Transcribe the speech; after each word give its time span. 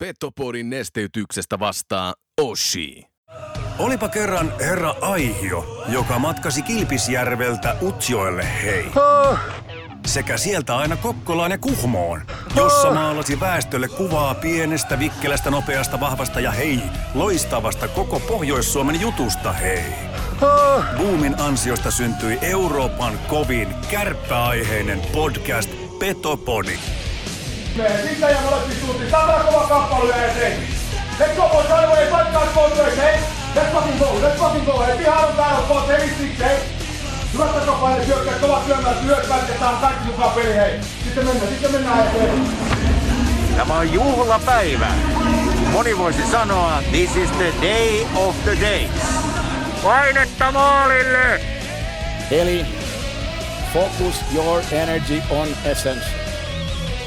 Petopodin 0.00 0.70
nesteytyksestä 0.70 1.58
vastaa 1.58 2.14
Oshi. 2.40 3.06
Olipa 3.78 4.08
kerran 4.08 4.52
herra 4.60 4.94
Aihio, 5.00 5.84
joka 5.88 6.18
matkasi 6.18 6.62
Kilpisjärveltä 6.62 7.76
Utsjoelle 7.82 8.62
hei. 8.62 8.84
Sekä 10.06 10.36
sieltä 10.36 10.76
aina 10.76 10.96
Kokkolaan 10.96 11.50
ja 11.50 11.58
Kuhmoon, 11.58 12.20
jossa 12.56 12.90
maalasi 12.90 13.40
väestölle 13.40 13.88
kuvaa 13.88 14.34
pienestä, 14.34 14.98
vikkelästä, 14.98 15.50
nopeasta, 15.50 16.00
vahvasta 16.00 16.40
ja 16.40 16.50
hei, 16.50 16.82
loistavasta 17.14 17.88
koko 17.88 18.20
Pohjois-Suomen 18.20 19.00
jutusta 19.00 19.52
hei. 19.52 19.84
Boomin 20.96 21.40
ansiosta 21.40 21.90
syntyi 21.90 22.38
Euroopan 22.42 23.18
kovin 23.28 23.68
kärppäaiheinen 23.90 25.00
podcast 25.12 25.70
Petopodi. 25.98 26.78
Sitten 27.76 28.30
ja 28.30 28.40
molempi 28.40 28.74
suuntiin. 28.80 29.10
Tämä 29.10 29.44
kova 29.46 29.66
kamppailu 29.68 30.08
ja 30.08 30.34
se. 30.34 30.56
Let's 31.20 31.36
go 31.36 31.48
boys, 31.48 31.66
right 31.68 31.84
away, 31.84 32.06
fight 32.06 32.32
guys 32.32 32.50
both 32.54 32.76
ways, 32.78 32.96
hey? 32.96 33.20
Let's 33.54 33.72
fucking 33.72 33.98
go, 33.98 34.06
let's 34.22 34.38
fucking 34.38 34.66
go, 34.66 34.78
hey? 34.78 35.02
Ihan 35.02 35.28
on 35.28 35.36
täällä 35.36 35.60
boys, 35.68 35.88
hey, 35.88 36.08
six, 36.08 36.38
hey? 36.38 36.56
Hyvät 37.32 37.54
takapaine 37.54 38.06
syökkäät, 38.06 38.40
kovat 38.40 38.66
syömään, 38.66 38.96
työt 38.96 39.28
vältetään, 39.28 39.76
kaikki 39.76 40.04
mukaan 40.04 40.30
peli, 40.30 40.54
hei. 40.54 40.80
Sitten 41.04 41.26
mennään, 41.26 41.48
sitten 41.48 41.72
mennään 41.72 42.06
eteen. 42.06 42.48
Tämä 43.56 43.74
on 43.78 43.92
juhlapäivä. 43.92 44.88
Moni 45.72 45.98
voisi 45.98 46.30
sanoa, 46.30 46.82
this 46.90 47.16
is 47.16 47.30
the 47.30 47.52
day 47.62 48.06
of 48.16 48.34
the 48.44 48.60
days. 48.60 48.90
Painetta 49.82 50.52
maalille! 50.52 51.40
Eli 52.30 52.66
focus 53.72 54.24
your 54.34 54.62
energy 54.72 55.22
on 55.30 55.48
essence. 55.64 56.19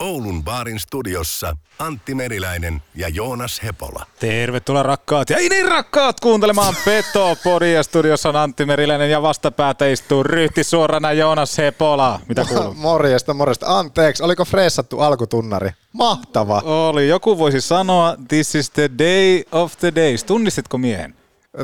Oulun 0.00 0.44
baarin 0.44 0.80
studiossa 0.80 1.56
Antti 1.78 2.14
Meriläinen 2.14 2.82
ja 2.94 3.08
Joonas 3.08 3.62
Hepola. 3.62 4.06
Tervetuloa 4.20 4.82
rakkaat 4.82 5.30
ja 5.30 5.36
ei 5.36 5.48
niin 5.48 5.68
rakkaat 5.68 6.20
kuuntelemaan 6.20 6.74
Petopodia. 6.84 7.82
Studiossa 7.82 8.28
on 8.28 8.36
Antti 8.36 8.64
Meriläinen 8.64 9.10
ja 9.10 9.22
vastapäätä 9.22 9.86
istuu 9.86 10.22
ryhti 10.22 10.64
suorana 10.64 11.12
Joonas 11.12 11.58
Hepola. 11.58 12.20
Mitä 12.28 12.44
kuuluu? 12.44 12.74
Morjesta, 12.74 13.34
morjesta. 13.34 13.78
Anteeksi, 13.78 14.22
oliko 14.22 14.44
freessattu 14.44 15.00
alkutunnari? 15.00 15.70
Mahtava. 15.92 16.62
Oli. 16.64 17.08
Joku 17.08 17.38
voisi 17.38 17.60
sanoa, 17.60 18.16
this 18.28 18.54
is 18.54 18.70
the 18.70 18.90
day 18.98 19.42
of 19.52 19.76
the 19.78 19.92
days. 19.94 20.24
Tunnistitko 20.24 20.78
miehen? 20.78 21.14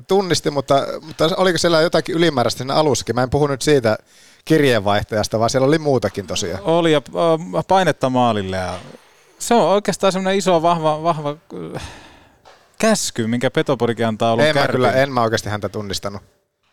Tunnistin, 0.08 0.52
mutta, 0.52 0.86
mutta 1.02 1.30
oliko 1.36 1.58
siellä 1.58 1.80
jotakin 1.80 2.14
ylimääräistä 2.14 2.58
siinä 2.58 2.74
alussakin? 2.74 3.14
Mä 3.14 3.22
en 3.22 3.30
puhu 3.30 3.46
nyt 3.46 3.62
siitä 3.62 3.98
kirjeenvaihtajasta, 4.46 5.38
vaan 5.38 5.50
siellä 5.50 5.66
oli 5.66 5.78
muutakin 5.78 6.26
tosiaan. 6.26 6.62
Oli 6.64 6.92
ja 6.92 7.02
painetta 7.68 8.10
maalille. 8.10 8.56
Ja 8.56 8.74
se 9.38 9.54
on 9.54 9.68
oikeastaan 9.68 10.12
semmoinen 10.12 10.38
iso, 10.38 10.62
vahva, 10.62 11.02
vahva 11.02 11.36
äh, 11.76 11.82
käsky, 12.78 13.26
minkä 13.26 13.50
Petoporikin 13.50 14.06
antaa 14.06 14.32
ollut 14.32 14.46
En 14.46 14.54
mä 14.56 14.68
kyllä, 14.68 14.92
en 14.92 15.12
mä 15.12 15.22
oikeasti 15.22 15.48
häntä 15.48 15.68
tunnistanut. 15.68 16.22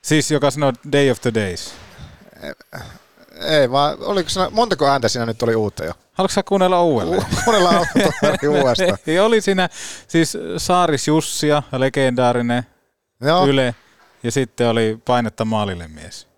Siis 0.02 0.32
joka 0.32 0.52
sanoo 0.52 0.74
day 0.92 1.12
of 1.12 1.22
the 1.22 1.34
days. 1.34 1.74
Ei 3.42 3.72
vaan, 3.72 3.98
oliko 4.00 4.30
siinä, 4.30 4.50
montako 4.50 4.88
ääntä 4.88 5.08
siinä 5.08 5.26
nyt 5.26 5.44
oli 5.44 5.56
uutta 5.56 5.86
jo? 5.86 5.94
Haluatko 6.14 6.34
sä 6.34 6.44
kuunnella 6.44 6.84
uudelleen? 6.84 7.26
Kuunnellaan 7.44 7.76
uudestaan. 8.62 8.98
Ei, 9.08 9.20
oli 9.20 9.42
siinä 9.42 9.70
siis 10.08 10.38
Saaris 10.58 11.08
Jussia, 11.08 11.64
legendaarinen 11.78 12.64
Joo, 13.22 13.48
Yle, 13.48 13.76
ja 14.24 14.32
sitten 14.32 14.70
oli 14.70 15.00
painetta 15.06 15.46
maalille 15.46 15.88
mies. 15.88 16.33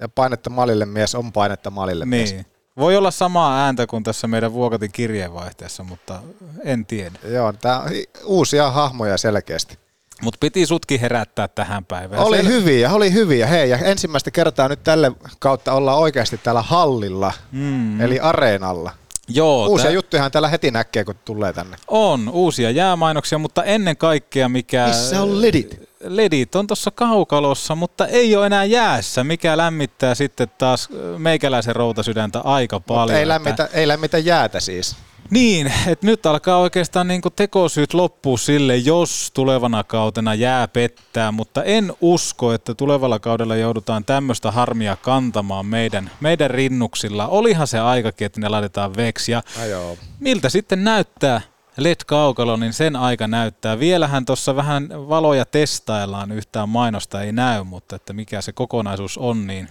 Ja 0.00 0.08
painetta 0.08 0.50
malille 0.50 0.86
mies 0.86 1.14
on 1.14 1.32
painetta 1.32 1.70
malille 1.70 2.04
mies. 2.04 2.32
Niin. 2.32 2.46
Voi 2.78 2.96
olla 2.96 3.10
samaa 3.10 3.64
ääntä 3.64 3.86
kuin 3.86 4.02
tässä 4.02 4.26
meidän 4.28 4.52
Vuokatin 4.52 4.92
kirjeenvaihteessa, 4.92 5.84
mutta 5.84 6.22
en 6.64 6.86
tiedä. 6.86 7.18
Joo, 7.28 7.52
tää 7.52 7.80
on 7.80 7.90
uusia 8.24 8.70
hahmoja 8.70 9.18
selkeästi. 9.18 9.78
Mutta 10.22 10.38
piti 10.40 10.66
sutkin 10.66 11.00
herättää 11.00 11.48
tähän 11.48 11.84
päivään. 11.84 12.22
Oli 12.22 12.38
Sel- 12.42 12.46
hyviä, 12.46 12.92
oli 12.92 13.12
hyviä. 13.12 13.46
Hei, 13.46 13.70
ja 13.70 13.78
ensimmäistä 13.78 14.30
kertaa 14.30 14.68
nyt 14.68 14.82
tälle 14.84 15.12
kautta 15.38 15.72
ollaan 15.72 15.98
oikeasti 15.98 16.38
täällä 16.38 16.62
hallilla, 16.62 17.32
Mm. 17.52 18.00
eli 18.00 18.20
areenalla. 18.20 18.90
Joo, 19.28 19.66
Uusia 19.66 19.84
tää- 19.84 19.92
juttujahan 19.92 20.30
täällä 20.30 20.48
heti 20.48 20.70
näkee, 20.70 21.04
kun 21.04 21.14
tulee 21.24 21.52
tänne. 21.52 21.76
on 21.88 22.28
uusia 22.28 22.70
jäämainoksia, 22.70 23.38
mutta 23.38 23.64
ennen 23.64 23.96
kaikkea 23.96 24.48
mikä... 24.48 24.86
Missä 24.86 25.22
on 25.22 25.42
ledit? 25.42 25.89
Ledit 26.04 26.54
on 26.54 26.66
tuossa 26.66 26.90
kaukalossa, 26.90 27.74
mutta 27.74 28.06
ei 28.06 28.36
ole 28.36 28.46
enää 28.46 28.64
jäässä, 28.64 29.24
mikä 29.24 29.56
lämmittää 29.56 30.14
sitten 30.14 30.48
taas 30.58 30.88
meikäläisen 31.18 31.76
routasydäntä 31.76 32.40
aika 32.40 32.80
paljon. 32.80 33.18
Ei 33.18 33.28
lämmitä, 33.28 33.68
ei 33.72 33.88
lämmitä 33.88 34.18
jäätä 34.18 34.60
siis. 34.60 34.96
Niin, 35.30 35.72
että 35.86 36.06
nyt 36.06 36.26
alkaa 36.26 36.58
oikeastaan 36.58 37.08
niinku 37.08 37.30
tekosyyt 37.30 37.94
loppua 37.94 38.38
sille, 38.38 38.76
jos 38.76 39.30
tulevana 39.34 39.84
kautena 39.84 40.34
jää 40.34 40.68
pettää, 40.68 41.32
mutta 41.32 41.64
en 41.64 41.92
usko, 42.00 42.52
että 42.52 42.74
tulevalla 42.74 43.18
kaudella 43.18 43.56
joudutaan 43.56 44.04
tämmöistä 44.04 44.50
harmia 44.50 44.96
kantamaan 44.96 45.66
meidän, 45.66 46.10
meidän 46.20 46.50
rinnuksilla. 46.50 47.28
Olihan 47.28 47.66
se 47.66 47.78
aikakin, 47.78 48.26
että 48.26 48.40
ne 48.40 48.48
laitetaan 48.48 48.96
veksi 48.96 49.32
ja 49.32 49.42
No 49.80 49.96
miltä 50.20 50.48
sitten 50.48 50.84
näyttää 50.84 51.40
LED-kaukalo, 51.82 52.56
niin 52.56 52.72
sen 52.72 52.96
aika 52.96 53.26
näyttää. 53.28 53.78
Vielähän 53.78 54.24
tuossa 54.24 54.56
vähän 54.56 54.88
valoja 55.08 55.44
testaillaan, 55.44 56.32
yhtään 56.32 56.68
mainosta 56.68 57.22
ei 57.22 57.32
näy, 57.32 57.64
mutta 57.64 57.96
että 57.96 58.12
mikä 58.12 58.40
se 58.40 58.52
kokonaisuus 58.52 59.18
on, 59.18 59.46
niin 59.46 59.68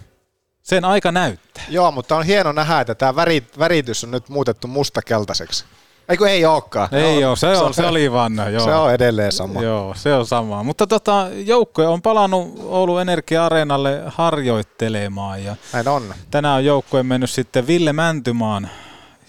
sen 0.63 0.85
aika 0.85 1.11
näyttää. 1.11 1.63
Joo, 1.69 1.91
mutta 1.91 2.15
on 2.15 2.23
hieno 2.25 2.51
nähdä, 2.51 2.81
että 2.81 2.95
tämä 2.95 3.15
väri, 3.15 3.43
väritys 3.59 4.03
on 4.03 4.11
nyt 4.11 4.29
muutettu 4.29 4.67
mustakeltaiseksi. 4.67 5.65
Eikö 6.09 6.29
ei 6.29 6.45
olekaan? 6.45 6.89
Ei 6.91 7.25
ole, 7.25 7.35
se 7.35 7.47
on, 7.47 7.73
se 7.73 7.85
oli 7.85 8.11
vanha, 8.11 8.49
joo. 8.49 8.65
Se 8.65 8.75
on 8.75 8.93
edelleen 8.93 9.31
sama. 9.31 9.61
Joo, 9.61 9.93
se 9.97 10.13
on 10.13 10.25
sama. 10.25 10.63
Mutta 10.63 10.87
tota, 10.87 11.27
joukkue 11.45 11.87
on 11.87 12.01
palannut 12.01 12.59
Oulun 12.63 13.01
Energia-areenalle 13.01 14.01
harjoittelemaan 14.07 15.43
ja 15.43 15.55
Näin 15.73 15.87
on. 15.87 16.13
tänään 16.31 16.55
on 16.55 16.65
joukkue 16.65 17.03
mennyt 17.03 17.29
sitten 17.29 17.67
Ville 17.67 17.93
Mäntymaan 17.93 18.69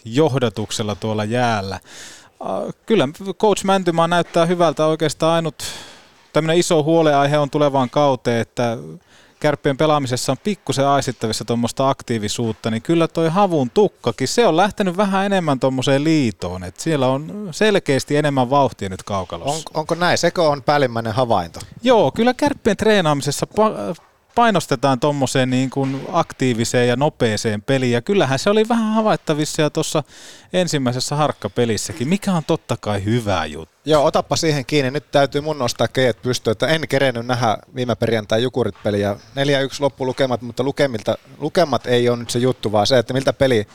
johdatuksella 0.04 0.94
tuolla 0.94 1.24
jäällä. 1.24 1.80
Kyllä 2.86 3.08
coach 3.32 3.64
Mäntymaa 3.64 4.08
näyttää 4.08 4.46
hyvältä 4.46 4.86
oikeastaan 4.86 5.32
ainut 5.32 5.62
tämmöinen 6.32 6.58
iso 6.58 6.82
huoleaihe 6.82 7.38
on 7.38 7.50
tulevaan 7.50 7.90
kauteen, 7.90 8.40
että 8.40 8.78
kärppien 9.40 9.76
pelaamisessa 9.76 10.32
on 10.32 10.38
pikkusen 10.44 10.86
aistittavissa 10.86 11.44
tuommoista 11.44 11.88
aktiivisuutta, 11.88 12.70
niin 12.70 12.82
kyllä 12.82 13.08
toi 13.08 13.28
havun 13.28 13.70
tukkakin, 13.70 14.28
se 14.28 14.46
on 14.46 14.56
lähtenyt 14.56 14.96
vähän 14.96 15.26
enemmän 15.26 15.60
tuommoiseen 15.60 16.04
liitoon, 16.04 16.64
että 16.64 16.82
siellä 16.82 17.06
on 17.06 17.48
selkeästi 17.50 18.16
enemmän 18.16 18.50
vauhtia 18.50 18.88
nyt 18.88 19.02
kaukalossa. 19.02 19.70
On, 19.74 19.80
onko 19.80 19.94
näin? 19.94 20.18
Sekö 20.18 20.42
on 20.42 20.62
päällimmäinen 20.62 21.12
havainto? 21.12 21.60
Joo, 21.82 22.10
kyllä 22.10 22.34
kärppien 22.34 22.76
treenaamisessa 22.76 23.46
pa- 23.50 24.02
painostetaan 24.34 25.00
tuommoiseen 25.00 25.50
niin 25.50 25.70
kuin 25.70 26.00
aktiiviseen 26.12 26.88
ja 26.88 26.96
nopeeseen 26.96 27.62
peliin. 27.62 27.92
Ja 27.92 28.02
kyllähän 28.02 28.38
se 28.38 28.50
oli 28.50 28.68
vähän 28.68 28.94
havaittavissa 28.94 29.62
ja 29.62 29.70
tuossa 29.70 30.02
ensimmäisessä 30.52 31.16
harkkapelissäkin, 31.16 32.08
mikä 32.08 32.32
on 32.32 32.44
totta 32.44 32.76
kai 32.80 33.04
hyvä 33.04 33.46
juttu. 33.46 33.74
Joo, 33.84 34.04
otappa 34.04 34.36
siihen 34.36 34.66
kiinni. 34.66 34.90
Nyt 34.90 35.10
täytyy 35.10 35.40
mun 35.40 35.58
nostaa 35.58 35.88
keet 35.88 36.22
pystyyn, 36.22 36.52
että 36.52 36.66
en 36.66 36.88
kerennyt 36.88 37.26
nähdä 37.26 37.58
viime 37.74 37.94
perjantai 37.94 38.42
Jukurit-peliä. 38.42 39.14
4-1 39.14 39.16
loppulukemat, 39.80 40.42
mutta 40.42 40.62
lukemilta, 40.62 41.18
lukemat 41.38 41.86
ei 41.86 42.08
ole 42.08 42.18
nyt 42.18 42.30
se 42.30 42.38
juttu, 42.38 42.72
vaan 42.72 42.86
se, 42.86 42.98
että 42.98 43.14
miltä 43.14 43.32
peli, 43.32 43.66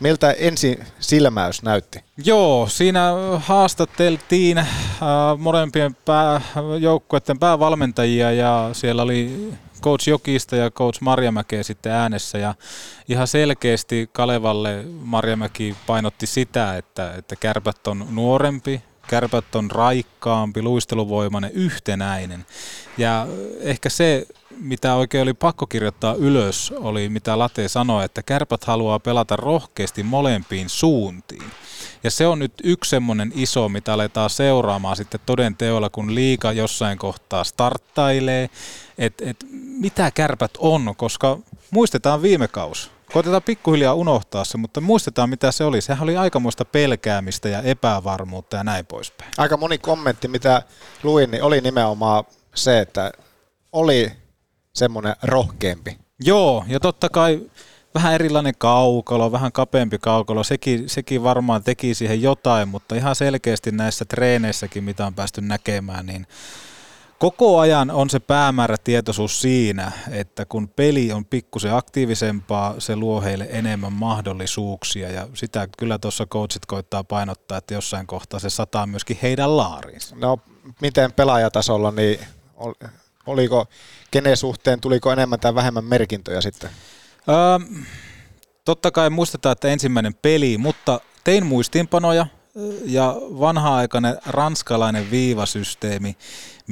miltä 0.00 0.32
ensi 0.32 0.80
silmäys 1.00 1.62
näytti. 1.62 2.04
Joo, 2.24 2.68
siinä 2.68 3.12
haastateltiin 3.38 4.58
äh, 4.58 4.68
molempien 5.38 5.96
pää, 6.04 6.40
joukkueiden 6.80 7.38
päävalmentajia 7.38 8.32
ja 8.32 8.70
siellä 8.72 9.02
oli 9.02 9.52
coach 9.82 10.08
Jokista 10.08 10.56
ja 10.56 10.70
coach 10.70 11.00
Marjamäkeä 11.00 11.62
sitten 11.62 11.92
äänessä 11.92 12.38
ja 12.38 12.54
ihan 13.08 13.26
selkeästi 13.26 14.10
Kalevalle 14.12 14.84
Marjamäki 15.02 15.76
painotti 15.86 16.26
sitä, 16.26 16.76
että, 16.76 17.14
että 17.14 17.36
kärpät 17.36 17.86
on 17.86 18.06
nuorempi, 18.10 18.82
kärpät 19.08 19.54
on 19.54 19.70
raikkaampi, 19.70 20.62
luisteluvoimainen, 20.62 21.50
yhtenäinen. 21.54 22.46
Ja 22.98 23.26
ehkä 23.60 23.88
se, 23.88 24.26
mitä 24.60 24.94
oikein 24.94 25.22
oli 25.22 25.34
pakko 25.34 25.66
kirjoittaa 25.66 26.14
ylös, 26.14 26.74
oli 26.76 27.08
mitä 27.08 27.38
Late 27.38 27.68
sanoi, 27.68 28.04
että 28.04 28.22
kärpät 28.22 28.64
haluaa 28.64 28.98
pelata 28.98 29.36
rohkeasti 29.36 30.02
molempiin 30.02 30.68
suuntiin. 30.68 31.50
Ja 32.04 32.10
se 32.10 32.26
on 32.26 32.38
nyt 32.38 32.52
yksi 32.64 32.90
semmoinen 32.90 33.32
iso, 33.34 33.68
mitä 33.68 33.92
aletaan 33.92 34.30
seuraamaan 34.30 34.96
sitten 34.96 35.20
toden 35.26 35.56
teolla, 35.56 35.90
kun 35.90 36.14
liika 36.14 36.52
jossain 36.52 36.98
kohtaa 36.98 37.44
starttailee, 37.44 38.50
että 39.02 39.24
et 39.30 39.46
mitä 39.78 40.10
kärpät 40.10 40.50
on, 40.58 40.94
koska 40.96 41.38
muistetaan 41.70 42.22
viime 42.22 42.48
kaus. 42.48 42.90
Koitetaan 43.12 43.42
pikkuhiljaa 43.42 43.94
unohtaa 43.94 44.44
se, 44.44 44.58
mutta 44.58 44.80
muistetaan 44.80 45.30
mitä 45.30 45.52
se 45.52 45.64
oli. 45.64 45.80
Sehän 45.80 46.02
oli 46.02 46.16
aikamoista 46.16 46.64
pelkäämistä 46.64 47.48
ja 47.48 47.62
epävarmuutta 47.62 48.56
ja 48.56 48.64
näin 48.64 48.86
poispäin. 48.86 49.30
Aika 49.38 49.56
moni 49.56 49.78
kommentti, 49.78 50.28
mitä 50.28 50.62
luin, 51.02 51.30
niin 51.30 51.42
oli 51.42 51.60
nimenomaan 51.60 52.24
se, 52.54 52.80
että 52.80 53.12
oli 53.72 54.12
semmoinen 54.74 55.16
rohkeampi. 55.22 55.98
Joo, 56.20 56.64
ja 56.68 56.80
totta 56.80 57.08
kai 57.08 57.40
vähän 57.94 58.14
erilainen 58.14 58.54
kaukalo, 58.58 59.32
vähän 59.32 59.52
kapeampi 59.52 59.98
kaukalo, 59.98 60.44
sekin, 60.44 60.88
sekin 60.88 61.22
varmaan 61.22 61.62
teki 61.62 61.94
siihen 61.94 62.22
jotain, 62.22 62.68
mutta 62.68 62.94
ihan 62.94 63.16
selkeästi 63.16 63.70
näissä 63.70 64.04
treeneissäkin, 64.04 64.84
mitä 64.84 65.06
on 65.06 65.14
päästy 65.14 65.40
näkemään, 65.40 66.06
niin 66.06 66.26
koko 67.22 67.58
ajan 67.58 67.90
on 67.90 68.10
se 68.10 68.20
päämäärä 68.20 68.76
tietoisuus 68.84 69.40
siinä, 69.40 69.92
että 70.10 70.44
kun 70.44 70.68
peli 70.68 71.12
on 71.12 71.24
pikkusen 71.24 71.74
aktiivisempaa, 71.74 72.74
se 72.78 72.96
luo 72.96 73.20
heille 73.20 73.48
enemmän 73.50 73.92
mahdollisuuksia 73.92 75.10
ja 75.10 75.28
sitä 75.34 75.68
kyllä 75.78 75.98
tuossa 75.98 76.26
coachit 76.26 76.66
koittaa 76.66 77.04
painottaa, 77.04 77.58
että 77.58 77.74
jossain 77.74 78.06
kohtaa 78.06 78.40
se 78.40 78.50
sataa 78.50 78.86
myöskin 78.86 79.18
heidän 79.22 79.56
laariinsa. 79.56 80.16
No 80.16 80.38
miten 80.80 81.12
pelaajatasolla, 81.12 81.90
niin 81.90 82.20
oliko, 83.26 83.66
kenen 84.10 84.36
suhteen, 84.36 84.80
tuliko 84.80 85.12
enemmän 85.12 85.40
tai 85.40 85.54
vähemmän 85.54 85.84
merkintöjä 85.84 86.40
sitten? 86.40 86.70
Öö, 87.28 87.58
totta 88.64 88.90
kai 88.90 89.10
muistetaan, 89.10 89.52
että 89.52 89.68
ensimmäinen 89.68 90.14
peli, 90.14 90.58
mutta 90.58 91.00
tein 91.24 91.46
muistiinpanoja 91.46 92.26
ja 92.84 93.16
vanha-aikainen 93.18 94.16
ranskalainen 94.26 95.10
viivasysteemi, 95.10 96.16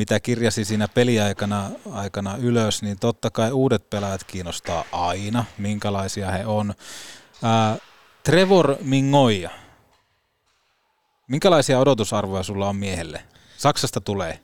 mitä 0.00 0.20
kirjasi 0.20 0.64
siinä 0.64 0.88
peliaikana 0.88 1.70
aikana 1.92 2.36
ylös, 2.36 2.82
niin 2.82 2.98
totta 2.98 3.30
kai 3.30 3.52
uudet 3.52 3.90
pelaajat 3.90 4.24
kiinnostaa 4.24 4.84
aina, 4.92 5.44
minkälaisia 5.58 6.30
he 6.30 6.46
on. 6.46 6.74
Ää, 7.42 7.76
Trevor 8.24 8.76
Mingoja, 8.80 9.50
minkälaisia 11.28 11.78
odotusarvoja 11.78 12.42
sulla 12.42 12.68
on 12.68 12.76
miehelle? 12.76 13.22
Saksasta 13.56 14.00
tulee. 14.00 14.40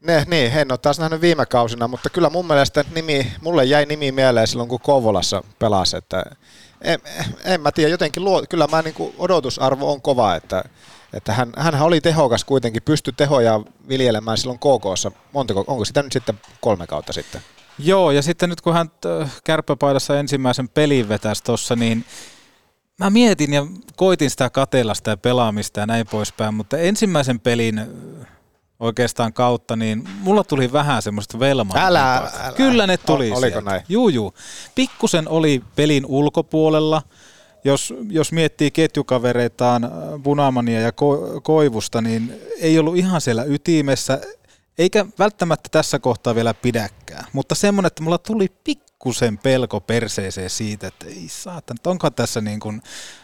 Ne, 0.00 0.24
niin, 0.28 0.52
en 0.52 0.72
ole 0.72 0.78
taas 0.78 0.98
nähnyt 0.98 1.20
viime 1.20 1.46
kausina, 1.46 1.88
mutta 1.88 2.10
kyllä 2.10 2.30
mun 2.30 2.46
mielestä 2.46 2.84
nimi, 2.94 3.32
mulle 3.40 3.64
jäi 3.64 3.86
nimi 3.86 4.12
mieleen 4.12 4.46
silloin, 4.46 4.68
kun 4.68 4.80
Kouvolassa 4.80 5.42
pelasi, 5.58 5.96
että 5.96 6.24
en, 6.80 7.00
en 7.44 7.60
mä 7.60 7.72
tiedä, 7.72 7.90
jotenkin 7.90 8.24
luo, 8.24 8.44
kyllä 8.48 8.66
mä 8.66 8.82
niin 8.82 9.14
odotusarvo 9.18 9.92
on 9.92 10.00
kova, 10.00 10.34
että, 10.34 10.64
että 11.12 11.32
hän, 11.32 11.52
hän 11.56 11.82
oli 11.82 12.00
tehokas 12.00 12.44
kuitenkin, 12.44 12.82
pystyi 12.82 13.14
tehoja 13.16 13.60
viljelemään 13.88 14.38
silloin 14.38 14.58
KKssa, 14.58 15.12
montako, 15.32 15.64
onko 15.66 15.84
sitä 15.84 16.02
nyt 16.02 16.12
sitten 16.12 16.40
kolme 16.60 16.86
kautta 16.86 17.12
sitten? 17.12 17.40
Joo, 17.78 18.10
ja 18.10 18.22
sitten 18.22 18.48
nyt 18.48 18.60
kun 18.60 18.74
hän 18.74 18.90
äh, 19.22 19.30
kärppäpaidassa 19.44 20.18
ensimmäisen 20.18 20.68
pelin 20.68 21.08
vetäisi 21.08 21.44
tuossa, 21.44 21.76
niin 21.76 22.04
mä 22.98 23.10
mietin 23.10 23.52
ja 23.52 23.66
koitin 23.96 24.30
sitä 24.30 24.50
katella 24.50 24.94
sitä 24.94 25.16
pelaamista 25.16 25.80
ja 25.80 25.86
näin 25.86 26.06
poispäin, 26.06 26.54
mutta 26.54 26.78
ensimmäisen 26.78 27.40
pelin 27.40 27.80
oikeastaan 28.80 29.32
kautta, 29.32 29.76
niin 29.76 30.08
mulla 30.20 30.44
tuli 30.44 30.72
vähän 30.72 31.02
semmoista 31.02 31.38
velmaa. 31.38 31.86
Älä, 31.86 32.16
älä. 32.16 32.52
Kyllä 32.56 32.86
ne 32.86 32.96
tuli 32.96 33.30
o, 33.30 33.34
Oliko 33.34 33.40
sieltä. 33.40 33.70
näin? 33.70 33.82
Juu, 33.88 34.08
juu. 34.08 34.34
Pikkusen 34.74 35.28
oli 35.28 35.62
pelin 35.76 36.06
ulkopuolella. 36.06 37.02
Jos, 37.64 37.94
jos 38.10 38.32
miettii 38.32 38.70
ketjukavereitaan 38.70 39.84
äh, 39.84 39.90
Bunamania 40.22 40.80
ja 40.80 40.90
Ko- 40.90 41.40
Koivusta, 41.42 42.00
niin 42.00 42.40
ei 42.60 42.78
ollut 42.78 42.96
ihan 42.96 43.20
siellä 43.20 43.44
ytimessä, 43.44 44.20
eikä 44.78 45.06
välttämättä 45.18 45.68
tässä 45.72 45.98
kohtaa 45.98 46.34
vielä 46.34 46.54
pidäkään. 46.54 47.24
Mutta 47.32 47.54
semmoinen, 47.54 47.86
että 47.86 48.02
mulla 48.02 48.18
tuli 48.18 48.48
pikku 48.64 48.89
pikkusen 49.00 49.38
pelko 49.38 49.80
perseeseen 49.80 50.50
siitä, 50.50 50.86
että 50.86 51.06
ei 51.06 51.28
saatan, 51.28 51.76
onko 51.86 52.10
tässä 52.10 52.40
niin 52.40 52.60
kuin 52.60 52.82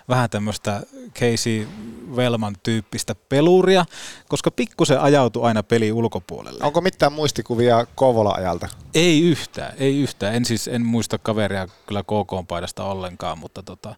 vähän 0.08 0.30
tämmöistä 0.30 0.82
Casey 1.14 1.68
Velman 2.16 2.54
tyyppistä 2.62 3.14
peluria, 3.28 3.84
koska 4.28 4.50
pikkusen 4.50 5.00
ajautui 5.00 5.44
aina 5.44 5.62
peli 5.62 5.92
ulkopuolelle. 5.92 6.64
Onko 6.64 6.80
mitään 6.80 7.12
muistikuvia 7.12 7.86
Kovola-ajalta? 7.94 8.68
Ei 8.94 9.22
yhtään, 9.22 9.72
ei 9.78 9.98
yhtään. 9.98 10.34
En 10.34 10.44
siis 10.44 10.68
en 10.68 10.86
muista 10.86 11.18
kaveria 11.18 11.68
kyllä 11.86 12.02
KK-paidasta 12.02 12.84
ollenkaan, 12.84 13.38
mutta 13.38 13.62
tota, 13.62 13.94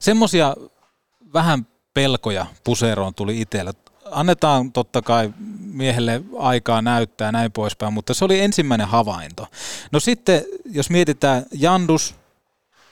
semmoisia 0.00 0.56
vähän 1.32 1.66
pelkoja 1.94 2.46
puseroon 2.64 3.14
tuli 3.14 3.40
itsellä 3.40 3.72
annetaan 4.10 4.72
totta 4.72 5.02
kai 5.02 5.32
miehelle 5.72 6.22
aikaa 6.38 6.82
näyttää 6.82 7.32
näin 7.32 7.52
poispäin, 7.52 7.92
mutta 7.92 8.14
se 8.14 8.24
oli 8.24 8.40
ensimmäinen 8.40 8.88
havainto. 8.88 9.46
No 9.92 10.00
sitten, 10.00 10.44
jos 10.70 10.90
mietitään, 10.90 11.46
Jandus 11.52 12.14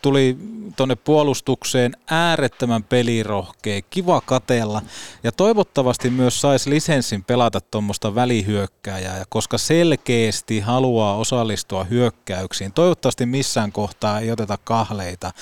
tuli 0.02 0.38
tuonne 0.76 0.96
puolustukseen 0.96 1.96
äärettömän 2.10 2.84
pelirohkea, 2.84 3.82
kiva 3.90 4.20
katella 4.20 4.82
ja 5.22 5.32
toivottavasti 5.32 6.10
myös 6.10 6.40
saisi 6.40 6.70
lisenssin 6.70 7.24
pelata 7.24 7.60
tuommoista 7.60 8.14
välihyökkääjää, 8.14 9.24
koska 9.28 9.58
selkeästi 9.58 10.60
haluaa 10.60 11.16
osallistua 11.16 11.84
hyökkäyksiin. 11.84 12.72
Toivottavasti 12.72 13.26
missään 13.26 13.72
kohtaa 13.72 14.20
ei 14.20 14.30
oteta 14.30 14.58
kahleita 14.64 15.32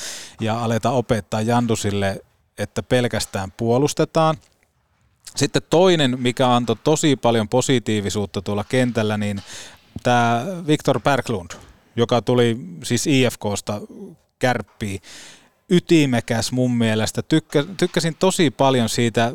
ja 0.41 0.65
aleta 0.65 0.91
opettaa 0.91 1.41
Jandusille, 1.41 2.21
että 2.59 2.83
pelkästään 2.83 3.53
puolustetaan– 3.53 4.37
sitten 5.37 5.63
toinen, 5.71 6.17
mikä 6.21 6.55
antoi 6.55 6.77
tosi 6.85 7.17
paljon 7.17 7.49
positiivisuutta 7.49 8.43
tuolla 8.43 8.65
kentällä, 8.65 9.17
niin 9.17 9.43
tämä 10.03 10.47
Viktor 10.67 11.01
Berglund, 11.01 11.51
joka 11.97 12.23
tuli 12.23 12.57
siis 12.83 13.07
IFKsta 13.07 13.81
kärppiin, 14.39 15.01
ytimekäs 15.71 16.53
mun 16.53 16.77
mielestä. 16.77 17.23
Tykkä, 17.23 17.65
tykkäsin 17.77 18.17
tosi 18.19 18.51
paljon 18.51 18.89
siitä, 18.89 19.33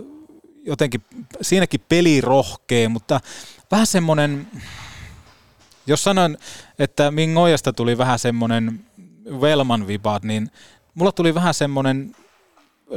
jotenkin 0.66 1.02
siinäkin 1.42 1.82
pelirohkea, 1.90 2.90
mutta 2.90 3.20
vähän 3.72 3.88
semmoinen, 3.88 4.48
jos 5.88 6.04
sanon, 6.04 6.38
että 6.80 7.12
Mingojasta 7.12 7.74
tuli 7.74 7.98
vähän 7.98 8.20
semmoinen 8.20 8.86
Velman 9.42 9.88
vibat, 9.88 10.24
niin 10.24 10.52
mulla 10.94 11.12
tuli 11.12 11.36
vähän 11.36 11.54
semmoinen 11.54 12.16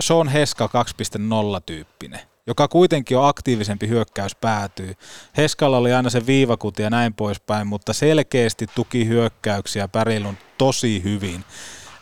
Sean 0.01 0.29
Heska 0.29 0.67
2.0 0.67 1.61
tyyppinen 1.67 2.21
joka 2.47 2.69
kuitenkin 2.69 3.19
on 3.19 3.29
aktiivisempi 3.29 3.89
hyökkäys 3.89 4.35
päätyy. 4.35 4.95
Heskalla 5.37 5.77
oli 5.77 5.93
aina 5.93 6.11
se 6.11 6.27
viivakuti 6.27 6.83
ja 6.83 6.91
näin 6.91 7.15
poispäin, 7.15 7.67
mutta 7.67 7.93
selkeästi 7.93 8.67
tuki 8.75 9.07
hyökkäyksiä 9.07 9.89
Pärilun 9.89 10.37
tosi 10.59 11.03
hyvin. 11.03 11.45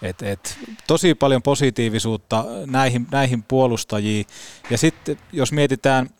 Et, 0.03 0.23
et, 0.23 0.59
tosi 0.87 1.15
paljon 1.15 1.43
positiivisuutta 1.43 2.45
näihin, 2.67 3.07
näihin 3.11 3.43
puolustajiin. 3.43 4.27
Ja 4.71 4.79
sitten 4.79 5.19
jos 5.33 5.53
mietitään 5.53 6.11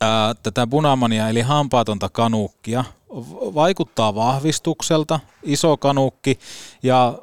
ää, 0.00 0.34
tätä 0.42 0.66
punamania 0.66 1.28
eli 1.28 1.40
hampaatonta 1.40 2.08
kanuukkia, 2.08 2.84
vaikuttaa 3.54 4.14
vahvistukselta, 4.14 5.20
iso 5.42 5.76
kanukki 5.76 6.38
ja 6.82 7.18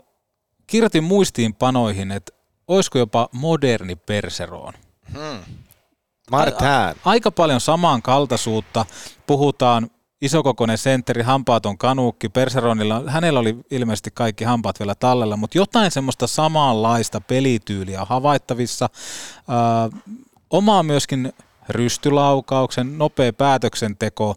kirjoitin 0.67 1.03
muistiinpanoihin, 1.03 2.11
että 2.11 2.36
olisiko 2.67 2.97
jopa 2.97 3.29
moderni 3.31 3.95
perseroon. 3.95 4.73
Hmm. 5.13 5.39
Martin. 6.31 6.67
Aika 7.05 7.31
paljon 7.31 7.61
samankaltaisuutta. 7.61 8.85
Puhutaan 9.27 9.89
isokokoinen 10.21 10.77
sentteri, 10.77 11.23
hampaaton 11.23 11.77
kanuukki, 11.77 12.29
Perseronilla, 12.29 13.03
hänellä 13.07 13.39
oli 13.39 13.57
ilmeisesti 13.71 14.11
kaikki 14.13 14.43
hampaat 14.43 14.79
vielä 14.79 14.95
tallella, 14.95 15.37
mutta 15.37 15.57
jotain 15.57 15.91
semmoista 15.91 16.27
samanlaista 16.27 17.21
pelityyliä 17.21 18.01
on 18.01 18.07
havaittavissa. 18.07 18.89
Äh, 19.37 20.01
omaa 20.49 20.83
myöskin 20.83 21.33
rystylaukauksen, 21.69 22.97
nopea 22.97 23.33
päätöksenteko. 23.33 24.35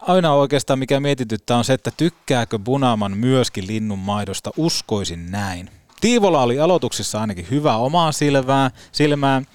Aina 0.00 0.32
oikeastaan 0.32 0.78
mikä 0.78 1.00
mietityttää 1.00 1.56
on 1.56 1.64
se, 1.64 1.72
että 1.72 1.90
tykkääkö 1.96 2.58
Bunaman 2.58 3.16
myöskin 3.16 3.66
linnun 3.66 3.98
maidosta, 3.98 4.50
uskoisin 4.56 5.30
näin. 5.30 5.70
Tiivola 6.02 6.42
oli 6.42 6.60
aloituksissa 6.60 7.20
ainakin 7.20 7.46
hyvä 7.50 7.76
omaa 7.76 8.12
silmään, 8.12 8.70
silmään. 8.92 9.46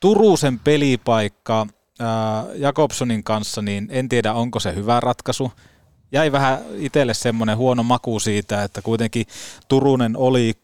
Turusen 0.00 0.58
pelipaikka 0.58 1.66
Jakobsonin 2.54 3.24
kanssa, 3.24 3.62
niin 3.62 3.88
en 3.90 4.08
tiedä 4.08 4.32
onko 4.32 4.60
se 4.60 4.74
hyvä 4.74 5.00
ratkaisu. 5.00 5.52
Jäi 6.12 6.32
vähän 6.32 6.58
itselle 6.74 7.14
semmoinen 7.14 7.56
huono 7.56 7.82
maku 7.82 8.20
siitä, 8.20 8.64
että 8.64 8.82
kuitenkin 8.82 9.26
Turunen 9.68 10.16
oli 10.16 10.54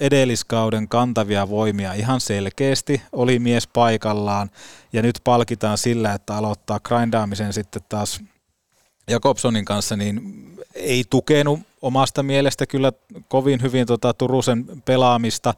edelliskauden 0.00 0.88
kantavia 0.88 1.48
voimia 1.48 1.92
ihan 1.92 2.20
selkeästi, 2.20 3.02
oli 3.12 3.38
mies 3.38 3.66
paikallaan 3.66 4.50
ja 4.92 5.02
nyt 5.02 5.20
palkitaan 5.24 5.78
sillä, 5.78 6.12
että 6.12 6.36
aloittaa 6.36 6.80
grindaamisen 6.80 7.52
sitten 7.52 7.82
taas 7.88 8.20
Jakobsonin 9.10 9.64
kanssa, 9.64 9.96
niin 9.96 10.22
ei 10.78 11.04
tukenut 11.10 11.60
omasta 11.82 12.22
mielestä 12.22 12.66
kyllä 12.66 12.92
kovin 13.28 13.62
hyvin 13.62 13.86
tota 13.86 14.14
Turusen 14.14 14.82
pelaamista. 14.84 15.54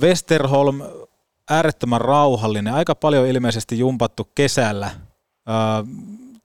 Westerholm 0.00 0.80
äärettömän 1.50 2.00
rauhallinen, 2.00 2.74
aika 2.74 2.94
paljon 2.94 3.26
ilmeisesti 3.26 3.78
jumpattu 3.78 4.28
kesällä 4.34 4.90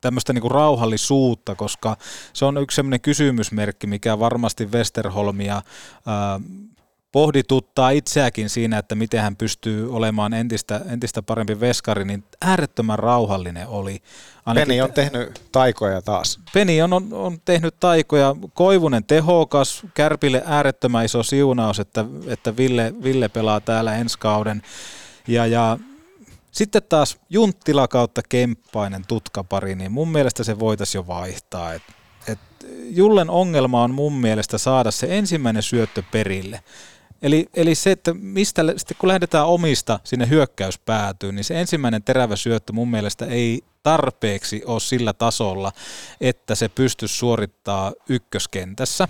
tämmöistä 0.01 0.33
niinku 0.33 0.49
rauhallisuutta, 0.49 1.55
koska 1.55 1.97
se 2.33 2.45
on 2.45 2.57
yksi 2.57 2.75
semmoinen 2.75 3.01
kysymysmerkki, 3.01 3.87
mikä 3.87 4.19
varmasti 4.19 4.65
Westerholmia 4.65 5.61
ää, 6.05 6.39
pohdituttaa 7.11 7.89
itseäkin 7.89 8.49
siinä, 8.49 8.77
että 8.77 8.95
miten 8.95 9.21
hän 9.21 9.35
pystyy 9.35 9.95
olemaan 9.95 10.33
entistä, 10.33 10.81
entistä 10.89 11.21
parempi 11.21 11.59
veskari, 11.59 12.05
niin 12.05 12.23
äärettömän 12.41 12.99
rauhallinen 12.99 13.67
oli. 13.67 14.01
Ainakin 14.45 14.67
Peni 14.67 14.81
on 14.81 14.93
tehnyt 14.93 15.41
taikoja 15.51 16.01
taas. 16.01 16.39
Peni 16.53 16.81
on, 16.81 16.93
on, 16.93 17.07
on 17.11 17.41
tehnyt 17.45 17.75
taikoja. 17.79 18.35
Koivunen 18.53 19.03
tehokas, 19.03 19.83
Kärpille 19.93 20.43
äärettömän 20.45 21.05
iso 21.05 21.23
siunaus, 21.23 21.79
että, 21.79 22.05
että 22.27 22.57
Ville, 22.57 22.93
Ville 23.03 23.29
pelaa 23.29 23.59
täällä 23.59 23.95
ensi 23.95 24.19
kauden. 24.19 24.61
Ja, 25.27 25.45
ja 25.45 25.77
sitten 26.51 26.81
taas 26.89 27.17
Junttila 27.29 27.87
kautta 27.87 28.21
Kemppainen 28.29 29.03
tutkapari, 29.07 29.75
niin 29.75 29.91
mun 29.91 30.11
mielestä 30.11 30.43
se 30.43 30.59
voitaisiin 30.59 30.99
jo 30.99 31.07
vaihtaa. 31.07 31.73
Et, 31.73 31.83
et 32.27 32.39
Jullen 32.89 33.29
ongelma 33.29 33.83
on 33.83 33.93
mun 33.93 34.13
mielestä 34.13 34.57
saada 34.57 34.91
se 34.91 35.17
ensimmäinen 35.17 35.63
syöttö 35.63 36.03
perille. 36.11 36.63
Eli, 37.21 37.49
eli 37.53 37.75
se, 37.75 37.91
että 37.91 38.13
mistä, 38.13 38.61
sitten 38.77 38.97
kun 38.99 39.09
lähdetään 39.09 39.45
omista 39.45 39.99
sinne 40.03 40.29
hyökkäyspäätyyn, 40.29 41.35
niin 41.35 41.43
se 41.43 41.59
ensimmäinen 41.59 42.03
terävä 42.03 42.35
syöttö 42.35 42.73
mun 42.73 42.91
mielestä 42.91 43.25
ei 43.25 43.63
tarpeeksi 43.83 44.61
ole 44.65 44.79
sillä 44.79 45.13
tasolla, 45.13 45.71
että 46.21 46.55
se 46.55 46.69
pystyisi 46.69 47.17
suorittaa 47.17 47.93
ykköskentässä. 48.09 49.07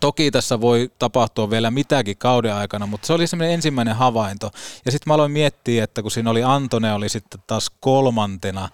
Toki 0.00 0.30
tässä 0.30 0.60
voi 0.60 0.90
tapahtua 0.98 1.50
vielä 1.50 1.70
mitäkin 1.70 2.18
kauden 2.18 2.54
aikana, 2.54 2.86
mutta 2.86 3.06
se 3.06 3.12
oli 3.12 3.26
semmoinen 3.26 3.54
ensimmäinen 3.54 3.96
havainto. 3.96 4.50
Ja 4.84 4.90
sitten 4.92 5.10
mä 5.10 5.14
aloin 5.14 5.32
miettiä, 5.32 5.84
että 5.84 6.02
kun 6.02 6.10
siinä 6.10 6.30
oli 6.30 6.42
Antone 6.42 6.92
oli 6.92 7.08
sitten 7.08 7.40
taas 7.46 7.70
kolmantena, 7.80 8.68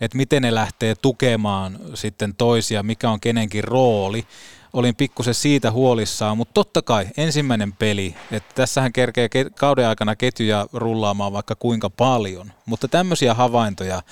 että 0.00 0.16
miten 0.16 0.42
ne 0.42 0.54
lähtee 0.54 0.94
tukemaan 0.94 1.78
sitten 1.94 2.34
toisia, 2.34 2.82
mikä 2.82 3.10
on 3.10 3.20
kenenkin 3.20 3.64
rooli 3.64 4.26
olin 4.72 4.96
pikkusen 4.96 5.34
siitä 5.34 5.70
huolissaan, 5.70 6.36
mutta 6.36 6.54
totta 6.54 6.82
kai 6.82 7.06
ensimmäinen 7.16 7.72
peli, 7.72 8.14
että 8.32 8.54
tässähän 8.54 8.92
kerkee 8.92 9.28
kauden 9.58 9.86
aikana 9.86 10.16
ketjuja 10.16 10.66
rullaamaan 10.72 11.32
vaikka 11.32 11.54
kuinka 11.54 11.90
paljon, 11.90 12.52
mutta 12.66 12.88
tämmöisiä 12.88 13.34
havaintoja, 13.34 14.02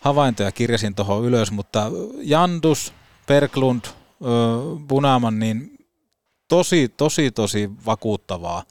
havaintoja 0.00 0.52
kirjasin 0.52 0.94
tuohon 0.94 1.24
ylös, 1.24 1.50
mutta 1.50 1.90
Jandus, 2.22 2.92
Perklund, 3.26 3.84
Punaman, 4.88 5.38
niin 5.38 5.78
tosi, 6.48 6.88
tosi, 6.88 7.30
tosi 7.30 7.70
vakuuttavaa, 7.86 8.62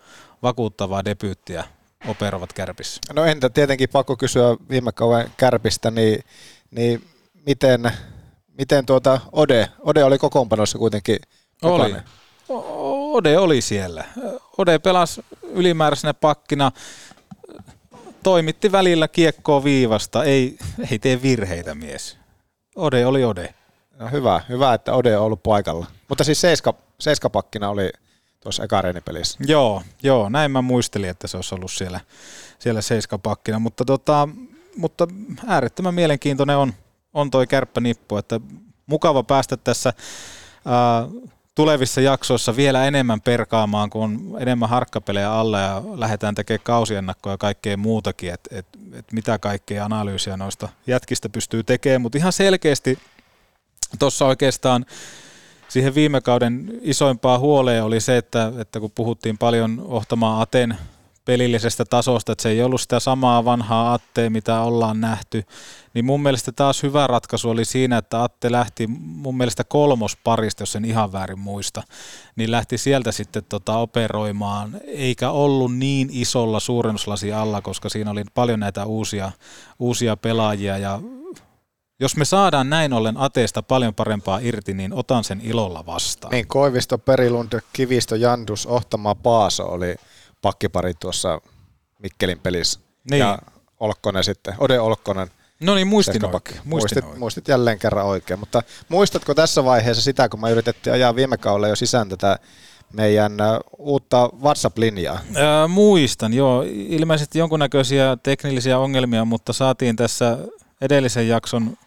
vakuuttavaa 0.43 1.05
debyyttiä 1.05 1.63
operovat 2.07 2.53
kärpissä. 2.53 3.01
No 3.13 3.25
entä 3.25 3.49
tietenkin 3.49 3.89
pakko 3.89 4.15
kysyä 4.17 4.57
viime 4.69 4.91
kauden 4.91 5.31
kärpistä, 5.37 5.91
niin, 5.91 6.23
niin 6.71 7.03
miten 7.45 7.91
Miten 8.57 8.85
tuota 8.85 9.19
Ode, 9.31 9.69
Ode 9.79 10.03
oli 10.03 10.17
kokoonpanossa 10.17 10.77
kuitenkin 10.77 11.19
Oli. 11.61 11.95
Ode 12.49 13.37
oli 13.37 13.61
siellä. 13.61 14.05
Ode 14.57 14.79
pelasi 14.79 15.25
ylimääräisenä 15.43 16.13
pakkina, 16.13 16.71
toimitti 18.23 18.71
välillä 18.71 19.07
kiekkoa 19.07 19.63
viivasta, 19.63 20.23
ei, 20.23 20.57
ei 20.91 20.99
tee 20.99 21.21
virheitä 21.21 21.75
mies. 21.75 22.17
Ode 22.75 23.05
oli 23.05 23.23
Ode. 23.23 23.53
No 23.99 24.07
hyvä, 24.11 24.41
hyvä, 24.49 24.73
että 24.73 24.93
Ode 24.93 25.17
on 25.17 25.25
ollut 25.25 25.43
paikalla. 25.43 25.85
Mutta 26.09 26.23
siis 26.23 26.41
seiska, 26.41 26.73
seiskapakkina 26.99 27.69
oli 27.69 27.89
tuossa 28.39 28.63
eka 28.63 28.83
pelissä. 29.05 29.39
Joo, 29.47 29.83
joo, 30.03 30.29
näin 30.29 30.51
mä 30.51 30.61
muistelin, 30.61 31.09
että 31.09 31.27
se 31.27 31.37
olisi 31.37 31.55
ollut 31.55 31.71
siellä, 31.71 31.99
siellä 32.59 32.81
seiskapakkina, 32.81 33.59
mutta, 33.59 33.85
tota, 33.85 34.29
mutta 34.77 35.07
äärettömän 35.47 35.93
mielenkiintoinen 35.93 36.57
on, 36.57 36.73
on 37.13 37.31
toi 37.31 37.47
kärppänippu, 37.47 38.17
että 38.17 38.39
mukava 38.85 39.23
päästä 39.23 39.57
tässä 39.57 39.93
ää, 40.65 41.07
tulevissa 41.55 42.01
jaksoissa 42.01 42.55
vielä 42.55 42.85
enemmän 42.85 43.21
perkaamaan, 43.21 43.89
kun 43.89 44.03
on 44.03 44.41
enemmän 44.41 44.69
harkkapelejä 44.69 45.33
alle 45.33 45.61
ja 45.61 45.83
lähdetään 45.95 46.35
tekemään 46.35 46.63
kausiennakkoja 46.63 47.33
ja 47.33 47.37
kaikkea 47.37 47.77
muutakin, 47.77 48.33
että 48.33 48.55
et, 48.59 48.65
et 48.93 49.11
mitä 49.11 49.39
kaikkea 49.39 49.85
analyysiä 49.85 50.37
noista 50.37 50.69
jätkistä 50.87 51.29
pystyy 51.29 51.63
tekemään, 51.63 52.01
mutta 52.01 52.17
ihan 52.17 52.33
selkeästi 52.33 52.99
tuossa 53.99 54.25
oikeastaan 54.25 54.85
siihen 55.67 55.95
viime 55.95 56.21
kauden 56.21 56.79
isoimpaa 56.81 57.39
huoleen 57.39 57.83
oli 57.83 57.99
se, 57.99 58.17
että, 58.17 58.51
että 58.59 58.79
kun 58.79 58.91
puhuttiin 58.95 59.37
paljon 59.37 59.81
Ohtamaan 59.85 60.41
Aten 60.41 60.77
pelillisestä 61.27 61.85
tasosta, 61.85 62.31
että 62.31 62.41
se 62.41 62.49
ei 62.49 62.63
ollut 62.63 62.81
sitä 62.81 62.99
samaa 62.99 63.45
vanhaa 63.45 63.93
Attea, 63.93 64.29
mitä 64.29 64.61
ollaan 64.61 65.01
nähty, 65.01 65.43
niin 65.93 66.05
mun 66.05 66.23
mielestä 66.23 66.51
taas 66.51 66.83
hyvä 66.83 67.07
ratkaisu 67.07 67.49
oli 67.49 67.65
siinä, 67.65 67.97
että 67.97 68.23
Atte 68.23 68.51
lähti 68.51 68.87
mun 68.99 69.37
mielestä 69.37 69.63
kolmosparista, 69.63 70.61
jos 70.61 70.75
en 70.75 70.85
ihan 70.85 71.11
väärin 71.11 71.39
muista, 71.39 71.83
niin 72.35 72.51
lähti 72.51 72.77
sieltä 72.77 73.11
sitten 73.11 73.43
tota 73.49 73.77
operoimaan, 73.77 74.77
eikä 74.85 75.29
ollut 75.29 75.75
niin 75.75 76.09
isolla 76.11 76.59
suurennuslasi 76.59 77.33
alla, 77.33 77.61
koska 77.61 77.89
siinä 77.89 78.11
oli 78.11 78.23
paljon 78.33 78.59
näitä 78.59 78.85
uusia, 78.85 79.31
uusia 79.79 80.17
pelaajia 80.17 80.77
ja 80.77 80.99
jos 81.99 82.15
me 82.15 82.25
saadaan 82.25 82.69
näin 82.69 82.93
ollen 82.93 83.17
Ateesta 83.17 83.63
paljon 83.63 83.93
parempaa 83.93 84.39
irti, 84.39 84.73
niin 84.73 84.93
otan 84.93 85.23
sen 85.23 85.41
ilolla 85.43 85.85
vastaan. 85.85 86.31
Niin, 86.31 86.47
Koivisto, 86.47 86.97
Perilund, 86.97 87.59
Kivistö, 87.73 88.17
Jandus, 88.17 88.65
Ohtama, 88.65 89.15
Paaso 89.15 89.65
oli 89.65 89.95
pakkipari 90.41 90.93
tuossa 90.93 91.41
Mikkelin 91.99 92.39
pelissä. 92.39 92.79
Niin. 93.11 93.19
Ja 93.19 93.39
Olkkonen 93.79 94.23
sitten, 94.23 94.55
Ode 94.57 94.79
Olkkonen. 94.79 95.27
No 95.59 95.75
niin, 95.75 95.87
muistin 95.87 96.25
oikein. 96.25 96.55
Muistin 96.55 96.69
muistit, 96.69 97.03
oikein. 97.03 97.19
muistit 97.19 97.47
jälleen 97.47 97.79
kerran 97.79 98.05
oikein. 98.05 98.39
Mutta 98.39 98.63
muistatko 98.89 99.33
tässä 99.33 99.63
vaiheessa 99.63 100.03
sitä, 100.03 100.29
kun 100.29 100.39
mä 100.39 100.49
yritettiin 100.49 100.93
ajaa 100.93 101.15
viime 101.15 101.37
kaudella 101.37 101.67
jo 101.67 101.75
sisään 101.75 102.09
tätä 102.09 102.39
meidän 102.93 103.31
uutta 103.77 104.29
WhatsApp-linjaa? 104.41 105.19
Ää, 105.35 105.67
muistan, 105.67 106.33
joo. 106.33 106.63
Ilmeisesti 106.67 107.39
jonkunnäköisiä 107.39 108.17
teknillisiä 108.23 108.79
ongelmia, 108.79 109.25
mutta 109.25 109.53
saatiin 109.53 109.95
tässä 109.95 110.37
edellisen 110.81 111.27
jakson 111.27 111.77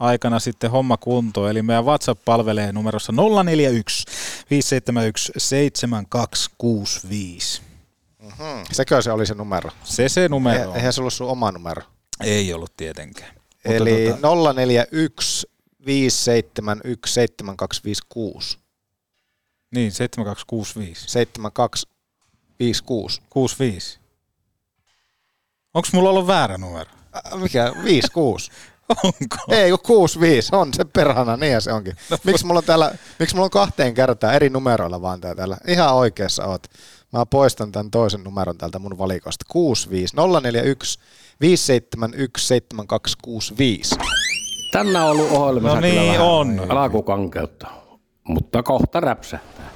aikana 0.00 0.38
sitten 0.38 0.70
homma 0.70 0.96
kuntoon. 0.96 1.50
Eli 1.50 1.62
meidän 1.62 1.84
WhatsApp 1.84 2.24
palvelee 2.24 2.72
numerossa 2.72 3.12
041 3.12 4.04
571 4.50 5.32
7265. 5.36 7.62
Mm-hmm. 8.40 8.64
Sekö 8.72 9.02
se 9.02 9.12
oli 9.12 9.26
se 9.26 9.34
numero? 9.34 9.70
Se 9.84 10.08
se 10.08 10.28
numero. 10.28 10.74
Eihän 10.74 10.92
se 10.92 11.00
ollut 11.00 11.12
sun 11.12 11.28
oma 11.28 11.52
numero. 11.52 11.82
Ei 12.24 12.52
ollut 12.52 12.76
tietenkään. 12.76 13.34
Eli 13.64 14.08
tota... 14.10 14.52
041 14.54 15.50
571 15.86 17.14
7256. 17.14 18.58
Niin, 19.74 19.92
7265. 19.92 21.08
7256. 21.08 23.22
65. 23.30 24.00
Onko 25.74 25.88
mulla 25.92 26.10
ollut 26.10 26.26
väärä 26.26 26.58
numero? 26.58 26.90
Mikä? 27.34 27.72
56. 27.84 28.50
Onko? 29.04 29.36
Ei, 29.48 29.70
kun 29.70 29.78
65 29.82 30.48
on 30.52 30.74
se 30.74 30.84
perhana, 30.84 31.36
niin 31.36 31.60
se 31.60 31.72
onkin. 31.72 31.96
No, 32.10 32.18
miksi 32.24 32.46
mulla 32.46 32.58
on 32.58 32.64
täällä, 32.64 32.94
miksi 33.18 33.34
mulla 33.34 33.44
on 33.44 33.50
kahteen 33.50 33.94
kertaa 33.94 34.32
eri 34.32 34.50
numeroilla 34.50 35.02
vaan 35.02 35.20
täällä? 35.20 35.56
Ihan 35.66 35.94
oikeassa 35.94 36.44
oot. 36.44 36.66
Mä 37.12 37.26
poistan 37.26 37.72
tämän 37.72 37.90
toisen 37.90 38.24
numeron 38.24 38.58
täältä 38.58 38.78
mun 38.78 38.98
valikosta. 38.98 39.44
65 39.48 40.16
041 40.16 40.98
571 41.40 42.46
7265. 42.46 43.96
Tänään 44.72 45.04
on 45.04 45.10
ollut 45.10 45.30
ohjelmassa 45.30 45.74
no 45.74 45.80
niin, 45.80 46.12
kyllä 46.12 46.24
on. 46.24 46.70
alkukankeutta, 46.70 47.66
mutta 48.24 48.62
kohta 48.62 49.00
räpsähtää. 49.00 49.70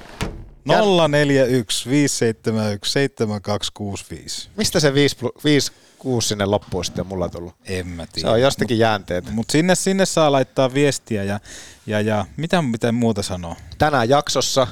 041 1.07 1.89
571 1.89 2.91
7265. 2.91 4.49
Mistä 4.57 4.79
se 4.79 4.93
5, 4.93 5.17
5 5.43 5.71
6 5.99 6.27
sinne 6.27 6.45
loppuun 6.45 6.85
sitten 6.85 7.07
mulla 7.07 7.29
tullut? 7.29 7.53
En 7.65 7.87
mä 7.87 8.05
tiedä. 8.05 8.27
Se 8.27 8.29
on 8.29 8.41
jostakin 8.41 8.79
jäänteet. 8.79 9.31
Mutta 9.31 9.51
sinne, 9.51 9.75
sinne 9.75 10.05
saa 10.05 10.31
laittaa 10.31 10.73
viestiä 10.73 11.23
ja, 11.23 11.39
ja, 11.87 12.01
ja 12.01 12.25
mitä, 12.37 12.61
mitä 12.61 12.91
muuta 12.91 13.23
sanoo? 13.23 13.55
Tänään 13.77 14.09
jaksossa 14.09 14.67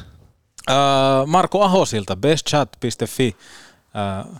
Uh, 0.70 1.27
Marko 1.27 1.62
Ahosilta, 1.62 2.15
bestchat.fi, 2.15 3.36
uh, 4.27 4.38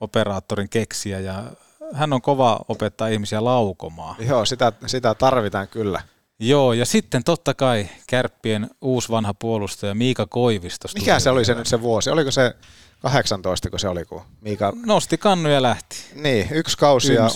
operaattorin 0.00 0.68
keksiä 0.68 1.20
ja 1.20 1.44
hän 1.92 2.12
on 2.12 2.22
kova 2.22 2.60
opettaa 2.68 3.08
ihmisiä 3.08 3.44
laukomaan. 3.44 4.16
Joo, 4.18 4.44
sitä, 4.44 4.72
sitä 4.86 5.14
tarvitaan 5.14 5.68
kyllä. 5.68 6.02
Joo, 6.38 6.72
ja 6.72 6.86
sitten 6.86 7.24
totta 7.24 7.54
kai 7.54 7.88
kärppien 8.06 8.70
uusi 8.80 9.08
vanha 9.08 9.34
puolustaja 9.34 9.94
Miika 9.94 10.26
Koivisto. 10.26 10.88
Mikä 10.94 11.18
se 11.18 11.30
oli 11.30 11.44
se 11.44 11.54
nyt 11.54 11.66
se 11.66 11.82
vuosi? 11.82 12.10
Oliko 12.10 12.30
se 12.30 12.54
18, 12.98 13.70
kun 13.70 13.78
se 13.78 13.88
oli, 13.88 14.04
kun 14.04 14.22
Miika... 14.40 14.72
Nosti 14.86 15.18
kannu 15.18 15.48
ja 15.48 15.62
lähti. 15.62 15.96
Niin, 16.14 16.48
yksi 16.50 16.78
kausi 16.78 17.14
ja 17.14 17.28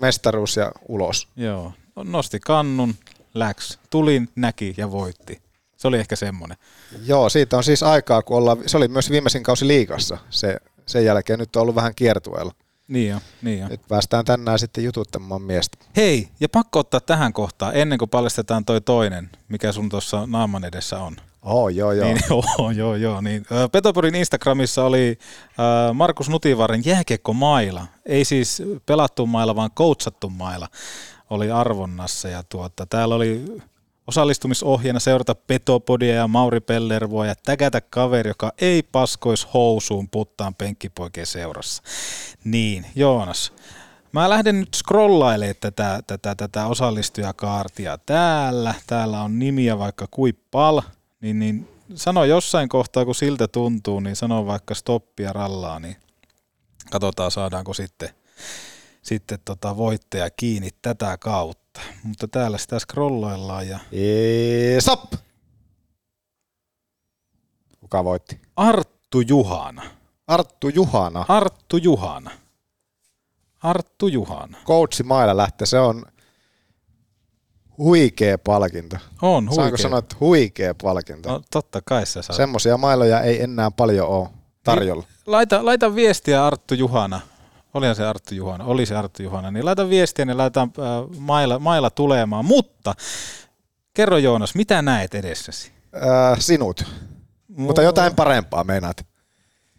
mestaruus 0.00 0.56
ja 0.56 0.72
ulos. 0.88 1.28
Joo, 1.36 1.72
nosti 2.04 2.40
kannun, 2.40 2.94
läks, 3.34 3.78
tulin, 3.90 4.28
näki 4.36 4.74
ja 4.76 4.90
voitti. 4.90 5.47
Se 5.78 5.88
oli 5.88 5.98
ehkä 5.98 6.16
semmoinen. 6.16 6.58
Joo, 7.06 7.28
siitä 7.28 7.56
on 7.56 7.64
siis 7.64 7.82
aikaa, 7.82 8.22
kun 8.22 8.36
ollaan, 8.36 8.58
se 8.66 8.76
oli 8.76 8.88
myös 8.88 9.10
viimeisin 9.10 9.42
kausi 9.42 9.66
liigassa. 9.66 10.18
Se, 10.30 10.56
sen 10.86 11.04
jälkeen 11.04 11.38
nyt 11.38 11.56
on 11.56 11.62
ollut 11.62 11.74
vähän 11.74 11.94
kiertueella. 11.94 12.52
Niin 12.88 13.10
jo, 13.10 13.18
niin 13.42 13.58
jo. 13.58 13.68
Nyt 13.68 13.80
päästään 13.88 14.24
tänään 14.24 14.58
sitten 14.58 14.84
jututtamaan 14.84 15.42
miestä. 15.42 15.78
Hei, 15.96 16.28
ja 16.40 16.48
pakko 16.48 16.78
ottaa 16.78 17.00
tähän 17.00 17.32
kohtaan, 17.32 17.76
ennen 17.76 17.98
kuin 17.98 18.08
paljastetaan 18.08 18.64
toi 18.64 18.80
toinen, 18.80 19.30
mikä 19.48 19.72
sun 19.72 19.88
tuossa 19.88 20.26
naaman 20.26 20.64
edessä 20.64 20.98
on. 20.98 21.16
Oh, 21.42 21.68
joo, 21.68 21.92
joo. 21.92 22.06
Niin, 22.06 22.20
joo, 22.30 22.70
joo, 22.70 22.94
joo. 22.94 23.20
Niin. 23.20 23.46
Ö, 23.52 23.68
Petoporin 23.68 24.14
Instagramissa 24.14 24.84
oli 24.84 25.18
äh, 25.42 25.94
Markus 25.94 26.28
Nutivaaren 26.28 26.84
jääkiekko 26.84 27.32
maila. 27.32 27.86
Ei 28.06 28.24
siis 28.24 28.62
pelattu 28.86 29.26
maila, 29.26 29.56
vaan 29.56 29.70
coachattu 29.70 30.30
maila 30.30 30.68
oli 31.30 31.50
arvonnassa. 31.50 32.28
Ja 32.28 32.42
tuota, 32.42 32.86
täällä 32.86 33.14
oli 33.14 33.44
osallistumisohjeena 34.08 35.00
seurata 35.00 35.34
Petopodia 35.34 36.14
ja 36.14 36.28
Mauri 36.28 36.60
Pellervoa 36.60 37.26
ja 37.26 37.34
tägätä 37.44 37.80
kaveri, 37.80 38.30
joka 38.30 38.52
ei 38.60 38.82
paskois 38.82 39.48
housuun 39.54 40.08
puttaan 40.08 40.54
penkkipoikien 40.54 41.26
seurassa. 41.26 41.82
Niin, 42.44 42.86
Joonas. 42.96 43.52
Mä 44.12 44.30
lähden 44.30 44.60
nyt 44.60 44.74
scrollailemaan 44.74 45.54
tätä, 45.60 46.00
tätä, 46.06 46.34
tätä 46.34 46.66
osallistujakaartia 46.66 47.98
täällä. 47.98 48.74
Täällä 48.86 49.22
on 49.22 49.38
nimiä 49.38 49.78
vaikka 49.78 50.06
kuippal, 50.10 50.82
niin, 51.20 51.38
niin 51.38 51.68
sano 51.94 52.24
jossain 52.24 52.68
kohtaa, 52.68 53.04
kun 53.04 53.14
siltä 53.14 53.48
tuntuu, 53.48 54.00
niin 54.00 54.16
sano 54.16 54.46
vaikka 54.46 54.74
stoppia 54.74 55.32
rallaa, 55.32 55.80
niin 55.80 55.96
katsotaan 56.90 57.30
saadaanko 57.30 57.74
sitten, 57.74 58.08
sitten 59.02 59.38
tota 59.44 59.76
voittaja 59.76 60.30
kiinni 60.30 60.68
tätä 60.82 61.16
kautta. 61.20 61.67
Mutta 62.02 62.28
täällä 62.28 62.58
sitä 62.58 62.78
scrollaillaan 62.78 63.68
ja 63.68 63.78
Eee, 63.92 64.80
Stop! 64.80 65.12
Kuka 67.80 68.04
voitti? 68.04 68.40
Arttu 68.56 69.20
Juhana. 69.20 69.82
Arttu 70.26 70.68
Juhana. 70.68 71.24
Arttu 71.28 71.76
Juhana. 71.76 72.30
Arttu 73.62 74.06
Juhana. 74.08 74.58
Coachi 74.64 75.02
Maila 75.02 75.36
lähtee, 75.36 75.66
se 75.66 75.78
on 75.78 76.04
huikea 77.78 78.38
palkinto. 78.38 78.96
On 79.22 79.44
Saanko 79.44 79.62
huikea. 79.62 79.82
sanoa, 79.82 79.98
että 79.98 80.16
huikea 80.20 80.74
palkinto? 80.82 81.28
No, 81.32 81.42
totta 81.50 81.80
kai 81.84 82.06
sä 82.06 82.22
saat. 82.22 82.36
Semmoisia 82.36 82.76
mailoja 82.76 83.20
ei 83.20 83.42
enää 83.42 83.70
paljon 83.70 84.08
ole 84.08 84.28
tarjolla. 84.64 85.04
Laita, 85.26 85.64
laita 85.64 85.94
viestiä 85.94 86.46
Arttu 86.46 86.74
Juhana. 86.74 87.20
Olihan 87.74 87.96
se 87.96 88.04
Arttu 88.04 88.34
Juhana, 88.34 88.64
oli 88.64 88.86
se 88.86 88.96
Arttu 88.96 89.22
Juhana, 89.22 89.50
niin 89.50 89.64
laita 89.64 89.88
viestiä, 89.88 90.24
niin 90.24 90.38
laitetaan 90.38 90.72
äh, 90.78 91.18
maila, 91.18 91.58
maila 91.58 91.90
tulemaan. 91.90 92.44
Mutta 92.44 92.94
kerro 93.94 94.16
Joonas, 94.18 94.54
mitä 94.54 94.82
näet 94.82 95.14
edessäsi? 95.14 95.72
Äh, 95.96 96.38
sinut. 96.38 96.84
Mutta 97.48 97.82
jotain 97.82 98.14
parempaa 98.14 98.64
meinaat. 98.64 99.06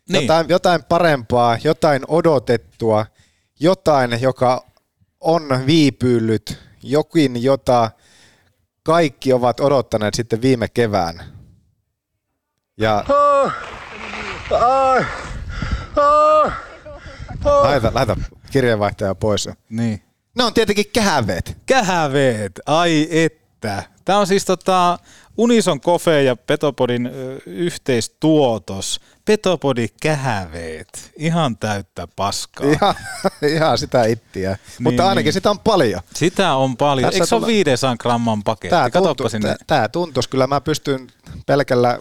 Niin. 0.10 0.22
Jotain, 0.22 0.50
jotain 0.50 0.84
parempaa, 0.84 1.58
jotain 1.64 2.02
odotettua, 2.08 3.06
jotain, 3.60 4.22
joka 4.22 4.66
on 5.20 5.44
viipyillyt, 5.66 6.58
jokin, 6.84 7.44
jota 7.44 7.92
kaikki 8.84 9.34
ovat 9.34 9.60
odottaneet 9.60 10.14
sitten 10.14 10.42
viime 10.42 10.68
kevään. 10.68 11.24
Ja 12.78 13.06
laita, 17.46 17.92
laita 17.94 18.18
kirjeenvaihtaja 18.52 19.16
pois. 19.16 19.50
Niin. 19.70 20.04
Ne 20.36 20.44
on 20.44 20.54
tietenkin 20.54 20.86
kähäveet. 20.94 21.58
Kähäveet, 21.66 22.52
ai 22.66 23.08
että. 23.12 23.84
Tämä 24.06 24.20
on 24.20 24.28
siis 24.28 24.46
tota 24.46 25.00
Unison 25.38 25.82
Coffee 25.82 26.24
ja 26.24 26.36
Petopodin 26.36 27.06
ö, 27.06 27.40
yhteistuotos. 27.46 29.00
Petopodi 29.26 29.88
kähäveet. 30.02 31.12
Ihan 31.18 31.58
täyttä 31.58 32.08
paskaa. 32.16 32.72
Ihan, 32.72 32.96
ihan 33.56 33.78
sitä 33.78 34.04
ittiä. 34.06 34.50
Niin, 34.50 34.60
Mutta 34.80 35.10
ainakin 35.10 35.26
niin. 35.26 35.34
sitä 35.34 35.50
on 35.50 35.60
paljon. 35.60 36.02
Sitä 36.14 36.56
on 36.56 36.78
paljon. 36.78 37.06
Tässä 37.06 37.16
Eikö 37.18 37.26
se 37.26 37.36
ole 37.36 37.42
tulee- 37.42 37.56
500 37.56 37.98
gramman 37.98 38.44
paketti? 38.44 38.70
Tämä, 38.70 38.90
tuntu, 38.90 39.30
sinne. 39.30 39.48
tää, 39.48 39.58
tää 39.68 39.90
tuntuisi 39.90 40.30
kyllä, 40.30 40.48
mä 40.48 40.62
pystyn 40.62 41.08
pelkällä 41.46 42.00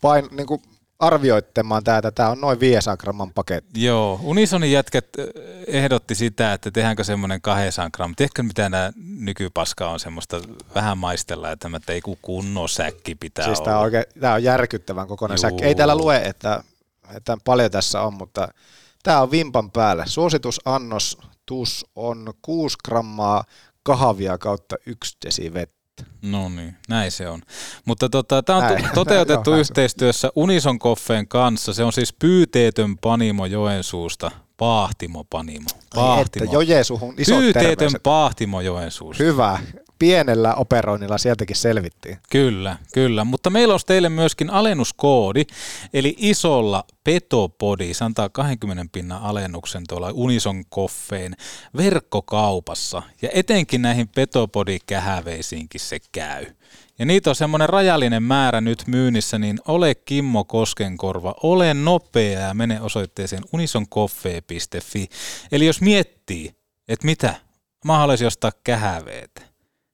pain, 0.00 0.28
niin 0.30 0.46
kuin 0.46 0.62
arvioittamaan 1.00 1.84
tätä. 1.84 2.10
Tämä 2.10 2.28
on 2.28 2.40
noin 2.40 2.60
500 2.60 2.96
gramman 2.96 3.30
paketti. 3.34 3.84
Joo, 3.84 4.20
Unisonin 4.22 4.72
jätkät 4.72 5.06
ö, 5.18 5.32
ehdotti 5.66 6.14
sitä, 6.14 6.52
että 6.52 6.70
tehdäänkö 6.70 7.04
semmoinen 7.04 7.40
200 7.42 7.90
grammaa. 7.90 8.14
Tiedätkö, 8.16 8.42
mitä 8.42 8.68
nämä 8.68 8.92
nykypaska 9.18 9.88
on 9.90 10.00
semmoista 10.00 10.40
vähän 10.74 10.98
maistella, 10.98 11.50
että, 11.50 11.70
että 11.76 11.92
ei 11.92 12.00
kun 12.00 12.18
kunnon 12.22 12.68
säkki 12.68 13.14
pitää 13.14 13.44
Siis 13.44 13.58
olla. 13.58 13.64
tämä 13.64 13.76
on, 13.78 13.82
oikein, 13.82 14.04
tää 14.20 14.34
on 14.34 14.42
järkyttävän 14.42 15.08
kokoinen 15.08 15.36
Juu. 15.36 15.40
säkki. 15.40 15.64
Ei 15.64 15.74
täällä 15.74 15.96
lue, 15.96 16.16
että, 16.16 16.64
että 17.16 17.38
paljon 17.44 17.70
tässä 17.70 18.00
on, 18.02 18.14
mutta 18.14 18.48
tämä 19.02 19.20
on 19.20 19.30
vimpan 19.30 19.70
päällä. 19.70 20.04
Suositusannos 20.06 21.18
TUS 21.46 21.86
on 21.96 22.34
6 22.42 22.76
grammaa 22.84 23.44
kahvia 23.82 24.38
kautta 24.38 24.76
1 24.86 25.16
desi 25.24 25.54
vettä. 25.54 25.79
No 26.22 26.48
niin, 26.48 26.76
näin 26.88 27.10
se 27.10 27.28
on. 27.28 27.42
Mutta 27.84 28.08
tota, 28.08 28.42
tämä 28.42 28.58
on 28.58 28.64
Näin. 28.64 28.84
to- 28.84 28.90
toteutettu 28.94 29.54
yhteistyössä 29.54 30.30
Unison 30.36 30.78
Coffeen 30.78 31.28
kanssa. 31.28 31.74
Se 31.74 31.84
on 31.84 31.92
siis 31.92 32.12
pyyteetön 32.12 32.98
panimo 32.98 33.46
Joensuusta. 33.46 34.30
Paahtimo 34.56 35.24
panimo. 35.30 35.66
Ai 35.96 36.16
Pahtimo. 36.16 36.44
Että 36.44 36.54
Jojesuhun 36.56 37.14
isot 37.18 37.38
Pyyteetön 37.38 37.76
terveiset. 37.76 38.02
Paahtimo 38.02 38.60
Joensuusta. 38.60 39.22
Hyvä. 39.22 39.58
Pienellä 40.00 40.54
operoinnilla 40.54 41.18
sieltäkin 41.18 41.56
selvittiin. 41.56 42.18
Kyllä, 42.30 42.76
kyllä. 42.94 43.24
Mutta 43.24 43.50
meillä 43.50 43.74
on 43.74 43.80
teille 43.86 44.08
myöskin 44.08 44.50
alennuskoodi, 44.50 45.44
eli 45.94 46.16
isolla 46.18 46.84
Petopodi, 47.04 47.94
se 47.94 48.04
antaa 48.04 48.28
20 48.28 48.84
pinnan 48.92 49.22
alennuksen 49.22 49.82
tuolla 49.88 50.10
Unison 50.14 50.64
Coffeen 50.64 51.36
verkkokaupassa. 51.76 53.02
Ja 53.22 53.28
etenkin 53.32 53.82
näihin 53.82 54.08
Petopodi-kähäveisiinkin 54.08 55.80
se 55.80 55.98
käy. 56.12 56.46
Ja 56.98 57.06
niitä 57.06 57.30
on 57.30 57.36
semmoinen 57.36 57.68
rajallinen 57.68 58.22
määrä 58.22 58.60
nyt 58.60 58.86
myynnissä, 58.86 59.38
niin 59.38 59.58
ole 59.68 59.94
Kimmo 59.94 60.44
Koskenkorva, 60.44 61.34
ole 61.42 61.74
nopea 61.74 62.40
ja 62.40 62.54
mene 62.54 62.80
osoitteeseen 62.80 63.42
unisoncoffee.fi. 63.52 65.08
Eli 65.52 65.66
jos 65.66 65.80
miettii, 65.80 66.54
että 66.88 67.06
mitä, 67.06 67.34
mä 67.84 67.98
haluaisin 67.98 68.26
ostaa 68.26 68.52
kähäveet, 68.64 69.49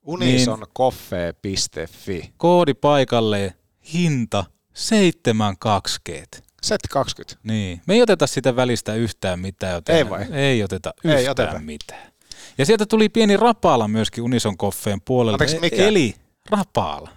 Unisoncoffee.fi. 0.07 2.33
koodi 2.37 2.75
paikalle, 2.75 3.55
hinta 3.92 4.45
720. 4.75 6.38
Set 6.62 6.81
20. 6.90 7.37
Niin. 7.42 7.81
Me 7.87 7.95
ei 7.95 8.03
oteta 8.03 8.27
sitä 8.27 8.57
välistä 8.57 8.95
yhtään 8.95 9.40
mitään. 9.40 9.75
Joten 9.75 9.97
Ei 9.97 10.11
vai? 10.11 10.27
Ei 10.33 10.62
oteta 10.62 10.95
Ei 11.05 11.11
yhtään 11.14 11.31
oteta. 11.49 11.59
mitään. 11.59 12.12
Ja 12.59 12.66
sieltä 12.66 12.87
tuli 12.87 13.09
pieni 13.09 13.37
rapala 13.37 13.88
myöskin 13.88 14.25
Unison 14.25 14.57
Coffeen 14.59 15.01
puolelle. 15.05 15.35
Anteeksi, 15.35 15.59
mikä? 15.61 15.87
Eli 15.87 16.14
rapala. 16.51 17.15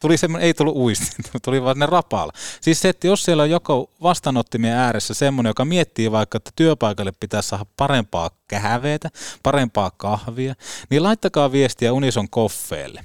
Tuli 0.00 0.16
semmoinen, 0.16 0.46
ei 0.46 0.54
tullut 0.54 0.76
uisti, 0.76 1.06
tuli 1.44 1.62
vaan 1.62 1.78
ne 1.78 1.86
rapala. 1.86 2.32
Siis 2.60 2.80
se, 2.80 2.88
että 2.88 3.06
jos 3.06 3.24
siellä 3.24 3.42
on 3.42 3.50
joko 3.50 3.90
vastaanottimien 4.02 4.74
ääressä 4.76 5.14
semmoinen, 5.14 5.50
joka 5.50 5.64
miettii 5.64 6.12
vaikka, 6.12 6.36
että 6.36 6.50
työpaikalle 6.56 7.12
pitäisi 7.20 7.48
saada 7.48 7.66
parempaa 7.76 8.30
kähäveitä, 8.48 9.08
parempaa 9.42 9.90
kahvia, 9.90 10.54
niin 10.90 11.02
laittakaa 11.02 11.52
viestiä 11.52 11.92
Unison 11.92 12.28
Coffeelle 12.28 13.04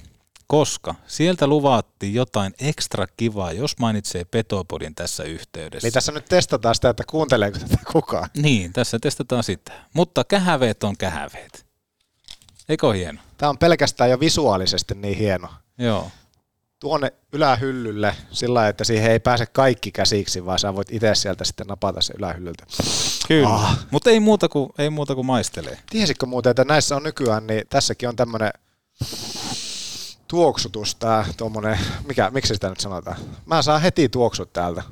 koska 0.50 0.96
sieltä 1.08 1.48
luvattiin 1.48 2.14
jotain 2.14 2.54
ekstra 2.60 3.08
kivaa, 3.18 3.52
jos 3.52 3.78
mainitsee 3.80 4.26
Petopodin 4.26 4.96
tässä 4.96 5.24
yhteydessä. 5.24 5.86
Niin 5.86 5.94
tässä 5.94 6.12
nyt 6.12 6.26
testataan 6.26 6.76
sitä, 6.76 6.90
että 6.90 7.04
kuunteleeko 7.10 7.60
tätä 7.60 7.78
kukaan. 7.92 8.30
Niin, 8.38 8.74
tässä 8.74 9.00
testataan 9.00 9.44
sitä. 9.44 9.72
Mutta 9.94 10.24
kähäveet 10.24 10.84
on 10.84 10.98
kähäveet. 10.98 11.66
Eikö 12.70 12.94
hieno? 12.94 13.22
Tämä 13.38 13.50
on 13.50 13.58
pelkästään 13.58 14.10
jo 14.10 14.20
visuaalisesti 14.20 14.96
niin 14.96 15.18
hieno. 15.18 15.50
Joo. 15.78 16.12
Tuonne 16.80 17.14
ylähyllylle 17.34 18.16
sillä 18.32 18.68
että 18.68 18.84
siihen 18.84 19.12
ei 19.12 19.20
pääse 19.20 19.46
kaikki 19.46 19.92
käsiksi, 19.92 20.46
vaan 20.46 20.60
sä 20.60 20.76
voit 20.76 20.92
itse 20.92 21.16
sieltä 21.16 21.44
sitten 21.44 21.68
napata 21.68 22.02
se 22.02 22.14
ylähyllyltä. 22.18 22.66
Kyllä. 23.28 23.50
Ah. 23.50 23.88
Mutta 23.92 24.10
ei 24.10 24.20
muuta 24.20 24.50
kuin, 24.50 24.70
ei 24.78 24.90
muuta 24.90 25.16
kuin 25.16 25.26
maistelee. 25.26 25.78
Tiesitkö 25.90 26.26
muuten, 26.26 26.50
että 26.50 26.64
näissä 26.64 26.96
on 26.96 27.04
nykyään, 27.04 27.48
niin 27.48 27.64
tässäkin 27.70 28.10
on 28.10 28.16
tämmöinen 28.16 28.52
tuoksutus, 30.28 30.96
tää 30.96 31.26
tuommoinen, 31.38 31.80
mikä, 32.08 32.30
miksi 32.30 32.54
sitä 32.54 32.70
nyt 32.70 32.80
sanotaan? 32.80 33.18
Mä 33.46 33.62
saan 33.62 33.82
heti 33.82 34.10
tuoksut 34.10 34.54
täältä. 34.54 34.84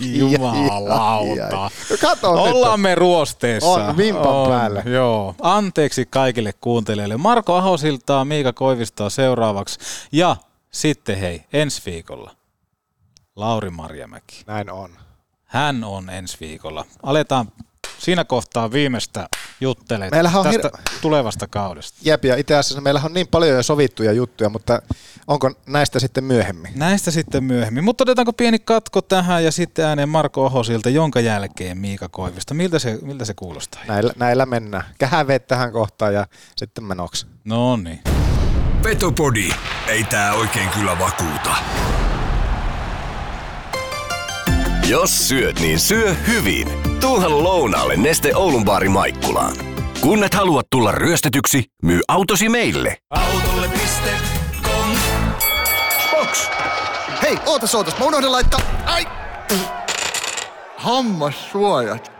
Jumalauta. 0.00 1.70
Kato 2.00 2.30
Ollaan 2.30 2.80
me 2.80 2.94
ruosteessa. 2.94 3.68
On, 3.68 3.96
vimpan 3.96 4.48
päällä. 4.48 4.82
Joo. 4.86 5.34
Anteeksi 5.42 6.06
kaikille 6.10 6.52
kuuntelijoille. 6.60 7.16
Marko 7.16 7.54
Ahosiltaa, 7.54 8.24
Miika 8.24 8.52
Koivistaa 8.52 9.10
seuraavaksi. 9.10 9.78
Ja 10.12 10.36
sitten 10.70 11.18
hei, 11.18 11.44
ensi 11.52 11.82
viikolla 11.86 12.30
Lauri 13.36 13.70
Marjamäki. 13.70 14.42
Näin 14.46 14.70
on. 14.70 14.90
Hän 15.44 15.84
on 15.84 16.10
ensi 16.10 16.36
viikolla. 16.40 16.84
Aletaan 17.02 17.52
siinä 17.98 18.24
kohtaa 18.24 18.72
viimeistä 18.72 19.28
juttelemaan 19.60 20.36
on 20.36 20.44
tästä 20.44 20.68
hir- 20.68 20.98
tulevasta 21.02 21.46
kaudesta. 21.46 21.98
Jep, 22.04 22.24
ja 22.24 22.36
itse 22.36 22.54
asiassa 22.54 22.80
meillä 22.80 23.00
on 23.04 23.14
niin 23.14 23.28
paljon 23.28 23.56
jo 23.56 23.62
sovittuja 23.62 24.12
juttuja, 24.12 24.50
mutta 24.50 24.82
onko 25.26 25.50
näistä 25.66 25.98
sitten 26.00 26.24
myöhemmin? 26.24 26.72
Näistä 26.74 27.10
sitten 27.10 27.44
myöhemmin. 27.44 27.84
Mutta 27.84 28.04
otetaanko 28.04 28.32
pieni 28.32 28.58
katko 28.58 29.02
tähän 29.02 29.44
ja 29.44 29.52
sitten 29.52 29.84
ääneen 29.84 30.08
Marko 30.08 30.46
Ahosilta, 30.46 30.90
jonka 30.90 31.20
jälkeen 31.20 31.78
Miika 31.78 32.08
Koivista. 32.08 32.54
Miltä 32.54 32.78
se, 32.78 32.98
miltä 33.02 33.24
se 33.24 33.34
kuulostaa? 33.34 33.82
Näillä, 33.88 34.12
näillä 34.16 34.46
mennään. 34.46 34.84
Kähäveet 34.98 35.46
tähän 35.46 35.72
kohtaan 35.72 36.14
ja 36.14 36.26
sitten 36.56 36.84
menoksi. 36.84 37.26
No 37.44 37.76
niin. 37.76 38.00
Petopodi. 38.82 39.48
Ei 39.88 40.04
tää 40.04 40.34
oikein 40.34 40.68
kyllä 40.68 40.98
vakuuta. 40.98 41.56
Jos 44.88 45.28
syöt, 45.28 45.60
niin 45.60 45.80
syö 45.80 46.14
hyvin. 46.26 46.68
Tuuhan 47.00 47.42
lounaalle 47.44 47.96
Neste 47.96 48.36
Oulun 48.36 48.64
baari 48.64 48.88
Maikkulaan. 48.88 49.56
Kun 50.00 50.24
et 50.24 50.34
halua 50.34 50.62
tulla 50.70 50.92
ryöstetyksi, 50.92 51.64
myy 51.82 52.00
autosi 52.08 52.48
meille. 52.48 52.96
Autolle.com 53.10 53.72
Box! 53.72 54.31
Hei, 57.22 57.38
ootas 57.46 57.74
ootas, 57.74 57.98
mä 57.98 58.04
unohdin 58.04 58.32
laittaa... 58.32 58.60
Ai! 58.86 59.06
Hammassuojat. 60.76 62.12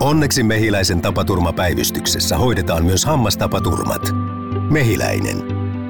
Onneksi 0.00 0.42
Mehiläisen 0.42 1.02
tapaturmapäivystyksessä 1.02 2.38
hoidetaan 2.38 2.84
myös 2.84 3.04
hammastapaturmat. 3.04 4.02
Mehiläinen. 4.70 5.42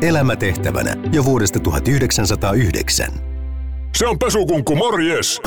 Elämätehtävänä 0.03 0.97
jo 1.12 1.25
vuodesta 1.25 1.61
1909. 1.61 3.11
Se 3.97 4.07
on 4.07 4.19
pesukunkku, 4.19 4.77
morjes! 4.77 5.40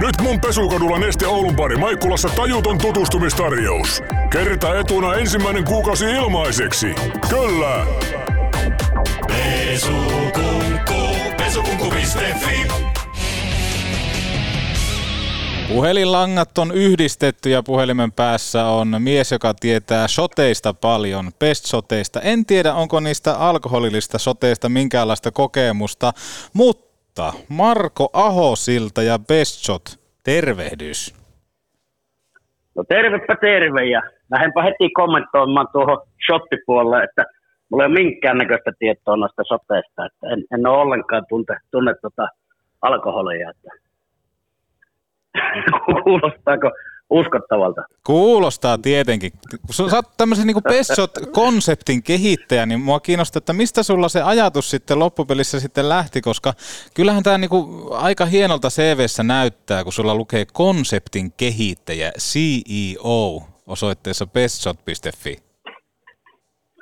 Nyt 0.00 0.20
mun 0.22 0.40
pesukadulla 0.40 0.98
Neste 0.98 1.26
Oulun 1.26 1.56
pari 1.56 1.76
Maikkulassa 1.76 2.28
tajuton 2.28 2.78
tutustumistarjous. 2.78 4.02
Kerta 4.30 4.78
etuna 4.78 5.14
ensimmäinen 5.14 5.64
kuukausi 5.64 6.04
ilmaiseksi. 6.04 6.94
Kyllä! 7.28 7.86
Pesukunkku, 9.28 10.47
pesukunkku.fi 11.48 12.68
Puhelinlangat 15.68 16.58
on 16.58 16.72
yhdistetty 16.74 17.50
ja 17.50 17.62
puhelimen 17.62 18.12
päässä 18.12 18.64
on 18.64 18.88
mies, 18.98 19.32
joka 19.32 19.54
tietää 19.60 20.08
soteista 20.08 20.74
paljon, 20.74 21.24
best-soteista. 21.24 22.20
En 22.20 22.46
tiedä, 22.46 22.74
onko 22.74 23.00
niistä 23.00 23.34
alkoholillista 23.38 24.18
soteista 24.18 24.68
minkäänlaista 24.68 25.30
kokemusta, 25.30 26.12
mutta 26.54 27.32
Marko 27.48 28.10
Ahosilta 28.12 29.02
ja 29.02 29.18
Best 29.18 29.64
Shot, 29.64 29.82
tervehdys. 30.24 31.14
No 32.76 32.84
tervepä 32.88 33.36
terve 33.40 33.84
ja 33.84 34.02
lähdenpä 34.30 34.62
heti 34.62 34.90
kommentoimaan 34.90 35.68
tuohon 35.72 35.98
shottipuolelle, 36.26 37.04
että 37.04 37.24
mulla 37.70 37.84
ei 37.84 37.86
ole 37.86 38.02
minkäännäköistä 38.02 38.72
tietoa 38.78 39.16
noista 39.16 39.42
soteista, 39.48 40.06
että 40.06 40.26
en, 40.32 40.44
en 40.54 40.66
ole 40.66 40.78
ollenkaan 40.78 41.24
tunte, 41.28 41.56
tunne 41.70 41.94
tota 42.02 42.28
alkoholia, 42.82 43.50
että 43.50 43.70
kuulostaako 46.04 46.70
uskottavalta. 47.10 47.82
Kuulostaa 48.06 48.78
tietenkin. 48.78 49.32
Kun 49.66 49.90
sä 49.90 49.96
oot 49.96 50.16
tämmöisen 50.16 50.46
niin 50.46 50.62
Best 50.68 50.90
Shot-konseptin 50.94 52.02
kehittäjä, 52.02 52.66
niin 52.66 52.80
mua 52.80 53.00
kiinnostaa, 53.00 53.38
että 53.38 53.52
mistä 53.52 53.82
sulla 53.82 54.08
se 54.08 54.22
ajatus 54.22 54.70
sitten 54.70 54.98
loppupelissä 54.98 55.60
sitten 55.60 55.88
lähti, 55.88 56.20
koska 56.20 56.52
kyllähän 56.94 57.22
tämä 57.22 57.38
niin 57.38 57.50
aika 57.90 58.26
hienolta 58.26 58.68
CVssä 58.68 59.22
näyttää, 59.22 59.84
kun 59.84 59.92
sulla 59.92 60.14
lukee 60.14 60.46
konseptin 60.52 61.32
kehittäjä, 61.32 62.12
CEO, 62.18 63.42
osoitteessa 63.66 64.26
bestshot.fi. 64.26 65.36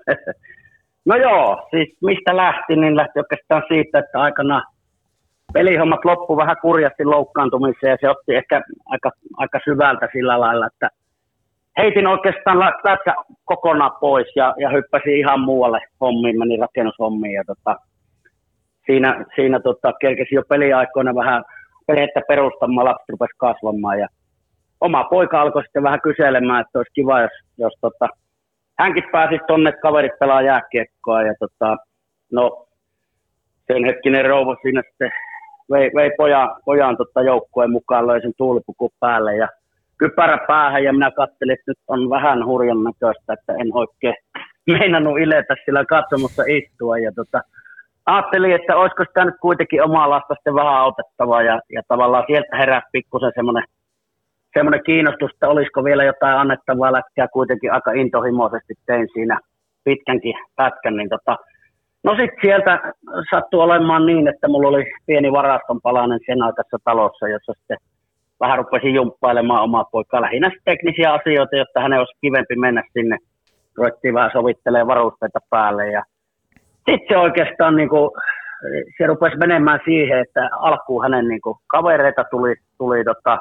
No 1.06 1.16
joo, 1.16 1.68
siis 1.70 1.96
mistä 2.02 2.36
lähti, 2.36 2.76
niin 2.76 2.96
lähti 2.96 3.18
oikeastaan 3.18 3.62
siitä, 3.68 3.98
että 3.98 4.20
aikana 4.20 4.62
pelihommat 5.52 6.04
loppu 6.04 6.36
vähän 6.36 6.56
kurjasti 6.62 7.04
loukkaantumiseen 7.04 7.90
ja 7.90 7.96
se 8.00 8.10
otti 8.10 8.34
ehkä 8.34 8.62
aika, 8.86 9.10
aika 9.36 9.60
syvältä 9.64 10.08
sillä 10.12 10.40
lailla, 10.40 10.66
että 10.66 10.88
heitin 11.78 12.06
oikeastaan 12.06 12.58
lätsä 12.58 13.14
kokonaan 13.44 13.96
pois 14.00 14.26
ja, 14.36 14.54
ja 14.58 14.70
hyppäsin 14.70 15.16
ihan 15.16 15.40
muualle 15.40 15.80
hommiin, 16.00 16.38
meni 16.38 16.56
rakennushommiin 16.56 17.34
ja 17.34 17.44
tota, 17.46 17.76
siinä, 18.86 19.24
siinä 19.34 19.60
tota, 19.60 19.92
kerkesi 20.00 20.34
jo 20.34 20.42
peliaikoina 20.48 21.14
vähän 21.14 21.44
perhettä 21.86 22.20
perustamaan, 22.28 22.84
lapset 22.84 23.08
rupesi 23.08 23.36
kasvamaan 23.36 23.98
ja 23.98 24.08
oma 24.80 25.04
poika 25.04 25.40
alkoi 25.40 25.62
sitten 25.62 25.82
vähän 25.82 26.00
kyselemään, 26.00 26.60
että 26.60 26.78
olisi 26.78 26.92
kiva, 26.94 27.20
jos, 27.20 27.32
jos 27.58 27.72
tota, 27.80 28.08
hänkin 28.78 29.04
pääsisi 29.12 29.44
tonne, 29.46 29.70
että 29.70 29.80
kaverit 29.80 30.18
pelaa 30.20 30.42
jääkiekkoa 30.42 31.22
ja 31.22 31.34
tota, 31.38 31.76
no 32.32 32.66
sen 33.66 33.84
hetkinen 33.84 34.24
rouva 34.24 34.56
siinä 34.62 34.82
sitten 34.90 35.10
vei, 35.70 35.90
vei 35.94 36.10
pojan, 36.16 36.56
pojan 36.64 36.96
tota 36.96 37.22
joukkueen 37.22 37.70
mukaan, 37.70 38.06
löi 38.06 38.20
sen 38.20 38.32
tuulipukun 38.36 38.90
päälle 39.00 39.36
ja 39.36 39.48
kypärä 39.98 40.38
päähän 40.48 40.84
ja 40.84 40.92
minä 40.92 41.10
katselin, 41.10 41.52
että 41.52 41.70
nyt 41.70 41.78
on 41.88 42.10
vähän 42.10 42.46
hurjan 42.46 42.84
näköistä, 42.84 43.32
että 43.32 43.52
en 43.52 43.68
oikein 43.72 44.14
meinannut 44.78 45.18
iletä 45.18 45.54
sillä 45.64 45.84
katsomussa 45.84 46.42
istua 46.46 46.98
ja 46.98 47.12
tota, 47.12 47.40
ajattelin, 48.06 48.54
että 48.54 48.76
olisiko 48.76 49.04
sitä 49.04 49.24
nyt 49.24 49.34
kuitenkin 49.40 49.82
omaa 49.82 50.10
lasta 50.10 50.34
sitten 50.34 50.54
vähän 50.54 50.76
autettavaa 50.76 51.42
ja, 51.42 51.60
ja 51.72 51.82
tavallaan 51.88 52.24
sieltä 52.26 52.56
herää 52.56 52.82
pikkusen 52.92 53.32
semmoinen 53.34 53.64
semmoinen 54.56 54.84
kiinnostus, 54.86 55.30
että 55.34 55.48
olisiko 55.48 55.84
vielä 55.84 56.04
jotain 56.04 56.38
annettavaa 56.38 56.92
lätkää 56.92 57.28
kuitenkin 57.28 57.72
aika 57.72 57.92
intohimoisesti 57.92 58.74
tein 58.86 59.08
siinä 59.12 59.40
pitkänkin 59.84 60.34
pätkän, 60.56 60.96
niin 60.96 61.08
tota, 61.08 61.36
no 62.04 62.10
sitten 62.16 62.38
sieltä 62.42 62.92
sattui 63.30 63.62
olemaan 63.62 64.06
niin, 64.06 64.28
että 64.28 64.48
mulla 64.48 64.68
oli 64.68 64.84
pieni 65.06 65.32
varaston 65.32 65.80
palanen 65.80 66.20
sen 66.26 66.42
aikaisessa 66.42 66.78
talossa, 66.84 67.28
jossa 67.28 67.52
sitten 67.58 67.76
vähän 68.40 68.58
rupesin 68.58 68.94
jumppailemaan 68.94 69.62
omaa 69.62 69.84
poikaa 69.92 70.20
lähinnä 70.20 70.50
teknisiä 70.64 71.12
asioita, 71.12 71.56
jotta 71.56 71.80
hänen 71.80 71.98
olisi 71.98 72.18
kivempi 72.20 72.56
mennä 72.56 72.82
sinne. 72.92 73.16
Ruvettiin 73.76 74.14
vähän 74.14 74.30
sovittelemaan 74.32 74.86
varusteita 74.86 75.38
päälle 75.50 75.90
ja 75.90 76.02
sitten 76.90 77.08
se 77.08 77.16
oikeastaan 77.16 77.76
niin 77.76 77.88
kuin, 77.88 78.10
se 78.98 79.06
rupesi 79.06 79.36
menemään 79.36 79.80
siihen, 79.84 80.18
että 80.18 80.48
alkuun 80.52 81.02
hänen 81.02 81.28
niin 81.28 81.40
kuin, 81.40 81.58
kavereita 81.66 82.24
tuli, 82.30 82.54
tuli 82.78 83.04
tota, 83.04 83.38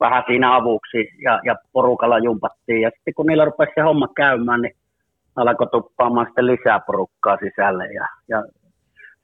vähän 0.00 0.22
siinä 0.26 0.56
avuksi 0.56 1.08
ja, 1.22 1.40
ja 1.44 1.54
porukalla 1.72 2.18
jumpattiin. 2.18 2.80
Ja 2.80 2.90
sitten 2.90 3.14
kun 3.14 3.26
niillä 3.26 3.44
rupesi 3.44 3.72
se 3.74 3.80
homma 3.80 4.08
käymään, 4.16 4.62
niin 4.62 4.76
alkoi 5.36 5.66
tuppaamaan 5.66 6.26
sitten 6.26 6.46
lisää 6.46 6.80
porukkaa 6.80 7.36
sisälle. 7.36 7.86
Ja, 7.86 8.06
ja 8.28 8.44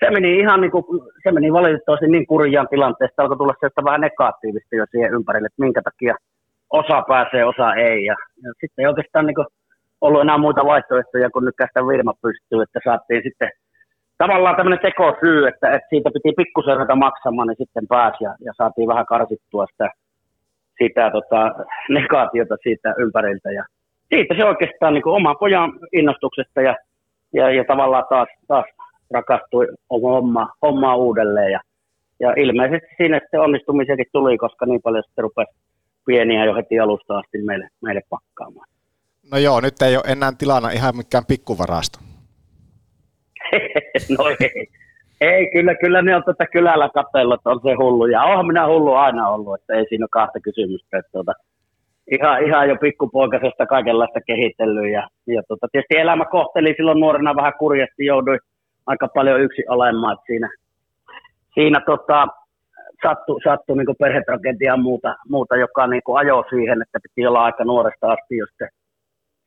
se 0.00 0.10
meni 0.10 0.38
ihan 0.38 0.60
niin 0.60 0.70
kuin, 0.70 0.84
se 1.22 1.32
meni 1.32 1.52
valitettavasti 1.52 2.06
niin 2.06 2.26
kurjaan 2.26 2.68
tilanteesta, 2.70 3.22
alkoi 3.22 3.36
tulla 3.36 3.54
sieltä 3.60 3.84
vähän 3.84 4.00
negatiivista 4.00 4.76
jo 4.76 4.84
siihen 4.90 5.14
ympärille, 5.14 5.46
että 5.46 5.62
minkä 5.62 5.82
takia 5.82 6.14
osa 6.70 7.02
pääsee, 7.08 7.44
osa 7.44 7.74
ei. 7.74 8.04
Ja, 8.04 8.16
ja 8.42 8.52
sitten 8.60 8.82
ei 8.82 8.86
oikeastaan 8.86 9.26
niin 9.26 9.34
kuin 9.34 9.46
ollut 10.00 10.20
enää 10.20 10.38
muita 10.38 10.64
vaihtoehtoja, 10.64 11.30
kun 11.30 11.44
nyt 11.44 11.54
kästä 11.58 11.80
virma 11.86 12.14
pystyy, 12.22 12.62
että 12.62 12.80
saatiin 12.84 13.22
sitten 13.22 13.50
tavallaan 14.18 14.56
tämmöinen 14.56 14.84
tekosyy, 14.86 15.46
että, 15.46 15.66
että 15.76 15.88
siitä 15.88 16.10
piti 16.14 16.32
pikkusen 16.36 16.98
maksamaan, 16.98 17.48
niin 17.48 17.62
sitten 17.62 17.86
pääsi 17.88 18.24
ja, 18.24 18.34
ja 18.46 18.52
saatiin 18.56 18.88
vähän 18.88 19.06
karsittua 19.06 19.66
sitä 19.72 19.88
sitä 20.78 21.10
tota, 21.10 21.64
negaatiota 21.88 22.56
siitä 22.62 22.94
ympäriltä. 22.98 23.50
Ja 23.50 23.64
siitä 24.08 24.34
se 24.34 24.44
oikeastaan 24.44 24.94
niin 24.94 25.02
kuin 25.02 25.16
oman 25.16 25.36
pojan 25.40 25.72
innostuksesta 25.92 26.60
ja, 26.60 26.76
ja, 27.32 27.50
ja 27.50 27.64
tavallaan 27.64 28.04
taas, 28.08 28.28
taas 28.48 28.64
rakastui 29.10 29.66
hommaa, 29.90 30.52
hommaa 30.62 30.96
uudelleen. 30.96 31.52
Ja, 31.52 31.60
ja 32.20 32.32
ilmeisesti 32.36 32.88
siinä 32.96 33.18
sitten 33.18 33.40
onnistumisiakin 33.40 34.06
tuli, 34.12 34.38
koska 34.38 34.66
niin 34.66 34.82
paljon 34.82 35.04
sitten 35.06 35.22
rupesi 35.22 35.52
pieniä 36.06 36.44
jo 36.44 36.54
heti 36.54 36.78
alusta 36.80 37.18
asti 37.18 37.38
meille, 37.38 37.68
meille 37.82 38.00
pakkaamaan. 38.10 38.68
No 39.32 39.38
joo, 39.38 39.60
nyt 39.60 39.82
ei 39.82 39.96
ole 39.96 40.04
enää 40.06 40.32
tilana 40.38 40.70
ihan 40.70 40.96
mikään 40.96 41.24
pikkuvarasto. 41.28 41.98
no 44.18 44.24
ei. 44.40 44.66
Ei, 45.22 45.50
kyllä, 45.52 45.74
kyllä 45.74 46.02
ne 46.02 46.16
on 46.16 46.24
tätä 46.24 46.46
kylällä 46.46 46.88
katsellut, 46.88 47.34
että 47.34 47.50
on 47.50 47.60
se 47.62 47.74
hullu. 47.74 48.06
Ja 48.06 48.24
oonhan 48.24 48.46
minä 48.46 48.66
hullu 48.66 48.94
aina 48.94 49.28
ollut, 49.28 49.54
että 49.60 49.74
ei 49.74 49.84
siinä 49.88 50.04
ole 50.04 50.18
kahta 50.18 50.40
kysymystä. 50.40 50.98
Että 50.98 51.12
tuota, 51.12 51.32
ihan, 52.10 52.44
ihan 52.44 52.68
jo 52.68 52.76
pikkupoikasesta 52.76 53.66
kaikenlaista 53.66 54.20
kehitellyt. 54.26 54.92
Ja, 54.92 55.08
ja 55.26 55.42
tuota, 55.48 55.66
tietysti 55.72 55.96
elämä 55.96 56.24
kohteli 56.24 56.74
silloin 56.76 57.00
nuorena 57.00 57.36
vähän 57.36 57.52
kurjasti, 57.58 58.06
jouduin 58.06 58.40
aika 58.86 59.08
paljon 59.14 59.40
yksi 59.40 59.62
olemaan. 59.68 60.12
Että 60.12 60.26
siinä 60.26 60.48
siinä 61.54 61.80
tota, 61.86 62.26
sattui, 63.02 63.40
sattui 63.44 63.76
niin 63.76 63.96
perhetragedia 63.98 64.72
ja 64.72 64.76
muuta, 64.76 65.16
muuta 65.28 65.56
joka 65.56 65.86
niin 65.86 66.02
ajoi 66.14 66.44
siihen, 66.50 66.82
että 66.82 66.98
piti 67.02 67.26
olla 67.26 67.44
aika 67.44 67.64
nuoresta 67.64 68.12
asti 68.12 68.36
jo 68.36 68.46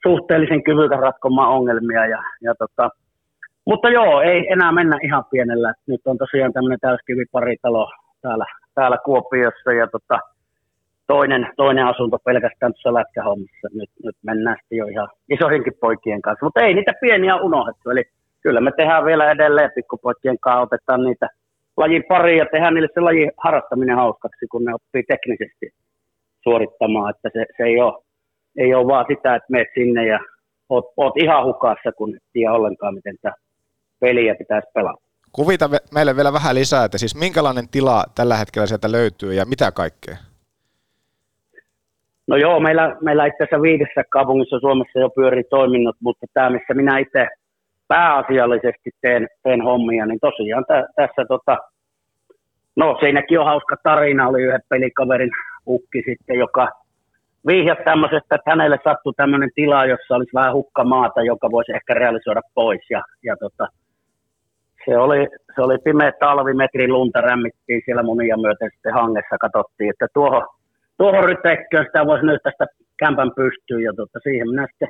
suhteellisen 0.08 0.64
kyvykäs 0.64 1.00
ratkomaan 1.00 1.50
ongelmia. 1.50 2.06
Ja, 2.06 2.24
ja 2.42 2.56
tota, 2.56 2.90
mutta 3.65 3.89
joo, 3.89 4.21
ei 4.21 4.47
enää 4.51 4.71
mennä 4.71 4.97
ihan 5.04 5.25
pienellä. 5.32 5.73
Nyt 5.88 6.01
on 6.06 6.17
tosiaan 6.17 6.54
tämmöinen 6.54 6.80
täyskiviparitalo 6.80 7.91
täällä, 8.21 8.45
täällä 8.75 8.97
Kuopiossa 9.06 9.73
ja 9.73 9.88
tota, 9.88 10.19
toinen, 11.08 11.47
toinen 11.58 11.86
asunto 11.86 12.17
pelkästään 12.25 12.73
tuossa 12.73 12.93
lätkähommissa. 12.93 13.67
Nyt, 13.73 13.89
nyt 14.04 14.15
mennään 14.25 14.58
sitten 14.60 14.78
jo 14.78 14.86
ihan 14.86 15.10
isoihinkin 15.30 15.73
poikien 15.82 16.21
kanssa, 16.21 16.45
mutta 16.45 16.62
ei 16.62 16.73
niitä 16.73 16.93
pieniä 17.01 17.36
unohdettu. 17.36 17.89
Eli 17.89 18.04
kyllä 18.41 18.62
me 18.62 18.71
tehdään 18.71 19.06
vielä 19.06 19.32
edelleen 19.32 19.71
pikkupoikien 19.75 20.39
kanssa, 20.39 20.62
otetaan 20.62 21.04
niitä 21.04 21.30
lajin 21.78 22.04
pari 22.10 22.38
ja 22.38 22.45
tehdään 22.51 22.73
niille 22.73 22.89
se 22.93 22.99
lajin 22.99 23.32
harrastaminen 23.38 23.95
hauskaksi, 23.95 24.47
kun 24.47 24.65
ne 24.65 24.73
oppii 24.73 25.04
teknisesti 25.04 25.69
suorittamaan, 26.43 27.10
että 27.10 27.30
se, 27.34 27.45
se 27.58 27.63
ei, 27.63 27.82
ole, 27.82 28.04
ei 28.58 28.73
ole 28.73 28.88
vaan 28.88 29.06
sitä, 29.08 29.36
että 29.36 29.51
meet 29.51 29.67
sinne 29.73 30.08
ja 30.08 30.19
oot, 30.69 30.86
oot 30.97 31.17
ihan 31.17 31.45
hukassa, 31.45 31.91
kun 31.97 32.15
et 32.15 32.23
tiedä 32.34 32.54
ollenkaan, 32.54 32.93
miten 32.93 33.15
tämä 33.21 33.34
peliä 34.00 34.36
pitäisi 34.36 34.68
pelata. 34.74 35.06
Kuvita 35.32 35.70
meille 35.94 36.16
vielä 36.16 36.34
vähän 36.34 36.56
lisää, 36.56 36.86
että 36.86 36.98
siis 36.98 37.16
minkälainen 37.16 37.70
tila 37.70 38.04
tällä 38.16 38.38
hetkellä 38.38 38.68
sieltä 38.68 38.92
löytyy 38.92 39.34
ja 39.34 39.46
mitä 39.46 39.72
kaikkea? 39.72 40.16
No 42.28 42.36
joo, 42.36 42.60
meillä, 42.60 42.96
meillä 43.02 43.26
itse 43.26 43.44
asiassa 43.44 43.62
viidessä 43.62 44.04
kaupungissa 44.10 44.60
Suomessa 44.60 45.00
jo 45.00 45.10
pyörii 45.10 45.44
toiminnot, 45.50 45.96
mutta 46.04 46.26
tämä, 46.34 46.50
missä 46.50 46.74
minä 46.74 46.98
itse 46.98 47.28
pääasiallisesti 47.88 48.90
teen, 49.02 49.28
teen 49.44 49.62
hommia, 49.62 50.06
niin 50.06 50.20
tosiaan 50.20 50.66
tä, 50.68 50.88
tässä 50.96 51.26
tota, 51.28 51.58
no 52.76 52.98
siinäkin 53.00 53.40
on 53.40 53.46
hauska 53.46 53.76
tarina, 53.84 54.28
oli 54.28 54.42
yhden 54.42 54.62
pelikaverin 54.70 55.32
ukki 55.68 56.02
sitten, 56.06 56.40
joka 56.40 56.68
vihjasi 57.48 57.82
tämmöisestä, 57.86 58.36
että 58.36 58.52
hänelle 58.52 58.80
sattui 58.84 59.14
tämmöinen 59.18 59.50
tila, 59.56 59.86
jossa 59.86 60.16
olisi 60.16 60.34
vähän 60.34 60.54
hukkamaata, 60.54 61.22
joka 61.22 61.52
voisi 61.52 61.72
ehkä 61.72 61.94
realisoida 61.94 62.42
pois 62.54 62.82
ja, 62.90 63.02
ja 63.24 63.36
tota, 63.40 63.68
se 64.86 64.98
oli, 64.98 65.28
se 65.56 65.62
oli 65.62 65.78
pimeä 65.78 66.12
talvi, 66.19 66.54
metrin 66.54 66.93
lunta 66.93 67.21
rämmittiin 67.21 67.82
siellä 67.86 68.04
munia 68.04 68.38
myöten 68.38 68.69
sitten 68.74 68.93
hangessa, 68.93 69.38
katsottiin, 69.38 69.89
että 69.89 70.08
tuohon, 70.13 70.48
tuohon 70.98 71.24
rytekköön 71.24 71.86
sitä 71.86 72.06
voisi 72.06 72.26
nyt 72.26 72.43
tästä 72.43 72.65
kämpän 72.98 73.32
pystyyn 73.36 73.84
ja 73.84 73.93
tota, 73.93 74.19
siihen 74.24 74.50
minä 74.50 74.67
sitten 74.67 74.89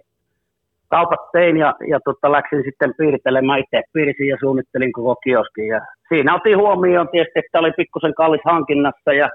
kaupat 0.88 1.32
tein 1.32 1.58
ja, 1.58 1.74
ja 1.88 2.00
tota, 2.06 2.32
läksin 2.32 2.64
sitten 2.64 2.94
piirtelemään 2.98 3.60
itse. 3.60 3.82
Piirisin 3.94 4.28
ja 4.28 4.38
suunnittelin 4.40 4.92
koko 4.92 5.16
kioskin. 5.16 5.68
Ja 5.68 5.82
siinä 6.10 6.36
otin 6.36 6.58
huomioon 6.58 7.10
tietysti, 7.10 7.40
että 7.40 7.60
oli 7.60 7.72
pikkusen 7.72 8.14
kallis 8.14 8.42
hankinnassa 8.46 9.14
ja 9.14 9.30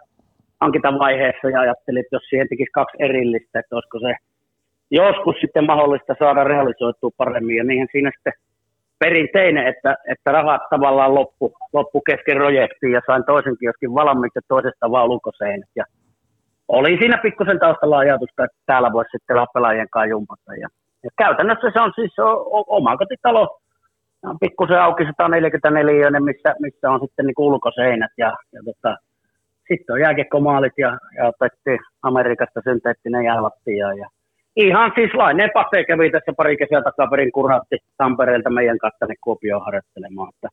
hankintavaiheessa 0.61 1.49
ja 1.49 1.61
ajattelin, 1.61 2.01
että 2.01 2.17
jos 2.17 2.23
siihen 2.29 2.49
tekisi 2.49 2.71
kaksi 2.73 2.97
erillistä, 2.99 3.59
että 3.61 3.77
olisiko 3.77 3.99
se 3.99 4.15
joskus 4.91 5.37
sitten 5.41 5.67
mahdollista 5.67 6.15
saada 6.19 6.45
realisoitua 6.45 7.11
paremmin. 7.17 7.57
Ja 7.57 7.65
niihin 7.65 7.89
siinä 7.93 8.11
sitten 8.15 8.33
perinteinen, 9.01 9.67
että, 9.67 9.97
että 10.09 10.33
rahat 10.33 10.63
tavallaan 10.71 11.15
loppu, 11.15 11.53
loppu 11.73 12.01
kesken 12.01 12.37
projektiin 12.37 12.93
ja 12.93 13.01
sain 13.07 13.25
toisen 13.25 13.57
kioskin 13.61 13.95
valmiiksi 13.95 14.39
ja 14.39 14.43
toisesta 14.49 14.91
vaan 14.91 15.09
ulkoseinät. 15.09 15.71
Ja 15.77 15.85
oli 16.69 16.99
siinä 17.01 17.19
pikkusen 17.19 17.59
taustalla 17.59 17.99
ajatusta, 17.99 18.45
että 18.45 18.59
täällä 18.67 18.93
voisi 18.93 19.11
sitten 19.11 19.37
pelaajien 19.55 19.91
kanssa 19.91 20.11
jumpata. 20.11 20.55
Ja 20.55 20.69
ja 21.05 21.11
käytännössä 21.17 21.71
se 21.73 21.81
on 21.81 21.93
siis 21.95 22.13
oma 22.67 22.97
kotitalo, 22.97 23.61
on 24.23 24.39
pikkusen 24.39 24.81
auki 24.81 25.05
144, 25.05 26.21
missä, 26.21 26.55
missä 26.61 26.91
on 26.91 27.01
sitten 27.01 27.27
niin 27.27 27.35
ulkoseinät 27.39 28.11
ja, 28.19 28.37
ja 28.53 28.61
tota, 28.65 28.97
sitten 29.69 29.93
on 29.95 30.01
jääkiekkomaalit 30.01 30.73
ja, 30.79 30.99
ja 31.17 31.27
otettiin 31.27 31.79
Amerikasta 32.03 32.61
synteettinen 32.65 33.25
jäälattia 33.25 33.93
ja 33.93 34.09
ihan 34.57 34.93
siis 34.95 35.15
laineen 35.15 35.51
Pate 35.55 35.85
kävi 35.85 36.11
tässä 36.11 36.33
pari 36.37 36.57
kesää 36.57 36.83
takaperin 36.83 37.33
kurhatti 37.33 37.77
Tampereelta 37.97 38.51
meidän 38.51 38.79
kanssa 38.79 38.99
tänne 38.99 39.15
Kuopioon 39.21 39.65
harjoittelemaan. 39.65 40.33
Että, 40.35 40.49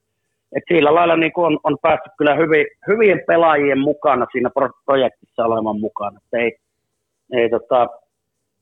et 0.55 0.63
sillä 0.73 0.95
lailla 0.95 1.15
niin 1.15 1.31
on, 1.35 1.59
on 1.63 1.77
päässyt 1.81 2.13
kyllä 2.17 2.35
hyvin, 2.35 2.65
hyvien 2.87 3.23
pelaajien 3.27 3.79
mukana 3.79 4.25
siinä 4.31 4.49
projektissa 4.85 5.45
olevan 5.45 5.79
mukana. 5.79 6.19
Että 6.23 6.37
ei, 6.37 6.57
ei 7.33 7.49
tota, 7.49 7.87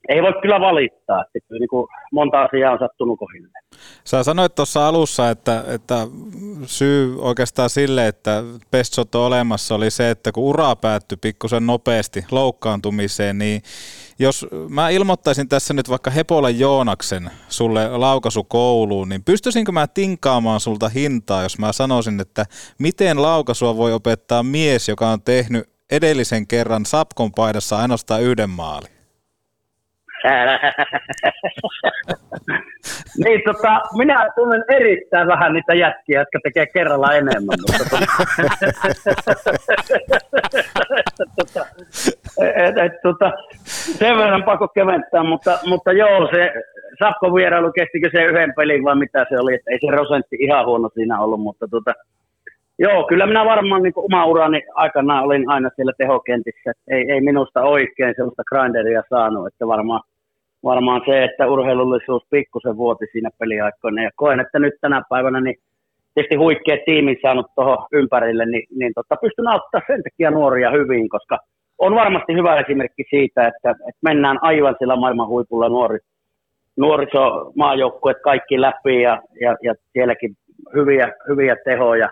ei 0.10 0.22
voi 0.22 0.34
kyllä 0.42 0.60
valittaa, 0.60 1.26
että 1.36 1.54
niin 1.60 1.70
kuin 1.70 1.88
monta 2.12 2.42
asiaa 2.42 2.72
on 2.72 2.80
sattunut 2.80 3.20
kohille. 3.20 3.48
Sä 4.06 4.24
sanoit 4.24 4.56
tuossa 4.56 4.88
alussa, 4.88 5.30
että, 5.30 5.64
että 5.68 6.08
syy 6.66 7.22
oikeastaan 7.22 7.70
sille, 7.70 8.08
että 8.08 8.44
Pestsot 8.72 9.16
on 9.16 9.22
olemassa 9.22 9.76
oli 9.76 9.92
se, 9.92 10.10
että 10.10 10.32
kun 10.32 10.44
ura 10.44 10.76
päättyi 10.76 11.18
pikkusen 11.22 11.66
nopeasti 11.66 12.26
loukkaantumiseen, 12.32 13.38
niin 13.38 13.62
jos 14.20 14.48
mä 14.70 14.90
ilmoittaisin 14.90 15.50
tässä 15.50 15.74
nyt 15.74 15.90
vaikka 15.90 16.12
Hepola 16.12 16.50
Joonaksen 16.50 17.32
sulle 17.50 17.98
laukaisukouluun, 17.98 19.10
niin 19.10 19.24
pystyisinkö 19.24 19.72
mä 19.72 19.88
tinkaamaan 19.88 20.60
sulta 20.60 20.90
hintaa, 20.90 21.44
jos 21.44 21.60
mä 21.60 21.72
sanoisin, 21.72 22.20
että 22.20 22.46
miten 22.80 23.22
laukaisua 23.22 23.78
voi 23.78 23.94
opettaa 23.94 24.44
mies, 24.44 24.90
joka 24.90 25.10
on 25.10 25.22
tehnyt 25.22 25.70
edellisen 25.92 26.48
kerran 26.48 26.86
Sapkon 26.86 27.32
paidassa 27.32 27.78
ainoastaan 27.78 28.22
yhden 28.22 28.50
maalin? 28.50 28.95
Niin, 33.24 33.42
tota, 33.46 33.82
minä 33.98 34.30
tunnen 34.36 34.64
erittäin 34.70 35.28
vähän 35.28 35.54
niitä 35.54 35.74
jätkiä, 35.74 36.20
jotka 36.20 36.40
tekee 36.44 36.66
kerralla 36.66 37.14
enemmän. 37.14 37.58
Mutta, 37.62 37.84
tota, 37.90 38.06
tota, 41.36 41.66
et, 42.56 42.78
et, 42.78 43.02
tota, 43.04 43.32
sen 43.72 44.18
verran 44.18 44.44
pakko 44.44 44.68
keventää, 44.68 45.24
mutta, 45.24 45.60
mutta 45.66 45.92
joo, 45.92 46.30
se 46.32 46.54
Sapko 47.00 47.36
vierailu 47.36 47.72
kestikö 47.72 48.10
se 48.12 48.24
yhden 48.24 48.54
pelin 48.56 48.84
vai 48.84 48.96
mitä 48.96 49.26
se 49.30 49.40
oli, 49.40 49.54
että 49.56 49.72
ei 49.72 49.80
se 49.80 49.88
prosentti 49.88 50.36
ihan 50.40 50.66
huono 50.66 50.90
siinä 50.94 51.20
ollut, 51.20 51.40
mutta 51.40 51.68
tota, 51.68 51.94
Joo, 52.80 53.04
kyllä 53.08 53.26
minä 53.26 53.46
varmaan 53.46 53.84
niin 53.84 53.94
oma 53.96 54.26
urani 54.26 54.62
aikana 54.74 55.22
olin 55.22 55.50
aina 55.50 55.70
siellä 55.76 55.94
tehokentissä. 55.98 56.72
Ei, 56.88 57.12
ei 57.12 57.22
minusta 57.22 57.62
oikein 57.62 58.14
sellaista 58.16 58.44
grinderia 58.44 59.04
saanut, 59.10 59.48
että 59.48 59.68
varmaan 59.68 60.02
varmaan 60.66 61.02
se, 61.06 61.24
että 61.24 61.48
urheilullisuus 61.48 62.24
pikkusen 62.30 62.78
vuoti 62.78 63.06
siinä 63.12 63.30
peliaikoina. 63.40 64.04
Ja 64.04 64.10
koen, 64.16 64.40
että 64.40 64.60
nyt 64.60 64.74
tänä 64.82 65.02
päivänä 65.10 65.42
niin 65.42 65.56
tietysti 66.14 66.36
huikea 66.36 66.78
tiimi 66.86 67.16
saanut 67.22 67.46
tuohon 67.56 67.88
ympärille, 67.92 68.46
niin, 68.46 68.68
niin 68.80 68.92
tota, 68.96 69.16
pystyn 69.22 69.48
auttaa 69.48 69.82
sen 69.88 70.04
takia 70.04 70.32
nuoria 70.32 70.72
hyvin, 70.72 71.10
koska 71.10 71.38
on 71.78 71.96
varmasti 71.96 72.34
hyvä 72.34 72.60
esimerkki 72.60 73.04
siitä, 73.10 73.48
että, 73.48 73.72
että 73.72 74.02
mennään 74.02 74.38
aivan 74.42 74.76
sillä 74.80 74.96
maailman 74.96 75.28
huipulla 75.28 75.70
nuori, 75.70 76.00
nuorisomaajoukkueet 76.78 78.18
kaikki 78.24 78.62
läpi 78.62 79.02
ja, 79.02 79.22
ja, 79.42 79.56
ja 79.64 79.74
sielläkin 79.94 80.36
hyviä, 80.74 81.14
hyviä 81.30 81.56
tehoja 81.66 82.10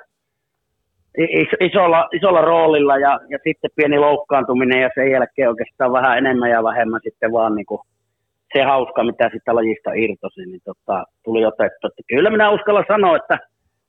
isolla, 1.59 2.09
isolla 2.13 2.41
roolilla 2.41 2.97
ja, 2.97 3.19
ja 3.29 3.37
sitten 3.43 3.71
pieni 3.75 3.99
loukkaantuminen 3.99 4.81
ja 4.81 4.89
sen 4.95 5.11
jälkeen 5.11 5.49
oikeastaan 5.49 5.91
vähän 5.91 6.17
enemmän 6.17 6.49
ja 6.49 6.63
vähemmän 6.63 6.99
sitten 7.03 7.31
vaan 7.31 7.55
niin 7.55 7.65
kuin 7.65 7.81
se 8.53 8.63
hauska, 8.63 9.03
mitä 9.03 9.29
sitä 9.33 9.55
lajista 9.55 9.93
irtosi, 9.93 10.45
niin 10.45 10.61
tota, 10.65 11.03
tuli 11.23 11.45
otettu. 11.45 11.87
Että 11.87 12.01
kyllä 12.07 12.29
minä 12.29 12.49
uskalla 12.49 12.83
sanoa, 12.87 13.15
että 13.15 13.39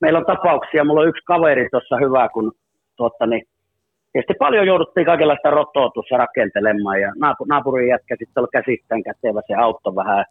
meillä 0.00 0.18
on 0.18 0.27
tapauksia. 0.27 0.85
Mulla 0.85 1.00
on 1.00 1.09
yksi 1.09 1.24
kaveri 1.24 1.68
tuossa 1.70 1.96
hyvä, 1.96 2.29
kun 2.29 2.53
tuotta, 2.96 3.27
niin, 3.27 3.42
tietysti 4.12 4.35
paljon 4.38 4.66
jouduttiin 4.66 5.07
kaikenlaista 5.07 5.50
rotoa 5.50 5.90
tuossa 5.90 6.16
rakentelemaan 6.16 7.00
ja 7.00 7.12
naapurin 7.48 7.88
jätkä 7.88 8.16
sitten 8.18 8.40
oli 8.40 8.48
käsittäen 8.53 9.03
kätevä 9.03 9.40
se 9.46 9.55
auto 9.55 9.94
vähän. 9.96 10.24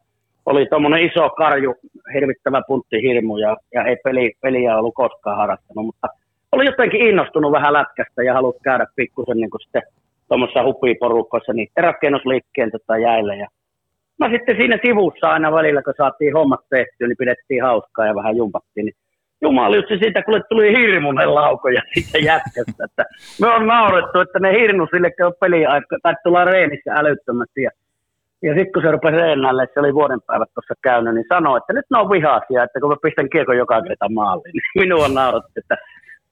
Oli 0.46 0.66
tuommoinen 0.66 1.06
iso 1.06 1.30
karju, 1.30 1.76
hirvittävä 2.14 2.62
puntti 2.68 3.02
hirmu 3.02 3.38
ja, 3.38 3.58
ja 3.74 3.84
ei 3.84 3.98
peli, 4.04 4.32
peliä 4.42 4.78
ollut 4.78 4.94
koskaan 4.96 5.38
harrastanut, 5.38 5.86
mutta 5.86 6.08
oli 6.52 6.66
jotenkin 6.66 7.02
innostunut 7.02 7.52
vähän 7.52 7.74
lätkästä 7.74 8.24
ja 8.24 8.34
halusi 8.34 8.60
käydä 8.64 8.86
pikkusen 8.96 9.38
niin 9.38 9.50
sitten 9.64 9.82
tuommoisessa 10.28 10.64
hupiporukkoissa 10.64 11.54
niiden 11.54 11.84
rakennusliikkeen 11.84 12.72
tota 12.72 12.98
jäillä 12.98 13.36
ja 13.36 13.48
No 14.20 14.30
sitten 14.30 14.56
siinä 14.56 14.78
sivussa 14.86 15.30
aina 15.30 15.52
välillä, 15.52 15.82
kun 15.84 15.94
saatiin 15.98 16.34
hommat 16.34 16.60
tehtyä, 16.70 17.08
niin 17.08 17.18
pidettiin 17.18 17.64
hauskaa 17.64 18.06
ja 18.06 18.16
vähän 18.16 18.38
jumpattiin. 18.38 18.86
Niin 18.86 18.96
Jumala 19.44 19.76
jutsi 19.76 19.98
siitä, 19.98 20.24
kun 20.24 20.44
tuli 20.50 20.78
hirmuinen 20.78 21.36
laukoja 21.36 21.82
siitä 21.94 22.18
jätkästä. 22.18 22.86
Että 22.86 23.04
me 23.42 23.48
on 23.48 23.68
naurettu, 23.68 24.20
että 24.20 24.40
ne 24.40 24.52
hirnu 24.60 24.88
sille, 24.92 25.12
kun 25.12 25.34
peliaika, 25.40 25.98
tai 26.04 26.14
tulla 26.24 26.46
reenissä 26.46 26.94
älyttömästi. 26.94 27.62
Ja, 27.62 27.72
ja 28.42 28.54
sitten 28.54 28.74
kun 28.74 28.82
se 28.82 28.92
rupesi 28.92 29.18
reenalle, 29.18 29.68
se 29.74 29.80
oli 29.80 29.94
vuoden 29.94 30.22
päivät 30.28 30.50
tuossa 30.54 30.74
käynyt, 30.84 31.14
niin 31.16 31.26
sanoi, 31.34 31.58
että 31.58 31.74
nyt 31.74 31.86
ne 31.92 31.98
on 32.00 32.10
vihaisia, 32.10 32.64
että 32.64 32.80
kun 32.80 32.90
mä 32.90 32.96
pistän 33.04 33.30
kiekon 33.30 33.58
joka 33.58 33.82
kerta 33.82 34.10
maaliin, 34.10 34.54
niin 34.54 34.72
minua 34.82 35.06
on 35.06 35.14
naurettu, 35.14 35.52
että 35.56 35.76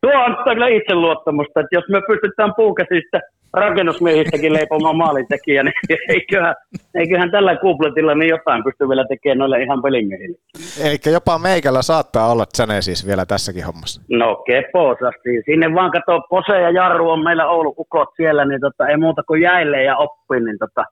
tuo 0.02 0.24
on 0.26 0.38
kyllä 0.44 0.68
itseluottamusta, 0.68 1.60
että 1.60 1.76
jos 1.76 1.88
me 1.90 2.02
pystytään 2.08 2.54
puukäsistä 2.56 3.20
rakennusmiehistäkin 3.54 4.54
leipomaan 4.54 4.98
maalintekijä, 4.98 5.64
niin 5.64 5.74
eiköhän, 6.10 6.56
eiköhän 6.96 7.32
tällä 7.32 7.56
kupletilla 7.56 8.16
niin 8.16 8.30
jotain 8.30 8.64
pysty 8.64 8.90
vielä 8.90 9.06
tekemään 9.10 9.38
noille 9.38 9.64
ihan 9.64 9.82
pelimiehille. 9.82 10.38
Eli 10.84 11.14
jopa 11.14 11.40
meikällä 11.40 11.82
saattaa 11.82 12.32
olla 12.32 12.46
Tsane 12.46 12.82
siis 12.82 13.08
vielä 13.08 13.26
tässäkin 13.26 13.66
hommassa. 13.66 14.02
No 14.10 14.36
keposasti. 14.36 15.30
Sinne 15.46 15.74
vaan 15.74 15.92
kato, 15.92 16.22
Pose 16.30 16.62
ja 16.62 16.70
Jarru 16.70 17.10
on 17.10 17.24
meillä 17.24 17.50
Oulu 17.50 17.76
ukot 17.78 18.10
siellä, 18.16 18.46
niin 18.46 18.62
tota, 18.62 18.88
ei 18.88 18.98
muuta 18.98 19.24
kuin 19.24 19.42
jäille 19.42 19.84
ja 19.84 19.98
oppi, 19.98 20.40
niin 20.40 20.58
tota, 20.60 20.84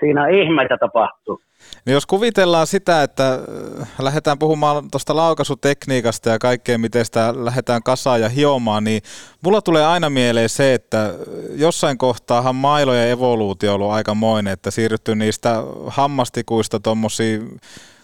siinä 0.00 0.28
ihmeitä 0.28 0.76
tapahtuu. 0.80 1.40
No 1.86 1.92
jos 1.92 2.06
kuvitellaan 2.06 2.66
sitä, 2.66 3.02
että 3.02 3.32
äh, 3.80 3.88
lähdetään 3.98 4.38
puhumaan 4.38 4.90
tuosta 4.90 5.16
laukaisutekniikasta 5.16 6.30
ja 6.30 6.38
kaikkea, 6.38 6.78
miten 6.78 7.04
sitä 7.04 7.34
lähdetään 7.36 7.82
kasaan 7.82 8.20
ja 8.20 8.28
hiomaan, 8.28 8.84
niin 8.84 9.02
mulla 9.42 9.62
tulee 9.62 9.86
aina 9.86 10.10
mieleen 10.10 10.48
se, 10.48 10.74
että 10.74 11.14
jossain 11.56 11.98
kohtaahan 11.98 12.54
mailo 12.54 12.94
ja 12.94 13.06
evoluutio 13.06 13.70
on 13.70 13.74
ollut 13.74 13.92
aikamoinen, 13.92 14.52
että 14.52 14.70
siirrytty 14.70 15.14
niistä 15.14 15.62
hammastikuista 15.86 16.80
tuommoisiin 16.80 17.60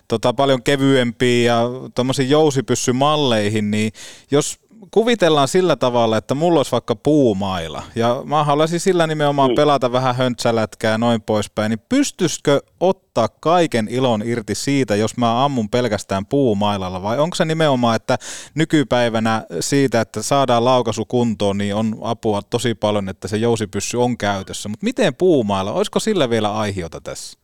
tota, 0.09 0.33
paljon 0.35 0.63
kevyempiin 0.63 1.47
ja 1.47 1.63
tuommoisiin 1.95 2.31
jousipyssymalleihin, 2.31 3.71
niin 3.71 3.93
jos 4.31 4.59
kuvitellaan 4.91 5.49
sillä 5.49 5.77
tavalla, 5.77 6.17
että 6.17 6.35
mulla 6.35 6.59
olisi 6.59 6.73
vaikka 6.73 6.97
puumaila, 6.97 7.83
ja 7.95 8.23
mä 8.25 8.45
haluaisin 8.45 8.81
sillä 8.81 9.07
nimenomaan 9.07 9.51
mm. 9.51 9.55
pelata 9.55 9.93
vähän 9.93 10.17
höntsälätkää 10.17 10.93
ja 10.93 10.99
noin 10.99 11.23
poispäin, 11.23 11.71
niin 11.71 11.83
pystyisikö 11.89 12.61
ottaa 12.81 13.29
kaiken 13.41 13.89
ilon 13.91 14.23
irti 14.25 14.55
siitä, 14.55 14.97
jos 14.97 15.17
mä 15.17 15.45
ammun 15.45 15.69
pelkästään 15.69 16.27
puumailalla, 16.27 17.03
vai 17.03 17.19
onko 17.19 17.35
se 17.35 17.45
nimenomaan, 17.45 17.97
että 17.97 18.19
nykypäivänä 18.55 19.43
siitä, 19.61 20.01
että 20.01 20.23
saadaan 20.23 20.65
laukaisu 20.65 21.05
kuntoon, 21.05 21.59
niin 21.59 21.75
on 21.75 21.99
apua 22.03 22.43
tosi 22.43 22.75
paljon, 22.75 23.09
että 23.09 23.29
se 23.29 23.37
jousipyssy 23.37 23.97
on 23.97 24.19
käytössä, 24.19 24.69
mutta 24.69 24.85
miten 24.85 25.15
puumailla, 25.15 25.73
olisiko 25.73 26.01
sillä 26.01 26.31
vielä 26.31 26.55
aihiota 26.55 27.01
tässä? 27.01 27.41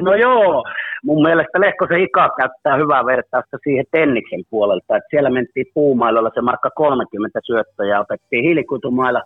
No 0.00 0.14
joo, 0.14 0.64
mun 1.04 1.22
mielestä 1.22 1.60
Lehkosen 1.60 2.00
Ika 2.00 2.30
käyttää 2.38 2.76
hyvää 2.76 3.06
vertausta 3.06 3.58
siihen 3.64 3.84
Tenniksen 3.90 4.44
puolelta, 4.50 4.96
että 4.96 5.10
siellä 5.10 5.30
mentiin 5.30 5.66
puumailolla 5.74 6.30
se 6.34 6.40
markka 6.40 6.70
30 6.70 7.40
syöttöä 7.44 7.86
ja 7.86 8.00
otettiin 8.00 8.44
hiilikuitumailla, 8.44 9.22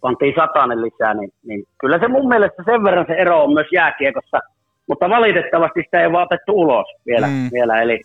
pantiin 0.00 0.34
satainen 0.36 0.82
lisää, 0.82 1.14
niin, 1.14 1.30
niin, 1.46 1.64
kyllä 1.80 1.98
se 1.98 2.08
mun 2.08 2.28
mielestä 2.28 2.62
sen 2.64 2.84
verran 2.84 3.06
se 3.08 3.14
ero 3.14 3.44
on 3.44 3.52
myös 3.54 3.66
jääkiekossa, 3.72 4.38
mutta 4.88 5.10
valitettavasti 5.10 5.80
sitä 5.82 6.00
ei 6.00 6.12
vaan 6.12 6.28
otettu 6.28 6.52
ulos 6.52 6.86
vielä, 7.06 7.26
mm. 7.26 7.48
vielä. 7.52 7.82
Eli, 7.82 8.00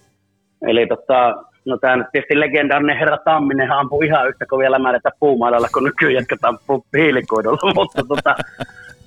eli 0.61 0.87
tota, 0.87 1.35
no 1.65 1.77
tämä 1.77 1.95
nyt 1.95 2.07
tietysti 2.11 2.39
legendaarinen 2.39 2.97
herra 2.97 3.17
Tamminen 3.17 3.71
ampui 3.71 4.05
ihan 4.05 4.27
yhtä 4.27 4.45
kovia 4.49 4.71
lämäänetä 4.71 5.09
puumailolla, 5.19 5.67
kun 5.73 5.83
nykyään 5.83 6.13
jatketaan 6.13 6.57
hiilikuidulla, 6.97 7.73
mutta 7.79 8.01
tota, 8.07 8.35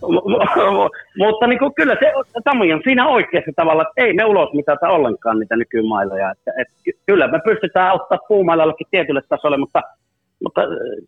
mutta 1.22 1.46
niin 1.46 1.58
kuin, 1.58 1.74
kyllä 1.74 1.96
se 2.00 2.12
Tami 2.44 2.72
on 2.72 2.80
siinä 2.84 3.08
oikeassa 3.08 3.52
tavalla, 3.56 3.82
että 3.82 4.04
ei 4.04 4.12
me 4.12 4.24
ulos 4.24 4.52
mitata 4.52 4.88
ollenkaan 4.88 5.38
niitä 5.38 5.56
nykymailoja. 5.56 6.30
Että, 6.30 6.50
että, 6.61 6.74
kyllä 7.06 7.28
me 7.28 7.40
pystytään 7.44 7.90
auttaa 7.90 8.18
puumailallakin 8.28 8.87
tietylle 8.90 9.20
tasolle, 9.28 9.56
mutta, 9.56 9.82
mutta 10.44 10.61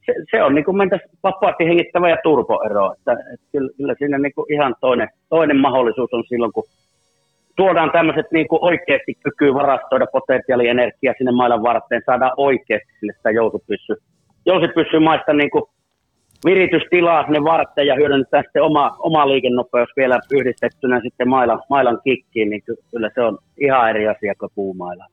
se, 0.06 0.14
se 0.30 0.42
on 0.42 0.54
niin 0.54 0.64
kuin 0.64 0.90
vapaasti 1.22 1.64
hengittävä 1.64 2.10
ja 2.10 2.16
turboero. 2.22 2.92
Että, 2.92 3.12
että 3.12 3.46
kyllä, 3.52 3.70
kyllä 3.76 3.94
siinä 3.98 4.18
niin 4.18 4.34
kuin 4.34 4.52
ihan 4.52 4.74
toinen, 4.80 5.08
toinen 5.28 5.56
mahdollisuus 5.56 6.12
on 6.12 6.24
silloin, 6.28 6.52
kun 6.52 6.64
tuodaan 7.56 7.90
tämmöiset 7.90 8.26
niin 8.32 8.48
kuin 8.48 8.64
oikeasti 8.64 9.14
kyky 9.24 9.54
varastoida 9.54 10.06
potentiaalienergiaa 10.12 11.14
sinne 11.18 11.32
mailan 11.32 11.62
varten, 11.62 12.02
saadaan 12.06 12.32
oikeasti 12.36 12.92
sinne 13.00 13.12
sitä 13.16 13.30
jousipyssy, 13.30 13.94
jousipyssymaista 14.46 15.32
niin 15.32 15.50
kuin 15.50 15.64
viritystilaa 16.44 17.24
sinne 17.24 17.44
varten 17.44 17.86
ja 17.86 17.94
hyödynnetään 17.94 18.44
sitten 18.44 18.62
oma, 18.62 18.96
oma 18.98 19.28
liikennopeus 19.28 19.88
vielä 19.96 20.20
yhdistettynä 20.32 21.00
sitten 21.00 21.28
mailan, 21.28 21.62
mailan 21.70 22.00
kikkiin, 22.04 22.50
niin 22.50 22.62
kyllä 22.90 23.10
se 23.14 23.20
on 23.20 23.38
ihan 23.60 23.90
eri 23.90 24.08
asia 24.08 24.34
kuin 24.34 24.52
puumaila. 24.54 25.04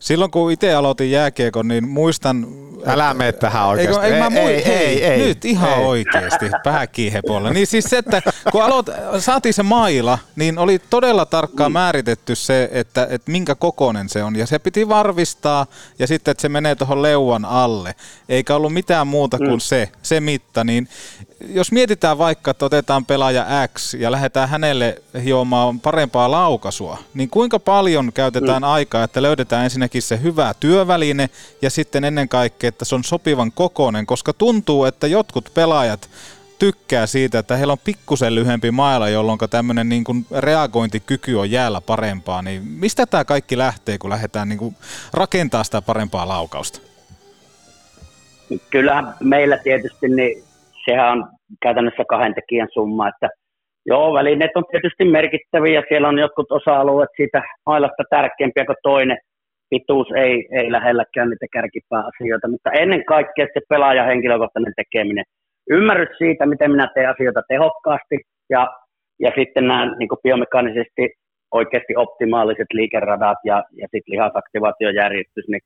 Silloin 0.00 0.30
kun 0.30 0.52
itse 0.52 0.74
aloitin 0.74 1.10
jääkiekon, 1.10 1.68
niin 1.68 1.88
muistan... 1.88 2.46
Älä 2.86 3.14
mene 3.14 3.32
tähän 3.32 3.66
oikeasti. 3.66 4.06
Eikö, 4.06 4.16
ei, 4.28 4.38
ei, 4.38 4.62
ei, 4.64 5.04
ei, 5.04 5.04
ei, 5.04 5.28
Nyt 5.28 5.44
ihan 5.44 5.78
ei. 5.78 5.84
oikeasti, 5.84 6.50
pähäkiihepolla. 6.64 7.50
Niin 7.50 7.66
siis 7.66 7.84
se, 7.84 7.98
että 7.98 8.22
kun 8.52 8.62
aloit, 8.62 8.86
saatiin 9.18 9.54
se 9.54 9.62
maila, 9.62 10.18
niin 10.36 10.58
oli 10.58 10.78
todella 10.90 11.26
tarkkaan 11.26 11.70
mm. 11.70 11.72
määritetty 11.72 12.34
se, 12.34 12.68
että, 12.72 13.06
että 13.10 13.30
minkä 13.30 13.54
kokonen 13.54 14.08
se 14.08 14.24
on. 14.24 14.36
Ja 14.36 14.46
se 14.46 14.58
piti 14.58 14.88
varvistaa 14.88 15.66
ja 15.98 16.06
sitten, 16.06 16.32
että 16.32 16.42
se 16.42 16.48
menee 16.48 16.74
tuohon 16.74 17.02
leuan 17.02 17.44
alle. 17.44 17.94
Eikä 18.28 18.56
ollut 18.56 18.72
mitään 18.72 19.06
muuta 19.06 19.38
kuin 19.38 19.50
mm. 19.50 19.60
se, 19.60 19.88
se 20.02 20.20
mitta. 20.20 20.64
Niin 20.64 20.88
jos 21.40 21.72
mietitään 21.72 22.18
vaikka, 22.18 22.50
että 22.50 22.64
otetaan 22.64 23.06
pelaaja 23.06 23.46
X 23.74 23.94
ja 23.94 24.12
lähdetään 24.12 24.48
hänelle 24.48 25.02
hiomaan 25.24 25.80
parempaa 25.80 26.30
laukaisua, 26.30 26.98
niin 27.14 27.30
kuinka 27.30 27.58
paljon 27.58 28.12
käytetään 28.12 28.62
mm. 28.62 28.68
aikaa, 28.68 29.04
että 29.04 29.22
löydetään 29.22 29.64
ensinnäkin 29.64 30.02
se 30.02 30.22
hyvä 30.22 30.54
työväline 30.60 31.30
ja 31.62 31.70
sitten 31.70 32.04
ennen 32.04 32.28
kaikkea, 32.28 32.68
että 32.68 32.84
se 32.84 32.94
on 32.94 33.04
sopivan 33.04 33.52
kokoinen, 33.52 34.06
koska 34.06 34.32
tuntuu, 34.32 34.84
että 34.84 35.06
jotkut 35.06 35.50
pelaajat 35.54 36.10
tykkää 36.58 37.06
siitä, 37.06 37.38
että 37.38 37.56
heillä 37.56 37.72
on 37.72 37.78
pikkusen 37.84 38.34
lyhyempi 38.34 38.70
maila, 38.70 39.08
jolloin 39.08 39.38
tämmöinen 39.50 39.88
niin 39.88 40.04
kuin 40.04 40.26
reagointikyky 40.30 41.34
on 41.34 41.50
jäällä 41.50 41.80
parempaa. 41.80 42.42
Niin 42.42 42.62
mistä 42.64 43.06
tämä 43.06 43.24
kaikki 43.24 43.58
lähtee, 43.58 43.98
kun 43.98 44.10
lähdetään 44.10 44.48
niin 44.48 44.58
kuin 44.58 44.76
rakentaa 45.12 45.64
sitä 45.64 45.82
parempaa 45.82 46.28
laukausta? 46.28 46.80
Kyllähän 48.70 49.14
meillä 49.20 49.58
tietysti 49.58 50.08
niin 50.08 50.45
sehän 50.90 51.12
on 51.12 51.28
käytännössä 51.62 52.04
kahden 52.08 52.34
tekijän 52.34 52.68
summa, 52.72 53.08
että 53.08 53.28
joo, 53.86 54.12
välineet 54.14 54.50
on 54.54 54.64
tietysti 54.70 55.04
merkittäviä, 55.04 55.82
siellä 55.88 56.08
on 56.08 56.18
jotkut 56.18 56.52
osa-alueet 56.52 57.10
siitä 57.16 57.42
mailasta 57.66 58.02
tärkeämpiä 58.10 58.64
kuin 58.66 58.76
toinen, 58.82 59.18
pituus 59.70 60.08
ei, 60.16 60.48
ei 60.52 60.72
lähelläkään 60.72 61.30
niitä 61.30 61.46
kärkipääasioita, 61.52 62.48
mutta 62.48 62.70
ennen 62.70 63.04
kaikkea 63.04 63.46
se 63.54 63.60
pelaaja 63.68 64.04
henkilökohtainen 64.04 64.72
tekeminen, 64.76 65.24
ymmärrys 65.70 66.18
siitä, 66.18 66.46
miten 66.46 66.70
minä 66.70 66.88
teen 66.94 67.10
asioita 67.10 67.42
tehokkaasti 67.48 68.16
ja, 68.50 68.68
ja 69.20 69.32
sitten 69.38 69.66
nämä 69.66 69.96
niin 69.98 70.08
biomekaanisesti 70.22 71.12
oikeasti 71.52 71.96
optimaaliset 71.96 72.66
liikeradat 72.72 73.38
ja, 73.44 73.64
ja 73.80 73.88
sitten 73.90 74.12
lihasaktivaatiojärjestys, 74.12 75.48
niin 75.48 75.60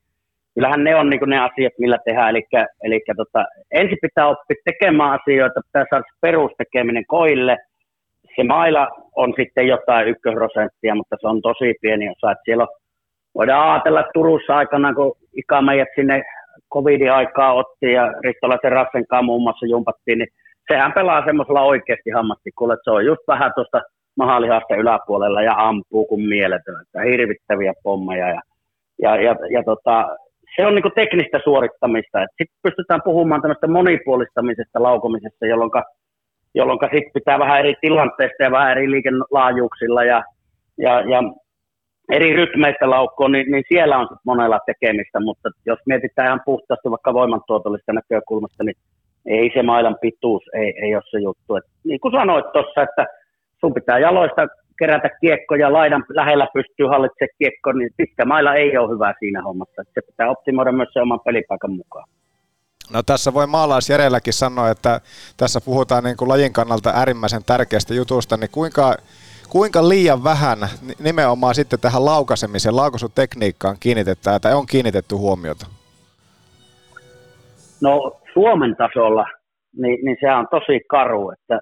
kyllähän 0.55 0.83
ne 0.83 0.95
on 0.95 1.09
niin 1.09 1.29
ne 1.29 1.39
asiat, 1.39 1.73
millä 1.79 1.97
tehdään. 2.05 2.29
Eli, 2.29 2.43
eli 2.83 3.01
tota, 3.17 3.45
ensin 3.71 3.97
pitää 4.01 4.27
oppia 4.27 4.55
tekemään 4.65 5.19
asioita, 5.19 5.61
pitää 5.65 5.85
saada 5.89 6.03
perustekeminen 6.21 7.05
koille. 7.07 7.57
Se 8.35 8.43
maila 8.43 8.87
on 9.15 9.33
sitten 9.37 9.67
jotain 9.67 10.07
ykkösprosenttia, 10.07 10.95
mutta 10.95 11.15
se 11.21 11.27
on 11.27 11.41
tosi 11.41 11.73
pieni 11.81 12.09
osa. 12.09 12.31
Että 12.31 12.41
siellä 12.45 12.63
on, 12.63 12.69
voidaan 13.35 13.71
ajatella, 13.71 13.99
että 13.99 14.11
Turussa 14.13 14.57
aikana, 14.57 14.93
kun 14.93 15.13
Ika 15.35 15.61
meidät 15.61 15.87
sinne 15.95 16.23
covidin 16.73 17.11
aikaa 17.11 17.53
otti 17.53 17.91
ja 17.91 18.13
Ristolaisen 18.23 18.71
Rassen 18.71 19.07
kanssa 19.07 19.25
muun 19.25 19.43
muassa 19.43 19.65
jumpattiin, 19.65 20.19
niin 20.19 20.27
sehän 20.71 20.93
pelaa 20.93 21.25
semmoisella 21.25 21.61
oikeasti 21.61 22.09
hammastikulla, 22.09 22.73
että 22.73 22.83
se 22.83 22.91
on 22.91 23.05
just 23.05 23.21
vähän 23.27 23.51
tuosta 23.55 23.81
mahalihasta 24.17 24.75
yläpuolella 24.75 25.41
ja 25.41 25.53
ampuu 25.57 26.05
kuin 26.05 26.21
mieletön, 26.21 26.81
että 26.81 27.01
hirvittäviä 27.01 27.73
pommeja 27.83 28.27
ja, 28.29 28.41
ja, 29.01 29.21
ja, 29.21 29.35
ja 29.51 29.63
tota, 29.63 30.17
se 30.55 30.65
on 30.65 30.75
niin 30.75 30.95
teknistä 30.95 31.39
suorittamista. 31.43 32.19
Sitten 32.19 32.57
pystytään 32.63 33.01
puhumaan 33.03 33.41
tämmöistä 33.41 33.67
monipuolistamisesta 33.67 34.83
laukomisesta, 34.83 35.45
jolloin, 35.45 35.71
jolloin 36.55 36.79
sit 36.93 37.13
pitää 37.13 37.39
vähän 37.39 37.59
eri 37.59 37.73
tilanteista 37.81 38.43
ja 38.43 38.51
vähän 38.51 38.71
eri 38.71 38.91
liikenlaajuuksilla 38.91 40.03
ja, 40.03 40.23
ja, 40.77 41.01
ja 41.01 41.23
eri 42.11 42.33
rytmeistä 42.33 42.89
laukkoa, 42.89 43.29
niin, 43.29 43.51
niin 43.51 43.63
siellä 43.67 43.97
on 43.97 44.07
monella 44.25 44.59
tekemistä, 44.65 45.19
mutta 45.19 45.49
jos 45.65 45.79
mietitään 45.85 46.27
ihan 46.27 46.41
puhtaasti 46.45 46.89
vaikka 46.89 47.13
voimantuotollista 47.13 47.93
näkökulmasta, 47.93 48.63
niin 48.63 48.75
ei 49.25 49.51
se 49.53 49.63
mailan 49.63 49.97
pituus, 50.01 50.43
ei, 50.53 50.73
ei 50.81 50.95
ole 50.95 51.03
se 51.11 51.19
juttu. 51.19 51.55
Et 51.55 51.63
niin 51.83 51.99
kuin 51.99 52.11
sanoit 52.11 52.51
tuossa, 52.53 52.81
että 52.81 53.05
sun 53.59 53.73
pitää 53.73 53.99
jaloista 53.99 54.47
kerätä 54.81 55.09
kiekkoja, 55.21 55.73
laidan 55.73 56.03
lähellä 56.09 56.47
pystyy 56.53 56.87
hallitsemaan 56.87 57.37
kiekko, 57.39 57.71
niin 57.71 57.89
pitkä 57.97 58.25
mailla 58.25 58.55
ei 58.55 58.77
ole 58.77 58.93
hyvä 58.93 59.13
siinä 59.19 59.41
hommassa. 59.43 59.83
Se 59.93 60.01
pitää 60.07 60.29
optimoida 60.29 60.71
myös 60.71 60.89
se 60.93 61.01
oman 61.01 61.19
pelipaikan 61.25 61.73
mukaan. 61.73 62.07
No 62.93 63.03
tässä 63.03 63.33
voi 63.33 63.47
maalaisjärjelläkin 63.47 64.33
sanoa, 64.33 64.69
että 64.69 65.01
tässä 65.37 65.59
puhutaan 65.65 66.03
niin 66.03 66.17
kuin 66.17 66.29
lajin 66.29 66.53
kannalta 66.53 66.89
äärimmäisen 66.95 67.43
tärkeästä 67.45 67.93
jutusta, 67.93 68.37
niin 68.37 68.49
kuinka, 68.51 68.95
kuinka 69.49 69.89
liian 69.89 70.23
vähän 70.23 70.57
nimenomaan 71.03 71.55
sitten 71.55 71.79
tähän 71.79 72.05
laukaisemiseen, 72.05 72.75
laukaisutekniikkaan 72.75 73.77
kiinnitetään 73.79 74.41
tai 74.41 74.53
on 74.53 74.65
kiinnitetty 74.65 75.15
huomiota? 75.15 75.65
No 77.81 78.19
Suomen 78.33 78.75
tasolla, 78.75 79.25
niin, 79.81 80.05
niin 80.05 80.17
se 80.19 80.31
on 80.31 80.47
tosi 80.51 80.79
karu, 80.89 81.31
että, 81.31 81.59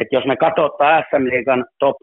että 0.00 0.16
jos 0.16 0.24
me 0.26 0.36
katsotaan 0.36 1.04
SM 1.10 1.24
Liigan 1.24 1.64
top 1.78 1.96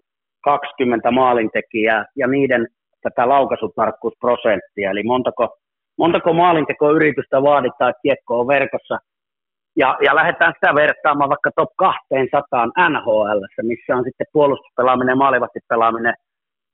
20 0.48 1.12
maalintekijää 1.12 2.06
ja 2.16 2.28
niiden 2.28 2.68
tätä 3.04 3.30
laukaisutarkkuusprosenttia, 3.30 4.92
eli 4.92 5.04
montako, 5.04 5.58
montako 5.98 6.34
maalintekoyritystä 6.34 7.44
vaaditaan, 7.44 7.90
että 7.90 8.04
kiekko 8.06 8.40
on 8.40 8.48
verkossa. 8.48 8.98
Ja, 9.82 9.98
ja 10.06 10.16
lähdetään 10.16 10.54
sitä 10.54 10.76
vertaamaan 10.76 11.30
vaikka 11.30 11.52
top 11.56 11.70
200 11.78 12.66
NHL, 12.90 13.40
missä 13.62 13.96
on 13.96 14.04
sitten 14.04 14.28
puolustuspelaaminen 14.34 15.14
ja 15.14 15.24
maalivahtipelaaminen 15.24 16.14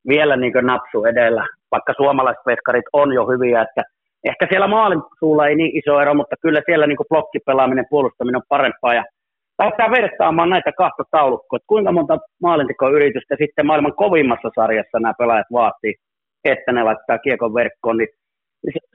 vielä 0.08 0.36
niin 0.36 0.54
napsu 0.62 1.06
edellä, 1.06 1.46
vaikka 1.72 1.94
suomalaiset 1.98 2.46
veskarit 2.46 2.86
on 2.94 3.14
jo 3.14 3.24
hyviä, 3.28 3.62
että 3.62 3.84
ehkä 4.30 4.48
siellä 4.50 4.68
maalin 4.68 5.02
suulla 5.20 5.48
ei 5.48 5.56
niin 5.56 5.78
iso 5.78 6.02
ero, 6.02 6.14
mutta 6.14 6.36
kyllä 6.42 6.62
siellä 6.66 6.88
niin 6.88 7.10
blokkipelaaminen, 7.10 7.86
puolustaminen 7.90 8.42
on 8.42 8.50
parempaa 8.50 8.94
ja 8.94 9.04
lähdetään 9.60 9.92
vertaamaan 9.92 10.50
näitä 10.50 10.72
kahta 10.78 11.04
taulukkoa, 11.12 11.58
että 11.58 11.68
kuinka 11.68 11.92
monta 11.92 12.18
maalintekoyritystä 12.42 13.36
sitten 13.40 13.66
maailman 13.66 13.96
kovimmassa 13.96 14.50
sarjassa 14.56 15.00
nämä 15.00 15.14
pelaajat 15.18 15.48
vaatii, 15.52 15.94
että 16.44 16.72
ne 16.72 16.84
laittaa 16.84 17.18
kiekon 17.18 17.54
verkkoon, 17.54 17.98
niin 17.98 18.10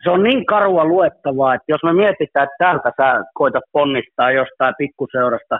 se 0.05 0.11
on 0.11 0.23
niin 0.23 0.47
karua 0.47 0.85
luettavaa, 0.85 1.55
että 1.55 1.73
jos 1.73 1.83
me 1.85 1.93
mietitään, 1.93 2.45
että 2.45 2.57
täältä 2.59 2.93
sä 2.97 3.25
koitat 3.35 3.65
ponnistaa 3.73 4.31
jostain 4.31 4.75
pikkuseurasta 4.79 5.59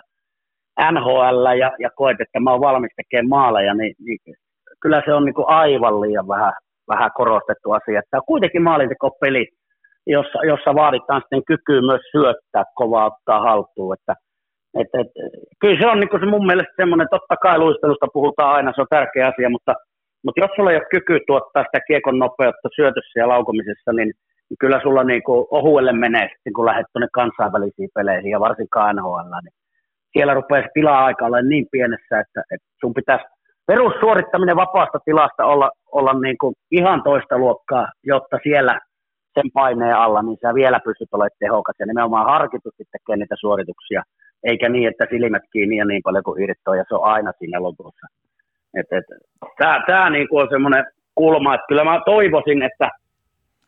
NHL 0.91 1.45
ja, 1.59 1.71
ja 1.79 1.89
koet, 1.95 2.21
että 2.21 2.39
mä 2.39 2.51
oon 2.51 2.61
valmis 2.61 2.91
tekemään 2.95 3.29
maaleja, 3.29 3.73
niin, 3.73 3.95
niin 3.99 4.19
kyllä 4.81 5.01
se 5.05 5.13
on 5.13 5.25
niin 5.25 5.33
kuin 5.33 5.49
aivan 5.49 6.01
liian 6.01 6.27
vähän, 6.27 6.53
vähän 6.87 7.11
korostettu 7.15 7.71
asia. 7.71 8.01
Tämä 8.09 8.19
on 8.19 8.25
kuitenkin 8.25 8.61
maalintekopeli, 8.61 9.47
jossa, 10.07 10.39
jossa 10.45 10.75
vaaditaan 10.75 11.21
sitten 11.21 11.45
kykyä 11.45 11.81
myös 11.81 12.01
syöttää 12.11 12.63
kovaa 12.75 13.05
ottaa 13.05 13.39
haltuun. 13.41 13.93
Että, 13.93 14.13
et, 14.81 14.87
et, 14.99 15.07
kyllä 15.59 15.79
se 15.79 15.87
on 15.87 15.99
niin 15.99 16.19
se 16.19 16.25
mun 16.25 16.45
mielestä 16.45 16.73
semmoinen, 16.75 17.07
totta 17.11 17.35
kai 17.35 17.57
luistelusta 17.57 18.07
puhutaan 18.13 18.55
aina, 18.55 18.71
se 18.75 18.81
on 18.81 18.87
tärkeä 18.89 19.27
asia, 19.27 19.49
mutta, 19.49 19.73
mutta 20.23 20.41
jos 20.41 20.51
sulla 20.55 20.71
ei 20.71 20.77
ole 20.77 20.91
kyky 20.91 21.19
tuottaa 21.27 21.63
sitä 21.63 21.79
kiekon 21.87 22.19
nopeutta 22.19 22.69
syötössä 22.75 23.19
ja 23.19 23.27
laukomisessa, 23.27 23.93
niin, 23.93 24.11
niin 24.49 24.57
kyllä 24.59 24.79
sulla 24.83 25.03
niin 25.03 25.23
kuin 25.23 25.47
ohuelle 25.51 25.93
menee 25.93 26.27
sitten, 26.33 26.53
kun 26.53 26.65
lähdet 26.65 26.85
tuonne 26.93 27.07
kansainvälisiin 27.13 27.89
peleihin 27.95 28.31
ja 28.31 28.39
varsinkaan 28.39 28.95
NHL, 28.95 29.33
niin 29.43 29.57
siellä 30.13 30.33
rupeaa 30.33 30.63
se 30.63 30.69
tila-aika 30.73 31.25
olla 31.25 31.41
niin 31.41 31.67
pienessä, 31.71 32.19
että, 32.19 32.41
että 32.53 32.67
sun 32.79 32.93
pitäisi 32.93 33.25
perussuorittaminen 33.67 34.55
vapaasta 34.55 34.99
tilasta 35.05 35.45
olla, 35.45 35.71
olla 35.91 36.13
niin 36.13 36.37
kuin 36.41 36.53
ihan 36.71 37.03
toista 37.03 37.37
luokkaa, 37.37 37.87
jotta 38.03 38.37
siellä 38.43 38.79
sen 39.33 39.51
paineen 39.53 39.95
alla, 39.95 40.21
niin 40.21 40.37
sä 40.41 40.53
vielä 40.53 40.79
pystyt 40.85 41.13
olemaan 41.13 41.39
tehokas 41.39 41.75
ja 41.79 41.85
nimenomaan 41.85 42.25
harkitusti 42.25 42.83
tekee 42.91 43.15
niitä 43.17 43.35
suorituksia, 43.39 44.03
eikä 44.43 44.69
niin, 44.69 44.87
että 44.87 45.07
silmät 45.09 45.43
kiinni 45.53 45.77
ja 45.77 45.85
niin 45.85 46.01
paljon 46.03 46.23
kuin 46.23 46.43
irtoaa 46.43 46.77
ja 46.77 46.83
se 46.87 46.95
on 46.95 47.03
aina 47.03 47.31
siinä 47.39 47.61
lopussa. 47.61 48.07
Et, 48.73 48.87
tää, 49.87 50.09
niin 50.09 50.27
kuin 50.27 50.41
on 50.41 50.49
semmoinen 50.49 50.85
kulma, 51.15 51.55
että 51.55 51.65
kyllä 51.67 51.83
mä 51.83 52.01
toivoisin, 52.05 52.61
että 52.63 52.89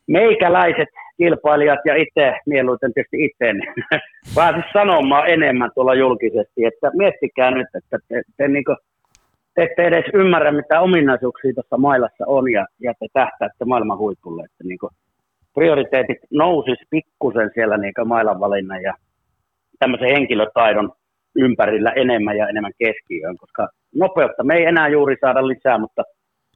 meikäläiset 0.06 0.88
kilpailijat 1.16 1.78
ja 1.84 1.96
itse, 1.96 2.34
mieluiten 2.46 2.94
tietysti 2.94 3.24
itse, 3.24 3.52
niin 3.52 3.74
pääsis 4.34 4.64
sanomaan 4.72 5.28
enemmän 5.28 5.70
tuolla 5.74 5.94
julkisesti, 5.94 6.64
että 6.64 6.90
miettikää 6.94 7.50
nyt, 7.50 7.68
että 7.74 7.98
te, 8.08 8.22
te 8.36 8.48
niin 8.48 8.64
kuin 8.64 8.76
te 9.54 9.62
ette 9.62 9.82
edes 9.82 10.04
ymmärrä, 10.14 10.52
mitä 10.52 10.80
ominaisuuksia 10.80 11.54
tuossa 11.54 11.78
mailassa 11.78 12.24
on 12.26 12.52
ja, 12.52 12.66
ja 12.80 12.92
te 13.00 13.06
tähtäätte 13.12 13.64
maailman 13.64 13.98
huipulle. 13.98 14.44
Että 14.44 14.64
niin 14.64 14.78
prioriteetit 15.54 16.18
nousis 16.30 16.78
pikkusen 16.90 17.50
siellä 17.54 17.76
niin 17.76 17.92
mailan 18.04 18.40
valinnan 18.40 18.82
ja 18.82 18.94
tämmöisen 19.82 20.14
henkilötaidon 20.16 20.92
ympärillä 21.36 21.90
enemmän 21.90 22.36
ja 22.36 22.48
enemmän 22.48 22.72
keskiöön, 22.78 23.36
koska 23.36 23.68
nopeutta 23.94 24.44
me 24.44 24.54
ei 24.54 24.64
enää 24.64 24.88
juuri 24.88 25.16
saada 25.20 25.48
lisää, 25.48 25.78
mutta, 25.78 26.02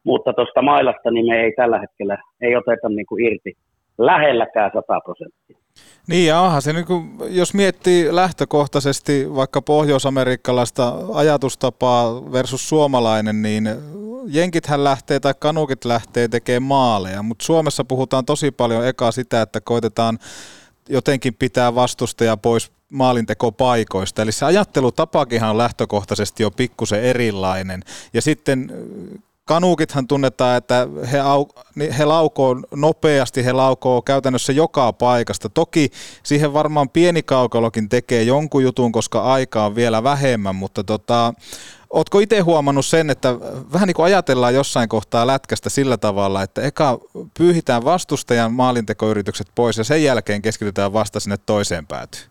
mutta 0.05 0.33
tuosta 0.33 0.63
mailasta 0.63 1.11
niin 1.11 1.27
me 1.27 1.37
ei 1.45 1.53
tällä 1.57 1.79
hetkellä 1.79 2.17
ei 2.41 2.57
oteta 2.57 2.89
niin 2.89 3.07
kuin 3.07 3.25
irti 3.27 3.53
lähelläkään 3.99 4.71
100 4.75 5.01
prosenttia. 5.05 5.57
Niin 6.09 6.27
ja 6.27 6.41
onhan 6.41 6.63
se, 6.63 6.73
niin 6.73 6.87
kuin, 6.87 7.03
jos 7.29 7.55
miettii 7.55 8.15
lähtökohtaisesti 8.15 9.35
vaikka 9.35 9.63
pohjoisamerikkalaista 9.63 10.93
ajatustapaa 11.15 12.33
versus 12.33 12.69
suomalainen, 12.69 13.43
niin 13.43 13.69
jenkithän 14.27 14.85
lähtee 14.85 15.21
tai 15.21 15.35
kanukit 15.39 15.85
lähtee 15.85 16.29
tekemään 16.29 16.63
maaleja, 16.63 17.23
mutta 17.23 17.45
Suomessa 17.45 17.85
puhutaan 17.85 18.25
tosi 18.25 18.51
paljon 18.51 18.87
eka 18.87 19.11
sitä, 19.11 19.43
että 19.43 19.61
koitetaan 19.61 20.19
jotenkin 20.89 21.35
pitää 21.35 21.75
vastustaja 21.75 22.37
pois 22.37 22.73
maalintekopaikoista. 22.89 24.23
Eli 24.23 24.33
se 24.33 24.45
ajattelutapakinhan 24.45 25.51
on 25.51 25.59
lähtökohtaisesti 25.59 26.43
jo 26.43 26.51
pikkusen 26.51 27.03
erilainen. 27.03 27.83
Ja 28.13 28.23
sitten 28.23 28.71
Kanuukithan 29.47 30.07
tunnetaan, 30.07 30.57
että 30.57 30.89
he, 31.13 31.21
au, 31.21 31.47
he 31.99 32.05
laukoo 32.05 32.57
nopeasti, 32.75 33.45
he 33.45 33.53
laukoo 33.53 34.03
käytännössä 34.03 34.53
joka 34.53 34.93
paikasta. 34.93 35.49
Toki 35.49 35.91
siihen 36.23 36.53
varmaan 36.53 36.89
pieni 36.89 37.23
kaukalokin 37.23 37.89
tekee 37.89 38.23
jonkun 38.23 38.63
jutun, 38.63 38.93
koska 38.93 39.23
aika 39.23 39.65
on 39.65 39.75
vielä 39.75 40.03
vähemmän, 40.03 40.55
mutta 40.55 40.85
tota, 40.85 41.35
Oletko 41.97 42.19
itse 42.19 42.41
huomannut 42.41 42.85
sen, 42.85 43.11
että 43.11 43.29
vähän 43.73 43.87
niin 43.87 43.95
kuin 43.95 44.07
ajatellaan 44.07 44.55
jossain 44.55 44.89
kohtaa 44.89 45.27
lätkästä 45.27 45.71
sillä 45.71 45.97
tavalla, 45.97 46.43
että 46.43 46.63
eka 46.63 46.99
pyyhitään 47.39 47.85
vastustajan 47.85 48.53
maalintekoyritykset 48.53 49.47
pois 49.55 49.79
ja 49.79 49.85
sen 49.85 50.05
jälkeen 50.05 50.43
keskitytään 50.43 50.93
vasta 50.93 51.21
sinne 51.21 51.37
toiseen 51.47 51.87
päätyyn? 51.87 52.27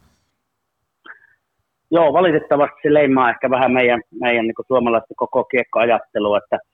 Joo, 1.92 2.14
valitettavasti 2.14 2.76
se 2.84 2.94
leimaa 2.94 3.30
ehkä 3.30 3.50
vähän 3.50 3.72
meidän, 3.72 4.02
meidän 4.22 4.46
niin 4.46 4.68
suomalaisten 4.68 5.16
koko 5.16 5.44
kiekkoajattelua, 5.44 6.38
että– 6.38 6.58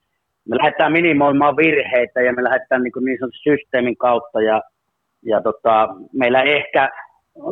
me 0.50 0.58
lähdetään 0.58 0.92
minimoimaan 0.92 1.58
virheitä 1.58 2.22
ja 2.22 2.34
me 2.34 2.44
lähdetään 2.44 2.84
niin, 2.84 3.06
niin 3.06 3.18
sanotun 3.20 3.40
systeemin 3.44 3.98
kautta 3.98 4.42
ja, 4.42 4.62
ja 5.26 5.42
tota, 5.42 5.90
meillä 6.14 6.42
ehkä, 6.42 6.90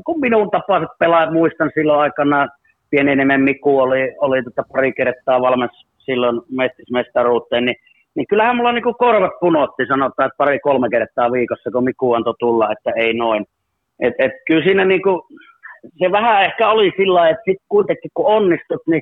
kun 0.05 0.19
minun 0.19 0.51
tapaiset 0.51 0.89
pelaajat, 0.99 1.33
muistan 1.33 1.71
silloin 1.73 1.99
aikana, 1.99 2.47
pienenemmän 2.89 3.41
Miku 3.41 3.79
oli, 3.79 4.15
oli 4.17 4.43
tota 4.43 4.63
pari 4.73 4.93
kertaa 4.93 5.41
valmis 5.41 5.71
silloin 5.97 6.41
mestismestaruuteen, 6.51 7.65
niin, 7.65 7.75
niin 8.15 8.27
kyllähän 8.29 8.55
mulla 8.55 8.71
niin 8.71 8.97
korvat 8.97 9.39
punotti, 9.39 9.85
sanotaan, 9.87 10.27
että 10.27 10.37
pari-kolme 10.37 10.89
kertaa 10.89 11.31
viikossa, 11.31 11.71
kun 11.71 11.83
Miku 11.83 12.13
antoi 12.13 12.33
tulla, 12.39 12.71
että 12.71 12.91
ei 12.95 13.13
noin. 13.13 13.45
Et, 13.99 14.13
et 14.19 14.31
kyllä 14.47 14.63
siinä 14.63 14.85
niin 14.85 15.01
kuin, 15.01 15.21
se 15.99 16.11
vähän 16.11 16.43
ehkä 16.43 16.69
oli 16.69 16.91
sillä 16.97 17.29
että 17.29 17.43
sitten 17.45 17.65
kuitenkin 17.69 18.11
kun 18.13 18.25
onnistut, 18.25 18.81
niin 18.87 19.01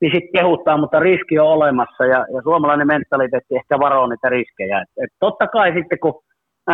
niin 0.00 0.12
sitten 0.14 0.40
kehuttaa, 0.40 0.76
mutta 0.76 1.00
riski 1.00 1.38
on 1.38 1.48
olemassa 1.48 2.04
ja, 2.04 2.20
ja 2.34 2.40
suomalainen 2.42 2.86
mentaliteetti 2.86 3.56
ehkä 3.56 3.78
varoo 3.78 4.06
niitä 4.06 4.28
riskejä. 4.28 4.78
Et, 4.80 5.04
et 5.04 5.12
totta 5.20 5.46
kai 5.46 5.72
sitten 5.78 5.98
kun 5.98 6.20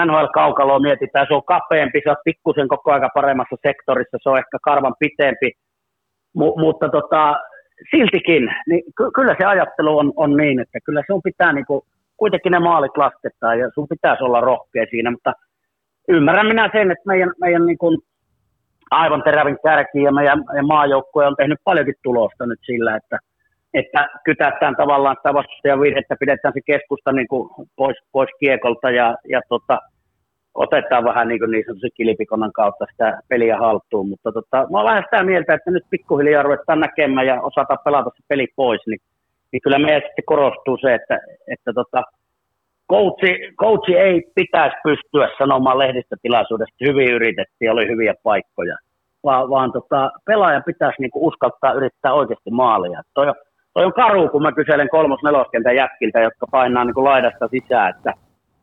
NHL-kaukaloa 0.06 0.80
mietitään, 0.88 1.26
se 1.28 1.34
on 1.34 1.44
kapeampi, 1.44 2.00
se 2.04 2.10
on 2.10 2.24
pikkusen 2.24 2.68
koko 2.68 2.92
aika 2.92 3.08
paremmassa 3.14 3.56
sektorissa, 3.66 4.16
se 4.22 4.28
on 4.30 4.38
ehkä 4.38 4.58
karvan 4.62 4.94
pitempi, 4.98 5.52
M- 6.34 6.60
mutta 6.60 6.88
tota, 6.88 7.36
siltikin, 7.90 8.54
niin 8.68 8.82
ky- 8.96 9.10
kyllä 9.14 9.34
se 9.38 9.44
ajattelu 9.44 9.98
on, 9.98 10.12
on 10.16 10.36
niin, 10.36 10.60
että 10.60 10.78
kyllä 10.84 11.02
sun 11.06 11.20
pitää 11.24 11.52
niinku, 11.52 11.84
kuitenkin 12.16 12.52
ne 12.52 12.58
maalit 12.58 12.96
lasketaan 12.96 13.58
ja 13.58 13.70
sun 13.74 13.88
pitäisi 13.88 14.24
olla 14.24 14.40
rohkea 14.40 14.86
siinä, 14.90 15.10
mutta 15.10 15.32
ymmärrän 16.08 16.46
minä 16.46 16.70
sen, 16.72 16.90
että 16.90 17.06
meidän, 17.06 17.32
meidän 17.40 17.66
niinku 17.66 18.02
aivan 18.90 19.22
terävin 19.22 19.58
kärki 19.62 20.02
ja 20.02 20.12
meidän, 20.12 20.44
meidän 20.48 20.66
maajoukkue 20.66 21.26
on 21.26 21.36
tehnyt 21.36 21.58
paljonkin 21.64 21.94
tulosta 22.02 22.46
nyt 22.46 22.58
sillä, 22.62 22.96
että, 22.96 23.18
että 23.74 24.08
kytätään 24.24 24.76
tavallaan 24.76 25.16
sitä 25.16 25.34
vastustajan 25.34 25.80
virhettä, 25.80 26.16
pidetään 26.20 26.54
se 26.54 26.60
keskusta 26.66 27.12
niin 27.12 27.28
kuin 27.28 27.50
pois, 27.76 27.96
pois 28.12 28.30
kiekolta 28.40 28.90
ja, 28.90 29.16
ja 29.28 29.40
tota, 29.48 29.78
otetaan 30.54 31.04
vähän 31.04 31.28
niin, 31.28 31.38
kuin 31.38 31.50
niin 31.50 31.64
sanotusti 31.66 32.26
kautta 32.54 32.84
sitä 32.90 33.20
peliä 33.28 33.56
haltuun, 33.58 34.08
mutta 34.08 34.32
tota, 34.32 34.56
mä 34.56 34.78
olen 34.78 34.90
vähän 34.90 35.04
sitä 35.10 35.24
mieltä, 35.24 35.54
että 35.54 35.70
nyt 35.70 35.84
pikkuhiljaa 35.90 36.42
ruvetaan 36.42 36.80
näkemään 36.80 37.26
ja 37.26 37.42
osata 37.42 37.76
pelata 37.84 38.10
se 38.16 38.22
peli 38.28 38.46
pois, 38.56 38.80
niin, 38.86 39.00
niin 39.52 39.62
kyllä 39.62 39.78
meidän 39.78 40.02
sitten 40.06 40.24
korostuu 40.26 40.76
se, 40.80 40.94
että, 40.94 41.18
että 41.48 41.72
tota, 41.72 42.02
coachi, 42.90 43.54
coachi 43.60 43.96
ei 43.96 44.22
pitäisi 44.34 44.76
pystyä 44.82 45.28
sanomaan 45.38 45.78
lehdistötilaisuudesta, 45.78 46.84
hyvin 46.86 47.12
yritettiin, 47.12 47.70
oli 47.70 47.88
hyviä 47.88 48.14
paikkoja, 48.22 48.76
vaan, 49.24 49.50
vaan 49.50 49.72
tota, 49.72 50.10
pelaajan 50.26 50.64
pitäisi 50.66 51.02
niinku 51.02 51.26
uskaltaa 51.26 51.72
yrittää 51.72 52.12
oikeasti 52.12 52.50
maalia. 52.50 53.02
Toi 53.14 53.26
toi 53.74 53.84
on 53.84 53.92
karu, 53.92 54.28
kun 54.28 54.42
mä 54.42 54.52
kyselen 54.52 54.88
kolmos 54.88 55.20
neloskentän 55.24 55.76
jätkiltä, 55.76 56.20
jotka 56.20 56.46
painaa 56.50 56.84
niinku 56.84 57.04
laidasta 57.04 57.48
sisään, 57.48 57.90
että 57.96 58.12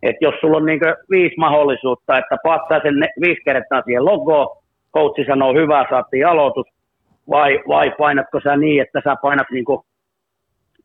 et 0.03 0.15
jos 0.21 0.35
sulla 0.41 0.57
on 0.57 0.65
niinku 0.65 0.85
viisi 1.09 1.35
mahdollisuutta, 1.37 2.17
että 2.17 2.37
patsaa 2.43 2.79
sen 2.83 2.99
ne, 2.99 3.07
viisi 3.21 3.41
kertaa 3.45 3.81
siihen 3.81 4.05
logoon, 4.05 4.57
coachi 4.93 5.25
sanoo 5.25 5.53
hyvä, 5.53 5.85
saatiin 5.89 6.27
aloitus, 6.27 6.67
vai, 7.29 7.59
vai 7.67 7.91
painatko 7.97 8.39
sä 8.43 8.55
niin, 8.55 8.81
että 8.81 9.01
sä 9.03 9.15
painat 9.21 9.47
niinku 9.51 9.85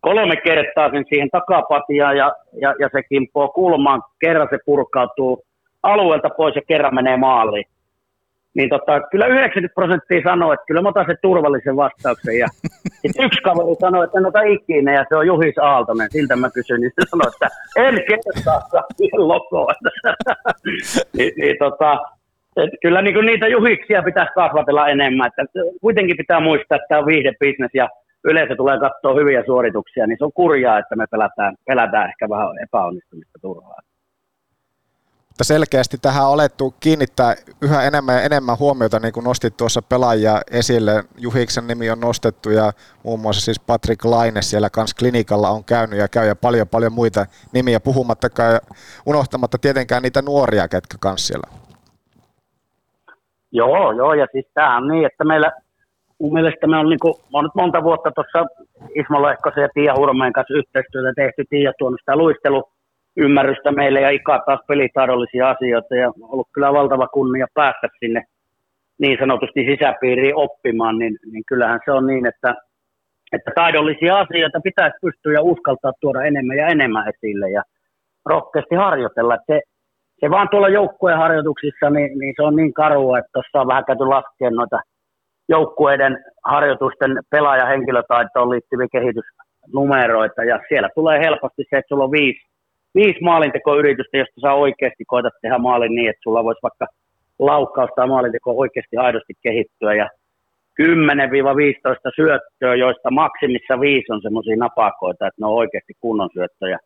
kolme 0.01 0.37
kertaa 0.37 0.91
sen 0.91 1.05
siihen 1.09 1.31
takapatiaan 1.31 2.17
ja, 2.17 2.33
ja, 2.61 2.75
ja 2.79 2.89
se 2.93 3.03
kimpoo 3.03 3.49
kulmaan, 3.49 4.03
kerran 4.21 4.49
se 4.51 4.59
purkautuu 4.67 5.45
alueelta 5.83 6.31
pois 6.31 6.57
ja 6.57 6.63
kerran 6.69 6.95
menee 6.95 7.17
maaliin. 7.17 7.65
Niin 8.55 8.69
tota, 8.69 9.01
kyllä 9.11 9.27
90 9.27 9.75
prosenttia 9.75 10.21
sanoo, 10.25 10.53
että 10.53 10.67
kyllä 10.67 10.83
mä 10.83 10.89
otan 10.89 11.07
sen 11.07 11.17
turvallisen 11.23 11.77
vastauksen. 11.77 12.39
Ja 12.39 12.49
sit 13.01 13.17
yksi 13.19 13.43
kaveri 13.43 13.75
sanoi, 13.81 14.05
että 14.05 14.19
en 14.19 14.27
ota 14.27 14.43
ikinä, 14.43 14.95
ja 14.95 15.05
se 15.09 15.17
on 15.17 15.27
Juhis 15.27 15.59
Aaltonen. 15.59 16.11
Siltä 16.11 16.37
mä 16.37 16.51
kysyin, 16.51 16.81
niin 16.81 16.93
se 16.95 17.09
sanoi, 17.11 17.31
että 17.33 17.49
en 17.77 17.95
kertaa 18.09 18.61
lokoon. 19.17 19.75
niin, 21.17 21.33
niin, 21.37 21.57
tota, 21.59 21.99
Et 22.57 22.71
kyllä 22.83 23.03
niin 23.03 23.15
kuin 23.15 23.27
niitä 23.27 23.49
juhiksia 23.49 24.03
pitäisi 24.03 24.33
kasvatella 24.35 24.89
enemmän. 24.89 25.27
Että 25.27 25.61
kuitenkin 25.81 26.17
pitää 26.17 26.41
muistaa, 26.41 26.77
että 26.77 26.89
tämä 26.89 26.99
on 26.99 27.07
viihdebisnes 27.07 27.71
ja 27.75 27.89
yleisö 28.25 28.57
tulee 28.57 28.79
katsoa 28.79 29.15
hyviä 29.15 29.43
suorituksia, 29.47 30.07
niin 30.07 30.19
se 30.19 30.25
on 30.25 30.33
kurjaa, 30.33 30.79
että 30.79 30.97
me 30.97 31.07
pelätään, 31.11 31.55
pelätään 31.67 32.09
ehkä 32.09 32.29
vähän 32.29 32.59
epäonnistumista 32.63 33.39
turhaa. 33.43 33.81
Mutta 35.33 35.45
selkeästi 35.45 35.97
tähän 36.03 36.27
on 36.27 36.33
alettu 36.33 36.75
kiinnittää 36.81 37.35
yhä 37.63 37.83
enemmän 37.83 38.15
ja 38.15 38.23
enemmän 38.23 38.59
huomiota, 38.59 38.99
niin 38.99 39.13
kuin 39.13 39.25
nostit 39.25 39.57
tuossa 39.57 39.83
pelaajia 39.83 40.41
esille. 40.51 41.05
Juhiksen 41.19 41.67
nimi 41.67 41.91
on 41.91 42.01
nostettu 42.01 42.51
ja 42.51 42.73
muun 43.05 43.21
muassa 43.21 43.45
siis 43.45 43.61
Patrick 43.61 44.05
Laine 44.05 44.43
siellä 44.43 44.71
kanssa 44.71 44.97
klinikalla 44.99 45.49
on 45.49 45.65
käynyt 45.65 45.99
ja 45.99 46.09
käy 46.09 46.27
ja 46.27 46.37
paljon 46.37 46.69
paljon 46.69 46.93
muita 46.93 47.27
nimiä 47.53 47.81
puhumattakaan 47.81 48.53
ja 48.53 48.61
unohtamatta 49.07 49.59
tietenkään 49.59 50.03
niitä 50.03 50.23
nuoria, 50.23 50.69
ketkä 50.69 50.97
kanssa 51.01 51.27
siellä. 51.27 51.49
Joo, 53.53 53.93
joo, 53.93 54.15
ja 54.15 54.27
siis 54.33 54.47
tämä 54.55 54.77
on 54.77 54.89
niin, 54.89 55.07
että 55.07 55.25
meillä 55.25 55.53
mun 56.21 56.33
mielestä 56.33 56.67
me 56.67 56.77
on, 56.77 56.89
niin 56.89 57.01
kuin, 57.03 57.15
mä 57.33 57.43
nyt 57.43 57.55
monta 57.55 57.83
vuotta 57.83 58.11
tuossa 58.15 58.47
Ismo 59.01 59.23
Lehkosen 59.23 59.63
ja 59.63 59.69
Tiia 59.75 59.95
Hurmeen 59.97 60.33
kanssa 60.33 60.55
yhteistyötä 60.55 61.13
tehty. 61.17 61.45
Tiia 61.51 61.73
tuonut 61.79 62.01
sitä 62.01 62.17
luistelu 62.17 62.63
ymmärrystä 63.17 63.73
meille 63.73 64.01
ja 64.01 64.11
Ika 64.11 64.43
taas 64.47 64.61
pelitaidollisia 64.69 65.51
asioita 65.51 65.95
ja 65.95 66.13
ollut 66.23 66.49
kyllä 66.53 66.73
valtava 66.73 67.07
kunnia 67.07 67.47
päästä 67.55 67.89
sinne 67.99 68.23
niin 68.99 69.19
sanotusti 69.21 69.65
sisäpiiriin 69.71 70.37
oppimaan, 70.37 70.99
niin, 70.99 71.19
niin 71.33 71.43
kyllähän 71.49 71.81
se 71.85 71.93
on 71.93 72.07
niin, 72.07 72.27
että, 72.27 72.55
että 73.33 73.51
taidollisia 73.55 74.19
asioita 74.19 74.61
pitäisi 74.65 74.97
pystyä 75.03 75.33
ja 75.33 75.43
uskaltaa 75.43 75.93
tuoda 76.01 76.23
enemmän 76.23 76.57
ja 76.57 76.67
enemmän 76.67 77.09
esille 77.09 77.51
ja 77.51 77.63
rohkeasti 78.25 78.75
harjoitella. 78.75 79.37
Se, 79.47 79.61
se 80.21 80.31
vaan 80.31 80.49
tuolla 80.51 80.69
joukkueen 80.69 81.19
harjoituksissa, 81.19 81.91
niin, 81.91 82.19
niin 82.19 82.35
se 82.37 82.43
on 82.43 82.57
niin 82.57 82.75
karua, 82.75 83.19
että 83.19 83.31
tuossa 83.33 83.61
on 83.61 83.69
vähän 83.69 83.85
käyty 83.85 84.05
laskeen 84.05 84.55
noita 84.55 84.81
joukkueiden 85.49 86.25
harjoitusten 86.45 87.19
pelaajahenkilötaitoon 87.31 88.51
liittyviä 88.51 88.87
kehitysnumeroita 88.93 90.45
ja 90.45 90.61
siellä 90.69 90.89
tulee 90.95 91.19
helposti 91.19 91.63
se, 91.71 91.77
että 91.77 91.89
sulla 91.89 92.05
on 92.05 92.11
viisi 92.11 92.52
viisi 92.95 93.21
maalintekoyritystä, 93.23 94.17
josta 94.17 94.41
sä 94.41 94.53
oikeasti 94.53 95.05
koetat 95.05 95.33
tehdä 95.43 95.59
maalin 95.59 95.95
niin, 95.95 96.11
että 96.11 96.23
sulla 96.23 96.45
voisi 96.45 96.63
vaikka 96.63 96.87
laukkaus 97.39 97.91
tai 97.97 98.07
maalinteko 98.09 98.59
oikeasti 98.59 98.97
aidosti 98.97 99.33
kehittyä 99.43 99.95
ja 99.95 100.09
10-15 100.83 100.85
syöttöä, 102.17 102.75
joista 102.75 103.11
maksimissa 103.11 103.81
viisi 103.81 104.13
on 104.13 104.23
semmoisia 104.23 104.57
napakoita, 104.57 105.27
että 105.27 105.41
ne 105.41 105.47
on 105.47 105.55
oikeasti 105.55 105.93
kunnon 106.01 106.29
syöttöjä. 106.33 106.79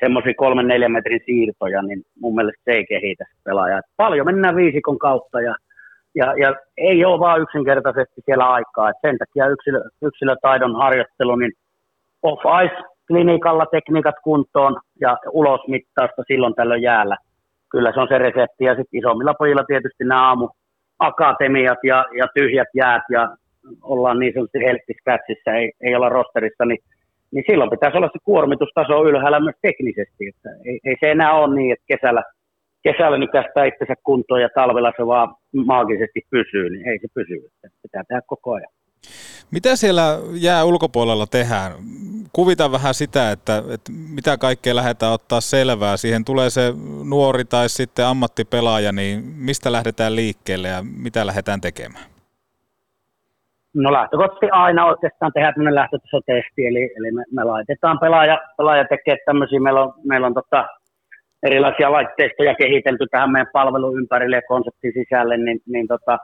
Semmoisia 0.00 0.34
kolmen 0.36 0.68
neljän 0.68 0.92
metrin 0.92 1.20
siirtoja, 1.26 1.82
niin 1.82 2.02
mun 2.20 2.34
mielestä 2.34 2.62
se 2.64 2.70
ei 2.70 2.86
kehitä 2.86 3.24
pelaajaa. 3.44 3.80
Paljon 3.96 4.26
mennään 4.26 4.56
viisikon 4.56 4.98
kautta 4.98 5.40
ja, 5.40 5.54
ja, 6.14 6.34
ja 6.38 6.54
ei 6.76 7.04
ole 7.04 7.20
vaan 7.20 7.42
yksinkertaisesti 7.42 8.20
siellä 8.24 8.50
aikaa. 8.50 8.90
Et 8.90 8.96
sen 9.00 9.18
takia 9.18 9.48
yksilö, 9.48 9.80
yksilötaidon 10.02 10.76
harjoittelu, 10.76 11.36
niin 11.36 11.52
off-ice 12.22 12.91
klinikalla 13.06 13.66
tekniikat 13.66 14.14
kuntoon 14.24 14.76
ja 15.00 15.16
ulosmittausta 15.32 16.22
silloin 16.26 16.54
tällöin 16.54 16.82
jäällä. 16.82 17.16
Kyllä 17.70 17.92
se 17.92 18.00
on 18.00 18.08
se 18.08 18.18
resepti. 18.18 18.64
Ja 18.64 18.74
sitten 18.74 18.98
isommilla 18.98 19.34
pojilla 19.34 19.64
tietysti 19.64 20.04
nämä 20.04 20.28
aamu 20.28 20.48
akatemiat 20.98 21.78
ja, 21.84 22.04
ja 22.18 22.26
tyhjät 22.34 22.68
jäät 22.74 23.02
ja 23.10 23.36
ollaan 23.82 24.18
niin 24.18 24.32
sanotusti 24.32 24.58
helttiskätsissä, 24.58 25.50
ei, 25.54 25.72
ei 25.80 25.94
olla 25.94 26.08
rosterissa, 26.08 26.64
niin, 26.64 26.78
niin 27.32 27.44
silloin 27.50 27.70
pitäisi 27.70 27.96
olla 27.96 28.10
se 28.12 28.18
kuormitustaso 28.24 29.04
ylhäällä 29.04 29.40
myös 29.40 29.56
teknisesti. 29.62 30.28
Että 30.28 30.50
ei, 30.64 30.80
ei 30.84 30.96
se 31.00 31.10
enää 31.10 31.32
ole 31.32 31.54
niin, 31.54 31.72
että 31.72 31.84
kesällä, 31.92 32.22
kesällä 32.82 33.18
nykästää 33.18 33.64
itsensä 33.64 33.94
kuntoon 34.02 34.42
ja 34.42 34.48
talvella 34.54 34.92
se 34.96 35.06
vaan 35.06 35.34
maagisesti 35.66 36.20
pysyy, 36.30 36.70
niin 36.70 36.88
ei 36.88 36.98
se 36.98 37.08
pysy. 37.14 37.34
Että 37.64 37.78
pitää 37.82 38.02
tehdä 38.08 38.22
koko 38.26 38.52
ajan. 38.52 38.72
Mitä 39.50 39.76
siellä 39.76 40.02
jää 40.40 40.64
ulkopuolella 40.64 41.26
tehdään? 41.26 41.72
Kuvita 42.32 42.72
vähän 42.72 42.94
sitä, 42.94 43.30
että, 43.30 43.62
että 43.74 43.92
mitä 44.14 44.36
kaikkea 44.38 44.76
lähdetään 44.76 45.12
ottaa 45.12 45.40
selvää. 45.40 45.96
Siihen 45.96 46.24
tulee 46.24 46.50
se 46.50 46.72
nuori 47.04 47.44
tai 47.44 47.68
sitten 47.68 48.06
ammattipelaaja, 48.06 48.92
niin 48.92 49.24
mistä 49.24 49.72
lähdetään 49.72 50.16
liikkeelle 50.16 50.68
ja 50.68 50.84
mitä 51.04 51.26
lähdetään 51.26 51.60
tekemään? 51.60 52.04
No 53.74 53.92
lähtökohtaisesti 53.92 54.50
aina 54.50 54.86
oikeastaan 54.86 55.32
tehdään 55.32 55.54
tämmöinen 55.54 55.74
lähtötasotesti, 55.74 56.66
eli, 56.66 56.82
eli 56.96 57.12
me, 57.12 57.22
me, 57.32 57.44
laitetaan 57.44 57.98
pelaaja, 57.98 58.38
pelaaja 58.56 58.84
tekee 58.84 59.16
tämmöisiä, 59.26 59.60
meillä 59.60 59.82
on, 59.82 59.92
meillä 60.04 60.26
on 60.26 60.34
tota, 60.34 60.66
erilaisia 61.42 61.92
laitteistoja 61.92 62.54
kehitelty 62.54 63.06
tähän 63.10 63.32
meidän 63.32 63.52
palvelun 63.52 63.98
ympärille 63.98 64.36
ja 64.36 64.42
konseptin 64.48 64.92
sisälle, 64.92 65.36
niin, 65.36 65.60
niin 65.66 65.88
tota, 65.88 66.18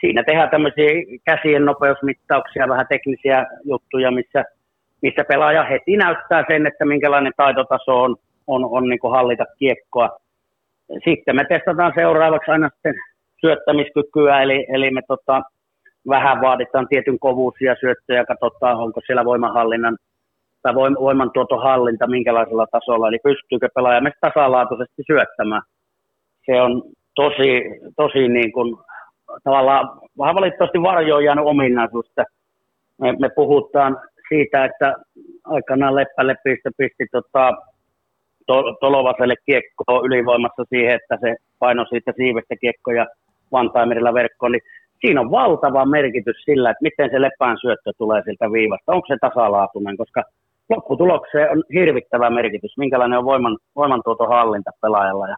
siinä 0.00 0.22
tehdään 0.24 0.50
tämmöisiä 0.50 0.90
käsien 1.24 1.64
nopeusmittauksia, 1.64 2.68
vähän 2.68 2.86
teknisiä 2.88 3.46
juttuja, 3.64 4.10
missä, 4.10 4.44
missä 5.02 5.24
pelaaja 5.24 5.64
heti 5.64 5.96
näyttää 5.96 6.44
sen, 6.48 6.66
että 6.66 6.84
minkälainen 6.84 7.32
taitotaso 7.36 8.02
on, 8.02 8.16
on, 8.46 8.64
on 8.64 8.88
niin 8.88 8.98
kuin 8.98 9.12
hallita 9.12 9.44
kiekkoa. 9.58 10.08
Sitten 11.04 11.36
me 11.36 11.44
testataan 11.44 11.92
seuraavaksi 11.94 12.50
aina 12.50 12.68
sitten 12.68 12.94
syöttämiskykyä, 13.40 14.42
eli, 14.42 14.66
eli 14.68 14.90
me 14.90 15.00
tota, 15.08 15.42
vähän 16.08 16.40
vaaditaan 16.40 16.88
tietyn 16.88 17.18
kovuusia 17.18 17.74
syöttöjä, 17.80 18.24
katsotaan 18.24 18.76
onko 18.76 19.00
siellä 19.06 19.24
voimahallinnan 19.24 19.96
tai 20.62 20.74
voimantuotohallinta 20.74 22.06
minkälaisella 22.06 22.66
tasolla, 22.66 23.08
eli 23.08 23.18
pystyykö 23.22 23.68
pelaaja 23.74 24.00
tasalaatuisesti 24.20 25.02
syöttämään. 25.06 25.62
Se 26.46 26.60
on 26.60 26.82
tosi, 27.14 27.62
tosi 27.96 28.28
niin 28.28 28.52
kuin 28.52 28.76
tavallaan 29.44 30.00
vähän 30.18 30.34
valitettavasti 30.34 30.82
varjoon 30.82 31.24
jäänyt 31.24 31.44
ominaisuus, 31.44 32.06
me, 32.98 33.12
me 33.18 33.28
puhutaan 33.28 33.98
siitä, 34.28 34.64
että 34.64 34.94
aikanaan 35.44 35.94
Leppälle 35.94 36.34
pisti, 36.44 36.68
pisti 36.76 37.06
tota, 37.12 37.52
to, 38.46 38.62
Tolovaselle 38.80 39.34
kiekkoa 39.46 40.00
ylivoimassa 40.04 40.64
siihen, 40.68 40.94
että 40.94 41.18
se 41.20 41.36
paino 41.58 41.84
siitä 41.88 42.12
siivestä 42.16 42.56
kiekkoja 42.60 43.06
vantaimerillä 43.52 44.14
verkkoon, 44.14 44.52
niin 44.52 44.62
siinä 45.00 45.20
on 45.20 45.30
valtava 45.30 45.86
merkitys 45.86 46.36
sillä, 46.44 46.70
että 46.70 46.82
miten 46.82 47.10
se 47.10 47.20
lepään 47.20 47.56
syöttö 47.60 47.92
tulee 47.98 48.22
siltä 48.24 48.52
viivasta. 48.52 48.92
Onko 48.92 49.06
se 49.06 49.16
tasalaatuinen, 49.20 49.96
koska 49.96 50.22
lopputulokseen 50.68 51.50
on 51.50 51.62
hirvittävä 51.74 52.30
merkitys, 52.30 52.78
minkälainen 52.78 53.18
on 53.18 53.24
voiman, 53.24 53.58
voimantuotohallinta 53.76 54.70
pelaajalla. 54.82 55.28
Ja 55.28 55.36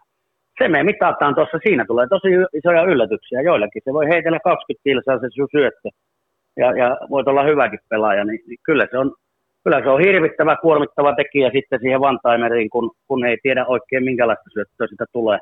se 0.61 0.67
me 0.67 0.83
mitataan 0.83 1.35
tuossa, 1.35 1.57
siinä 1.63 1.85
tulee 1.85 2.07
tosi 2.07 2.27
isoja 2.53 2.83
yllätyksiä 2.83 3.41
joillekin. 3.41 3.81
Se 3.85 3.93
voi 3.93 4.05
heitellä 4.13 4.39
20 4.43 4.83
kilsaa 4.83 5.19
se 5.19 5.27
sun 5.29 5.47
syöttö 5.51 5.89
ja, 6.57 6.77
ja 6.81 6.97
voit 7.09 7.27
olla 7.27 7.43
hyväkin 7.43 7.79
pelaaja, 7.89 8.23
niin, 8.25 8.41
niin 8.47 8.59
kyllä, 8.63 8.87
se 8.91 8.97
on, 8.97 9.15
kyllä 9.63 9.81
se 9.81 9.89
on 9.89 10.01
hirvittävä 10.01 10.55
kuormittava 10.61 11.15
tekijä 11.15 11.49
sitten 11.53 11.79
siihen 11.79 12.01
vantaimeriin, 12.01 12.69
kun, 12.69 12.91
kun 13.07 13.25
ei 13.25 13.37
tiedä 13.43 13.65
oikein 13.65 14.03
minkälaista 14.03 14.49
syöttöä 14.53 14.87
sitä 14.87 15.05
tulee. 15.11 15.39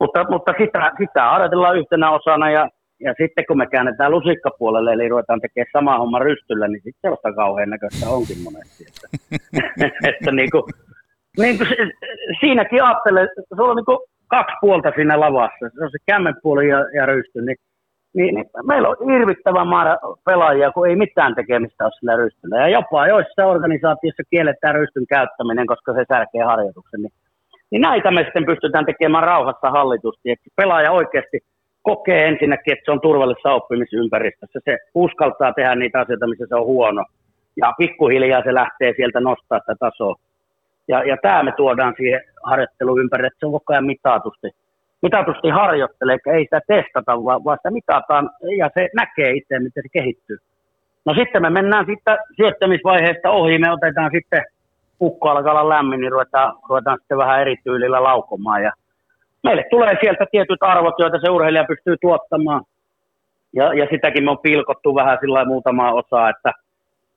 Mutta, 0.00 0.24
mutta 0.30 0.52
sitä, 0.58 0.92
sitä 0.98 1.22
harjoitellaan 1.30 1.78
yhtenä 1.78 2.10
osana 2.10 2.50
ja, 2.50 2.68
ja 3.00 3.14
sitten 3.20 3.44
kun 3.48 3.58
me 3.58 3.66
käännetään 3.66 4.10
lusikkapuolelle, 4.10 4.92
eli 4.92 5.08
ruvetaan 5.08 5.40
tekemään 5.40 5.72
sama 5.72 5.98
homma 5.98 6.18
rystyllä, 6.18 6.68
niin 6.68 6.82
sitten 6.82 7.00
sellaista 7.02 7.32
kauhean 7.32 7.70
näköistä 7.70 8.08
onkin 8.08 8.42
monesti. 8.44 8.84
Että, 8.88 9.06
että 10.10 10.32
niin 10.32 10.50
kuin, 10.50 10.64
niin 11.38 11.58
kuin 11.58 11.68
se, 11.68 11.76
siinäkin 12.40 12.82
ajattelee, 12.82 13.26
sulla 13.56 13.70
on 13.70 13.76
niin 13.76 14.08
kaksi 14.28 14.56
puolta 14.60 14.92
siinä 14.94 15.20
lavassa. 15.20 15.68
Se 15.74 15.84
on 15.84 15.90
se 15.90 15.98
kämmenpuoli 16.06 16.68
ja, 16.68 16.78
ja 16.96 17.06
rysty. 17.06 17.42
Niin, 17.42 17.56
niin, 18.16 18.34
niin, 18.34 18.46
meillä 18.66 18.88
on 18.88 18.96
hirvittävä 19.12 19.64
määrä 19.64 19.96
pelaajia, 20.24 20.72
kun 20.72 20.88
ei 20.88 20.96
mitään 20.96 21.34
tekemistä 21.34 21.84
ole 21.84 21.92
sillä 21.98 22.16
rystyllä. 22.16 22.56
Ja 22.56 22.68
jopa 22.68 23.06
joissain 23.06 23.48
organisaatioissa 23.48 24.22
kielletään 24.30 24.74
rystyn 24.74 25.06
käyttäminen, 25.06 25.66
koska 25.66 25.92
se 25.92 26.04
särkee 26.08 26.42
harjoituksen. 26.42 27.02
Niin, 27.02 27.12
niin 27.70 27.82
näitä 27.82 28.10
me 28.10 28.22
sitten 28.24 28.46
pystytään 28.46 28.86
tekemään 28.86 29.24
rauhassa 29.24 29.70
hallitusti. 29.70 30.30
Että 30.30 30.50
pelaaja 30.56 30.92
oikeasti 30.92 31.38
kokee 31.82 32.28
ensinnäkin, 32.28 32.72
että 32.72 32.84
se 32.84 32.90
on 32.90 33.00
turvallisessa 33.00 33.52
oppimisympäristössä. 33.52 34.60
Se 34.64 34.78
uskaltaa 34.94 35.52
tehdä 35.52 35.74
niitä 35.74 36.00
asioita, 36.00 36.26
missä 36.26 36.46
se 36.48 36.54
on 36.54 36.66
huono. 36.66 37.04
Ja 37.56 37.72
pikkuhiljaa 37.78 38.42
se 38.44 38.54
lähtee 38.54 38.92
sieltä 38.96 39.20
nostaa 39.20 39.58
sitä 39.58 39.74
tasoa. 39.80 40.14
Ja, 40.88 41.04
ja 41.04 41.16
tämä 41.22 41.42
me 41.42 41.52
tuodaan 41.56 41.94
siihen 41.96 42.20
harjoitteluun 42.44 43.00
ympärille, 43.00 43.26
että 43.26 43.40
se 43.40 43.46
on 43.46 43.52
koko 43.52 43.72
ajan 43.72 43.86
mitatusti, 43.86 44.48
mitatusti 45.02 45.48
harjoittelee, 45.48 46.12
eikä 46.14 46.32
ei 46.32 46.44
sitä 46.44 46.60
testata, 46.66 47.24
vaan, 47.24 47.44
vaan 47.44 47.58
sitä 47.58 47.70
mitataan 47.70 48.30
ja 48.58 48.70
se 48.74 48.88
näkee 48.94 49.30
itse, 49.30 49.58
miten 49.58 49.82
se 49.82 49.88
kehittyy. 49.92 50.38
No 51.04 51.14
sitten 51.14 51.42
me 51.42 51.50
mennään 51.50 51.86
sitten 51.86 52.18
syöttämisvaiheesta 52.36 53.30
ohi, 53.30 53.58
me 53.58 53.72
otetaan 53.72 54.10
sitten 54.14 54.42
pukko 54.98 55.28
alkaa 55.28 55.52
olla 55.52 55.68
lämmin, 55.68 56.00
niin 56.00 56.12
ruvetaan, 56.12 56.56
ruvetaan 56.68 56.98
sitten 56.98 57.18
vähän 57.18 57.40
eri 57.40 57.56
tyylillä 57.64 58.02
laukomaan. 58.02 58.62
Ja 58.62 58.72
meille 59.42 59.64
tulee 59.70 59.96
sieltä 60.00 60.26
tietyt 60.30 60.62
arvot, 60.62 60.94
joita 60.98 61.18
se 61.20 61.30
urheilija 61.30 61.64
pystyy 61.64 61.96
tuottamaan. 62.00 62.62
Ja, 63.52 63.74
ja 63.74 63.86
sitäkin 63.90 64.24
me 64.24 64.30
on 64.30 64.38
pilkottu 64.38 64.94
vähän 64.94 65.18
sillä 65.20 65.44
muutamaa 65.44 65.92
osaa, 65.92 66.30
että 66.30 66.52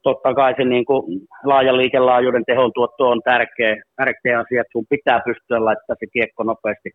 totta 0.10 0.34
kai 0.34 0.54
se 0.58 0.64
niin 0.66 0.86
kuin 0.86 1.02
laajan 1.44 1.78
liikelaajuuden 1.78 2.46
tehon 2.46 2.72
tuotto 2.74 3.10
on 3.10 3.22
tärkeä, 3.32 3.76
tärkeä 3.96 4.40
asia, 4.40 4.62
että 4.62 4.76
sun 4.76 4.86
pitää 4.90 5.20
pystyä 5.26 5.66
laittamaan 5.66 5.98
se 6.00 6.08
kiekko 6.14 6.44
nopeasti 6.44 6.90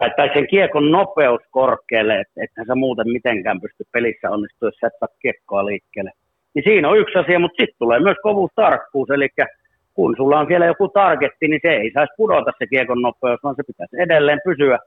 tai, 0.00 0.10
tai 0.16 0.28
sen 0.34 0.46
kiekon 0.46 0.90
nopeus 0.90 1.42
korkealle, 1.50 2.20
että 2.20 2.36
et 2.42 2.66
sä 2.66 2.74
muuten 2.74 3.08
mitenkään 3.16 3.60
pysty 3.60 3.84
pelissä 3.92 4.30
onnistua, 4.30 4.68
jos 4.68 5.10
kiekkoa 5.22 5.66
liikkeelle. 5.66 6.12
Niin 6.54 6.64
siinä 6.66 6.88
on 6.88 6.98
yksi 6.98 7.18
asia, 7.18 7.38
mutta 7.38 7.60
sitten 7.60 7.78
tulee 7.78 8.00
myös 8.00 8.16
kovuustarkkuus, 8.22 9.10
eli 9.10 9.28
kun 9.94 10.14
sulla 10.16 10.38
on 10.40 10.46
siellä 10.46 10.66
joku 10.66 10.88
targetti, 10.88 11.48
niin 11.48 11.60
se 11.62 11.72
ei 11.72 11.90
saisi 11.94 12.12
pudota 12.16 12.50
se 12.58 12.66
kiekon 12.66 13.02
nopeus, 13.02 13.40
vaan 13.44 13.56
se 13.56 13.62
pitäisi 13.66 13.96
edelleen 14.00 14.40
pysyä. 14.44 14.78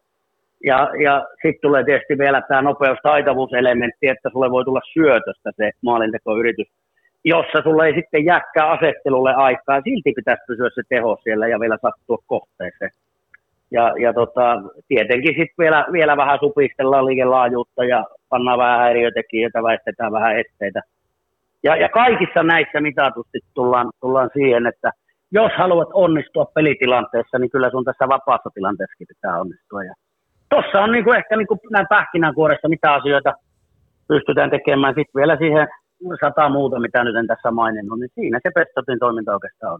Ja, 0.70 0.90
ja 1.04 1.26
sitten 1.42 1.62
tulee 1.62 1.84
tietysti 1.84 2.18
vielä 2.18 2.42
tämä 2.42 2.62
nopeustaitavuuselementti, 2.62 4.08
että 4.08 4.30
sulle 4.30 4.52
voi 4.52 4.66
tulla 4.66 4.82
syötöstä 4.94 5.50
se 5.58 5.72
maalintekoyritys, 5.82 6.68
jossa 7.26 7.62
sulle 7.64 7.86
ei 7.86 7.94
sitten 7.94 8.26
jääkään 8.26 8.72
asettelulle 8.72 9.34
aikaa. 9.34 9.82
Silti 9.82 10.12
pitäisi 10.16 10.44
pysyä 10.48 10.70
se 10.76 10.82
teho 10.90 11.18
siellä 11.24 11.48
ja 11.48 11.60
vielä 11.60 11.78
sattua 11.82 12.18
kohteeseen. 12.28 12.92
Ja, 13.72 13.94
ja 14.00 14.14
tota, 14.14 14.62
tietenkin 14.88 15.36
sitten 15.36 15.60
vielä, 15.60 15.86
vielä 15.92 16.18
vähän 16.18 16.40
supistellaan 16.40 17.06
liikelaajuutta 17.06 17.84
ja 17.84 18.06
pannaan 18.30 18.60
vähän 18.60 18.80
häiriötekijöitä, 18.80 19.64
väistetään 19.64 20.12
vähän 20.12 20.40
esteitä. 20.40 20.82
Ja, 21.64 21.76
ja 21.76 21.90
kaikissa 21.90 22.44
näissä 22.44 22.82
mitatusti 22.82 23.40
tullaan, 23.54 23.92
tullaan 24.02 24.30
siihen, 24.34 24.68
että 24.68 24.92
jos 25.32 25.52
haluat 25.58 25.88
onnistua 25.94 26.46
pelitilanteessa, 26.46 27.40
niin 27.40 27.52
kyllä 27.52 27.70
sun 27.70 27.84
tässä 27.84 28.10
vapaassa 28.10 28.50
tilanteessakin 28.54 29.08
pitää 29.08 29.40
onnistua. 29.40 29.84
Ja 29.84 29.94
tossa 30.50 30.82
on 30.82 30.92
niinku 30.92 31.12
ehkä 31.12 31.38
niinku 31.38 31.60
näin 31.72 31.86
pähkinänkuoressa, 31.90 32.70
mitä 32.70 32.94
asioita 32.94 33.34
pystytään 34.08 34.50
tekemään. 34.50 34.94
Sitten 34.98 35.20
vielä 35.20 35.38
siihen 35.38 35.68
sata 36.22 36.50
muuta, 36.50 36.80
mitä 36.80 37.04
nyt 37.04 37.16
en 37.16 37.28
tässä 37.28 37.52
maininnut, 37.52 38.00
niin 38.00 38.12
siinä 38.16 38.40
se 38.44 38.52
Pestotin 38.52 39.00
toiminta 39.00 39.34
oikeastaan 39.34 39.74
on. 39.74 39.80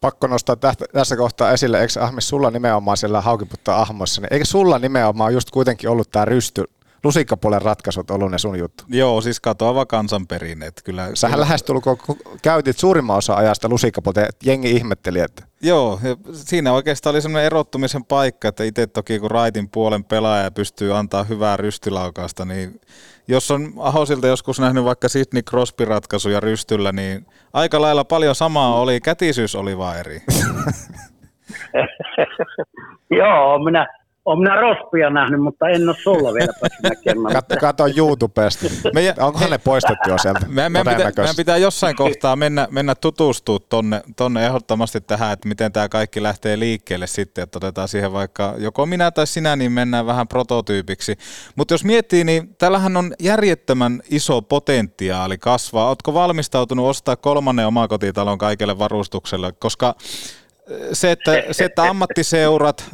Pakko 0.00 0.26
nostaa 0.26 0.56
tässä 0.92 1.16
kohtaa 1.16 1.52
esille, 1.52 1.80
eikö 1.80 2.00
Ahmis 2.00 2.28
sulla 2.28 2.50
nimenomaan 2.50 2.96
siellä 2.96 3.20
haukiputta 3.20 3.76
ahmossa, 3.76 4.20
niin 4.20 4.32
eikö 4.32 4.44
sulla 4.44 4.78
nimenomaan 4.78 5.32
just 5.32 5.50
kuitenkin 5.50 5.90
ollut 5.90 6.10
tämä 6.10 6.24
rysty 6.24 6.64
lusikkapuolen 7.04 7.62
ratkaisut 7.62 8.10
ollut 8.10 8.30
ne 8.30 8.38
sun 8.38 8.58
juttu? 8.58 8.84
Joo, 8.88 9.20
siis 9.20 9.40
katoava 9.40 9.86
kansanperinne. 9.86 10.70
Kyllä, 10.84 11.10
Sähän 11.14 11.34
kyllä... 11.34 11.44
lähestulkoon 11.44 11.96
käytit 12.42 12.78
suurimman 12.78 13.16
osa 13.16 13.34
ajasta 13.34 13.68
lusikkapuolta 13.68 14.20
ja 14.20 14.28
jengi 14.44 14.70
ihmetteli, 14.70 15.20
että... 15.20 15.44
Joo, 15.62 16.00
ja 16.02 16.16
siinä 16.32 16.72
oikeastaan 16.72 17.14
oli 17.14 17.22
semmoinen 17.22 17.46
erottumisen 17.46 18.04
paikka, 18.04 18.48
että 18.48 18.64
itse 18.64 18.86
toki 18.86 19.18
kun 19.18 19.30
raitin 19.30 19.68
puolen 19.68 20.04
pelaaja 20.04 20.50
pystyy 20.50 20.96
antaa 20.96 21.24
hyvää 21.24 21.56
rystylaukausta, 21.56 22.44
niin 22.44 22.80
jos 23.28 23.50
on 23.50 23.72
Ahosilta 23.78 24.26
joskus 24.26 24.60
nähnyt 24.60 24.84
vaikka 24.84 25.08
Sidney 25.08 25.42
Crosby-ratkaisuja 25.42 26.40
rystyllä, 26.40 26.92
niin 26.92 27.26
aika 27.52 27.80
lailla 27.80 28.04
paljon 28.04 28.34
samaa 28.34 28.80
oli, 28.80 29.00
kätisyys 29.00 29.54
oli 29.54 29.78
vaan 29.78 29.98
eri. 29.98 30.22
Joo, 33.18 33.58
minä 33.64 33.86
olen 34.26 34.38
minä 34.38 34.60
rospia 34.60 35.10
nähnyt, 35.10 35.40
mutta 35.40 35.68
en 35.68 35.88
ole 35.88 35.96
sulla 36.02 36.34
vielä 36.34 36.52
päässyt 36.60 36.82
näkemään. 36.82 37.34
Katso, 37.34 37.56
katso 37.60 37.84
YouTubesta. 37.96 38.66
Me, 38.94 39.14
Onkohan 39.20 39.50
ne 39.50 39.58
poistettu 39.58 40.10
jo 40.10 40.18
sieltä? 40.18 40.46
Meidän, 40.48 40.72
meidän, 40.72 40.96
pitää, 40.96 41.12
meidän 41.16 41.36
pitää 41.36 41.56
jossain 41.56 41.96
kohtaa 41.96 42.36
mennä, 42.36 42.68
mennä 42.70 42.94
tutustua 42.94 43.58
tonne, 43.68 44.02
tonne 44.16 44.46
ehdottomasti 44.46 45.00
tähän, 45.00 45.32
että 45.32 45.48
miten 45.48 45.72
tämä 45.72 45.88
kaikki 45.88 46.22
lähtee 46.22 46.58
liikkeelle 46.58 47.06
sitten, 47.06 47.44
että 47.44 47.58
otetaan 47.58 47.88
siihen 47.88 48.12
vaikka 48.12 48.54
joko 48.58 48.86
minä 48.86 49.10
tai 49.10 49.26
sinä, 49.26 49.56
niin 49.56 49.72
mennään 49.72 50.06
vähän 50.06 50.28
prototyypiksi. 50.28 51.16
Mutta 51.56 51.74
jos 51.74 51.84
miettii, 51.84 52.24
niin 52.24 52.54
tällähän 52.58 52.96
on 52.96 53.14
järjettömän 53.20 54.02
iso 54.10 54.42
potentiaali 54.42 55.38
kasvaa. 55.38 55.88
Oletko 55.88 56.14
valmistautunut 56.14 56.86
ostaa 56.88 57.16
kolmannen 57.16 57.66
omakotitalon 57.66 58.38
kaikelle 58.38 58.78
varustukselle, 58.78 59.52
koska 59.52 59.94
se, 60.92 61.10
että, 61.10 61.42
se, 61.50 61.64
että 61.64 61.82
ammattiseurat 61.82 62.84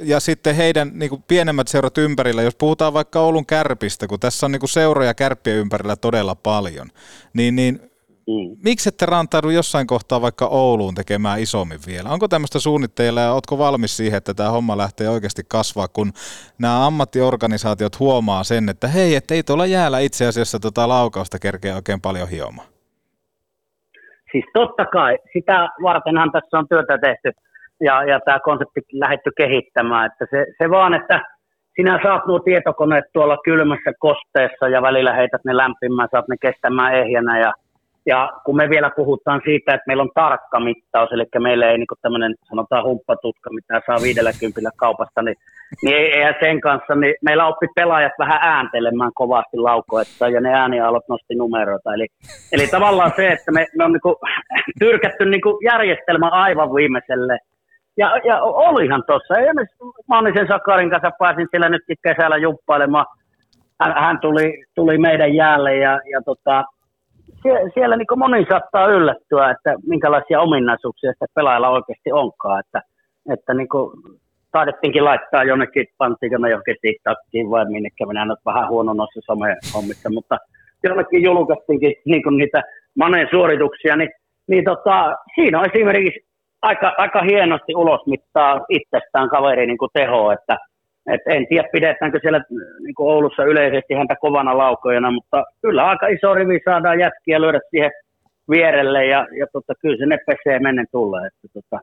ja 0.00 0.20
sitten 0.20 0.54
heidän 0.54 0.90
niin 0.94 1.08
kuin 1.08 1.24
pienemmät 1.28 1.68
seurat 1.68 1.98
ympärillä, 1.98 2.42
jos 2.42 2.54
puhutaan 2.54 2.92
vaikka 2.92 3.20
Oulun 3.20 3.46
kärpistä, 3.46 4.06
kun 4.06 4.20
tässä 4.20 4.46
on 4.46 4.52
niin 4.52 4.60
kuin 4.60 4.70
seuroja 4.70 5.14
kärppien 5.14 5.56
ympärillä 5.56 5.96
todella 5.96 6.34
paljon, 6.34 6.90
niin, 7.32 7.56
niin 7.56 7.80
mm. 8.26 8.56
miksi 8.64 8.88
ette 8.88 9.06
rantaudu 9.06 9.50
jossain 9.50 9.86
kohtaa 9.86 10.20
vaikka 10.20 10.46
Ouluun 10.46 10.94
tekemään 10.94 11.40
isommin 11.40 11.80
vielä? 11.86 12.10
Onko 12.10 12.28
tämmöistä 12.28 12.58
suunnitteilla 12.58 13.20
ja 13.20 13.32
oletko 13.32 13.58
valmis 13.58 13.96
siihen, 13.96 14.18
että 14.18 14.34
tämä 14.34 14.50
homma 14.50 14.76
lähtee 14.76 15.08
oikeasti 15.08 15.42
kasvaa, 15.48 15.88
kun 15.88 16.12
nämä 16.58 16.86
ammattiorganisaatiot 16.86 17.98
huomaa 17.98 18.44
sen, 18.44 18.68
että 18.68 18.88
hei, 18.88 19.14
ettei 19.14 19.42
tuolla 19.42 19.66
jäällä 19.66 19.98
itse 19.98 20.26
asiassa 20.26 20.60
tota 20.60 20.88
laukausta 20.88 21.38
kerkeä 21.38 21.76
oikein 21.76 22.00
paljon 22.00 22.28
hiomaan? 22.28 22.71
Siis 24.32 24.44
totta 24.52 24.84
kai, 24.84 25.18
sitä 25.32 25.68
vartenhan 25.82 26.32
tässä 26.32 26.58
on 26.58 26.68
työtä 26.68 26.98
tehty 26.98 27.30
ja, 27.80 28.04
ja 28.04 28.20
tämä 28.24 28.38
konsepti 28.40 28.80
lähdetty 28.92 29.30
kehittämään. 29.36 30.06
Että 30.06 30.26
se, 30.30 30.46
se 30.58 30.70
vaan, 30.70 30.94
että 30.94 31.20
sinä 31.76 32.00
saat 32.02 32.26
nuo 32.26 32.38
tietokoneet 32.38 33.04
tuolla 33.12 33.38
kylmässä 33.44 33.92
kosteessa 33.98 34.68
ja 34.68 34.82
välillä 34.82 35.12
heität 35.12 35.44
ne 35.44 35.56
lämpimään, 35.56 36.08
saat 36.10 36.28
ne 36.28 36.36
kestämään 36.42 36.94
ehjänä 36.94 37.38
ja 37.38 37.52
ja 38.06 38.32
kun 38.44 38.56
me 38.56 38.70
vielä 38.70 38.90
puhutaan 38.96 39.40
siitä, 39.44 39.74
että 39.74 39.84
meillä 39.86 40.02
on 40.02 40.10
tarkka 40.14 40.60
mittaus, 40.60 41.12
eli 41.12 41.24
meillä 41.38 41.70
ei 41.70 41.78
niin 41.78 41.86
tämmöinen 42.02 42.34
sanotaan 42.48 42.84
humppatutka, 42.84 43.50
mitä 43.50 43.82
saa 43.86 44.02
50 44.02 44.70
kaupasta, 44.76 45.22
niin, 45.22 45.36
niin 45.82 45.96
ei, 45.96 46.18
eihän 46.18 46.34
sen 46.40 46.60
kanssa, 46.60 46.94
niin 46.94 47.14
meillä 47.22 47.46
oppi 47.46 47.66
pelaajat 47.74 48.12
vähän 48.18 48.38
ääntelemään 48.42 49.10
kovasti 49.14 49.56
laukoetta 49.56 50.28
ja 50.28 50.40
ne 50.40 50.52
äänialot 50.54 51.08
nosti 51.08 51.34
numeroita. 51.34 51.94
Eli, 51.94 52.06
eli 52.52 52.66
tavallaan 52.66 53.12
se, 53.16 53.28
että 53.28 53.52
me, 53.52 53.66
me 53.78 53.84
on 53.84 53.92
niin 53.92 54.00
kuin, 54.00 54.16
tyrkätty 54.78 55.24
niin 55.24 55.42
kuin 55.42 55.64
järjestelmä 55.64 56.28
aivan 56.28 56.74
viimeiselle. 56.74 57.38
Ja, 57.96 58.16
ja 58.24 58.42
olihan 58.42 59.04
tuossa, 59.06 59.34
Mannisen 60.08 60.48
Sakarin 60.48 60.90
kanssa 60.90 61.10
pääsin 61.18 61.48
siellä 61.50 61.68
nyt 61.68 61.82
kesällä 62.02 62.36
jumppailemaan. 62.36 63.06
Hän, 63.80 63.94
hän 63.94 64.20
tuli, 64.20 64.64
tuli 64.74 64.98
meidän 64.98 65.34
jäälle 65.34 65.76
ja, 65.76 66.00
ja 66.12 66.22
tota, 66.24 66.64
sie, 67.42 67.70
siellä 67.74 67.96
niin 67.96 68.18
moni 68.18 68.46
saattaa 68.50 68.86
yllättyä, 68.86 69.50
että 69.50 69.74
minkälaisia 69.86 70.40
ominaisuuksia 70.40 71.12
sitä 71.12 71.26
pelaajalla 71.34 71.68
oikeasti 71.68 72.12
onkaan. 72.12 72.60
Että, 72.60 72.80
että 73.32 73.54
niin 73.54 73.68
kuin, 73.68 73.90
taidettiinkin 74.52 75.04
laittaa 75.04 75.44
jonnekin, 75.44 75.86
panttiinko 75.98 76.38
me 76.38 76.50
johonkin 76.50 76.76
TikTokiin 76.82 77.50
vai 77.50 77.64
minnekä, 77.70 78.06
minä 78.06 78.24
nyt 78.24 78.38
vähän 78.46 78.68
huono 78.68 78.92
noissa 78.92 79.20
some-hommissa, 79.20 80.10
mutta 80.10 80.38
jonnekin 80.84 81.22
julkaistiinkin 81.22 81.94
niin 82.04 82.22
kuin 82.22 82.36
niitä 82.36 82.62
Maneen 82.98 83.28
suorituksia, 83.30 83.96
niin, 83.96 84.10
niin 84.48 84.64
tota, 84.64 85.16
siinä 85.34 85.60
on 85.60 85.66
esimerkiksi 85.74 86.20
aika, 86.62 86.94
aika 86.98 87.22
hienosti 87.22 87.74
ulosmittaa 87.76 88.60
itsestään 88.68 89.28
kaveri 89.28 89.66
niin 89.66 89.78
kuin 89.78 89.90
teho, 89.92 90.32
että 90.32 90.58
et 91.06 91.20
en 91.26 91.46
tiedä, 91.48 91.68
pidetäänkö 91.72 92.18
siellä 92.22 92.44
niin 92.82 92.94
kuin 92.94 93.12
Oulussa 93.12 93.44
yleisesti 93.44 93.94
häntä 93.94 94.14
kovana 94.20 94.58
laukojana, 94.58 95.10
mutta 95.10 95.44
kyllä 95.62 95.88
aika 95.88 96.06
iso 96.06 96.34
rivi 96.34 96.60
saadaan 96.64 97.00
jätkiä 97.00 97.40
lyödä 97.40 97.60
siihen 97.70 97.90
vierelle 98.50 99.06
ja, 99.06 99.26
ja 99.38 99.46
tota, 99.52 99.72
kyllä 99.80 99.96
se 99.96 100.06
ne 100.06 100.18
pesee 100.26 100.58
mennen 100.58 100.86
tulee. 100.92 101.26
Että, 101.26 101.48
tota, 101.52 101.80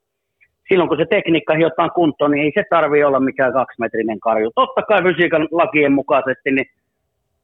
silloin 0.70 0.90
kun 0.90 0.98
se 0.98 1.06
tekniikka 1.06 1.54
hiotaan 1.54 1.92
kuntoon, 1.92 2.32
niin 2.32 2.44
ei 2.46 2.52
se 2.56 2.64
tarvi 2.70 3.04
olla 3.04 3.20
mikään 3.20 3.54
kaksimetrinen 3.54 4.20
karju. 4.20 4.52
Totta 4.56 4.82
kai 4.82 5.04
fysiikan 5.04 5.48
lakien 5.52 5.94
mukaisesti, 5.94 6.52
niin 6.52 6.66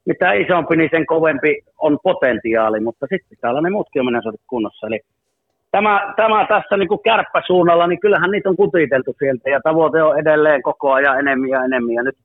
mitä 0.05 0.33
isompi, 0.33 0.75
niin 0.75 0.89
sen 0.91 1.05
kovempi 1.05 1.61
on 1.77 1.99
potentiaali, 2.03 2.79
mutta 2.79 3.05
sitten 3.09 3.29
pitää 3.29 3.49
olla 3.49 3.61
ne 3.61 3.69
muutkin 3.69 4.01
ominaisuudet 4.01 4.41
kunnossa. 4.47 4.87
Eli 4.87 4.99
tämä, 5.75 6.13
tämä 6.15 6.45
tässä 6.49 6.77
niin 6.77 6.87
kuin 6.87 7.03
kärppäsuunnalla, 7.03 7.87
niin 7.87 7.99
kyllähän 7.99 8.31
niitä 8.31 8.49
on 8.49 8.55
kutiteltu 8.55 9.15
sieltä 9.19 9.49
ja 9.49 9.59
tavoite 9.63 10.03
on 10.03 10.19
edelleen 10.19 10.61
koko 10.61 10.93
ajan 10.93 11.19
enemmän 11.19 11.49
ja 11.49 11.63
enemmän. 11.63 11.93
Ja 11.93 12.03
nyt, 12.03 12.17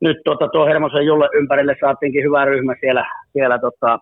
nyt 0.00 0.16
tuota, 0.24 0.48
tuo 0.48 0.66
Hermosen 0.66 1.06
Julle 1.06 1.28
ympärille 1.34 1.76
saatiinkin 1.80 2.24
hyvä 2.24 2.44
ryhmä 2.44 2.74
siellä, 2.80 3.04
siellä 3.32 3.58
tota, 3.58 3.98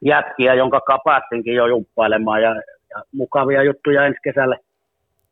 jätkiä, 0.00 0.54
jonka 0.54 0.80
päästinkin 1.04 1.54
jo 1.54 1.66
jumppailemaan 1.66 2.42
ja, 2.42 2.54
ja, 2.90 3.02
mukavia 3.12 3.62
juttuja 3.62 4.06
ensi 4.06 4.18
kesälle 4.24 4.56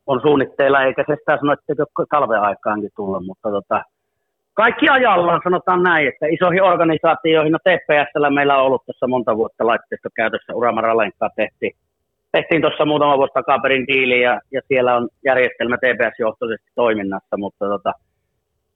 on 0.06 0.20
suunnitteilla, 0.20 0.82
eikä 0.82 1.04
se 1.06 1.16
sitä 1.16 1.36
sano, 1.36 1.52
että 1.52 1.84
talven 2.10 2.40
aikaankin 2.40 2.90
tulla, 2.96 3.20
mutta 3.20 3.50
tota, 3.50 3.84
kaikki 4.54 4.88
ajallaan 4.88 5.40
sanotaan 5.44 5.82
näin, 5.82 6.08
että 6.08 6.26
isoihin 6.26 6.62
organisaatioihin, 6.62 7.52
no 7.52 7.58
TPSllä 7.58 8.30
meillä 8.30 8.56
on 8.56 8.64
ollut 8.66 8.86
tässä 8.86 9.06
monta 9.06 9.36
vuotta 9.36 9.66
laitteisto 9.66 10.08
käytössä, 10.16 10.54
Uramara 10.54 10.96
Lenkkaa 10.96 11.30
tehtiin, 11.36 11.72
tehtiin 12.32 12.62
tuossa 12.62 12.84
muutama 12.84 13.18
vuosi 13.18 13.32
takaperin 13.34 13.86
diili 13.86 14.20
ja, 14.20 14.40
ja, 14.52 14.60
siellä 14.68 14.96
on 14.96 15.08
järjestelmä 15.24 15.76
TPS-johtoisesti 15.76 16.70
toiminnassa, 16.74 17.36
mutta 17.36 17.64
tota, 17.68 17.92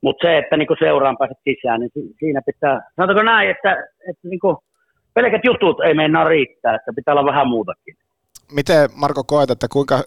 mutta 0.01 0.27
se, 0.27 0.39
että 0.39 0.57
niinku 0.57 0.77
seuraan 0.79 1.17
pääset 1.19 1.39
sisään, 1.45 1.81
niin 1.81 1.91
siinä 2.19 2.41
pitää, 2.47 2.91
sanotaanko 2.97 3.23
näin, 3.23 3.51
että, 3.51 3.73
että 4.11 4.29
niinku, 4.29 4.59
pelkät 5.15 5.45
jutut 5.45 5.81
ei 5.81 5.95
meinaa 5.95 6.25
riittää, 6.25 6.75
että 6.75 6.93
pitää 6.97 7.15
olla 7.15 7.25
vähän 7.33 7.49
muutakin. 7.49 7.97
Miten 8.53 8.91
Marko 8.95 9.25
koet, 9.25 9.51
että 9.51 9.67
kuinka 9.73 10.03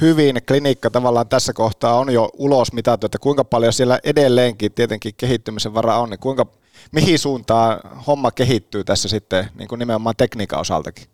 hyvin 0.00 0.36
klinikka 0.48 0.90
tavallaan 0.90 1.28
tässä 1.28 1.52
kohtaa 1.52 1.98
on 1.98 2.12
jo 2.12 2.28
ulos 2.38 2.72
mitattu, 2.72 3.06
että 3.06 3.18
kuinka 3.18 3.44
paljon 3.44 3.72
siellä 3.72 3.98
edelleenkin 4.04 4.72
tietenkin 4.72 5.12
kehittymisen 5.16 5.74
vara 5.74 5.96
on, 5.96 6.10
niin 6.10 6.20
kuinka, 6.20 6.46
mihin 6.92 7.18
suuntaan 7.18 7.80
homma 8.06 8.30
kehittyy 8.30 8.84
tässä 8.84 9.08
sitten 9.08 9.44
niin 9.58 9.68
kuin 9.68 9.78
nimenomaan 9.78 10.16
tekniikan 10.18 10.60
osaltakin? 10.60 11.04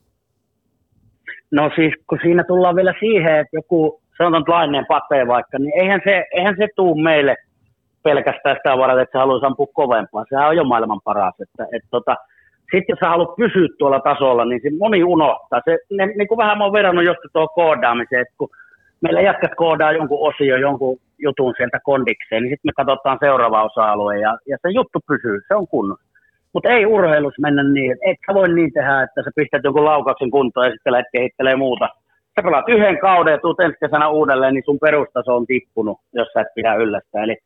No 1.51 1.71
siis 1.77 1.95
kun 2.07 2.19
siinä 2.23 2.45
tullaan 2.45 2.77
vielä 2.77 2.95
siihen, 3.01 3.37
että 3.37 3.57
joku 3.57 4.01
sanotaan 4.19 4.59
lainen 4.59 4.87
patee 4.89 5.27
vaikka, 5.27 5.59
niin 5.59 5.73
eihän 5.81 6.01
se, 6.05 6.25
eihän 6.33 6.55
se 6.59 6.69
tuu 6.77 6.95
meille 6.95 7.37
pelkästään 8.03 8.57
sitä 8.57 8.79
varten, 8.79 9.03
että 9.03 9.13
se 9.13 9.19
haluaisi 9.19 9.47
ampua 9.47 9.67
kovempaa. 9.73 10.25
Sehän 10.29 10.49
on 10.49 10.57
jo 10.57 10.65
maailman 10.65 11.01
paras. 11.05 11.35
Että, 11.41 11.67
et 11.77 11.83
tota, 11.91 12.15
sitten 12.73 12.93
jos 12.93 12.99
sä 13.01 13.09
haluat 13.09 13.37
pysyä 13.37 13.69
tuolla 13.79 14.01
tasolla, 14.01 14.45
niin 14.45 14.61
se 14.63 14.69
moni 14.79 15.05
unohtaa. 15.05 15.61
Se, 15.65 15.79
ne, 15.91 16.07
niin 16.07 16.29
kuin 16.29 16.39
vähän 16.39 16.59
mä 16.59 16.65
oon 16.65 16.73
verrannut 16.73 17.05
joskus 17.05 17.31
tuohon 17.33 17.55
koodaamiseen, 17.55 18.23
että 18.23 18.35
kun 18.39 18.49
meillä 19.01 19.21
jätkät 19.21 19.55
koodaa 19.57 19.93
jonkun 19.93 20.29
osio, 20.29 20.57
jonkun 20.57 20.99
jutun 21.19 21.55
sieltä 21.57 21.79
kondikseen, 21.85 22.43
niin 22.43 22.53
sitten 22.53 22.69
me 22.69 22.73
katsotaan 22.77 23.19
seuraava 23.21 23.65
osa-alue 23.65 24.19
ja, 24.19 24.39
ja 24.47 24.57
se 24.63 24.69
juttu 24.71 24.99
pysyy, 25.09 25.41
se 25.49 25.55
on 25.55 25.69
kunnossa. 25.69 26.08
Mutta 26.59 26.73
ei 26.73 26.87
urheilus 26.87 27.35
mennä 27.41 27.63
niin, 27.63 27.93
että 27.93 28.11
et 28.11 28.17
sä 28.27 28.35
voi 28.35 28.49
niin 28.49 28.73
tehdä, 28.73 29.03
että 29.03 29.23
sä 29.23 29.31
pistät 29.37 29.65
jonkun 29.65 29.85
laukauksen 29.85 30.31
kuntoon 30.31 30.67
ja 30.67 30.73
sitten 30.73 30.93
lähdet 30.93 31.13
kehittelee 31.13 31.57
muuta. 31.57 31.89
Sä 32.35 32.43
pelaat 32.43 32.69
yhden 32.69 32.99
kauden 32.99 33.33
ja 33.33 33.39
tuut 33.39 33.61
ensi 33.61 33.77
kesänä 33.81 34.09
uudelleen, 34.09 34.55
niin 34.55 34.65
sun 34.65 34.79
perustaso 34.79 35.37
on 35.37 35.47
tippunut, 35.47 35.99
jos 36.13 36.29
sä 36.33 36.41
et 36.41 36.55
pidä 36.55 36.75
yllästä. 36.75 37.23
Eli, 37.23 37.37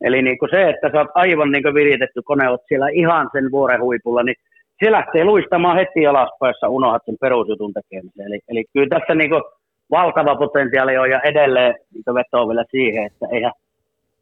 eli 0.00 0.22
niin 0.22 0.38
kuin 0.38 0.50
se, 0.50 0.68
että 0.68 0.90
sä 0.92 0.98
oot 0.98 1.10
aivan 1.14 1.50
niin 1.52 1.62
kuin 1.62 1.74
viritetty 1.74 2.22
kone, 2.24 2.50
oot 2.50 2.60
siellä 2.68 2.88
ihan 2.88 3.28
sen 3.32 3.50
vuoren 3.50 3.80
huipulla, 3.80 4.22
niin 4.22 4.36
se 4.84 4.92
lähtee 4.92 5.24
luistamaan 5.24 5.76
heti 5.76 6.06
alaspäin, 6.06 6.54
jos 6.62 6.70
unohdat 6.70 7.02
sen 7.04 7.16
perusjutun 7.20 7.72
tekemisen. 7.72 8.26
Eli, 8.26 8.38
eli 8.48 8.64
kyllä 8.72 8.88
tässä 8.98 9.14
niin 9.14 9.30
kuin 9.30 9.42
valtava 9.90 10.36
potentiaali 10.36 10.98
on 10.98 11.10
ja 11.10 11.20
edelleen 11.20 11.74
niin 11.94 12.14
vetoo 12.14 12.48
vielä 12.48 12.64
siihen, 12.70 13.06
että 13.06 13.26
eihän, 13.32 13.52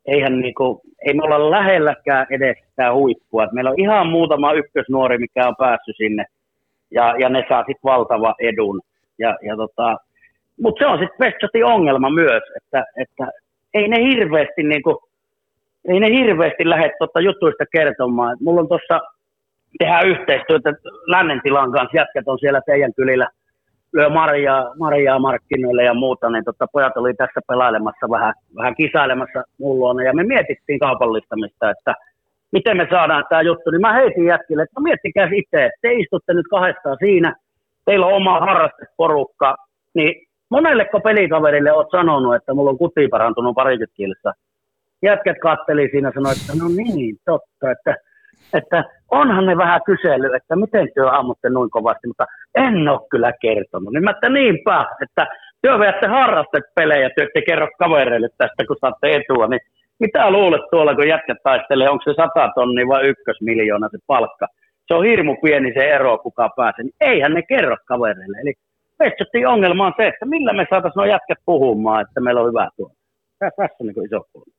eihän 0.06 0.40
niin 0.40 0.54
kuin, 0.54 0.80
ei 1.06 1.14
me 1.14 1.22
olla 1.22 1.50
lähelläkään 1.50 2.26
edes 2.30 2.56
sitä 2.70 2.92
huippua. 2.92 3.44
Et 3.44 3.52
meillä 3.52 3.70
on 3.70 3.80
ihan 3.80 4.06
muutama 4.06 4.52
ykkösnuori, 4.52 5.18
mikä 5.18 5.48
on 5.48 5.56
päässyt 5.58 5.96
sinne 5.96 6.24
ja, 6.90 7.14
ja 7.18 7.28
ne 7.28 7.44
saa 7.48 7.60
sitten 7.60 7.84
valtava 7.84 8.34
edun. 8.40 8.80
Ja, 9.18 9.36
ja 9.42 9.56
tota, 9.56 9.96
Mutta 10.62 10.78
se 10.78 10.86
on 10.86 10.98
sitten 10.98 11.18
Westchatin 11.20 11.64
ongelma 11.64 12.10
myös, 12.10 12.42
että, 12.56 12.84
että 12.96 13.26
ei 13.74 13.88
ne 13.88 13.96
hirveästi 14.04 14.62
niin 14.62 14.82
kuin, 14.82 14.96
ei 15.88 16.00
ne 16.00 16.10
hirveästi 16.10 16.68
lähde 16.68 16.90
tuota 16.98 17.20
jutuista 17.20 17.64
kertomaan. 17.72 18.32
Et 18.32 18.40
mulla 18.40 18.60
on 18.60 18.68
tuossa 18.68 19.00
tehdä 19.78 20.00
yhteistyötä 20.00 20.72
lännen 21.06 21.40
tilan 21.42 21.72
kanssa, 21.72 21.96
jätkät 21.96 22.28
on 22.28 22.38
siellä 22.38 22.60
teidän 22.66 22.94
kylillä– 22.94 23.28
lyö 23.96 24.08
marjaa, 24.08 24.74
marjaa 24.78 25.18
markkinoille 25.18 25.84
ja 25.84 25.94
muuta, 25.94 26.30
niin 26.30 26.44
tota, 26.44 26.66
pojat 26.72 26.96
oli 26.96 27.14
tässä 27.14 27.40
pelailemassa 27.48 28.10
vähän, 28.10 28.34
vähän 28.56 28.74
kisailemassa 28.74 29.42
mulla 29.58 30.02
ja 30.02 30.14
me 30.14 30.24
mietittiin 30.24 30.78
kaupallistamista, 30.78 31.70
että 31.70 31.94
miten 32.52 32.76
me 32.76 32.86
saadaan 32.90 33.24
tämä 33.28 33.42
juttu, 33.42 33.70
niin 33.70 33.80
mä 33.80 33.92
heitin 33.92 34.26
jätkille, 34.26 34.62
että 34.62 34.80
no 34.80 34.82
miettikää 34.82 35.28
itse, 35.32 35.64
että 35.64 35.78
te 35.82 35.92
istutte 35.92 36.34
nyt 36.34 36.46
kahdestaan 36.50 36.96
siinä, 36.98 37.34
teillä 37.84 38.06
on 38.06 38.12
oma 38.12 38.40
harrasteporukka, 38.40 39.56
niin 39.94 40.26
monelleko 40.48 41.00
pelikaverille 41.00 41.72
oot 41.72 41.90
sanonut, 41.90 42.34
että 42.34 42.54
mulla 42.54 42.70
on 42.70 42.78
kuti 42.78 43.08
parantunut 43.08 43.54
parikymmentä 43.54 43.94
kilsa? 43.96 44.32
Jätkät 45.02 45.36
katteli 45.42 45.88
siinä 45.90 46.12
sanoi, 46.14 46.32
että 46.32 46.52
no 46.62 46.68
niin, 46.68 47.16
totta, 47.24 47.70
että 47.70 47.94
että 48.52 48.84
onhan 49.10 49.46
ne 49.46 49.56
vähän 49.56 49.80
kysely, 49.86 50.34
että 50.36 50.56
miten 50.56 50.88
työ 50.94 51.10
ammutte 51.10 51.48
noin 51.50 51.70
kovasti, 51.70 52.06
mutta 52.06 52.26
en 52.54 52.88
ole 52.88 53.08
kyllä 53.10 53.32
kertonut. 53.40 53.92
Niin 53.92 54.04
mä 54.04 54.10
että 54.10 54.28
niinpä, 54.28 54.86
että 55.02 55.26
työ 55.62 55.78
veätte 55.78 56.06
harrastet 56.06 56.64
pelejä, 56.74 57.10
työ 57.10 57.24
ette 57.24 57.42
kerro 57.42 57.68
kavereille 57.78 58.28
tästä, 58.38 58.66
kun 58.66 58.76
saatte 58.80 59.10
etua, 59.10 59.46
niin 59.46 59.60
mitä 59.98 60.30
luulet 60.30 60.62
tuolla, 60.70 60.94
kun 60.94 61.08
jätkät 61.08 61.38
taistelee, 61.42 61.90
onko 61.90 62.04
se 62.04 62.14
100 62.16 62.52
tonni 62.54 62.88
vai 62.88 63.08
ykkösmiljoona 63.08 63.88
se 63.88 63.98
palkka? 64.06 64.46
Se 64.88 64.94
on 64.94 65.04
hirmu 65.04 65.36
pieni 65.42 65.72
se 65.74 65.88
ero, 65.90 66.18
kuka 66.18 66.50
pääsee. 66.56 66.84
Niin 66.84 66.94
eihän 67.00 67.34
ne 67.34 67.42
kerro 67.42 67.76
kavereille. 67.86 68.38
Eli 68.42 68.54
Petsottiin 68.98 69.48
ongelma 69.48 69.86
on 69.86 69.92
se, 69.96 70.06
että 70.06 70.26
millä 70.26 70.52
me 70.52 70.66
saataisiin 70.70 71.00
nuo 71.00 71.06
jätkät 71.06 71.38
puhumaan, 71.44 72.02
että 72.02 72.20
meillä 72.20 72.40
on 72.40 72.48
hyvä 72.48 72.68
tuo. 72.76 72.90
Tässä 73.38 73.62
on 73.80 73.86
niin 73.86 74.06
iso 74.06 74.20
kulma. 74.32 74.55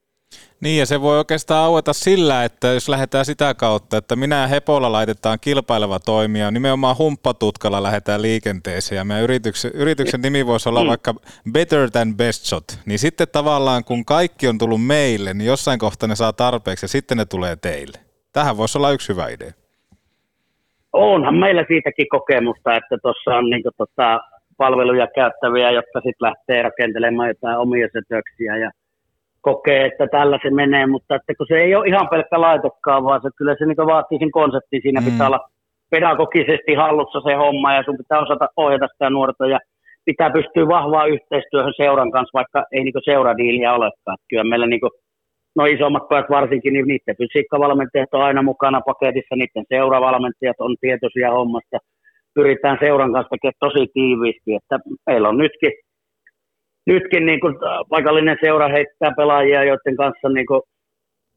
Niin 0.62 0.80
ja 0.80 0.86
se 0.86 1.02
voi 1.02 1.18
oikeastaan 1.18 1.66
aueta 1.66 1.94
sillä, 1.94 2.44
että 2.44 2.68
jos 2.68 2.90
lähdetään 2.90 3.26
sitä 3.26 3.54
kautta, 3.54 3.98
että 3.98 4.16
minä 4.16 4.42
ja 4.42 4.48
Hepolla 4.48 4.92
laitetaan 4.92 5.38
kilpaileva 5.42 6.00
toimija, 6.00 6.52
nimenomaan 6.52 6.98
humppatutkalla 6.98 7.84
lähdetään 7.84 8.22
liikenteeseen 8.22 8.98
ja 8.98 9.06
meidän 9.06 9.24
yrityksen, 9.24 9.72
yrityksen 9.74 10.22
nimi 10.22 10.46
voisi 10.46 10.70
olla 10.70 10.84
mm. 10.84 10.88
vaikka 10.88 11.14
Better 11.52 11.92
Than 11.92 12.18
Best 12.18 12.46
Shot, 12.46 12.64
niin 12.86 13.00
sitten 13.00 13.28
tavallaan 13.32 13.84
kun 13.84 14.06
kaikki 14.06 14.48
on 14.48 14.58
tullut 14.58 14.86
meille, 14.86 15.34
niin 15.34 15.48
jossain 15.48 15.80
kohtaa 15.80 16.10
ne 16.10 16.16
saa 16.16 16.34
tarpeeksi 16.34 16.84
ja 16.84 16.88
sitten 16.88 17.18
ne 17.18 17.26
tulee 17.26 17.56
teille. 17.56 17.98
Tähän 18.34 18.58
voisi 18.58 18.78
olla 18.78 18.92
yksi 18.92 19.10
hyvä 19.14 19.28
idea. 19.28 19.52
Onhan 20.94 21.36
meillä 21.36 21.66
siitäkin 21.68 22.10
kokemusta, 22.10 22.76
että 22.76 22.98
tuossa 23.02 23.36
on 23.36 23.50
niin 23.50 23.64
tota, 23.78 24.20
palveluja 24.58 25.08
käyttäviä, 25.16 25.72
jotka 25.72 26.00
sitten 26.00 26.28
lähtee 26.28 26.62
rakentelemaan 26.62 27.28
jotain 27.28 27.58
omia 27.58 27.88
setöksiä 27.94 28.58
ja 28.58 28.72
kokee, 29.42 29.86
että 29.86 30.08
tällä 30.08 30.40
se 30.44 30.50
menee, 30.50 30.86
mutta 30.86 31.16
että 31.16 31.34
kun 31.38 31.48
se 31.50 31.58
ei 31.60 31.76
ole 31.76 31.88
ihan 31.88 32.08
pelkkä 32.10 32.42
laitekaan, 32.42 33.04
vaan 33.04 33.22
se, 33.22 33.30
kyllä 33.38 33.56
se 33.60 33.66
niin 33.66 33.92
vaatii 33.94 34.20
sen 34.20 34.32
konseptin. 34.32 34.82
Siinä 34.82 35.02
mm. 35.02 35.06
pitää 35.06 35.28
olla 35.28 35.50
pedagogisesti 35.90 36.74
hallussa 36.74 37.20
se 37.22 37.34
homma 37.34 37.74
ja 37.74 37.84
sun 37.84 37.98
pitää 37.98 38.20
osata 38.20 38.48
ohjata 38.58 38.88
sitä 38.88 39.10
nuorta 39.10 39.48
ja 39.48 39.60
pitää 40.06 40.30
pystyä 40.30 40.68
vahvaa 40.68 41.06
yhteistyöhön 41.06 41.74
seuran 41.78 42.12
kanssa, 42.12 42.38
vaikka 42.40 42.66
ei 42.72 42.84
niin 42.84 43.06
seuradiiliä 43.06 43.74
olekaan. 43.74 44.18
Kyllä 44.30 44.44
meillä 44.44 44.68
niin 44.68 44.82
no 45.56 45.66
isommat 45.66 46.08
pojat 46.10 46.30
varsinkin, 46.30 46.74
niin 46.74 46.88
niiden 46.88 47.18
fysiikkavalmentajat 47.18 48.14
on 48.14 48.22
aina 48.22 48.42
mukana 48.42 48.82
paketissa, 48.82 49.36
niiden 49.36 49.66
seuravalmentajat 49.70 50.60
on 50.60 50.76
tietoisia 50.82 51.32
hommasta. 51.32 51.78
Pyritään 52.36 52.78
seuran 52.82 53.14
kanssa 53.14 53.30
tekemään 53.30 53.64
tosi 53.66 53.88
tiiviisti, 53.94 54.56
että 54.56 54.80
meillä 55.08 55.30
on 55.30 55.38
nytkin 55.38 55.72
nytkin 56.88 57.26
niin 57.26 57.40
kuin 57.40 57.56
paikallinen 57.90 58.38
seura 58.42 58.68
heittää 58.68 59.12
pelaajia, 59.18 59.64
joiden 59.64 59.96
kanssa 59.96 60.30
niin 60.30 60.46
kuin 60.46 60.62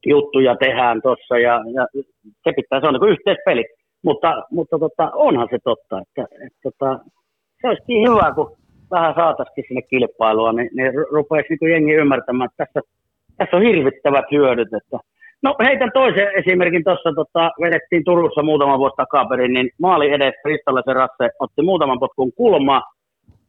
juttuja 0.05 0.55
tehdään 0.55 1.01
tuossa 1.01 1.37
ja, 1.37 1.63
ja, 1.73 1.87
se 2.43 2.51
pitää, 2.55 2.79
se 2.79 2.87
on 2.87 2.93
niin 2.93 3.11
yhteispeli. 3.11 3.65
Mutta, 4.03 4.43
mutta 4.51 4.79
tota, 4.79 5.11
onhan 5.13 5.47
se 5.51 5.57
totta, 5.63 6.01
että, 6.01 6.35
että 6.45 6.59
tota, 6.63 6.99
se 7.61 7.67
olisikin 7.67 8.09
hyvä, 8.09 8.31
kun 8.35 8.57
vähän 8.91 9.15
saataisiin 9.15 9.65
sinne 9.67 9.81
kilpailua, 9.81 10.53
niin, 10.53 10.69
niin 10.73 10.91
rupeaisi 11.11 11.57
niin 11.61 11.71
jengi 11.71 11.93
ymmärtämään, 11.93 12.49
että 12.49 12.65
tässä, 12.65 12.79
tässä 13.37 13.57
on 13.57 13.63
hirvittävät 13.63 14.25
hyödyt. 14.31 14.73
Että. 14.73 14.97
No 15.43 15.55
heitän 15.65 15.91
toisen 15.93 16.27
esimerkin 16.39 16.83
tuossa, 16.83 17.09
tota, 17.15 17.51
vedettiin 17.61 18.03
Turussa 18.03 18.43
muutama 18.43 18.79
vuosi 18.79 18.95
takaperin, 18.97 19.53
niin 19.53 19.69
maali 19.79 20.11
edes 20.11 20.33
Kristallisen 20.43 20.95
Rasse 20.95 21.29
otti 21.39 21.61
muutaman 21.61 21.99
potkun 21.99 22.33
kulmaa, 22.33 22.81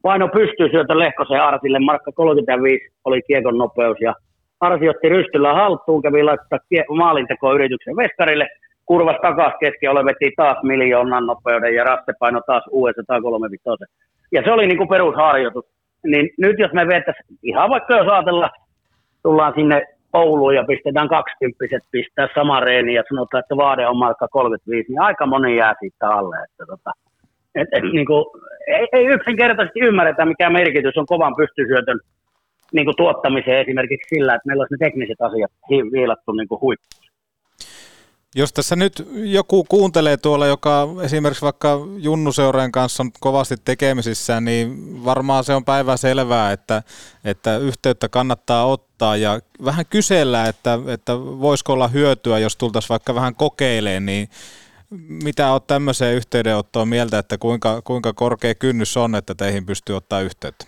paino 0.03 0.29
pystyy 0.29 0.69
syötä 0.71 0.99
Lehkosen 0.99 1.43
Arsille, 1.43 1.79
markka 1.79 2.13
35 2.13 2.95
oli 3.05 3.23
kiekon 3.23 3.59
nopeus 3.59 3.97
ja 4.01 4.15
Arsi 4.61 4.89
otti 4.89 5.09
rystyllä 5.09 5.55
haltuun, 5.55 6.03
kävi 6.03 6.23
laittaa 6.23 6.59
maalinteko 6.97 7.55
yrityksen 7.55 7.97
veskarille, 7.97 8.47
kurvas 8.87 9.17
takas 9.23 9.53
keski 9.61 9.89
ole 9.89 10.05
veti 10.05 10.33
taas 10.37 10.57
miljoonan 10.63 11.27
nopeuden 11.27 11.75
ja 11.75 11.85
Rasse 11.85 12.13
paino 12.19 12.41
taas 12.47 12.65
uuden 12.71 12.95
135. 12.95 13.85
Ja 14.33 14.43
se 14.45 14.51
oli 14.53 14.67
niin 14.67 14.79
kuin 14.79 14.89
perusharjoitus. 14.89 15.65
Niin 16.07 16.31
nyt 16.39 16.59
jos 16.59 16.73
me 16.73 16.87
vetäisiin, 16.87 17.39
ihan 17.43 17.71
vaikka 17.71 17.97
jos 17.97 18.09
ajatellaan, 18.09 18.51
tullaan 19.23 19.53
sinne 19.57 19.83
Ouluun 20.13 20.55
ja 20.55 20.65
pistetään 20.65 21.09
kaksikymppiset 21.09 21.83
pistää 21.91 22.29
sama 22.35 22.61
reeni 22.61 22.95
ja 22.95 23.03
sanotaan, 23.09 23.41
että 23.41 23.57
vaade 23.57 23.87
on 23.87 23.97
markka 23.97 24.29
35, 24.29 24.89
niin 24.89 25.01
aika 25.01 25.27
moni 25.27 25.57
jää 25.57 25.75
siitä 25.81 26.11
alle. 26.11 26.37
Että 26.45 26.67
tota, 26.67 26.93
et, 27.55 27.69
et, 27.73 27.85
niin 27.93 28.07
kuin, 28.07 28.25
ei, 28.67 28.87
ei 28.93 29.07
yksinkertaisesti 29.07 29.81
ymmärretä, 29.81 30.25
mikä 30.25 30.51
merkitys 30.51 30.97
on 30.97 31.07
kovan 31.07 31.35
pystysyötön 31.37 32.01
niin 32.73 32.85
kuin 32.85 32.97
tuottamiseen 32.97 33.61
esimerkiksi 33.61 34.15
sillä, 34.15 34.35
että 34.35 34.47
meillä 34.47 34.61
olisi 34.61 34.75
ne 34.75 34.87
tekniset 34.87 35.21
asiat 35.21 35.53
viilattu 35.93 36.33
niin 36.33 36.49
huippu. 36.61 36.87
Jos 38.35 38.53
tässä 38.53 38.77
nyt 38.77 38.93
joku 39.15 39.65
kuuntelee 39.65 40.17
tuolla, 40.17 40.47
joka 40.47 40.89
esimerkiksi 41.03 41.45
vaikka 41.45 41.79
Junnuseurojen 41.97 42.73
kanssa 42.73 43.03
on 43.03 43.11
kovasti 43.21 43.55
tekemisissä, 43.65 44.41
niin 44.41 44.75
varmaan 45.05 45.45
se 45.45 45.55
on 45.55 45.65
päivä 45.65 45.97
selvää, 45.97 46.53
että, 46.53 46.83
että 47.25 47.59
yhteyttä 47.59 48.09
kannattaa 48.09 48.67
ottaa 48.67 49.17
ja 49.17 49.41
vähän 49.65 49.85
kysellä, 49.91 50.49
että, 50.49 50.79
että 50.87 51.19
voisiko 51.19 51.73
olla 51.73 51.89
hyötyä, 51.89 52.39
jos 52.39 52.57
tultaisiin 52.57 52.89
vaikka 52.89 53.15
vähän 53.15 53.35
kokeilemaan, 53.35 54.07
niin 54.07 54.29
mitä 55.25 55.53
olet 55.53 55.67
tämmöiseen 55.67 56.17
yhteydenottoon 56.17 56.89
mieltä, 56.89 57.19
että 57.19 57.39
kuinka, 57.39 57.83
kuinka 57.85 58.13
korkea 58.13 58.55
kynnys 58.55 58.97
on, 58.97 59.15
että 59.15 59.35
teihin 59.35 59.67
pystyy 59.67 59.97
ottaa 59.97 60.21
yhteyttä? 60.21 60.65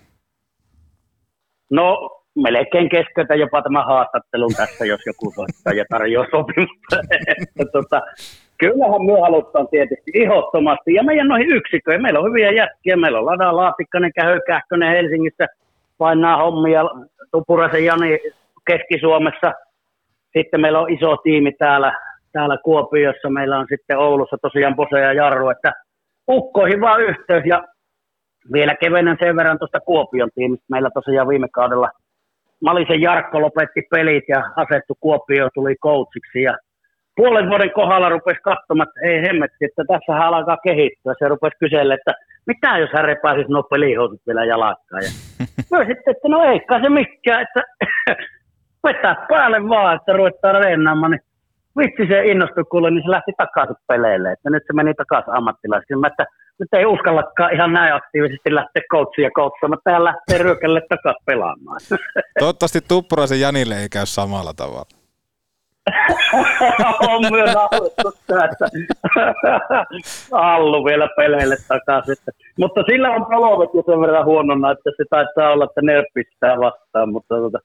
No 1.71 2.11
melkein 2.35 2.89
keskeytä 2.89 3.35
jopa 3.35 3.63
tämä 3.63 3.85
haastattelun 3.85 4.55
tässä, 4.57 4.85
jos 4.85 5.01
joku 5.07 5.33
soittaa 5.37 5.73
ja 5.73 5.85
tarjoaa 5.91 6.27
sopimusta. 6.31 6.97
tota, 7.73 8.01
kyllähän 8.59 9.05
me 9.07 9.21
halutaan 9.21 9.69
tietysti 9.69 10.11
ehdottomasti. 10.15 10.95
Ja 10.95 11.03
meidän 11.03 11.29
noihin 11.29 11.51
yksikköihin, 11.51 12.03
meillä 12.03 12.21
on 12.21 12.29
hyviä 12.29 12.53
jätkiä. 12.53 12.97
Meillä 12.97 13.19
on 13.19 13.27
Lada 13.27 13.57
Laatikkanen, 13.57 14.13
Kähö 14.13 14.41
Kähkönen 14.47 14.97
Helsingissä, 14.97 15.47
painaa 15.99 16.37
hommia, 16.37 16.83
Tupurasen 17.31 17.85
Jani 17.85 18.19
Keski-Suomessa. 18.67 19.53
Sitten 20.39 20.61
meillä 20.61 20.81
on 20.81 20.93
iso 20.93 21.17
tiimi 21.17 21.53
täällä, 21.53 21.93
täällä 22.35 22.59
Kuopiossa, 22.65 23.31
meillä 23.31 23.59
on 23.59 23.67
sitten 23.69 23.99
Oulussa 23.99 24.37
tosiaan 24.43 24.77
Pose 24.77 25.01
ja 25.01 25.13
Jarru, 25.13 25.49
että 25.49 25.73
ukkoihin 26.31 26.81
vaan 26.81 27.01
yhteys 27.01 27.45
ja 27.45 27.65
vielä 28.53 28.75
kevennän 28.75 29.17
sen 29.21 29.37
verran 29.37 29.59
tuosta 29.59 29.81
Kuopion 29.81 30.31
tiimistä. 30.35 30.67
Meillä 30.71 30.91
tosiaan 30.95 31.29
viime 31.29 31.49
kaudella 31.53 31.91
Malisen 32.65 33.01
Jarkko 33.01 33.41
lopetti 33.41 33.83
pelit 33.91 34.25
ja 34.29 34.51
asettu 34.57 34.95
Kuopio 35.01 35.49
tuli 35.55 35.77
coachiksi 35.77 36.43
ja 36.43 36.57
puolen 37.17 37.49
vuoden 37.49 37.73
kohdalla 37.73 38.09
rupesi 38.09 38.41
katsomaan, 38.43 38.89
että 38.89 39.01
ei 39.09 39.23
hemmetti, 39.23 39.65
että 39.65 39.83
tässä 39.89 40.27
alkaa 40.27 40.57
kehittyä. 40.65 41.15
Se 41.19 41.29
rupesi 41.29 41.57
kyselemään, 41.61 41.99
että 41.99 42.13
mitä 42.47 42.79
jos 42.79 42.91
hän 42.95 43.05
repäisisi 43.05 43.53
nuo 43.53 43.63
pelihousut 43.63 44.21
vielä 44.27 44.45
jalakkaan. 44.45 45.03
Ja 45.03 45.11
mä 45.71 45.79
sitten, 45.79 46.11
että 46.15 46.29
no 46.29 46.45
ei 46.45 46.61
se 46.83 46.89
mikään, 46.89 47.43
että 47.43 47.63
vetää 48.87 49.27
päälle 49.29 49.69
vaan, 49.69 49.97
että 49.97 50.13
ruvetaan 50.13 50.65
reenaamaan. 50.65 51.11
Niin 51.11 51.21
vitsi 51.79 52.07
se 52.09 52.27
innostui 52.31 52.65
kuule, 52.65 52.91
niin 52.91 53.03
se 53.05 53.11
lähti 53.11 53.33
takaisin 53.39 53.77
peleille. 53.87 54.33
Että 54.33 54.51
nyt 54.51 54.63
se 54.67 54.73
meni 54.73 54.95
takaisin 54.95 55.35
ammattilaisiksi. 55.35 55.97
Mä, 55.97 56.07
että 56.07 56.27
nyt 56.61 56.69
ei 56.73 56.87
uskallakaan 56.87 57.55
ihan 57.55 57.73
näin 57.73 57.95
aktiivisesti 57.95 58.55
lähteä 58.55 58.83
coachia 58.93 59.31
coachaamaan, 59.31 59.79
että 59.79 59.93
hän 59.93 60.05
lähtee 60.05 60.39
ryökälle 60.39 60.81
takaisin 60.89 61.25
pelaamaan. 61.27 61.81
Toivottavasti 62.39 62.81
Tuppuraisen 62.89 63.41
Janille 63.41 63.75
ei 63.75 63.89
käy 63.89 64.07
samalla 64.07 64.55
tavalla. 64.57 65.05
on 67.11 67.23
myös 67.31 67.57
aloittu 67.57 68.13
tässä. 68.27 68.67
Allu 70.55 70.85
vielä 70.85 71.09
peleille 71.17 71.57
takaisin. 71.69 72.15
Mutta 72.59 72.83
sillä 72.91 73.11
on 73.11 73.27
taloudet 73.27 73.71
jo 73.75 73.83
sen 73.87 74.01
verran 74.01 74.25
huonona, 74.25 74.71
että 74.71 74.91
se 74.97 75.05
taitaa 75.11 75.53
olla, 75.53 75.65
että 75.65 75.83
nerppistää 75.83 76.59
vastaan. 76.61 77.13
Mutta 77.13 77.35
tota, 77.35 77.59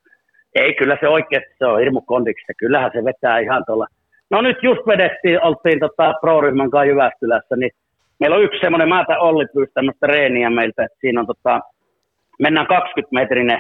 ei, 0.56 0.74
kyllä 0.74 0.98
se 1.00 1.08
oikeasti 1.08 1.56
se 1.58 1.66
on 1.66 1.80
hirmu 1.80 2.02
kondiksi. 2.02 2.54
Kyllähän 2.58 2.92
se 2.94 3.04
vetää 3.04 3.40
ihan 3.40 3.64
tuolla. 3.66 3.88
No 4.30 4.42
nyt 4.42 4.58
just 4.64 4.82
vedettiin, 4.88 5.44
oltiin 5.44 5.80
tota 5.80 6.14
Pro-ryhmän 6.22 6.70
kanssa 6.70 6.86
Jyväskylässä, 6.86 7.56
niin 7.56 7.72
meillä 8.20 8.36
on 8.36 8.44
yksi 8.44 8.60
semmoinen, 8.60 8.90
mä 8.90 9.06
Olli 9.20 9.46
pyysi 9.54 9.74
reeniä 10.04 10.50
meiltä, 10.50 10.84
että 10.84 10.98
siinä 11.02 11.20
on 11.20 11.28
tota, 11.28 11.60
mennään 12.40 12.68
20 12.68 13.14
metrinen 13.14 13.60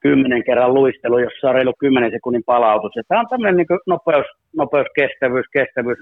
kymmenen 0.00 0.44
kerran 0.44 0.74
luistelu, 0.74 1.18
jossa 1.18 1.48
on 1.48 1.54
reilu 1.54 1.72
10 1.78 2.10
sekunnin 2.10 2.42
palautus. 2.46 2.96
Ja 2.96 3.02
tämä 3.08 3.20
on 3.20 3.28
tämmöinen 3.28 3.56
niin 3.56 3.80
nopeus, 3.86 4.26
nopeus, 4.56 4.86
kestävyys, 4.94 5.46
kestävyys, 5.52 5.98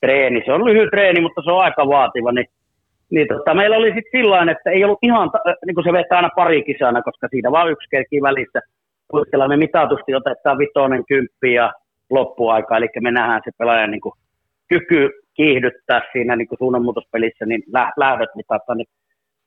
treeni. 0.00 0.42
Se 0.44 0.52
on 0.52 0.64
lyhyt 0.64 0.90
treeni, 0.90 1.20
mutta 1.20 1.42
se 1.44 1.50
on 1.50 1.64
aika 1.64 1.88
vaativa. 1.88 2.32
Niin, 2.32 2.46
niin 3.10 3.28
tota, 3.28 3.54
meillä 3.54 3.76
oli 3.76 3.92
sitten 3.94 4.20
sillä 4.20 4.52
että 4.52 4.70
ei 4.70 4.84
ollut 4.84 4.98
ihan, 5.02 5.30
niin 5.66 5.74
kuin 5.74 5.84
se 5.84 5.92
vetää 5.92 6.18
aina 6.18 6.36
pari 6.36 6.62
kisana, 6.62 7.02
koska 7.02 7.28
siitä 7.30 7.52
vaan 7.52 7.70
yksi 7.70 7.88
kerkii 7.90 8.22
välissä. 8.22 8.60
Me 9.48 9.56
mitatusti 9.56 10.14
otetaan 10.14 10.58
vitonen, 10.58 11.04
kymppi 11.08 11.52
ja 11.52 11.72
loppuaika, 12.10 12.76
eli 12.76 12.88
me 13.00 13.10
nähdään 13.10 13.40
se 13.44 13.50
pelaajan 13.58 13.90
niin 13.90 14.00
kuin, 14.00 14.12
kyky 14.68 15.10
kiihdyttää 15.34 16.00
siinä 16.12 16.36
niin 16.36 16.48
kuin 16.48 16.58
suunnanmuutospelissä, 16.58 17.46
niin 17.46 17.62
lähdöt 17.96 18.30
mitataan. 18.34 18.78
Niin 18.78 18.88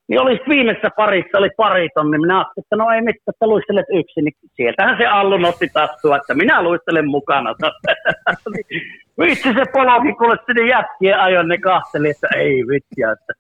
niin 0.10 0.22
olisi 0.22 0.42
viimeisessä 0.50 0.90
parissa, 0.98 1.38
oli 1.38 1.50
pariton, 1.58 2.12
niin 2.12 2.22
minä 2.22 2.38
ajattelin, 2.38 2.66
että 2.66 2.76
no 2.76 2.92
ei 2.92 3.02
mitään, 3.02 3.34
että 3.34 3.48
luistelet 3.48 3.86
yksin, 3.94 4.26
niin 4.26 4.34
sieltähän 4.56 4.98
se 4.98 5.06
Allu 5.06 5.48
otti 5.48 5.68
tastua, 5.74 6.18
että 6.18 6.34
minä 6.34 6.64
luistelen 6.64 7.10
mukana. 7.10 7.56
Vitsi 9.20 9.54
se 9.54 9.66
polokin, 9.74 10.18
kuule 10.18 10.38
sinne 10.46 10.70
jätkien 10.70 11.20
ajon, 11.20 11.48
ne 11.48 11.58
kahteli, 11.58 12.10
että 12.10 12.28
ei 12.36 12.64
vittiä. 12.68 13.12
Että. 13.12 13.34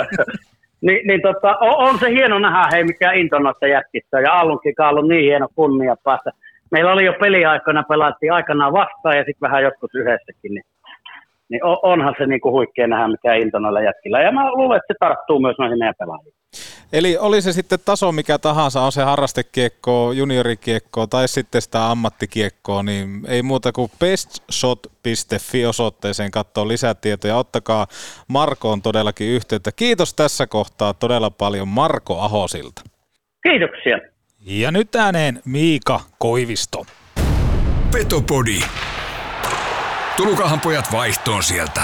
niin, 0.86 1.06
niin 1.06 1.22
tota, 1.22 1.56
on, 1.56 1.88
on, 1.88 1.98
se 1.98 2.10
hieno 2.10 2.38
nähdä, 2.38 2.68
hei 2.72 2.84
mikä 2.84 3.12
into 3.12 3.38
noissa 3.38 3.66
jätkissä, 3.66 4.20
ja 4.20 4.32
Allunkin 4.32 4.74
on 4.78 5.08
niin 5.08 5.24
hieno 5.24 5.48
kunnia 5.54 5.96
päästä. 6.04 6.30
Meillä 6.70 6.92
oli 6.92 7.04
jo 7.04 7.12
peliaikana, 7.20 7.82
pelattiin 7.82 8.32
aikanaan 8.32 8.72
vastaan 8.72 9.16
ja 9.16 9.24
sitten 9.24 9.48
vähän 9.48 9.62
joskus 9.62 9.90
yhdessäkin, 9.94 10.54
niin 10.54 10.64
niin 11.48 11.60
onhan 11.82 12.14
se 12.18 12.26
niinku 12.26 12.50
huikea 12.50 12.86
nähdä, 12.86 13.08
mikä 13.08 13.34
into 13.34 13.58
noilla 13.58 13.80
jätkillä. 13.80 14.22
Ja 14.22 14.32
mä 14.32 14.50
luulen, 14.50 14.76
että 14.76 14.94
se 14.94 14.96
tarttuu 15.00 15.40
myös 15.40 15.56
noihin 15.58 15.78
meidän 15.78 15.94
pelaajiin. 15.98 16.34
Eli 16.92 17.16
oli 17.16 17.42
se 17.42 17.52
sitten 17.52 17.78
taso 17.84 18.12
mikä 18.12 18.38
tahansa, 18.38 18.80
on 18.80 18.92
se 18.92 19.02
harrastekiekko, 19.02 20.12
juniorikiekko 20.12 21.06
tai 21.06 21.28
sitten 21.28 21.62
sitä 21.62 21.90
ammattikiekkoa, 21.90 22.82
niin 22.82 23.08
ei 23.28 23.42
muuta 23.42 23.72
kuin 23.72 23.90
bestshot.fi 24.00 25.66
osoitteeseen 25.66 26.30
katsoa 26.30 26.68
lisätietoja. 26.68 27.36
Ottakaa 27.36 27.86
Markoon 28.28 28.82
todellakin 28.82 29.28
yhteyttä. 29.28 29.70
Kiitos 29.76 30.14
tässä 30.14 30.46
kohtaa 30.46 30.94
todella 30.94 31.30
paljon 31.30 31.68
Marko 31.68 32.20
Ahosilta. 32.20 32.82
Kiitoksia. 33.42 34.15
Ja 34.48 34.70
nyt 34.70 34.94
ääneen 34.94 35.42
Miika 35.44 36.00
Koivisto. 36.18 36.86
Petopodi. 37.90 38.60
Tulukahan 40.16 40.60
pojat 40.60 40.92
vaihtoon 40.92 41.42
sieltä. 41.42 41.82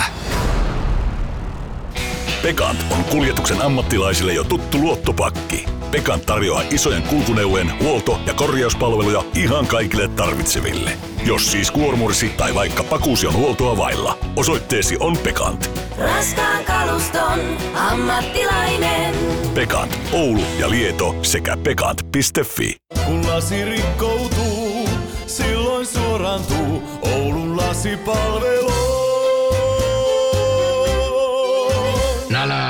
Pekant 2.43 2.87
on 2.91 3.05
kuljetuksen 3.05 3.63
ammattilaisille 3.63 4.33
jo 4.33 4.45
tuttu 4.45 4.79
luottopakki. 4.79 5.65
Pekant 5.93 6.26
tarjoaa 6.26 6.62
isojen 6.70 7.03
kulkuneuvojen 7.03 7.72
huolto- 7.82 8.20
ja 8.26 8.34
korjauspalveluja 8.34 9.24
ihan 9.34 9.66
kaikille 9.66 10.09
tarvitseville. 10.09 10.90
Jos 11.26 11.53
siis 11.53 11.70
kuormursi 11.70 12.28
tai 12.28 12.55
vaikka 12.55 12.84
pakuusi 12.84 13.26
on 13.26 13.34
huoltoa 13.34 13.76
vailla, 13.76 14.18
osoitteesi 14.36 14.97
on 15.01 15.18
Pekant. 15.18 15.80
Raskaan 15.99 16.64
kaluston 16.64 17.40
ammattilainen. 17.74 19.14
Pekant, 19.55 19.99
Oulu 20.12 20.45
ja 20.59 20.70
Lieto 20.70 21.14
sekä 21.22 21.57
pekant.fi. 21.57 22.76
Kun 23.05 23.28
lasi 23.28 23.64
rikkoutuu, 23.64 24.88
silloin 25.26 25.86
suorantuu 25.86 26.82
Oulun 27.03 27.57
lasipalvelu. 27.57 28.72
Nälkä! 32.30 32.62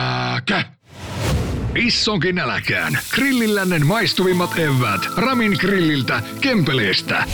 Issonkin 1.76 2.34
nälkään. 2.34 2.98
Grillillännen 3.14 3.86
maistuvimmat 3.86 4.50
evät. 4.58 5.00
Ramin 5.16 5.52
grilliltä, 5.60 6.22
Kempeleestä. 6.40 7.24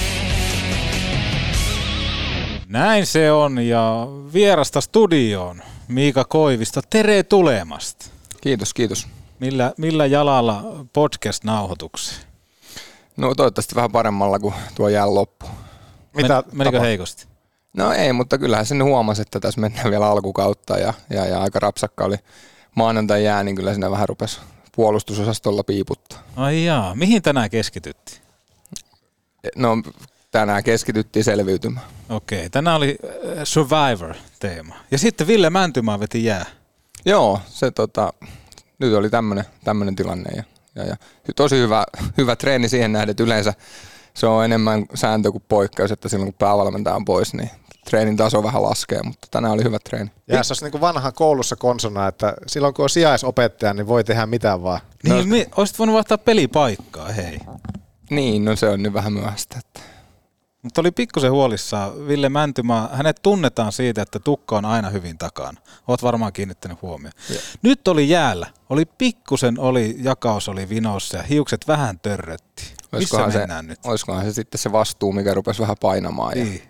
Näin 2.69 3.07
se 3.07 3.33
on 3.33 3.59
ja 3.59 4.07
vierasta 4.33 4.81
studioon 4.81 5.63
Miika 5.89 6.25
Koivisto, 6.25 6.81
tere 6.91 7.23
tulemasta. 7.23 8.07
Kiitos, 8.41 8.75
kiitos. 8.75 9.09
Millä, 9.41 9.73
millä 9.77 10.07
jalalla 10.07 10.65
podcast-nauhoitukseen? 10.93 12.27
No 13.17 13.35
toivottavasti 13.35 13.75
vähän 13.75 13.93
paremmalla 13.93 14.39
kuin 14.39 14.55
tuo 14.75 14.89
jää 14.89 15.15
loppu. 15.15 15.47
Mitä 16.17 16.43
Men, 16.47 16.59
menikö 16.59 16.81
heikosti? 16.81 17.27
No 17.77 17.93
ei, 17.93 18.13
mutta 18.13 18.39
kyllähän 18.39 18.67
sen 18.67 18.85
huomasi, 18.85 19.23
että 19.23 19.41
tässä 19.41 19.61
mennään 19.61 19.91
vielä 19.91 20.07
alkukautta 20.07 20.79
ja, 20.79 20.95
ja, 21.11 21.27
ja 21.27 21.41
aika 21.41 21.59
rapsakka 21.59 22.05
oli 22.05 22.17
maanantai 22.79 23.25
jää, 23.25 23.45
niin 23.45 23.57
kyllä 23.57 23.73
siinä 23.73 23.91
vähän 23.91 24.09
rupesi 24.09 24.41
puolustusosastolla 24.77 25.65
piiputtaa. 25.65 26.19
Ai 26.37 26.65
jaa, 26.65 26.95
mihin 26.95 27.23
tänään 27.23 27.51
keskityttiin? 27.51 28.21
No 29.57 29.83
tänään 30.31 30.65
keskityttiin 30.65 31.25
selviytymään. 31.25 31.87
Okei, 32.09 32.39
okay. 32.39 32.51
tänään 32.51 32.77
oli 32.77 32.99
äh, 33.05 33.39
Survivor-teema. 33.45 34.75
Ja 34.91 34.99
sitten 34.99 35.27
Ville 35.27 35.51
Mäntymaa 35.51 36.01
veti 36.01 36.25
jää. 36.25 36.47
Joo, 37.05 37.41
se 37.49 37.71
tota, 37.71 38.13
nyt 38.79 38.95
oli 38.95 39.11
tämmöinen 39.65 39.97
tilanne 39.97 40.31
ja, 40.37 40.43
ja, 40.75 40.85
ja 40.85 40.97
tosi 41.37 41.57
hyvä, 41.57 41.85
hyvä 42.19 42.37
treeni 42.37 42.69
siihen 42.69 42.93
nähden, 42.93 43.11
että 43.11 43.23
yleensä 43.23 43.55
se 44.15 44.27
on 44.27 44.45
enemmän 44.45 44.87
sääntö 44.95 45.33
kuin 45.33 45.45
poikkeus, 45.49 45.91
että 45.93 46.09
silloin 46.09 46.33
kun 46.33 46.39
päävalmentaja 46.39 46.97
on 46.97 47.05
pois, 47.05 47.35
niin 47.35 47.51
treenin 47.91 48.17
taso 48.17 48.43
vähän 48.43 48.63
laskee, 48.63 49.03
mutta 49.03 49.29
tänään 49.31 49.55
oli 49.55 49.65
hyvä 49.65 49.79
treeni. 49.79 50.11
Ja 50.27 50.43
se 50.43 50.53
olisi 50.53 50.71
niin 50.71 50.81
vanha 50.81 51.13
koulussa 51.13 51.57
konsona, 51.57 52.09
että 52.09 52.35
silloin 52.47 52.75
kun 52.75 52.83
on 52.83 52.91
sijaisopettaja, 52.91 53.75
niin 53.75 53.87
voi 53.87 54.05
tehdä 54.05 54.27
mitään 54.27 54.63
vaan. 54.63 54.81
Niin, 55.03 55.17
no, 55.17 55.25
mi- 55.25 55.47
olisit 55.57 55.79
voinut 55.79 55.95
vaihtaa 55.95 56.19
pelipaikkaa, 56.19 57.09
hei. 57.09 57.39
Niin, 58.11 58.45
no 58.45 58.57
se 58.57 58.69
on 58.69 58.83
nyt 58.83 58.93
vähän 58.93 59.13
myöhäistä. 59.13 59.59
Että. 59.59 59.81
Mutta 60.63 60.81
oli 60.81 60.91
pikkusen 60.91 61.31
huolissaan. 61.31 62.07
Ville 62.09 62.29
Mäntymä, 62.29 62.89
hänet 62.93 63.19
tunnetaan 63.23 63.73
siitä, 63.73 64.03
että 64.03 64.19
tukka 64.19 64.57
on 64.57 64.65
aina 64.65 64.91
hyvin 64.91 65.19
takana. 65.19 65.61
Oot 65.89 66.03
varmaan 66.03 66.33
kiinnittänyt 66.33 66.83
huomioon. 66.83 67.13
Ja. 67.31 67.41
Nyt 67.63 67.89
oli 67.89 68.09
jäällä. 68.09 68.47
Oli 68.71 68.85
pikkusen, 68.85 69.59
oli 69.59 69.97
jakaus 69.99 70.49
oli 70.49 70.69
vinossa 70.69 71.17
ja 71.17 71.23
hiukset 71.23 71.69
vähän 71.69 72.01
törrötti. 72.01 72.65
Missä 72.93 73.31
se, 73.31 73.47
nyt? 73.63 73.79
Olisikohan 73.85 74.25
se 74.25 74.33
sitten 74.33 74.59
se 74.59 74.73
vastuu, 74.73 75.13
mikä 75.13 75.35
rupesi 75.35 75.63
vähän 75.63 75.77
painamaan. 75.81 76.39
Ja... 76.39 76.45
Niin. 76.45 76.63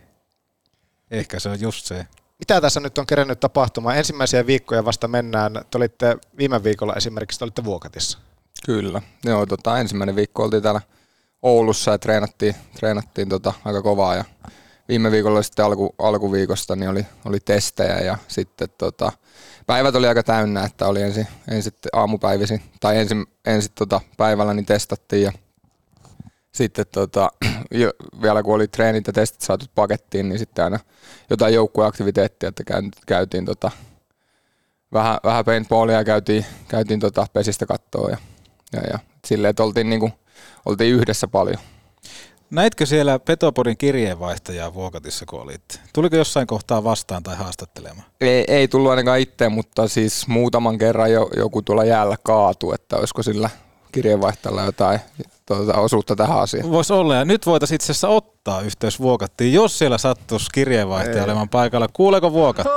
Ehkä 1.11 1.41
se 1.41 1.49
on 1.49 1.61
just 1.61 1.87
se. 1.87 2.07
Mitä 2.39 2.61
tässä 2.61 2.81
nyt 2.81 2.99
on 2.99 3.07
kerennyt 3.07 3.41
tapahtumaan? 3.41 3.97
Ensimmäisiä 3.99 4.47
viikkoja 4.47 4.85
vasta 4.85 5.09
mennään. 5.09 5.53
Te 5.53 5.79
olitte 5.79 6.17
viime 6.39 6.65
viikolla 6.65 6.95
esimerkiksi, 6.95 7.39
te 7.39 7.45
olitte 7.45 7.65
Vuokatissa. 7.65 8.19
Kyllä. 8.67 9.03
Joo, 9.25 9.47
tota, 9.47 9.79
ensimmäinen 9.79 10.17
viikko 10.17 10.45
oltiin 10.45 10.63
täällä 10.63 10.81
Oulussa 11.43 11.91
ja 11.91 11.99
treenattiin, 11.99 12.55
treenattiin 12.77 13.29
tota, 13.29 13.53
aika 13.65 13.83
kovaa 13.83 14.15
ja 14.15 14.25
viime 14.89 15.11
viikolla 15.11 15.43
sitten 15.43 15.65
alku, 15.65 15.95
alkuviikosta 15.99 16.77
niin 16.77 16.91
oli, 16.91 17.07
oli 17.25 17.41
testejä 17.41 18.01
ja 18.01 18.19
sitten 18.29 18.69
tota, 18.79 19.13
päivät 19.67 19.95
oli 19.95 20.09
aika 20.09 20.23
täynnä, 20.23 20.65
että 20.65 20.87
oli 20.87 21.03
ensin, 21.03 21.27
ensin 21.51 21.73
aamupäivisin 21.93 22.63
tai 22.81 22.99
ensin, 22.99 23.27
ensin 23.47 23.73
tota, 23.75 24.01
päivällä 24.17 24.55
niin 24.55 24.67
testattiin 24.67 25.23
ja 25.23 25.33
sitten 26.53 26.87
tota, 26.93 27.31
vielä 28.23 28.43
kun 28.43 28.55
oli 28.55 28.69
treenit 28.69 29.07
ja 29.07 29.13
testit 29.13 29.41
saatu 29.41 29.67
pakettiin, 29.75 30.29
niin 30.29 30.39
sitten 30.39 30.65
aina 30.65 30.79
jotain 31.31 31.55
joukkueaktiviteettia, 31.55 32.49
että 32.49 32.63
käytiin 33.07 33.45
tota, 33.45 33.71
vähän, 34.93 35.19
vähän 35.25 35.45
paintballia 35.45 35.97
ja 35.97 36.05
käytiin, 36.05 36.47
käytiin 36.69 37.01
tota 37.01 37.27
pesistä 37.33 37.67
kattoa 37.67 38.11
ja, 38.11 38.17
ja, 38.73 38.81
ja 38.93 38.99
silleen, 39.27 39.51
että 39.51 39.63
oltiin 39.63 39.91
niinku 39.91 40.11
oltiin 40.67 40.95
yhdessä 40.95 41.29
paljon. 41.29 41.59
Näitkö 42.51 42.87
siellä 42.87 43.19
Petopodin 43.19 43.77
kirjeenvaihtajaa 43.77 44.75
Vuokatissa, 44.75 45.27
kun 45.27 45.41
olit? 45.41 45.81
Tuliko 45.93 46.17
jossain 46.17 46.47
kohtaa 46.47 46.85
vastaan 46.85 47.23
tai 47.23 47.37
haastattelemaan? 47.37 48.07
Ei, 48.21 48.45
ei 48.49 48.69
tullut 48.69 48.91
ainakaan 48.91 49.19
itse, 49.21 49.49
mutta 49.49 49.89
siis 49.89 50.29
muutaman 50.29 50.79
kerran 50.79 51.13
jo, 51.13 51.31
joku 51.37 51.63
tuolla 51.63 51.85
jäällä 51.85 52.17
kaatu, 52.23 52.73
että 52.73 52.97
olisiko 52.97 53.23
sillä 53.23 53.51
kirjeenvaihtajalla 53.93 54.63
jotain 54.63 55.01
tuota, 55.57 55.81
osuutta 55.81 56.17
tähän 56.17 56.39
asiaan. 56.39 56.71
Voisi 56.71 56.93
olla, 56.93 57.15
ja 57.15 57.25
nyt 57.25 57.47
voitaisiin 57.47 57.77
itse 57.77 57.85
asiassa 57.85 58.09
ottaa 58.09 58.61
yhteys 58.61 59.01
Vuokattiin, 59.01 59.53
jos 59.53 59.79
siellä 59.79 59.99
sattuisi 59.99 60.47
kirjeenvaihtaja 60.53 61.25
olemaan 61.25 61.49
paikalla. 61.49 61.89
Kuuleeko 61.93 62.33
Vuokatti? 62.33 62.73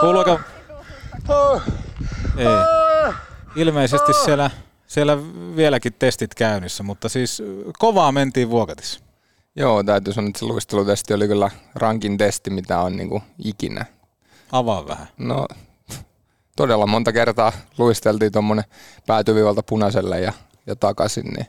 Kuuluuko? 0.00 0.40
Ei. 2.36 2.46
Ilmeisesti 3.56 4.12
siellä, 4.24 4.50
siellä 4.86 5.18
vieläkin 5.56 5.94
testit 5.98 6.34
käynnissä, 6.34 6.82
mutta 6.82 7.08
siis 7.08 7.42
kovaa 7.78 8.12
mentiin 8.12 8.50
Vuokatissa. 8.50 9.00
Joo, 9.56 9.82
täytyy 9.82 10.12
sanoa, 10.12 10.28
että 10.28 10.38
se 10.38 10.44
luistelutesti 10.44 11.14
oli 11.14 11.28
kyllä 11.28 11.50
rankin 11.74 12.18
testi, 12.18 12.50
mitä 12.50 12.80
on 12.80 12.96
niin 12.96 13.08
kuin 13.08 13.22
ikinä. 13.44 13.86
Avaa 14.52 14.88
vähän. 14.88 15.06
No, 15.18 15.46
todella 16.56 16.86
monta 16.86 17.12
kertaa 17.12 17.52
luisteltiin 17.78 18.32
tuommoinen 18.32 18.64
päätyvivalta 19.06 19.62
punaiselle 19.62 20.20
ja, 20.20 20.32
ja 20.66 20.76
takaisin, 20.76 21.24
niin 21.24 21.46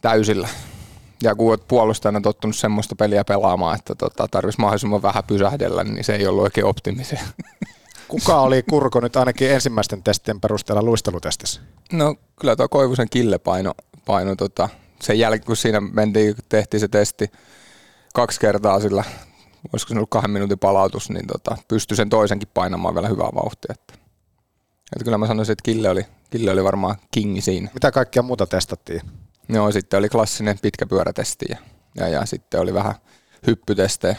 täysillä. 0.00 0.48
Ja 1.22 1.34
kun 1.34 1.48
olet 1.48 1.68
puolustajana 1.68 2.20
tottunut 2.20 2.56
semmoista 2.56 2.96
peliä 2.96 3.24
pelaamaan, 3.24 3.78
että 3.78 3.94
tota, 3.94 4.28
tarvitsisi 4.30 4.60
mahdollisimman 4.60 5.02
vähän 5.02 5.24
pysähdellä, 5.24 5.84
niin 5.84 6.04
se 6.04 6.14
ei 6.14 6.26
ollut 6.26 6.42
oikein 6.42 6.66
optimisia. 6.66 7.20
Kuka 8.08 8.40
oli 8.40 8.62
Kurko 8.70 9.00
nyt 9.00 9.16
ainakin 9.16 9.50
ensimmäisten 9.50 10.02
testien 10.02 10.40
perusteella 10.40 10.82
luistelutestissä? 10.82 11.60
No 11.92 12.14
kyllä 12.40 12.56
tuo 12.56 12.68
Koivusen 12.68 13.08
kille 13.10 13.38
paino, 13.38 13.74
paino 14.04 14.36
tota, 14.36 14.68
sen 15.00 15.18
jälkeen, 15.18 15.46
kun 15.46 15.56
siinä 15.56 15.80
mentiin, 15.80 16.34
tehtiin 16.48 16.80
se 16.80 16.88
testi 16.88 17.30
kaksi 18.14 18.40
kertaa 18.40 18.80
sillä, 18.80 19.04
olisiko 19.72 19.88
se 19.88 19.94
ollut 19.94 20.10
kahden 20.10 20.30
minuutin 20.30 20.58
palautus, 20.58 21.10
niin 21.10 21.26
tota, 21.26 21.56
pystyi 21.68 21.96
sen 21.96 22.08
toisenkin 22.08 22.48
painamaan 22.54 22.94
vielä 22.94 23.08
hyvää 23.08 23.30
vauhtia. 23.34 23.74
Että, 23.74 23.94
että 24.92 25.04
kyllä 25.04 25.18
mä 25.18 25.26
sanoisin, 25.26 25.52
että 25.52 25.62
Kille 25.62 25.90
oli, 25.90 26.06
Kille 26.30 26.50
oli 26.50 26.64
varmaan 26.64 26.96
kingi 27.10 27.40
siinä. 27.40 27.70
Mitä 27.74 27.90
kaikkia 27.90 28.22
muuta 28.22 28.46
testattiin? 28.46 29.00
Joo, 29.48 29.72
sitten 29.72 29.98
oli 29.98 30.08
klassinen 30.08 30.58
pitkä 30.62 30.86
pyörätesti 30.86 31.46
ja, 31.48 31.56
ja, 31.96 32.08
ja 32.08 32.26
sitten 32.26 32.60
oli 32.60 32.74
vähän 32.74 32.94
hyppytestejä. 33.46 34.16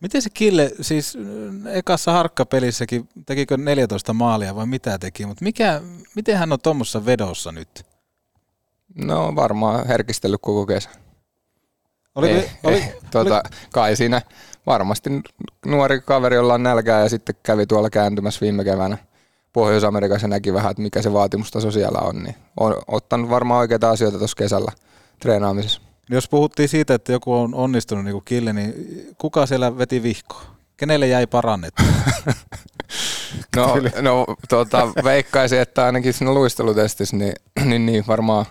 Miten 0.00 0.22
se 0.22 0.30
Kille, 0.30 0.72
siis 0.80 1.16
mm, 1.16 1.66
ekassa 1.66 2.12
harkkapelissäkin, 2.12 3.08
tekikö 3.26 3.56
14 3.56 4.12
maalia 4.12 4.54
vai 4.54 4.66
mitä 4.66 4.98
teki, 4.98 5.26
mutta 5.26 5.44
mikä, 5.44 5.80
miten 6.14 6.36
hän 6.36 6.52
on 6.52 6.60
tuommoissa 6.62 7.06
vedossa 7.06 7.52
nyt? 7.52 7.86
No 8.94 9.34
varmaan 9.36 9.86
herkistellyt 9.86 10.40
koko 10.42 10.66
kesä. 10.66 10.90
Oli, 12.14 12.30
ei, 12.30 12.50
oli, 12.62 12.74
ei, 12.74 12.94
tuota, 13.12 13.42
kai 13.72 13.96
siinä 13.96 14.22
varmasti 14.66 15.10
nuori 15.66 16.00
kaveri, 16.00 16.36
jolla 16.36 16.54
on 16.54 16.62
nälkää 16.62 17.00
ja 17.00 17.08
sitten 17.08 17.34
kävi 17.42 17.66
tuolla 17.66 17.90
kääntymässä 17.90 18.40
viime 18.40 18.64
keväänä 18.64 18.98
Pohjois-Amerikassa 19.52 20.24
ja 20.24 20.28
näki 20.28 20.52
vähän, 20.52 20.70
että 20.70 20.82
mikä 20.82 21.02
se 21.02 21.12
vaatimustaso 21.12 21.70
siellä 21.70 21.98
on, 21.98 22.22
niin 22.22 22.34
on 22.60 22.76
ottanut 22.86 23.30
varmaan 23.30 23.60
oikeita 23.60 23.90
asioita 23.90 24.18
tuossa 24.18 24.36
kesällä 24.36 24.72
treenaamisessa. 25.20 25.80
Jos 26.10 26.28
puhuttiin 26.28 26.68
siitä, 26.68 26.94
että 26.94 27.12
joku 27.12 27.34
on 27.34 27.54
onnistunut 27.54 28.04
niin 28.04 28.12
kuin 28.12 28.24
Kille, 28.24 28.52
niin 28.52 28.74
kuka 29.18 29.46
siellä 29.46 29.78
veti 29.78 30.02
vihkoa? 30.02 30.42
Kenelle 30.76 31.06
jäi 31.06 31.26
parannettu? 31.26 31.82
No, 33.56 33.74
no 34.00 34.26
tuota, 34.48 34.88
veikkaisin, 35.04 35.60
että 35.60 35.86
ainakin 35.86 36.12
siinä 36.12 36.34
luistelutestissä, 36.34 37.16
niin, 37.16 37.32
niin, 37.64 37.86
niin 37.86 38.04
varmaan 38.06 38.46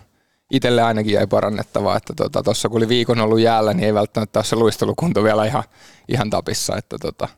itselle 0.50 0.82
ainakin 0.82 1.12
jäi 1.12 1.26
parannettavaa, 1.26 1.96
että 1.96 2.12
tuossa 2.16 2.32
tota, 2.42 2.68
kun 2.68 2.76
oli 2.78 2.88
viikon 2.88 3.20
ollut 3.20 3.40
jäällä, 3.40 3.74
niin 3.74 3.84
ei 3.84 3.94
välttämättä 3.94 4.38
ole 4.38 4.44
se 4.44 4.56
luistelukunto 4.56 5.24
vielä 5.24 5.44
ihan, 5.44 5.64
ihan 6.08 6.30
tapissa, 6.30 6.76
että 6.76 6.96
tota, 6.98 7.28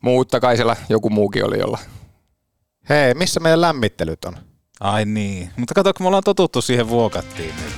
mutta 0.00 0.40
kai 0.40 0.56
siellä 0.56 0.76
joku 0.88 1.10
muukin 1.10 1.46
oli 1.46 1.58
jolla. 1.58 1.78
Hei, 2.88 3.14
missä 3.14 3.40
meidän 3.40 3.60
lämmittelyt 3.60 4.24
on? 4.24 4.36
Ai 4.80 5.04
niin, 5.04 5.50
mutta 5.56 5.74
kato, 5.74 5.94
kun 5.94 6.04
me 6.04 6.08
ollaan 6.08 6.22
totuttu 6.24 6.62
siihen 6.62 6.88
vuokattiin, 6.88 7.54
niin 7.56 7.72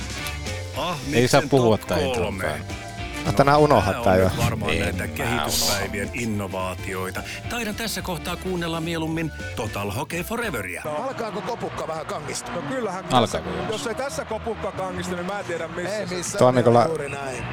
ei 1.13 1.27
saa 1.27 1.41
puhua. 1.49 1.79
No, 1.89 2.86
tänään 3.35 3.59
unohdat 3.59 4.01
tää 4.01 4.15
jo. 4.15 4.29
varmaan 4.45 4.71
En 4.71 4.79
näitä 4.79 5.07
kehityspäivien 5.07 6.09
innovaatioita. 6.13 7.21
Taidan 7.49 7.75
tässä 7.75 8.01
kohtaa 8.01 8.35
kuunnella 8.35 8.81
mieluummin 8.81 9.31
Total 9.55 9.91
Hockey 9.91 10.23
Foreveria. 10.23 10.83
Alkaako 10.85 11.41
kopukka 11.41 11.87
vähän 11.87 12.05
kangista? 12.05 12.51
No 12.51 12.61
kyllähän. 12.61 13.05
Alkaako 13.11 13.49
jos, 13.49 13.69
jos 13.69 13.87
ei 13.87 13.95
tässä 13.95 14.25
kopukka 14.25 14.71
kangista, 14.71 15.15
niin 15.15 15.25
mä 15.25 15.39
en 15.39 15.45
tiedä 15.45 15.67
missä. 15.67 15.97
Ei 15.97 16.05
missä. 16.05 16.37
Tuo 16.37 16.47
on 16.47 16.55
niin 16.55 16.65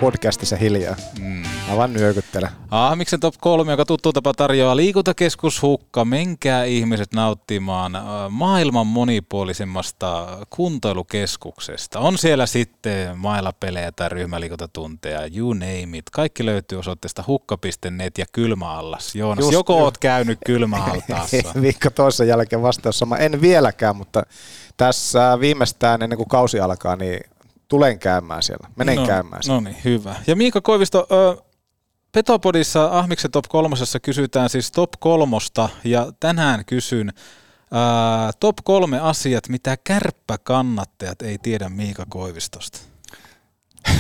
podcastissa 0.01 0.57
hiljaa. 0.57 0.97
Mm. 1.21 1.45
Mä 1.69 1.77
vaan 1.77 1.93
nyökyttelen. 1.93 2.51
Ah, 2.71 2.97
miksen 2.97 3.21
top 3.21 3.35
3, 3.41 3.73
joka 3.73 3.85
tuttu 3.85 4.13
tapa 4.13 4.35
tarjoaa 4.35 4.77
liikuntakeskus 4.77 5.63
Hukka. 5.63 6.05
Menkää 6.05 6.65
ihmiset 6.65 7.15
nauttimaan 7.15 7.97
äh, 7.97 8.03
maailman 8.31 8.87
monipuolisimmasta 8.87 10.39
kuntoilukeskuksesta. 10.51 11.99
On 11.99 12.19
siellä 12.19 12.47
sitten 12.47 13.19
mailapelejä 13.19 13.93
tai 13.93 14.09
ryhmäliikuntatunteja, 14.09 15.21
you 15.37 15.55
name 15.65 15.99
it. 15.99 16.11
Kaikki 16.13 16.47
löytyy 16.47 16.79
osoitteesta 16.79 17.25
hukka.net 17.27 18.19
ja 18.19 18.25
kylmäallas. 18.33 19.15
Joonas, 19.15 19.43
Just 19.43 19.53
joko 19.53 19.79
ju- 19.79 19.85
oot 19.85 19.99
käynyt 19.99 20.39
kylmäaltaassa? 20.47 21.37
Viikko 21.63 21.91
toisen 21.91 22.29
jälkeen 22.29 22.63
vastaus 22.63 22.99
sama. 22.99 23.17
En 23.17 23.41
vieläkään, 23.41 23.97
mutta 23.97 24.23
tässä 24.77 25.41
viimeistään 25.41 26.03
ennen 26.03 26.17
kuin 26.17 26.29
kausi 26.29 26.61
alkaa, 26.61 26.97
niin 26.97 27.21
tulen 27.69 27.99
käymään 27.99 28.43
siellä. 28.43 28.69
Menen 28.77 28.97
no, 28.97 29.07
käymään 29.07 29.43
siellä. 29.43 29.61
No 29.61 29.65
niin, 29.65 29.77
hyvä. 29.85 30.15
Ja 30.27 30.37
Miika 30.37 30.61
Koivisto, 30.61 31.07
ö, 31.11 31.43
Petopodissa 32.13 32.89
Ahmiksen 32.93 33.31
top 33.31 33.45
kolmosessa 33.49 34.01
kysytään 34.01 34.49
siis 34.49 34.73
top 34.73 34.91
kolmosta 34.99 35.69
ja 35.85 36.13
tänään 36.21 36.65
kysyn 36.65 37.13
ää, 37.71 38.31
top 38.41 38.57
kolme 38.65 39.01
asiat, 39.01 39.49
mitä 39.49 39.77
kärppäkannattajat 39.85 41.23
ei 41.23 41.39
tiedä 41.39 41.69
Miika 41.69 42.07
Koivistosta. 42.09 42.79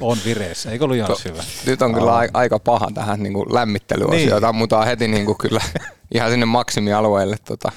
on 0.00 0.18
vireessä, 0.24 0.70
eikö 0.70 0.84
ollut 0.84 0.96
Jans 0.96 1.24
hyvä? 1.24 1.42
Nyt 1.66 1.82
on 1.82 1.94
kyllä 1.94 2.16
a- 2.16 2.28
aika 2.34 2.58
paha 2.58 2.88
tähän 2.94 3.22
niin 3.22 3.32
kuin 3.32 3.54
lämmittelyosioon. 3.54 4.42
Niin. 4.42 4.48
Ammutaan 4.48 4.86
heti 4.86 5.08
niin 5.08 5.26
kuin 5.26 5.38
kyllä 5.38 5.60
ihan 6.14 6.30
sinne 6.30 6.46
maksimialueelle. 6.46 7.36
Tota, 7.44 7.72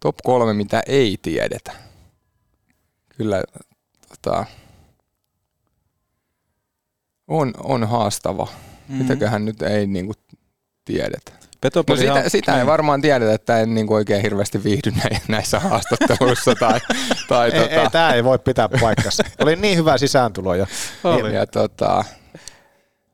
top 0.00 0.16
kolme, 0.24 0.54
mitä 0.54 0.82
ei 0.86 1.18
tiedetä. 1.22 1.72
Kyllä 3.16 3.42
tota, 4.08 4.46
on, 7.28 7.52
on 7.58 7.88
haastava. 7.88 8.44
Mhm. 8.44 8.52
Mm-hmm. 8.88 9.02
Mitäköhän 9.02 9.44
nyt 9.44 9.62
ei 9.62 9.86
niin 9.86 10.06
kuin 10.06 10.16
tiedetä. 10.84 11.32
No 11.62 11.66
Petopodi 11.70 12.00
sitä, 12.00 12.14
on- 12.14 12.30
sitä 12.30 12.52
ei 12.52 12.58
niin. 12.58 12.66
varmaan 12.66 13.00
tiedetä, 13.02 13.34
että 13.34 13.60
en 13.60 13.74
niin 13.74 13.86
kuin 13.86 13.96
oikein 13.96 14.22
hirveästi 14.22 14.64
viihdy 14.64 14.90
nä- 14.90 15.20
näissä 15.28 15.60
haastatteluissa. 15.60 16.54
tai, 16.54 16.80
tai 17.28 17.50
ei, 17.50 17.60
tota, 17.60 17.82
ei, 17.82 17.90
tää 17.90 18.14
ei 18.14 18.24
voi 18.24 18.38
pitää 18.38 18.68
paikkansa. 18.80 19.24
Oli 19.40 19.56
niin 19.56 19.78
hyvä 19.78 19.98
sisääntulo 19.98 20.54
jo. 20.54 20.66
Oli. 21.04 21.34
Ja 21.34 21.46
tota, 21.46 22.04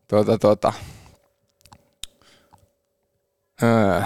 tota, 0.08 0.38
tota. 0.38 0.72
Öö, 3.62 4.02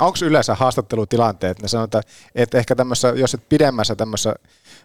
Onko 0.00 0.18
yleensä 0.22 0.54
haastattelutilanteet, 0.54 1.62
ne 1.62 1.68
sanotaan, 1.68 2.04
että 2.34 2.58
ehkä 2.58 2.74
tämmössä, 2.74 3.08
jos 3.08 3.34
et 3.34 3.48
pidemmässä 3.48 3.96
tämmössä 3.96 4.34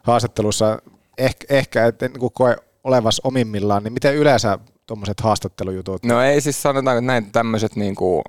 haastattelussa 0.03 0.79
ehkä, 1.17 1.45
ehkä 1.49 1.85
et 1.85 2.01
niin 2.01 2.19
kuin 2.19 2.33
koe 2.33 2.55
olevas 2.83 3.21
omimmillaan, 3.23 3.83
niin 3.83 3.93
miten 3.93 4.15
yleensä 4.15 4.57
tuommoiset 4.87 5.19
haastattelujutut? 5.19 6.03
no 6.05 6.21
ei 6.21 6.41
siis 6.41 6.61
sanotaanko, 6.61 6.97
että 6.97 7.07
näin 7.07 7.31
tämmöiset 7.31 7.75
niinku, 7.75 8.23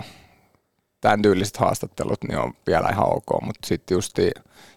tämän 1.03 1.23
tyyliset 1.23 1.57
haastattelut 1.57 2.25
niin 2.29 2.39
on 2.39 2.53
vielä 2.67 2.89
ihan 2.93 3.17
ok, 3.17 3.43
mutta 3.43 3.67
sitten 3.67 3.95
just 3.95 4.19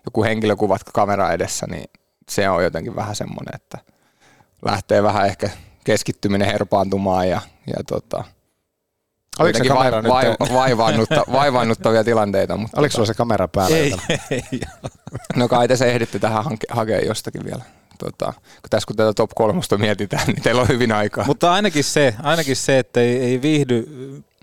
joku 0.05 0.23
henkilökuvat 0.23 0.81
kamera 0.93 1.31
edessä, 1.31 1.65
niin 1.69 1.89
se 2.29 2.49
on 2.49 2.63
jotenkin 2.63 2.95
vähän 2.95 3.15
semmoinen, 3.15 3.55
että 3.55 3.77
lähtee 4.65 5.03
vähän 5.03 5.25
ehkä 5.25 5.49
keskittyminen 5.83 6.47
herpaantumaan 6.47 7.29
ja, 7.29 7.41
ja 7.67 7.83
tota, 7.87 8.23
Oliko 9.39 9.59
se 9.59 9.65
kamera 9.65 10.01
nyt- 10.01 10.11
vai, 10.11 10.35
vaivaannutta, 10.53 11.23
vaivaannuttavia 11.39 12.03
tilanteita. 12.03 12.57
Mutta 12.57 12.79
Oliko 12.79 12.91
sulla 12.91 13.05
se 13.05 13.13
kamera 13.13 13.47
päällä? 13.47 13.75
Ei, 13.77 13.95
ei. 14.31 14.61
No 15.35 15.47
kai 15.47 15.67
te 15.67 15.75
se 15.75 15.91
ehditte 15.91 16.19
tähän 16.19 16.43
hanke, 16.43 16.67
hakea 16.69 16.99
jostakin 16.99 17.45
vielä. 17.45 17.63
Tota, 17.99 18.33
kun 18.35 18.69
tässä 18.69 18.87
kun 18.87 18.95
tätä 18.95 19.13
top 19.13 19.31
kolmosta 19.35 19.77
mietitään, 19.77 20.27
niin 20.27 20.41
teillä 20.41 20.61
on 20.61 20.67
hyvin 20.67 20.91
aikaa. 20.91 21.25
Mutta 21.25 21.53
ainakin 21.53 21.83
se, 21.83 22.15
ainakin 22.23 22.55
se 22.55 22.79
että 22.79 23.01
ei, 23.01 23.17
ei 23.17 23.41
viihdy 23.41 23.87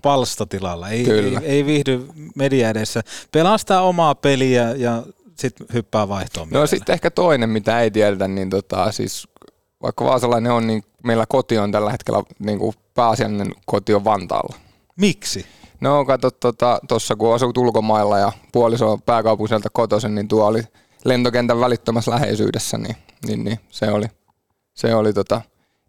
palstatilalla, 0.03 0.89
ei, 0.89 0.99
ei, 0.99 1.05
Kyllä. 1.05 1.41
ei 1.43 1.65
viihdy 1.65 2.07
media 2.35 2.69
edessä. 2.69 3.01
Pelastaa 3.31 3.81
omaa 3.81 4.15
peliä 4.15 4.71
ja 4.71 5.03
sitten 5.39 5.67
hyppää 5.73 6.07
vaihtoon. 6.07 6.47
No 6.51 6.67
sitten 6.67 6.93
ehkä 6.93 7.11
toinen, 7.11 7.49
mitä 7.49 7.81
ei 7.81 7.91
tiedetä, 7.91 8.27
niin 8.27 8.49
tota, 8.49 8.91
siis 8.91 9.27
vaikka 9.81 10.05
Vaasalainen 10.05 10.51
on, 10.51 10.67
niin 10.67 10.83
meillä 11.03 11.25
koti 11.29 11.57
on 11.57 11.71
tällä 11.71 11.91
hetkellä 11.91 12.23
niin 12.39 12.59
kuin 12.59 12.73
pääasiallinen 12.93 13.53
koti 13.65 13.93
on 13.93 14.05
Vantaalla. 14.05 14.55
Miksi? 14.95 15.45
No 15.81 16.05
kato, 16.05 16.31
tuossa 16.87 17.07
tota, 17.07 17.19
kun 17.19 17.35
asut 17.35 17.57
ulkomailla 17.57 18.19
ja 18.19 18.31
puoliso 18.51 18.91
on 18.91 19.01
pääkaupunkiselta 19.01 19.69
kotoisin, 19.69 20.15
niin 20.15 20.27
tuo 20.27 20.45
oli 20.45 20.61
lentokentän 21.05 21.59
välittömässä 21.59 22.11
läheisyydessä, 22.11 22.77
niin, 22.77 22.95
niin, 23.27 23.43
niin 23.43 23.59
se 23.69 23.91
oli, 23.91 24.05
se 24.73 24.95
oli 24.95 25.13
tota, 25.13 25.41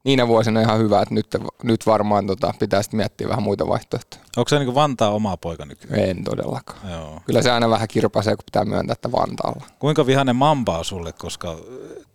niinä 0.04 0.28
vuosina 0.28 0.60
ihan 0.60 0.78
hyvä, 0.78 1.02
että 1.02 1.14
nyt, 1.14 1.26
nyt 1.62 1.86
varmaan 1.86 2.26
tota, 2.26 2.54
pitää 2.58 2.82
sitten 2.82 2.98
miettiä 2.98 3.28
vähän 3.28 3.42
muita 3.42 3.68
vaihtoehtoja. 3.68 4.24
Onko 4.36 4.48
se 4.48 4.58
niin 4.58 4.74
Vantaa 4.74 5.10
oma 5.10 5.36
poika 5.36 5.64
nykyään? 5.64 6.08
En 6.08 6.24
todellakaan. 6.24 6.90
Joo. 6.90 7.20
Kyllä 7.26 7.42
se 7.42 7.50
aina 7.50 7.70
vähän 7.70 7.88
kirpaisee, 7.88 8.36
kun 8.36 8.44
pitää 8.44 8.64
myöntää, 8.64 8.92
että 8.92 9.12
Vantaalla. 9.12 9.66
Kuinka 9.78 10.06
vihainen 10.06 10.36
mamba 10.36 10.78
on 10.78 10.84
sulle, 10.84 11.12
koska 11.12 11.56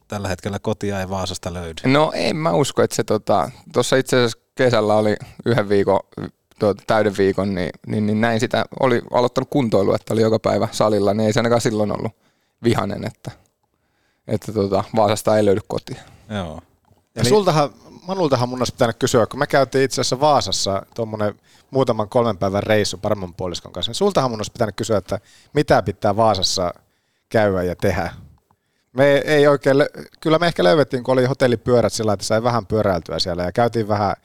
tällä 0.07 0.27
hetkellä 0.27 0.59
kotia 0.59 0.99
ei 0.99 1.09
Vaasasta 1.09 1.53
löydy? 1.53 1.81
No 1.85 2.11
en 2.15 2.35
mä 2.35 2.51
usko, 2.51 2.81
että 2.81 2.95
se 2.95 3.03
tuossa 3.03 3.49
tota, 3.73 3.95
itse 3.95 4.17
asiassa 4.17 4.37
kesällä 4.55 4.95
oli 4.95 5.15
yhden 5.45 5.69
viikon 5.69 5.99
tuota, 6.59 6.83
täyden 6.87 7.17
viikon, 7.17 7.55
niin, 7.55 7.69
niin, 7.87 8.05
niin, 8.05 8.21
näin 8.21 8.39
sitä, 8.39 8.65
oli 8.79 9.01
aloittanut 9.13 9.49
kuntoilu, 9.49 9.93
että 9.93 10.13
oli 10.13 10.21
joka 10.21 10.39
päivä 10.39 10.67
salilla, 10.71 11.13
niin 11.13 11.27
ei 11.27 11.33
se 11.33 11.39
ainakaan 11.39 11.61
silloin 11.61 11.91
ollut 11.91 12.11
vihanen, 12.63 13.05
että, 13.07 13.31
että 14.27 14.53
tuota, 14.53 14.83
Vaasasta 14.95 15.37
ei 15.37 15.45
löydy 15.45 15.61
kotia. 15.67 16.01
Joo. 16.29 16.61
Ja 17.23 17.29
sultahan, 17.29 17.69
Manultahan 18.07 18.49
mun 18.49 18.59
olisi 18.59 18.73
pitänyt 18.73 18.95
kysyä, 18.99 19.25
kun 19.25 19.39
me 19.39 19.47
käytiin 19.47 19.83
itse 19.83 20.01
asiassa 20.01 20.19
Vaasassa 20.19 20.85
tuommoinen 20.95 21.39
muutaman 21.71 22.09
kolmen 22.09 22.37
päivän 22.37 22.63
reissu 22.63 22.97
paremman 22.97 23.33
puoliskon 23.33 23.71
kanssa, 23.71 23.89
niin 23.89 23.95
sultahan 23.95 24.31
mun 24.31 24.39
olisi 24.39 24.51
pitänyt 24.51 24.75
kysyä, 24.75 24.97
että 24.97 25.19
mitä 25.53 25.81
pitää 25.81 26.15
Vaasassa 26.15 26.73
käydä 27.29 27.63
ja 27.63 27.75
tehdä. 27.75 28.13
Me 28.93 29.17
ei 29.17 29.47
oikein, 29.47 29.77
kyllä 30.19 30.39
me 30.39 30.47
ehkä 30.47 30.63
löydettiin, 30.63 31.03
kun 31.03 31.13
oli 31.13 31.25
hotellipyörät 31.25 31.93
sillä 31.93 32.13
että 32.13 32.25
sai 32.25 32.43
vähän 32.43 32.65
pyöräiltyä 32.65 33.19
siellä 33.19 33.43
ja 33.43 33.51
käytiin 33.51 33.87
vähän 33.87 34.15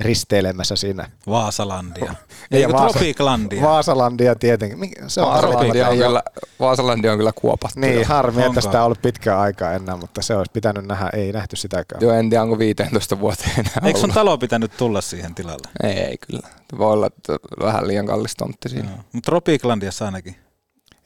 risteilemässä 0.00 0.76
siinä. 0.76 1.10
Vaasalandia. 1.26 2.14
Ei, 2.50 2.60
Eikö 2.60 2.72
Vaasa, 2.72 2.92
Tropiiklandia? 2.92 3.62
Vaasalandia 3.62 4.34
tietenkin. 4.34 4.94
Se 5.06 5.20
on 5.20 5.28
Vaasalandia 5.28 5.88
on, 5.88 5.96
kyllä, 5.96 6.22
Vaasalandia 6.60 7.12
on 7.12 7.18
kyllä 7.18 7.32
kuopattu. 7.32 7.80
Niin, 7.80 8.06
harmi, 8.06 8.42
että 8.42 8.60
sitä 8.60 8.78
on 8.78 8.84
ollut 8.84 9.02
pitkään 9.02 9.38
aikaa 9.38 9.72
enää, 9.72 9.96
mutta 9.96 10.22
se 10.22 10.36
olisi 10.36 10.52
pitänyt 10.52 10.84
nähdä, 10.84 11.10
ei 11.12 11.32
nähty 11.32 11.56
sitäkään. 11.56 12.02
Joo, 12.02 12.12
en 12.12 12.30
tiedä 12.30 12.42
onko 12.42 12.58
15 12.58 13.20
vuoteen 13.20 13.50
enää 13.58 13.72
Eikö 13.84 13.98
sun 13.98 14.04
ollut. 14.04 14.14
talo 14.14 14.38
pitänyt 14.38 14.76
tulla 14.76 15.00
siihen 15.00 15.34
tilalle? 15.34 15.68
Ei 15.82 16.18
kyllä. 16.18 16.48
Voi 16.78 16.92
olla 16.92 17.06
että 17.06 17.36
vähän 17.60 17.88
liian 17.88 18.06
kallis 18.06 18.36
tontti 18.36 18.68
siinä. 18.68 18.90
Mutta 19.12 19.30
Tropiiklandiassa 19.30 20.04
ainakin. 20.04 20.36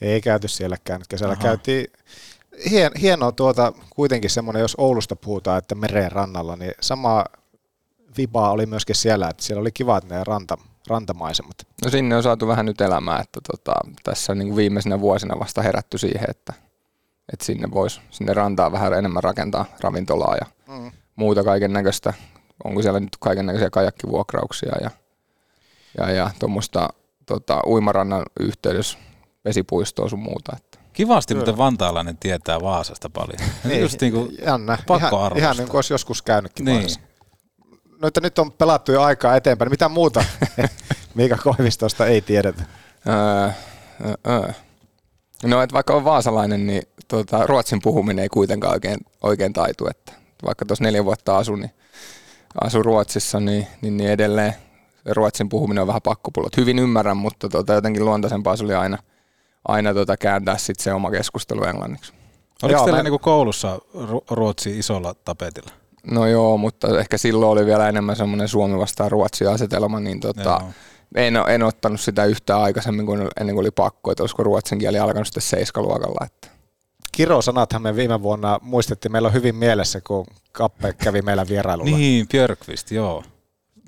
Ei 0.01 0.21
käyty 0.21 0.49
sielläkään. 0.49 1.03
Kesällä 1.09 1.33
Aha. 1.33 1.43
käytiin, 1.43 1.87
hien, 2.71 2.91
hienoa 3.01 3.33
tuota, 3.33 3.73
kuitenkin 3.91 4.31
semmoinen, 4.31 4.61
jos 4.61 4.75
Oulusta 4.79 5.17
puhutaan, 5.17 5.59
että 5.59 5.75
meren 5.75 6.13
rannalla, 6.13 6.57
niin 6.57 6.73
sama 6.81 7.25
vibaa 8.17 8.51
oli 8.51 8.67
myöskin 8.67 8.97
siellä, 8.97 9.29
että 9.29 9.43
siellä 9.43 9.61
oli 9.61 9.73
kivat 9.73 10.09
ne 10.09 10.25
ranta, 10.25 10.59
rantamaisemat. 10.89 11.55
No 11.85 11.91
sinne 11.91 12.17
on 12.17 12.23
saatu 12.23 12.47
vähän 12.49 12.67
nyt 12.67 12.81
elämää, 12.81 13.21
että 13.21 13.41
tota, 13.53 13.75
tässä 14.05 14.33
on 14.33 14.39
niin 14.39 14.49
kuin 14.49 14.57
viimeisenä 14.57 15.01
vuosina 15.01 15.39
vasta 15.39 15.63
herätty 15.63 15.99
siihen, 15.99 16.31
että, 16.31 16.53
että 17.33 17.45
sinne 17.45 17.71
voisi 17.71 18.01
sinne 18.11 18.35
rantaa 18.35 18.73
vähän 18.73 18.93
enemmän 18.93 19.23
rakentaa 19.23 19.65
ravintolaa 19.81 20.37
ja 20.37 20.47
Mm. 20.69 20.91
muuta 21.17 21.45
kaiken 21.45 21.73
näköistä. 21.73 22.13
Onko 22.65 22.83
siellä 22.83 23.01
nyt 23.01 23.17
kaiken 23.21 23.47
näköisiä 23.47 23.71
kajakkivuokrauksia 23.71 24.73
ja, 24.83 24.91
ja, 25.99 26.11
ja 26.11 26.31
tuommoista 26.39 26.89
tota, 27.27 27.61
uimarannan 27.67 28.23
yhteydessä 28.41 28.99
vesipuistoa 29.45 30.09
sun 30.09 30.19
muuta. 30.19 30.53
Että. 30.57 30.79
Kivasti, 30.93 31.35
Kyllä. 31.35 31.47
mutta 31.47 31.59
vantaalainen 31.59 32.17
tietää 32.17 32.61
Vaasasta 32.61 33.11
paljon. 33.11 33.39
Niin, 33.65 33.81
Just 33.81 34.01
niin 34.01 34.13
kuin 34.13 34.35
jännä. 34.47 34.79
pakko 34.87 34.97
ihan, 35.09 35.23
arvostaa. 35.23 35.39
ihan 35.45 35.57
niin 35.57 35.69
kuin 35.69 35.79
olisi 35.79 35.93
joskus 35.95 36.23
käynytkin 36.23 36.65
Niin. 36.65 36.81
Vaasassa. 36.81 37.01
No, 38.03 38.09
että 38.09 38.21
nyt 38.21 38.39
on 38.39 38.53
pelattu 38.53 38.93
jo 38.93 39.03
aikaa 39.03 39.37
eteenpäin. 39.37 39.71
Mitä 39.71 39.89
muuta 39.89 40.25
Miika 41.15 41.37
Koivistosta 41.37 42.07
ei 42.07 42.21
tiedetä? 42.21 42.63
Öö, 43.09 43.51
öö, 44.05 44.15
öö. 44.27 44.53
No, 45.45 45.63
että 45.63 45.75
vaikka 45.75 45.95
on 45.95 46.05
vaasalainen, 46.05 46.67
niin 46.67 46.83
tota, 47.09 47.47
ruotsin 47.47 47.83
puhuminen 47.83 48.23
ei 48.23 48.29
kuitenkaan 48.29 48.73
oikein, 48.73 48.99
oikein 49.23 49.53
taitu. 49.53 49.87
Että 49.87 50.13
vaikka 50.45 50.65
tuossa 50.65 50.85
neljä 50.85 51.05
vuotta 51.05 51.37
asun, 51.37 51.61
niin 51.61 51.71
asun 52.61 52.85
Ruotsissa, 52.85 53.41
niin, 53.41 53.67
niin, 53.83 53.97
niin 53.97 54.11
edelleen 54.11 54.55
ruotsin 55.11 55.49
puhuminen 55.49 55.83
on 55.83 55.87
vähän 55.87 56.03
pakkopullot. 56.03 56.57
Hyvin 56.57 56.79
ymmärrän, 56.79 57.17
mutta 57.17 57.49
tota, 57.49 57.73
jotenkin 57.73 58.05
luontaisempaa 58.05 58.57
se 58.57 58.65
oli 58.65 58.75
aina, 58.75 58.99
aina 59.69 59.95
tota, 59.95 60.17
kääntää 60.17 60.59
sit 60.59 60.81
se 60.81 60.93
oma 60.93 61.11
keskustelu 61.11 61.65
englanniksi. 61.65 62.13
Oliko 62.63 62.77
Joo, 62.79 62.85
teillä 62.85 62.99
mä- 62.99 63.03
niinku 63.03 63.19
koulussa 63.19 63.79
Ru- 63.95 64.25
Ruotsi 64.31 64.79
isolla 64.79 65.15
tapetilla? 65.25 65.82
No 66.11 66.27
joo, 66.27 66.57
mutta 66.57 67.01
ehkä 67.01 67.19
silloin 67.19 67.53
oli 67.53 67.67
vielä 67.67 67.89
enemmän 67.89 68.17
semmoinen 68.17 68.49
Suomi 68.49 68.79
vastaan 68.79 69.11
Ruotsi 69.11 69.47
asetelma, 69.47 70.01
niin 70.01 70.21
tota, 70.21 70.43
Joo. 70.61 70.73
en, 71.15 71.35
en, 71.49 71.63
ottanut 71.63 72.01
sitä 72.01 72.25
yhtään 72.25 72.61
aikaisemmin 72.61 73.07
kuin 73.07 73.29
ennen 73.41 73.55
kuin 73.55 73.63
oli 73.63 73.71
pakko, 73.71 74.11
että 74.11 74.23
olisiko 74.23 74.43
ruotsin 74.43 74.79
kieli 74.79 74.99
alkanut 74.99 75.27
sitten 75.27 75.43
seiskaluokalla. 75.43 76.27
Että. 76.27 76.49
Kirosanathan 77.13 77.83
me 77.83 77.97
viime 77.97 78.23
vuonna 78.23 78.59
muistettiin, 78.63 79.13
meillä 79.13 79.27
on 79.27 79.35
hyvin 79.35 79.55
mielessä, 79.55 80.01
kun 80.01 80.27
Kappe 80.53 80.93
kävi 80.93 81.23
meillä 81.23 81.49
vierailulla. 81.49 81.97
Niin, 81.97 82.29
Björkvist, 82.29 82.91
joo. 82.91 83.23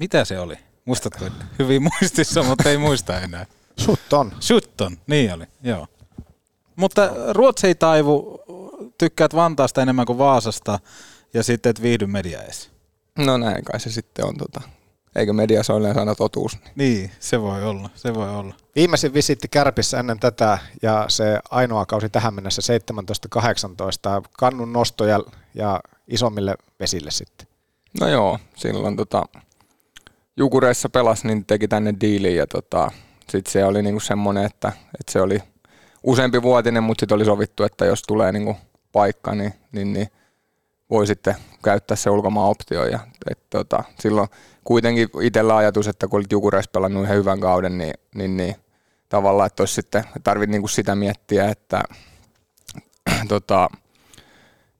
Mitä 0.00 0.24
se 0.24 0.40
oli? 0.40 0.54
Muistatko? 0.84 1.24
Hyvin 1.58 1.82
muistissa, 1.82 2.42
mutta 2.42 2.70
ei 2.70 2.78
muista 2.78 3.20
enää. 3.20 3.46
Sutton. 3.78 4.32
Sutton, 4.40 4.96
niin 5.06 5.34
oli, 5.34 5.44
joo. 5.62 5.86
Mutta 6.76 7.10
Ruotsi 7.30 7.66
ei 7.66 7.74
taivu, 7.74 8.40
tykkäät 8.98 9.34
Vantaasta 9.34 9.82
enemmän 9.82 10.06
kuin 10.06 10.18
Vaasasta 10.18 10.78
ja 11.34 11.42
sitten 11.42 11.70
et 11.70 11.82
viihdy 11.82 12.06
mediaessa. 12.06 12.70
No 13.18 13.36
näin 13.36 13.64
kai 13.64 13.80
se 13.80 13.90
sitten 13.90 14.24
on. 14.24 14.36
Tota. 14.36 14.60
Eikö 15.16 15.32
mediassa 15.32 15.72
ole 15.72 15.80
yleensä 15.80 16.00
aina 16.00 16.14
totuus? 16.14 16.58
Niin, 16.74 17.10
se 17.20 17.40
voi 17.40 17.64
olla, 17.64 17.90
se 17.94 18.14
voi 18.14 18.30
olla. 18.36 18.54
Viimeisin 18.76 19.14
visitti 19.14 19.48
Kärpissä 19.48 20.00
ennen 20.00 20.20
tätä 20.20 20.58
ja 20.82 21.04
se 21.08 21.38
ainoa 21.50 21.86
kausi 21.86 22.08
tähän 22.08 22.34
mennessä 22.34 22.62
17-18 24.20 24.28
kannun 24.38 24.72
nostoja 24.72 25.20
ja 25.54 25.80
isommille 26.08 26.54
vesille 26.80 27.10
sitten. 27.10 27.46
No 28.00 28.08
joo, 28.08 28.38
silloin 28.56 28.96
tota, 28.96 29.22
Jukureissa 30.36 30.88
pelas, 30.88 31.24
niin 31.24 31.46
teki 31.46 31.68
tänne 31.68 31.94
diilin 32.00 32.36
ja 32.36 32.46
tota, 32.46 32.90
sitten 33.28 33.52
se 33.52 33.64
oli 33.64 33.82
niinku 33.82 34.00
semmoinen, 34.00 34.44
että, 34.44 34.68
että, 34.68 35.12
se 35.12 35.20
oli 35.20 35.38
useampi 36.02 36.42
vuotinen, 36.42 36.82
mutta 36.82 37.02
sitten 37.02 37.16
oli 37.16 37.24
sovittu, 37.24 37.62
että 37.62 37.84
jos 37.84 38.02
tulee 38.02 38.32
niinku 38.32 38.56
paikka, 38.92 39.34
niin, 39.34 39.52
niin, 39.72 39.92
niin 39.92 40.08
voi 40.90 41.06
sitten 41.06 41.34
käyttää 41.64 41.96
se 41.96 42.10
ulkomaan 42.10 42.50
optio. 42.50 42.84
Ja, 42.84 42.98
et, 43.30 43.38
tota, 43.50 43.84
silloin 44.00 44.28
kuitenkin 44.64 45.08
itsellä 45.22 45.56
ajatus, 45.56 45.88
että 45.88 46.08
kun 46.08 46.18
olit 46.18 46.32
Jukureissa 46.32 46.70
pelannut 46.70 47.04
ihan 47.04 47.16
hyvän 47.16 47.40
kauden, 47.40 47.78
niin, 47.78 47.94
niin, 48.14 48.36
niin 48.36 48.56
tavallaan, 49.08 49.46
että 49.46 49.62
olisi 49.62 49.74
sitten, 49.74 50.04
tarvit 50.24 50.50
niinku 50.50 50.68
sitä 50.68 50.94
miettiä, 50.94 51.48
että 51.48 51.82
tota, 53.28 53.68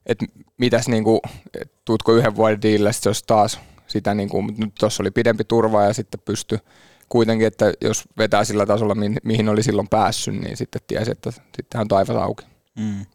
että 0.07 0.27
mitäs 0.59 0.89
niinku, 0.89 1.21
et 1.61 1.73
tuutko 1.85 2.13
yhden 2.13 2.37
vuoden 2.37 2.63
diilille, 2.63 2.93
sit 2.93 3.03
se 3.03 3.09
olisi 3.09 3.25
taas 3.27 3.61
sitä, 3.87 4.15
niinku, 4.15 4.43
mut 4.43 4.59
nyt 4.59 4.75
tuossa 4.81 5.03
oli 5.03 5.11
pidempi 5.11 5.45
turva 5.45 5.85
ja 5.85 5.93
sitten 5.93 6.21
pysty 6.25 6.59
kuitenkin, 7.09 7.47
että 7.47 7.73
jos 7.81 8.05
vetää 8.19 8.45
sillä 8.45 8.67
tasolla, 8.67 8.95
mihin, 9.25 9.49
oli 9.49 9.63
silloin 9.63 9.89
päässyt, 9.89 10.35
niin 10.35 10.57
sitten 10.57 10.83
tiesi, 10.87 11.11
että 11.11 11.33
sittenhän 11.57 11.89
taivas 11.89 12.17
auki. 12.17 12.45
Mm. 12.79 13.07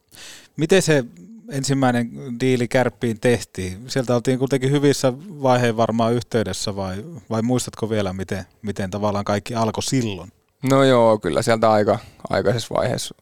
Miten 0.58 0.82
se 0.82 1.04
ensimmäinen 1.52 2.12
diili 2.40 2.68
kärppiin 2.68 3.20
tehtiin? 3.20 3.84
Sieltä 3.88 4.16
oltiin 4.16 4.40
kuitenkin 4.40 4.72
hyvissä 4.72 5.14
vaiheen 5.18 5.78
varmaan 5.78 6.14
yhteydessä 6.14 6.76
vai, 6.76 7.06
vai 7.30 7.42
muistatko 7.42 7.90
vielä, 7.90 8.14
miten, 8.14 8.46
miten 8.62 8.90
tavallaan 8.90 9.26
kaikki 9.26 9.56
alkoi 9.56 9.84
silloin? 9.84 10.32
No 10.64 10.84
joo, 10.84 11.18
kyllä 11.18 11.42
sieltä 11.42 11.72
aika 11.72 12.00
aikaisessa 12.30 12.76
vaiheessa. 12.76 13.16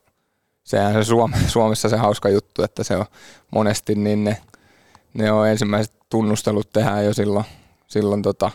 Sehän 0.64 0.94
se 0.94 1.04
Suome, 1.04 1.38
Suomessa 1.48 1.90
se 1.90 1.98
hauska 1.98 2.30
juttu, 2.30 2.64
että 2.64 2.84
se 2.84 2.96
on 2.96 3.06
monesti 3.52 3.96
niin 3.96 4.24
ne, 4.24 4.38
ne 5.14 5.32
on 5.32 5.48
ensimmäiset 5.48 5.94
tunnustelut 6.10 6.70
tehdään 6.74 7.06
jo 7.06 7.14
silloin, 7.14 7.46
silloin 7.88 8.22
tota, 8.22 8.52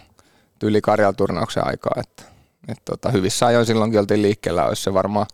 tyyli 0.59 0.81
Karjal-turnauksen 0.81 1.67
aikaa, 1.67 1.95
että 1.97 2.23
et 2.69 2.79
tota, 2.85 3.11
hyvissä 3.11 3.47
ajoin 3.47 3.67
silloinkin 3.67 4.01
oltiin 4.01 4.23
liikkeellä, 4.23 4.67
olisi 4.67 4.83
se 4.83 4.95
varmaan 4.95 5.27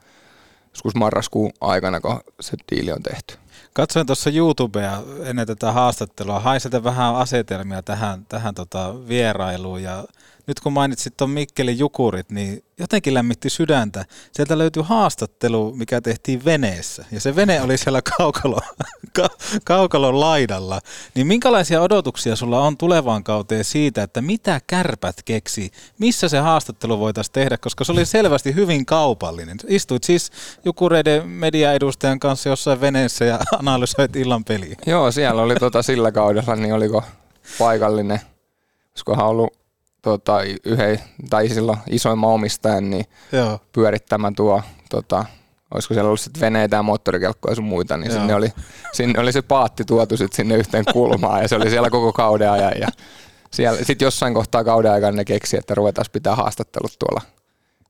joskus 0.71 0.95
marraskuun 0.95 1.53
aikana, 1.61 2.01
kun 2.01 2.21
se 2.41 2.57
diili 2.71 2.93
on 2.93 3.03
tehty. 3.03 3.35
Katsoin 3.79 4.07
tuossa 4.07 4.31
YouTubea 4.31 5.03
ennen 5.25 5.47
tätä 5.47 5.73
haastattelua, 5.73 6.41
haiseta 6.41 6.85
vähän 6.85 7.15
asetelmia 7.15 7.83
tähän, 7.83 8.27
tähän 8.27 8.55
tota 8.55 8.95
vierailuun 9.09 9.83
ja 9.83 10.05
nyt 10.49 10.61
kun 10.61 10.73
mainitsit 10.73 11.17
tuon 11.17 11.31
Mikkelin 11.31 11.79
jukurit, 11.79 12.31
niin 12.31 12.65
jotenkin 12.79 13.15
lämmitti 13.15 13.51
sydäntä. 13.51 14.05
Sieltä 14.33 14.59
löytyi 14.59 14.83
haastattelu, 14.87 15.73
mikä 15.77 16.01
tehtiin 16.01 16.45
veneessä 16.45 17.05
ja 17.13 17.21
se 17.21 17.37
vene 17.37 17.63
oli 17.63 17.79
siellä 17.79 18.01
kaukalo, 18.19 18.61
ka, 19.17 19.29
kaukalon 19.65 20.21
laidalla. 20.21 20.81
Niin 21.15 21.27
minkälaisia 21.27 21.81
odotuksia 21.83 22.37
sulla 22.37 22.61
on 22.61 22.77
tulevaan 22.77 23.25
kauteen 23.25 23.65
siitä, 23.65 24.03
että 24.03 24.23
mitä 24.23 24.61
kärpät 24.67 25.17
keksi, 25.25 25.71
missä 25.99 26.29
se 26.29 26.39
haastattelu 26.39 26.99
voitaisiin 26.99 27.33
tehdä, 27.33 27.57
koska 27.57 27.85
se 27.85 27.93
oli 27.93 28.07
selvästi 28.17 28.55
hyvin 28.55 28.87
kaupallinen. 28.87 29.57
Istuit 29.67 30.05
siis 30.05 30.31
Jukureiden 30.65 31.29
mediaedustajan 31.29 32.21
kanssa 32.21 32.49
jossain 32.49 32.81
veneessä 32.81 33.25
ja 33.25 33.39
analysoit 33.61 34.17
illan 34.17 34.45
peliä. 34.45 34.77
Joo, 34.87 35.13
siellä 35.13 35.43
oli 35.43 35.55
tota 35.55 35.83
sillä 35.83 36.13
kaudella, 36.13 36.57
niin 36.57 36.75
oliko 36.75 37.03
paikallinen, 37.59 38.21
olisikohan 38.91 39.27
ollut 39.27 39.59
tota, 40.03 40.39
yhden, 40.65 41.01
tai 41.31 41.49
silloin 41.49 41.79
isoimman 41.91 42.31
omistajan, 42.31 42.91
niin 42.91 43.05
Joo. 43.33 43.61
pyörittämä 43.73 44.33
tuo, 44.37 44.63
tota, 44.91 45.25
olisiko 45.75 45.95
siellä 45.95 46.09
ollut 46.09 46.21
sitten 46.21 46.41
veneitä 46.41 46.77
ja 46.77 46.83
moottorikelkkoja 46.83 47.53
ja 47.53 47.57
sun 47.57 47.65
muita, 47.65 47.97
niin 47.97 48.11
Joo. 48.11 48.21
sinne 48.21 48.35
oli, 48.35 48.53
sinne 48.93 49.21
oli 49.21 49.33
se 49.33 49.43
paatti 49.43 49.85
tuotu 49.85 50.17
sit 50.17 50.33
sinne 50.33 50.57
yhteen 50.57 50.85
kulmaan 50.93 51.43
ja 51.43 51.49
se 51.49 51.57
oli 51.57 51.71
siellä 51.71 51.91
koko 51.91 52.13
kauden 52.13 52.51
ajan. 52.51 52.73
Ja 52.81 52.89
siellä, 53.51 53.85
sitten 53.85 54.07
jossain 54.07 54.35
kohtaa 54.35 54.65
kauden 54.65 54.93
aikana 54.93 55.17
ne 55.17 55.25
keksi, 55.25 55.57
että 55.57 55.75
ruvetaan 55.75 56.07
pitää 56.13 56.35
haastattelut 56.35 56.93
tuolla 56.99 57.38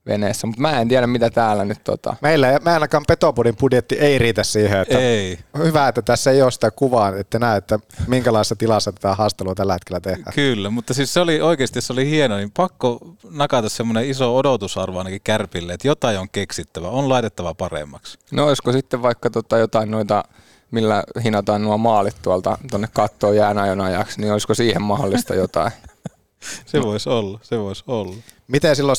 veneessä, 0.05 0.47
mutta 0.47 0.61
mä 0.61 0.81
en 0.81 0.87
tiedä 0.87 1.07
mitä 1.07 1.29
täällä 1.29 1.65
nyt 1.65 1.83
tota. 1.83 2.15
Meillä 2.21 2.51
ei, 2.51 2.59
mä 2.59 2.73
ainakaan 2.73 3.03
Petopodin 3.07 3.55
budjetti 3.55 3.95
ei 3.95 4.17
riitä 4.17 4.43
siihen, 4.43 4.81
että 4.81 4.99
Ei. 4.99 5.39
hyvä, 5.57 5.87
että 5.87 6.01
tässä 6.01 6.31
ei 6.31 6.41
ole 6.41 6.51
sitä 6.51 6.71
kuvaa, 6.71 7.17
että 7.17 7.39
näe, 7.39 7.57
että 7.57 7.79
minkälaisessa 8.07 8.55
tilassa 8.55 8.91
tätä 8.91 9.15
haastelua 9.15 9.55
tällä 9.55 9.73
hetkellä 9.73 9.99
tehdään. 9.99 10.33
Kyllä, 10.35 10.69
mutta 10.69 10.93
siis 10.93 11.13
se 11.13 11.19
oli 11.19 11.41
oikeasti 11.41 11.81
se 11.81 11.93
oli 11.93 12.09
hieno, 12.09 12.37
niin 12.37 12.51
pakko 12.51 12.99
nakata 13.31 13.69
semmoinen 13.69 14.09
iso 14.09 14.37
odotusarvo 14.37 14.97
ainakin 14.97 15.21
kärpille, 15.23 15.73
että 15.73 15.87
jotain 15.87 16.19
on 16.19 16.29
keksittävä, 16.29 16.89
on 16.89 17.09
laitettava 17.09 17.53
paremmaksi. 17.53 18.17
No 18.31 18.47
olisiko 18.47 18.71
sitten 18.71 19.01
vaikka 19.01 19.29
tota 19.29 19.57
jotain 19.57 19.91
noita, 19.91 20.23
millä 20.71 21.03
hinataan 21.23 21.63
nuo 21.63 21.77
maalit 21.77 22.15
tuolta 22.21 22.57
tuonne 22.69 22.87
kattoon 22.93 23.35
jäänajon 23.35 23.81
ajaksi, 23.81 24.21
niin 24.21 24.33
olisiko 24.33 24.53
siihen 24.53 24.81
mahdollista 24.81 25.35
jotain? 25.35 25.71
Se 26.65 26.81
voisi 26.81 27.09
olla, 27.09 27.39
se 27.43 27.59
voisi 27.59 27.83
olla. 27.87 28.15
Miten 28.49 28.75
silloin 28.75 28.97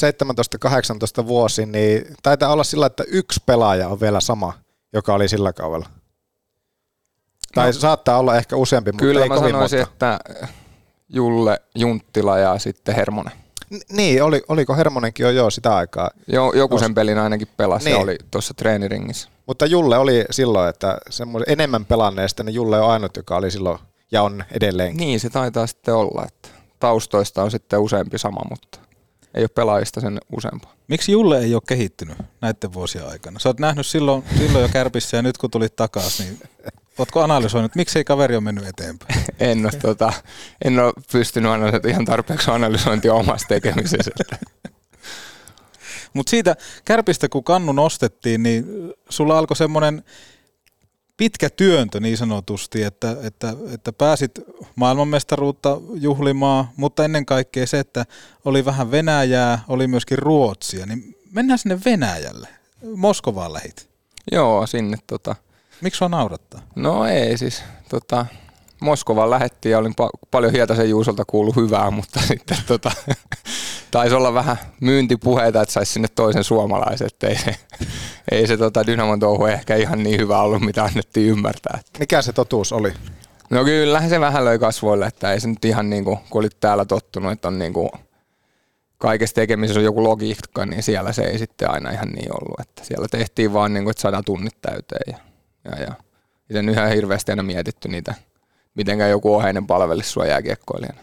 17-18 1.23 1.27
vuosi, 1.27 1.67
niin 1.67 2.15
taitaa 2.23 2.53
olla 2.53 2.65
sillä, 2.65 2.87
että 2.87 3.05
yksi 3.07 3.41
pelaaja 3.47 3.89
on 3.89 4.01
vielä 4.01 4.21
sama, 4.21 4.53
joka 4.93 5.15
oli 5.15 5.29
sillä 5.29 5.53
kaudella. 5.53 5.89
Tai 7.55 7.67
no, 7.67 7.73
saattaa 7.73 8.19
olla 8.19 8.37
ehkä 8.37 8.57
useampi, 8.57 8.93
mutta 8.93 9.05
Kyllä 9.05 9.23
ei 9.23 9.29
mä 9.29 9.35
kovin 9.35 9.51
sanoisin, 9.51 9.79
monta. 9.79 9.93
että 9.93 10.19
Julle, 11.09 11.63
Junttila 11.75 12.39
ja 12.39 12.59
sitten 12.59 12.95
Hermonen. 12.95 13.33
Niin, 13.93 14.23
oli, 14.23 14.43
oliko 14.49 14.77
Hermonenkin 14.77 15.25
jo 15.25 15.31
joo 15.31 15.51
sitä 15.51 15.77
aikaa? 15.77 16.11
Jo, 16.27 16.53
joku 16.53 16.79
sen 16.79 16.95
pelin 16.95 17.19
ainakin 17.19 17.49
pelasi 17.57 17.85
niin. 17.85 17.95
Ja 17.95 18.01
oli 18.01 18.19
tuossa 18.31 18.55
treeniringissä. 18.55 19.29
Mutta 19.47 19.67
Julle 19.67 19.99
oli 19.99 20.25
silloin, 20.31 20.69
että 20.69 20.99
enemmän 21.47 21.85
pelanneesta, 21.85 22.43
niin 22.43 22.55
Julle 22.55 22.81
on 22.81 22.91
ainut, 22.91 23.17
joka 23.17 23.37
oli 23.37 23.51
silloin 23.51 23.79
ja 24.13 24.23
on 24.23 24.45
edelleen. 24.53 24.97
Niin 24.97 25.21
se 25.21 25.31
taitaa 25.31 25.67
sitten 25.67 25.95
olla, 25.95 26.25
että 26.29 26.49
taustoista 26.79 27.43
on 27.43 27.51
sitten 27.51 27.81
useampi 27.81 28.19
sama, 28.19 28.41
mutta 28.51 28.79
ei 29.35 29.43
ole 29.43 29.49
pelaajista 29.55 30.01
sen 30.01 30.21
useampaa. 30.37 30.75
Miksi 30.89 31.13
Julle 31.13 31.39
ei 31.39 31.55
ole 31.55 31.63
kehittynyt 31.69 32.19
näiden 32.41 32.73
vuosien 32.73 33.07
aikana? 33.09 33.39
Sä 33.39 33.49
oot 33.49 33.61
nähnyt 33.61 33.87
silloin, 33.87 34.25
silloin 34.39 34.63
jo 34.63 34.69
kärpissä 34.73 35.17
ja 35.17 35.23
nyt 35.23 35.39
kun 35.39 35.51
tulit 35.51 35.77
takaisin, 35.77 36.27
niin 36.27 36.39
ootko 36.99 37.23
analysoinut, 37.23 37.75
miksei 37.75 38.05
kaveri 38.05 38.35
ole 38.35 38.45
mennyt 38.45 38.67
eteenpäin? 38.67 39.21
En 39.41 39.65
ole, 39.65 39.73
tota, 39.73 40.13
en 40.65 40.79
ole 40.79 40.93
pystynyt 41.13 41.53
analysoimaan 41.53 41.91
ihan 41.91 42.05
tarpeeksi 42.05 42.51
analysointia 42.51 43.15
omasta 43.15 43.49
tekemisestä. 43.49 44.37
Mutta 46.15 46.31
siitä 46.31 46.57
kärpistä, 46.85 47.29
kun 47.29 47.45
kannu 47.45 47.73
nostettiin, 47.73 48.43
niin 48.43 48.65
sulla 49.09 49.39
alkoi 49.39 49.57
semmoinen 49.57 50.03
pitkä 51.21 51.51
työntö 51.51 52.01
niin 52.01 52.17
sanotusti, 52.17 52.83
että, 52.83 53.17
että, 53.23 53.55
että 53.75 53.93
pääsit 53.93 54.41
maailmanmestaruutta 54.77 55.81
juhlimaan, 55.95 56.69
mutta 56.77 57.05
ennen 57.05 57.27
kaikkea 57.27 57.67
se, 57.67 57.79
että 57.79 58.07
oli 58.45 58.65
vähän 58.65 58.91
Venäjää, 58.91 59.65
oli 59.69 59.87
myöskin 59.87 60.19
Ruotsia, 60.19 60.87
niin 60.87 61.17
mennään 61.33 61.59
sinne 61.59 61.79
Venäjälle. 61.85 62.49
Moskovaan 62.97 63.53
lähit. 63.53 63.89
Joo, 64.33 64.67
sinne 64.67 64.97
tota. 65.07 65.37
Miksi 65.81 65.99
sua 65.99 66.09
naurattaa? 66.09 66.61
No 66.77 67.07
ei 67.07 67.39
siis, 67.39 67.63
tota, 67.89 68.27
Moskovaan 68.81 69.31
lähettiin 69.31 69.71
ja 69.71 69.79
olin 69.79 69.95
pa- 70.03 70.29
paljon 70.31 70.53
Hietasen 70.53 70.91
Juusolta 70.91 71.25
kuullut 71.25 71.57
hyvää, 71.57 71.91
mutta 71.91 72.21
sitten 72.29 72.59
tota, 72.67 72.93
taisi 73.91 74.15
olla 74.15 74.35
vähän 74.35 74.57
myyntipuheita, 74.81 75.63
että 75.63 75.73
saisi 75.73 75.93
sinne 75.93 76.09
toisen 76.15 76.45
suomalaisen, 76.45 77.07
että 77.07 77.29
ei 77.29 77.39
se, 77.39 77.57
ei 78.31 78.47
se 78.47 78.57
tota 78.57 78.87
Dynamon 78.87 79.21
touhu 79.21 79.47
ehkä 79.47 79.77
ihan 79.77 80.03
niin 80.03 80.21
hyvä 80.21 80.43
ollut, 80.43 80.63
mitä 80.63 80.85
annettiin 80.85 81.31
ymmärtää. 81.31 81.79
Että. 81.81 81.99
Mikä 81.99 82.23
se 82.23 82.33
totuus 82.33 82.73
oli? 82.73 82.93
No 83.51 83.65
kyllä 83.65 84.09
se 84.09 84.21
vähän 84.21 84.45
löi 84.45 84.59
kasvoille, 84.59 85.07
että 85.07 85.33
ei 85.33 85.41
se 85.41 85.49
nyt 85.49 85.65
ihan 85.65 85.91
niin 85.91 86.05
kuin, 86.05 86.19
kun 86.31 86.41
olit 86.41 86.61
täällä 86.61 86.85
tottunut, 86.85 87.33
että 87.33 87.49
on 87.49 87.59
niin 87.59 87.73
kuin, 87.73 87.91
kaikessa 88.99 89.35
tekemisessä 89.35 89.81
on 89.81 89.85
joku 89.85 90.05
logiikka, 90.05 90.67
niin 90.67 90.83
siellä 90.83 91.13
se 91.13 91.23
ei 91.23 91.39
sitten 91.39 91.71
aina 91.71 91.91
ihan 91.91 92.09
niin 92.09 92.33
ollut. 92.33 92.61
Että 92.61 92.85
siellä 92.85 93.07
tehtiin 93.11 93.53
vaan 93.53 93.75
niin 93.75 93.85
kuin, 93.85 93.91
että 93.91 94.01
saadaan 94.01 94.25
tunnit 94.25 94.61
täyteen. 94.61 95.03
Ja, 95.07 95.19
ja, 95.65 95.83
ja. 95.83 95.95
Itse 96.51 96.73
ihan 96.73 96.91
hirveästi 96.91 97.33
aina 97.33 97.43
mietitty 97.43 97.89
niitä, 97.89 98.15
mitenkään 98.75 99.11
joku 99.11 99.35
oheinen 99.35 99.67
palvelisi 99.67 100.11
sua 100.11 100.27
jääkiekkoilijana. 100.27 101.01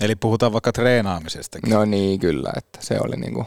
Eli 0.00 0.16
puhutaan 0.16 0.52
vaikka 0.52 0.72
treenaamisestakin. 0.72 1.70
No 1.70 1.84
niin, 1.84 2.20
kyllä. 2.20 2.52
Että 2.56 2.78
se, 2.82 2.98
oli 3.00 3.16
niin 3.16 3.34
kuin, 3.34 3.46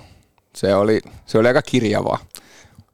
se, 0.56 0.76
oli, 0.76 1.02
se 1.26 1.38
oli 1.38 1.48
aika 1.48 1.62
kirjavaa. 1.62 2.18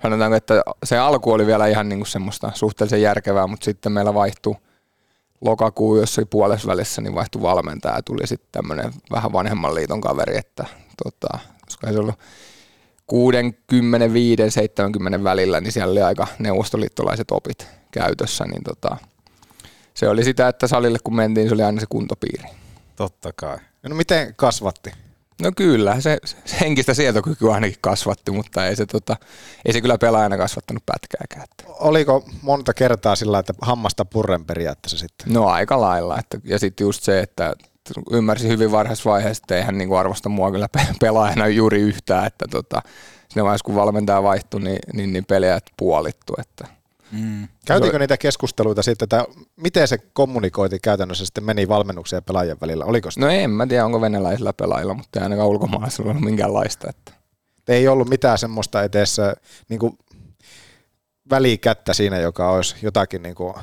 Sanotaanko, 0.01 0.35
että 0.35 0.61
se 0.83 0.97
alku 0.97 1.31
oli 1.31 1.45
vielä 1.45 1.67
ihan 1.67 1.89
niin 1.89 1.99
kuin 1.99 2.07
semmoista 2.07 2.51
suhteellisen 2.55 3.01
järkevää, 3.01 3.47
mutta 3.47 3.65
sitten 3.65 3.91
meillä 3.91 4.13
vaihtui 4.13 4.55
lokakuu 5.41 5.95
jossain 5.95 6.27
puolessa 6.27 6.67
välissä, 6.67 7.01
niin 7.01 7.15
vaihtui 7.15 7.41
valmentaja 7.41 7.95
ja 7.95 8.03
tuli 8.03 8.27
sitten 8.27 8.49
tämmöinen 8.51 8.93
vähän 9.11 9.33
vanhemman 9.33 9.75
liiton 9.75 10.01
kaveri, 10.01 10.37
että 10.37 10.65
tota, 11.03 11.39
koska 11.65 11.91
se 11.91 11.99
ollut 11.99 12.19
65 13.07 14.51
70 14.51 15.23
välillä, 15.23 15.61
niin 15.61 15.71
siellä 15.71 15.91
oli 15.91 16.01
aika 16.01 16.27
neuvostoliittolaiset 16.39 17.31
opit 17.31 17.67
käytössä, 17.91 18.45
niin 18.45 18.63
tota, 18.63 18.97
se 19.93 20.09
oli 20.09 20.23
sitä, 20.23 20.47
että 20.47 20.67
salille 20.67 20.97
kun 21.03 21.15
mentiin, 21.15 21.47
se 21.47 21.53
oli 21.53 21.63
aina 21.63 21.79
se 21.79 21.85
kuntopiiri. 21.89 22.49
Totta 22.95 23.33
kai. 23.35 23.57
No 23.89 23.95
miten 23.95 24.33
kasvatti? 24.35 24.91
No 25.41 25.51
kyllä, 25.55 26.01
se, 26.01 26.17
se 26.25 26.59
henkistä 26.61 26.93
sietokykyä 26.93 27.53
ainakin 27.53 27.77
kasvatti, 27.81 28.31
mutta 28.31 28.67
ei 28.67 28.75
se, 28.75 28.85
tota, 28.85 29.15
ei 29.65 29.73
se 29.73 29.81
kyllä 29.81 29.97
pelaajana 29.97 30.37
kasvattanut 30.37 30.83
pätkääkään. 30.85 31.47
Oliko 31.67 32.25
monta 32.41 32.73
kertaa 32.73 33.15
sillä, 33.15 33.39
että 33.39 33.53
hammasta 33.61 34.05
purren 34.05 34.45
periaatteessa 34.45 34.97
sitten? 34.97 35.33
No 35.33 35.47
aika 35.47 35.81
lailla. 35.81 36.19
Että, 36.19 36.39
ja 36.43 36.59
sitten 36.59 36.85
just 36.85 37.03
se, 37.03 37.19
että 37.19 37.53
ymmärsin 38.11 38.51
hyvin 38.51 38.71
varhaisessa 38.71 39.09
vaiheessa, 39.09 39.43
että 39.43 39.55
eihän 39.55 39.77
niinku 39.77 39.95
arvosta 39.95 40.29
mua 40.29 40.51
kyllä 40.51 40.67
pe- 40.69 40.95
pelaajana 40.99 41.47
juuri 41.47 41.81
yhtään, 41.81 42.27
että 42.27 42.45
tota, 42.47 42.81
siinä 43.29 43.43
vaiheessa 43.43 43.65
kun 43.65 43.75
valmentaja 43.75 44.23
vaihtui, 44.23 44.61
niin, 44.61 44.79
niin, 44.93 45.13
niin 45.13 45.25
peliä 45.25 45.59
puolittu. 45.77 46.33
Että. 46.39 46.78
Mm. 47.11 47.47
Käytiinkö 47.65 47.99
niitä 47.99 48.17
keskusteluita 48.17 48.83
sitten, 48.83 49.05
että 49.05 49.25
miten 49.55 49.87
se 49.87 49.97
kommunikointi 49.97 50.79
käytännössä 50.79 51.25
sitten 51.25 51.43
meni 51.43 51.67
valmennuksen 51.67 52.17
ja 52.17 52.21
pelaajien 52.21 52.57
välillä? 52.61 52.85
Oliko 52.85 53.11
sitä? 53.11 53.25
No 53.25 53.31
en 53.31 53.49
mä 53.49 53.67
tiedä, 53.67 53.85
onko 53.85 54.01
venäläisillä 54.01 54.53
pelaajilla, 54.53 54.93
mutta 54.93 55.19
ei 55.19 55.23
ainakaan 55.23 55.49
ulkomaalaisilla 55.49 56.11
ollut 56.11 56.23
minkäänlaista. 56.23 56.89
Että. 56.89 57.11
Ei 57.67 57.87
ollut 57.87 58.09
mitään 58.09 58.37
semmoista 58.37 58.83
eteessä 58.83 59.35
niin 59.69 59.79
kuin 59.79 59.97
välikättä 61.29 61.93
siinä, 61.93 62.19
joka 62.19 62.51
olisi 62.51 62.75
jotakin 62.81 63.23
niin 63.23 63.35
kuin 63.35 63.53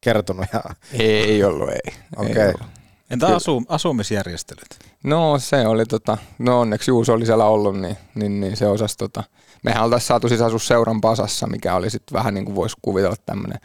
kertonut. 0.00 0.46
Ja... 0.52 0.62
Ei 0.92 1.44
ollut, 1.44 1.68
ei. 1.70 1.94
Okei. 2.16 2.42
Ei 2.42 2.46
ollut. 2.46 2.82
Entä 3.10 3.26
asu, 3.26 3.62
asumisjärjestelyt? 3.68 4.78
No 5.04 5.38
se 5.38 5.66
oli 5.66 5.86
tota, 5.86 6.18
no 6.38 6.60
onneksi 6.60 6.90
Juuso 6.90 7.12
oli 7.12 7.26
siellä 7.26 7.44
ollut, 7.44 7.80
niin, 7.80 7.96
niin, 8.14 8.40
niin 8.40 8.56
se 8.56 8.66
osasi 8.66 8.96
tota, 8.96 9.24
mehän 9.62 9.84
oltaisiin 9.84 10.08
saatu 10.08 10.28
siis 10.28 10.40
seuran 10.58 11.00
pasassa, 11.00 11.46
mikä 11.46 11.74
oli 11.74 11.90
sitten 11.90 12.18
vähän 12.18 12.34
niin 12.34 12.44
kuin 12.44 12.54
voisi 12.54 12.76
kuvitella 12.82 13.16
tämmöinen 13.26 13.60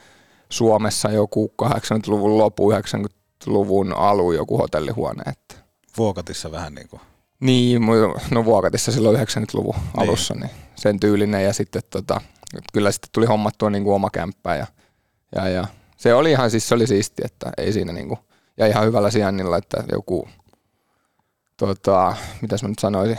Suomessa 0.49 1.11
joku 1.11 1.53
80-luvun 1.63 2.37
lopu, 2.37 2.71
90-luvun 2.71 3.93
alu 3.93 4.31
joku 4.31 4.57
hotellihuone. 4.57 5.23
Että. 5.25 5.55
Vuokatissa 5.97 6.51
vähän 6.51 6.75
niin 6.75 6.87
kuin. 6.87 7.01
Niin, 7.39 7.81
no 8.31 8.45
Vuokatissa 8.45 8.91
silloin 8.91 9.19
90-luvun 9.19 9.75
alussa, 9.97 10.33
niin 10.35 10.51
sen 10.75 10.99
tyylinen 10.99 11.43
ja 11.43 11.53
sitten 11.53 11.81
tota, 11.89 12.21
kyllä 12.73 12.91
sitten 12.91 13.09
tuli 13.11 13.25
hommattua 13.25 13.69
niin 13.69 13.83
kuin 13.83 13.95
oma 13.95 14.09
kämppää 14.09 14.55
ja, 14.55 14.67
ja, 15.35 15.47
ja, 15.47 15.67
se 15.97 16.13
oli 16.13 16.31
ihan 16.31 16.51
siis 16.51 16.69
se 16.69 16.75
oli 16.75 16.87
siisti, 16.87 17.21
että 17.25 17.51
ei 17.57 17.73
siinä 17.73 17.93
niin 17.93 18.07
kuin, 18.07 18.19
ja 18.57 18.67
ihan 18.67 18.85
hyvällä 18.85 19.11
sijainnilla, 19.11 19.57
että 19.57 19.83
joku 19.91 20.27
tota, 21.57 22.15
mitäs 22.41 22.63
mä 22.63 22.69
nyt 22.69 22.79
sanoisin, 22.79 23.17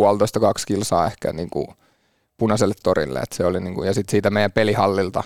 puolitoista 0.00 0.40
kaksi 0.40 0.66
kilsaa 0.66 1.06
ehkä 1.06 1.32
niin 1.32 1.50
kuin 1.50 1.66
punaiselle 2.36 2.74
torille, 2.82 3.18
että 3.18 3.36
se 3.36 3.44
oli 3.44 3.60
niin 3.60 3.74
kuin, 3.74 3.86
ja 3.86 3.94
sitten 3.94 4.10
siitä 4.10 4.30
meidän 4.30 4.52
pelihallilta, 4.52 5.22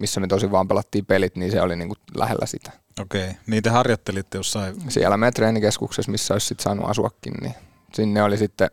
missä 0.00 0.20
me 0.20 0.26
tosi 0.26 0.50
vaan 0.50 0.68
pelattiin 0.68 1.06
pelit, 1.06 1.36
niin 1.36 1.52
se 1.52 1.62
oli 1.62 1.76
niin 1.76 1.88
kuin 1.88 1.98
lähellä 2.14 2.46
sitä. 2.46 2.72
Okei, 3.00 3.30
niin 3.46 3.62
te 3.62 3.70
harjoittelitte 3.70 4.38
jossain... 4.38 4.74
Siellä 4.88 5.16
meidän 5.16 5.32
treenikeskuksessa, 5.32 6.10
missä 6.10 6.34
olisi 6.34 6.46
sitten 6.46 6.62
saanut 6.62 6.90
asuakin, 6.90 7.32
niin 7.40 7.54
sinne 7.94 8.22
oli 8.22 8.36
sitten 8.36 8.70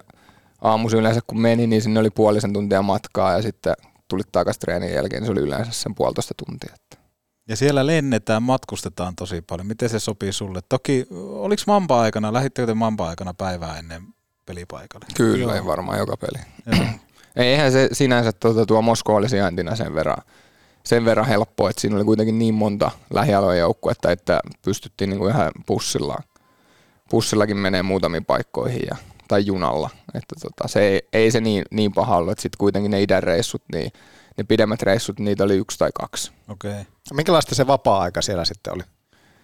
aamuisin 0.61 0.99
yleensä 0.99 1.21
kun 1.27 1.41
meni, 1.41 1.67
niin 1.67 1.81
sinne 1.81 1.99
oli 1.99 2.09
puolisen 2.09 2.53
tuntia 2.53 2.81
matkaa 2.81 3.33
ja 3.33 3.41
sitten 3.41 3.73
tulit 4.07 4.31
takaisin 4.31 4.59
treenin 4.59 4.93
jälkeen, 4.93 5.21
niin 5.21 5.27
se 5.27 5.31
oli 5.31 5.41
yleensä 5.41 5.71
sen 5.71 5.95
puolitoista 5.95 6.33
tuntia. 6.45 6.73
Että. 6.75 6.97
Ja 7.49 7.55
siellä 7.55 7.85
lennetään, 7.85 8.43
matkustetaan 8.43 9.15
tosi 9.15 9.41
paljon. 9.41 9.67
Miten 9.67 9.89
se 9.89 9.99
sopii 9.99 10.33
sulle? 10.33 10.59
Toki, 10.69 11.07
oliko 11.31 11.63
Mamba-aikana, 11.67 12.33
lähittekö 12.33 12.65
te 12.65 12.73
Mamba-aikana 12.73 13.33
päivää 13.33 13.79
ennen 13.79 14.03
pelipaikalle? 14.49 15.05
Kyllä, 15.15 15.55
ei 15.55 15.65
varmaan 15.65 15.99
joka 15.99 16.17
peli. 16.17 16.43
Ei, 17.35 17.47
eihän 17.47 17.71
se 17.71 17.89
sinänsä 17.91 18.31
tuota, 18.31 18.65
tuo 18.65 18.81
Moskova 18.81 19.17
oli 19.17 19.29
sijaintina 19.29 19.75
sen 19.75 19.95
verran, 19.95 20.17
sen 20.83 21.05
verran 21.05 21.27
helppo, 21.27 21.69
että 21.69 21.81
siinä 21.81 21.95
oli 21.95 22.05
kuitenkin 22.05 22.39
niin 22.39 22.53
monta 22.53 22.91
lähialueen 23.13 23.59
joukkuetta, 23.59 24.11
että 24.11 24.39
pystyttiin 24.65 25.09
niinku 25.09 25.27
ihan 25.27 25.51
pussillaan 25.65 26.23
bussillakin 27.11 27.57
menee 27.57 27.83
muutamiin 27.83 28.25
paikkoihin 28.25 28.81
ja, 28.89 28.97
tai 29.27 29.45
junalla. 29.45 29.89
Että 30.13 30.35
tota, 30.41 30.67
se 30.67 30.81
ei, 30.81 31.01
ei, 31.13 31.31
se 31.31 31.41
niin, 31.41 31.63
niin 31.71 31.93
paha 31.93 32.17
ollut, 32.17 32.31
että 32.31 32.41
sitten 32.41 32.57
kuitenkin 32.57 32.91
ne 32.91 33.01
idän 33.01 33.23
reissut, 33.23 33.63
niin 33.73 33.91
ne 34.37 34.43
pidemmät 34.43 34.81
reissut, 34.81 35.19
niitä 35.19 35.43
oli 35.43 35.57
yksi 35.57 35.77
tai 35.77 35.89
kaksi. 35.93 36.31
Okei. 36.49 36.71
Okay. 36.71 36.83
Minkälaista 37.13 37.55
se 37.55 37.67
vapaa-aika 37.67 38.21
siellä 38.21 38.45
sitten 38.45 38.73
oli, 38.73 38.83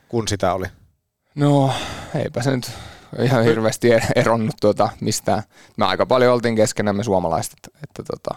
kun 0.08 0.28
sitä 0.28 0.54
oli? 0.54 0.66
No, 1.36 1.74
eipä 2.16 2.42
se 2.42 2.56
nyt 2.56 2.72
ihan 3.24 3.44
hirveästi 3.44 3.90
eronnut 4.16 4.56
tuota 4.62 4.90
mistään. 5.02 5.44
Me 5.78 5.86
aika 5.86 6.06
paljon 6.06 6.34
oltiin 6.34 6.56
keskenämme 6.56 7.04
suomalaiset. 7.04 7.54
Että, 7.54 7.80
että 7.84 8.04
tota. 8.04 8.36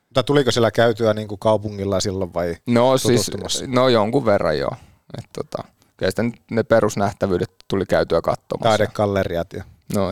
Mutta 0.00 0.22
tuliko 0.22 0.50
siellä 0.50 0.70
käytyä 0.70 1.14
niin 1.14 1.28
kuin 1.28 1.38
kaupungilla 1.38 2.00
silloin 2.00 2.34
vai 2.34 2.56
no, 2.66 2.98
siis, 2.98 3.30
no 3.66 3.88
jonkun 3.88 4.24
verran 4.24 4.58
joo. 4.58 4.76
Et, 5.18 5.24
tota, 5.32 5.64
kyllä 5.96 6.10
sitten 6.10 6.34
ne 6.50 6.62
perusnähtävyydet 6.62 7.50
tuli 7.68 7.86
käytyä 7.86 8.20
katsomassa. 8.22 8.68
Taidekalleriat 8.68 9.52
ja... 9.52 9.64
No, 9.94 10.10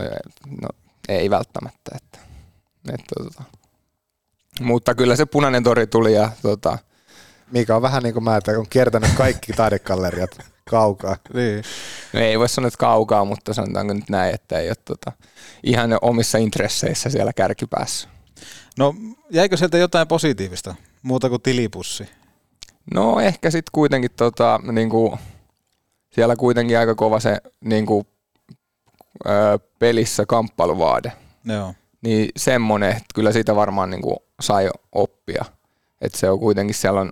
no 0.61 0.69
ei 1.09 1.29
välttämättä. 1.29 1.91
Että, 1.95 2.19
että, 2.93 3.23
tota. 3.23 3.43
Mutta 4.61 4.95
kyllä 4.95 5.15
se 5.15 5.25
punainen 5.25 5.63
tori 5.63 5.87
tuli 5.87 6.13
ja 6.13 6.31
tota, 6.41 6.77
mikä 7.51 7.75
on 7.75 7.81
vähän 7.81 8.03
niin 8.03 8.13
kuin 8.13 8.23
mä, 8.23 8.37
että 8.37 8.51
on 8.51 8.65
kiertänyt 8.69 9.11
kaikki 9.17 9.53
taidekalleriat 9.53 10.37
kaukaa. 10.69 11.15
Niin. 11.33 11.63
No 12.13 12.19
ei 12.19 12.39
voi 12.39 12.49
sanoa, 12.49 12.67
että 12.67 12.77
kaukaa, 12.77 13.25
mutta 13.25 13.53
sanotaanko 13.53 13.93
nyt 13.93 14.09
näin, 14.09 14.35
että 14.35 14.59
ei 14.59 14.69
ole 14.69 14.75
tota, 14.85 15.11
ihan 15.63 15.97
omissa 16.01 16.37
intresseissä 16.37 17.09
siellä 17.09 17.33
kärkipäässä. 17.33 18.09
No 18.77 18.95
jäikö 19.29 19.57
sieltä 19.57 19.77
jotain 19.77 20.07
positiivista, 20.07 20.75
muuta 21.03 21.29
kuin 21.29 21.41
tilipussi? 21.41 22.09
No 22.93 23.19
ehkä 23.19 23.51
sitten 23.51 23.71
kuitenkin 23.71 24.11
tota, 24.11 24.59
niin 24.71 24.89
kuin, 24.89 25.19
siellä 26.09 26.35
kuitenkin 26.35 26.79
aika 26.79 26.95
kova 26.95 27.19
se 27.19 27.37
niin 27.61 27.85
kuin, 27.85 28.07
ö, 29.25 29.59
pelissä 29.79 30.25
kamppailuvaade. 30.25 31.11
Joo. 31.45 31.73
Niin 32.01 32.29
semmoinen, 32.37 32.89
että 32.89 33.05
kyllä 33.15 33.31
siitä 33.31 33.55
varmaan 33.55 33.89
niin 33.89 34.01
kuin, 34.01 34.15
sai 34.41 34.69
oppia. 34.91 35.45
Että 36.01 36.17
se 36.17 36.29
on 36.29 36.39
kuitenkin, 36.39 36.75
siellä 36.75 37.01
on 37.01 37.11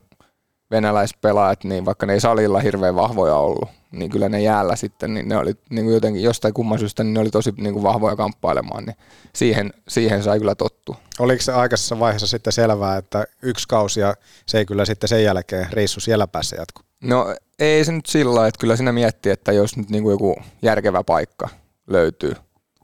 venäläispelaajat, 0.71 1.63
niin 1.63 1.85
vaikka 1.85 2.05
ne 2.05 2.13
ei 2.13 2.19
salilla 2.19 2.59
hirveän 2.59 2.95
vahvoja 2.95 3.35
ollut, 3.35 3.69
niin 3.91 4.11
kyllä 4.11 4.29
ne 4.29 4.41
jäällä 4.41 4.75
sitten, 4.75 5.13
niin 5.13 5.27
ne 5.27 5.37
oli 5.37 5.53
niin 5.69 5.85
kuin 5.85 5.93
jotenkin 5.93 6.23
jostain 6.23 6.53
kumman 6.53 6.79
syystä, 6.79 7.03
niin 7.03 7.13
ne 7.13 7.19
oli 7.19 7.29
tosi 7.29 7.53
niin 7.57 7.73
kuin 7.73 7.83
vahvoja 7.83 8.15
kamppailemaan, 8.15 8.83
niin 8.83 8.95
siihen, 9.33 9.73
siihen 9.87 10.23
sai 10.23 10.39
kyllä 10.39 10.55
tottua. 10.55 10.95
Oliko 11.19 11.43
se 11.43 11.53
aikaisessa 11.53 11.99
vaiheessa 11.99 12.27
sitten 12.27 12.53
selvää, 12.53 12.97
että 12.97 13.25
yksi 13.41 13.67
kausi 13.67 13.99
ja 13.99 14.15
se 14.45 14.57
ei 14.57 14.65
kyllä 14.65 14.85
sitten 14.85 15.07
sen 15.07 15.23
jälkeen 15.23 15.67
reissu 15.71 15.99
siellä 15.99 16.27
päässä 16.27 16.55
jatku? 16.55 16.81
No 17.03 17.35
ei 17.59 17.85
se 17.85 17.91
nyt 17.91 18.05
sillä 18.05 18.47
että 18.47 18.59
kyllä 18.59 18.75
sinä 18.75 18.91
miettii, 18.91 19.31
että 19.31 19.51
jos 19.51 19.77
nyt 19.77 19.89
niin 19.89 20.03
kuin 20.03 20.11
joku 20.11 20.35
järkevä 20.61 21.03
paikka 21.03 21.49
löytyy, 21.87 22.33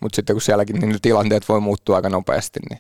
mutta 0.02 0.16
sitten 0.16 0.34
kun 0.34 0.42
sielläkin 0.42 0.80
niin 0.80 1.02
tilanteet 1.02 1.50
voi 1.50 1.60
muuttua 1.60 1.96
aika 1.96 2.10
nopeasti, 2.10 2.60
niin 2.70 2.80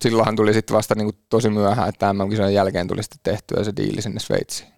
silloinhan 0.00 0.36
tuli 0.36 0.54
sitten 0.54 0.76
vasta 0.76 0.94
niin 0.94 1.06
kuin 1.06 1.18
tosi 1.28 1.50
myöhään, 1.50 1.88
että 1.88 2.12
MM-kisojen 2.12 2.54
jälkeen 2.54 2.88
tuli 2.88 3.02
sitten 3.02 3.20
tehtyä 3.22 3.64
se 3.64 3.72
diili 3.76 4.02
sinne 4.02 4.20
Sveitsiin. 4.20 4.76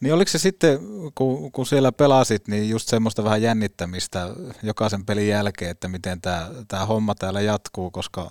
Niin 0.00 0.14
oliko 0.14 0.30
se 0.30 0.38
sitten, 0.38 0.78
kun, 1.14 1.52
kun 1.52 1.66
siellä 1.66 1.92
pelasit, 1.92 2.48
niin 2.48 2.70
just 2.70 2.88
semmoista 2.88 3.24
vähän 3.24 3.42
jännittämistä 3.42 4.30
jokaisen 4.62 5.06
pelin 5.06 5.28
jälkeen, 5.28 5.70
että 5.70 5.88
miten 5.88 6.20
tämä, 6.20 6.50
tämä 6.68 6.86
homma 6.86 7.14
täällä 7.14 7.40
jatkuu, 7.40 7.90
koska 7.90 8.30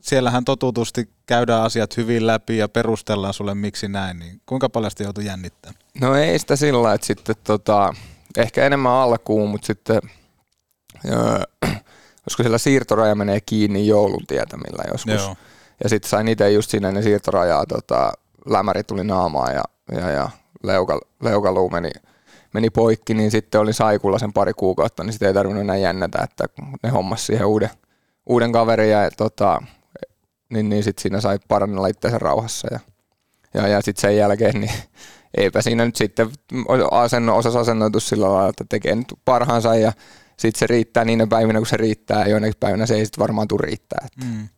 siellähän 0.00 0.44
totutusti 0.44 1.08
käydään 1.26 1.62
asiat 1.62 1.96
hyvin 1.96 2.26
läpi 2.26 2.56
ja 2.56 2.68
perustellaan 2.68 3.34
sulle 3.34 3.54
miksi 3.54 3.88
näin, 3.88 4.18
niin 4.18 4.40
kuinka 4.46 4.68
paljon 4.68 4.90
sitä 4.90 5.04
joutui 5.04 5.24
jännittämään? 5.24 5.80
No 6.00 6.14
ei 6.14 6.38
sitä 6.38 6.56
sillä, 6.56 6.94
että 6.94 7.06
sitten 7.06 7.36
tota, 7.44 7.94
ehkä 8.36 8.66
enemmän 8.66 8.92
alkuun, 8.92 9.50
mutta 9.50 9.66
sitten 9.66 10.00
öö, 11.04 11.42
koska 12.26 12.42
siellä 12.42 12.58
siirtoraja 12.58 13.14
menee 13.14 13.40
kiinni 13.40 13.86
joulun 13.86 14.26
tietämillä 14.26 14.84
joskus. 14.92 15.14
Joo. 15.14 15.36
Ja 15.82 15.88
sitten 15.88 16.10
sain 16.10 16.28
itse 16.28 16.50
just 16.50 16.70
siinä 16.70 16.92
ne 16.92 17.02
siirtorajaa, 17.02 17.66
tota, 17.66 18.12
lämäri 18.46 18.84
tuli 18.84 19.04
naamaan 19.04 19.54
ja, 19.54 19.62
ja, 19.92 20.10
ja 20.10 20.30
leuka, 20.62 21.00
leukaluu 21.22 21.70
meni, 21.70 21.90
meni 22.54 22.70
poikki, 22.70 23.14
niin 23.14 23.30
sitten 23.30 23.60
olin 23.60 23.74
saikulla 23.74 24.18
sen 24.18 24.32
pari 24.32 24.52
kuukautta, 24.52 25.04
niin 25.04 25.12
sitten 25.12 25.26
ei 25.26 25.34
tarvinnut 25.34 25.60
enää 25.60 25.76
jännätä, 25.76 26.18
että 26.24 26.44
ne 26.82 26.88
hommas 26.88 27.26
siihen 27.26 27.46
uuden, 27.46 27.70
uuden 28.26 28.52
kaverin 28.52 28.90
ja 28.90 29.10
tota, 29.16 29.62
niin, 30.48 30.68
niin 30.68 30.84
sitten 30.84 31.02
siinä 31.02 31.20
sai 31.20 31.38
parannella 31.48 31.86
itseänsä 31.86 32.18
rauhassa 32.18 32.68
ja, 32.70 32.80
ja, 33.54 33.68
ja 33.68 33.80
sitten 33.82 34.00
sen 34.00 34.16
jälkeen 34.16 34.60
niin 34.60 34.72
eipä 35.36 35.62
siinä 35.62 35.84
nyt 35.84 35.96
sitten 35.96 36.30
asenno, 36.90 37.36
osas 37.36 37.56
asennoitus 37.56 38.08
sillä 38.08 38.32
lailla, 38.32 38.48
että 38.48 38.64
tekee 38.68 38.94
nyt 38.94 39.14
parhaansa 39.24 39.74
ja 39.74 39.92
sitten 40.38 40.58
se 40.58 40.66
riittää 40.66 41.04
niinä 41.04 41.26
päivinä, 41.26 41.58
kun 41.58 41.66
se 41.66 41.76
riittää, 41.76 42.20
ja 42.20 42.28
joinakin 42.28 42.54
päivinä 42.60 42.86
se 42.86 42.94
ei 42.94 43.04
sitten 43.04 43.22
varmaan 43.22 43.48
tule 43.48 43.60
riittää. 43.62 44.06
Että. 44.06 44.26
Mm. 44.26 44.48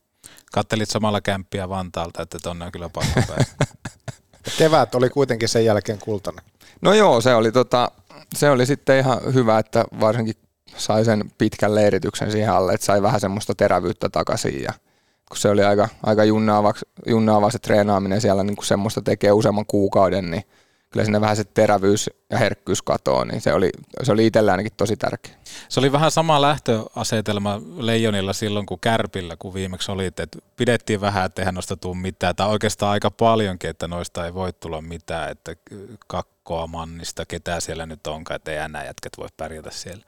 Kattelit 0.52 0.90
samalla 0.90 1.20
kämppiä 1.20 1.68
Vantaalta, 1.68 2.22
että 2.22 2.38
tonne 2.42 2.64
on 2.64 2.72
kyllä 2.72 2.88
pakko 2.88 3.20
Kevät 4.58 4.94
oli 4.94 5.10
kuitenkin 5.10 5.48
sen 5.48 5.64
jälkeen 5.64 5.98
kultainen. 5.98 6.44
No 6.80 6.94
joo, 6.94 7.20
se 7.20 7.34
oli, 7.34 7.52
tota, 7.52 7.90
se 8.36 8.50
oli 8.50 8.66
sitten 8.66 8.98
ihan 8.98 9.34
hyvä, 9.34 9.58
että 9.58 9.84
varsinkin 10.00 10.34
sai 10.76 11.04
sen 11.04 11.30
pitkän 11.38 11.74
leirityksen 11.74 12.32
siihen 12.32 12.52
alle, 12.52 12.72
että 12.72 12.86
sai 12.86 13.02
vähän 13.02 13.20
semmoista 13.20 13.54
terävyyttä 13.54 14.08
takaisin 14.08 14.62
ja 14.62 14.72
kun 15.28 15.36
se 15.36 15.48
oli 15.48 15.64
aika, 15.64 15.88
aika 16.02 16.24
junnaava, 16.24 16.74
junnaava 17.06 17.50
se 17.50 17.58
treenaaminen 17.58 18.20
siellä 18.20 18.44
niin 18.44 18.56
kun 18.56 18.64
semmoista 18.64 19.02
tekee 19.02 19.32
useamman 19.32 19.66
kuukauden, 19.66 20.30
niin 20.30 20.42
kyllä 20.90 21.04
sinne 21.04 21.20
vähän 21.20 21.36
se 21.36 21.44
terävyys 21.44 22.10
ja 22.30 22.38
herkkyys 22.38 22.82
katoaa, 22.82 23.24
niin 23.24 23.40
se 23.40 23.52
oli, 23.52 23.70
se 24.02 24.12
oli 24.12 24.26
itsellä 24.26 24.50
ainakin 24.50 24.72
tosi 24.76 24.96
tärkeä. 24.96 25.34
Se 25.68 25.80
oli 25.80 25.92
vähän 25.92 26.10
sama 26.10 26.42
lähtöasetelma 26.42 27.60
Leijonilla 27.76 28.32
silloin 28.32 28.66
kuin 28.66 28.80
Kärpillä, 28.80 29.36
kun 29.38 29.54
viimeksi 29.54 29.92
oli, 29.92 30.06
että 30.06 30.26
pidettiin 30.56 31.00
vähän, 31.00 31.26
että 31.26 31.42
eihän 31.42 31.54
noista 31.54 31.76
tule 31.76 31.96
mitään, 31.96 32.36
tai 32.36 32.48
oikeastaan 32.48 32.92
aika 32.92 33.10
paljonkin, 33.10 33.70
että 33.70 33.88
noista 33.88 34.26
ei 34.26 34.34
voi 34.34 34.52
tulla 34.52 34.82
mitään, 34.82 35.30
että 35.30 35.56
kakkoa 36.06 36.66
mannista, 36.66 37.26
ketä 37.26 37.60
siellä 37.60 37.86
nyt 37.86 38.06
onkaan, 38.06 38.36
että 38.36 38.50
ei 38.50 38.58
enää 38.58 38.84
jätket 38.84 39.18
voi 39.18 39.28
pärjätä 39.36 39.70
siellä. 39.70 40.04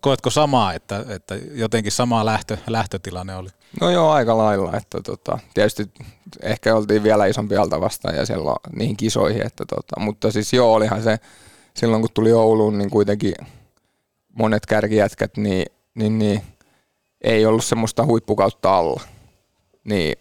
Koetko 0.00 0.30
samaa, 0.30 0.74
että, 0.74 1.04
että 1.08 1.34
jotenkin 1.52 1.92
sama 1.92 2.26
lähtö, 2.26 2.56
lähtötilanne 2.66 3.36
oli? 3.36 3.48
No 3.80 3.90
joo, 3.90 4.10
aika 4.10 4.38
lailla. 4.38 4.76
Että 4.76 5.00
tota, 5.00 5.38
tietysti 5.54 5.90
ehkä 6.42 6.74
oltiin 6.74 7.02
vielä 7.02 7.26
isompi 7.26 7.56
alta 7.56 7.80
vastaan 7.80 8.16
ja 8.16 8.26
siellä 8.26 8.54
niihin 8.76 8.96
kisoihin. 8.96 9.46
Että 9.46 9.64
tota, 9.64 10.00
mutta 10.00 10.30
siis 10.30 10.52
joo, 10.52 10.74
olihan 10.74 11.02
se 11.02 11.18
silloin 11.74 12.02
kun 12.02 12.10
tuli 12.14 12.32
Ouluun, 12.32 12.78
niin 12.78 12.90
kuitenkin 12.90 13.34
monet 14.34 14.66
kärkijätkät, 14.66 15.36
niin, 15.36 15.66
niin, 15.94 16.18
niin 16.18 16.42
ei 17.20 17.46
ollut 17.46 17.64
semmoista 17.64 18.06
huippukautta 18.06 18.76
alla. 18.76 19.00
Niin, 19.84 20.18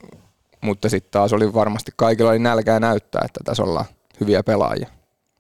mutta 0.62 0.90
sitten 0.90 1.12
taas 1.12 1.34
oli 1.34 1.54
varmasti 1.54 1.92
kaikilla 1.96 2.30
oli 2.30 2.40
nälkää 2.40 2.80
näyttää, 2.80 3.22
että 3.26 3.40
tässä 3.46 3.64
ollaan 3.64 3.86
hyviä 4.20 4.44
pelaajia. 4.44 4.97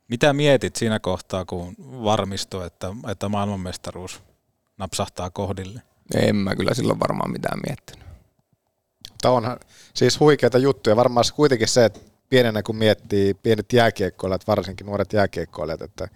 Mitä 0.07 0.33
mietit 0.33 0.75
siinä 0.75 0.99
kohtaa, 0.99 1.45
kun 1.45 1.75
varmistui, 1.79 2.65
että, 2.65 2.87
että 3.11 3.29
maailmanmestaruus 3.29 4.23
napsahtaa 4.77 5.29
kohdille? 5.29 5.81
En 6.15 6.35
mä 6.35 6.55
kyllä 6.55 6.73
silloin 6.73 6.99
varmaan 6.99 7.31
mitään 7.31 7.59
miettinyt. 7.67 8.07
Tämä 9.21 9.33
onhan 9.33 9.59
siis 9.93 10.19
huikeita 10.19 10.57
juttuja. 10.57 10.95
Varmaan 10.95 11.25
se 11.25 11.33
kuitenkin 11.33 11.67
se, 11.67 11.85
että 11.85 11.99
pienenä 12.29 12.63
kun 12.63 12.75
miettii 12.75 13.33
pienet 13.33 13.73
jääkiekkoilijat, 13.73 14.47
varsinkin 14.47 14.87
nuoret 14.87 15.13
jääkiekkoilijat, 15.13 15.81
että, 15.81 16.07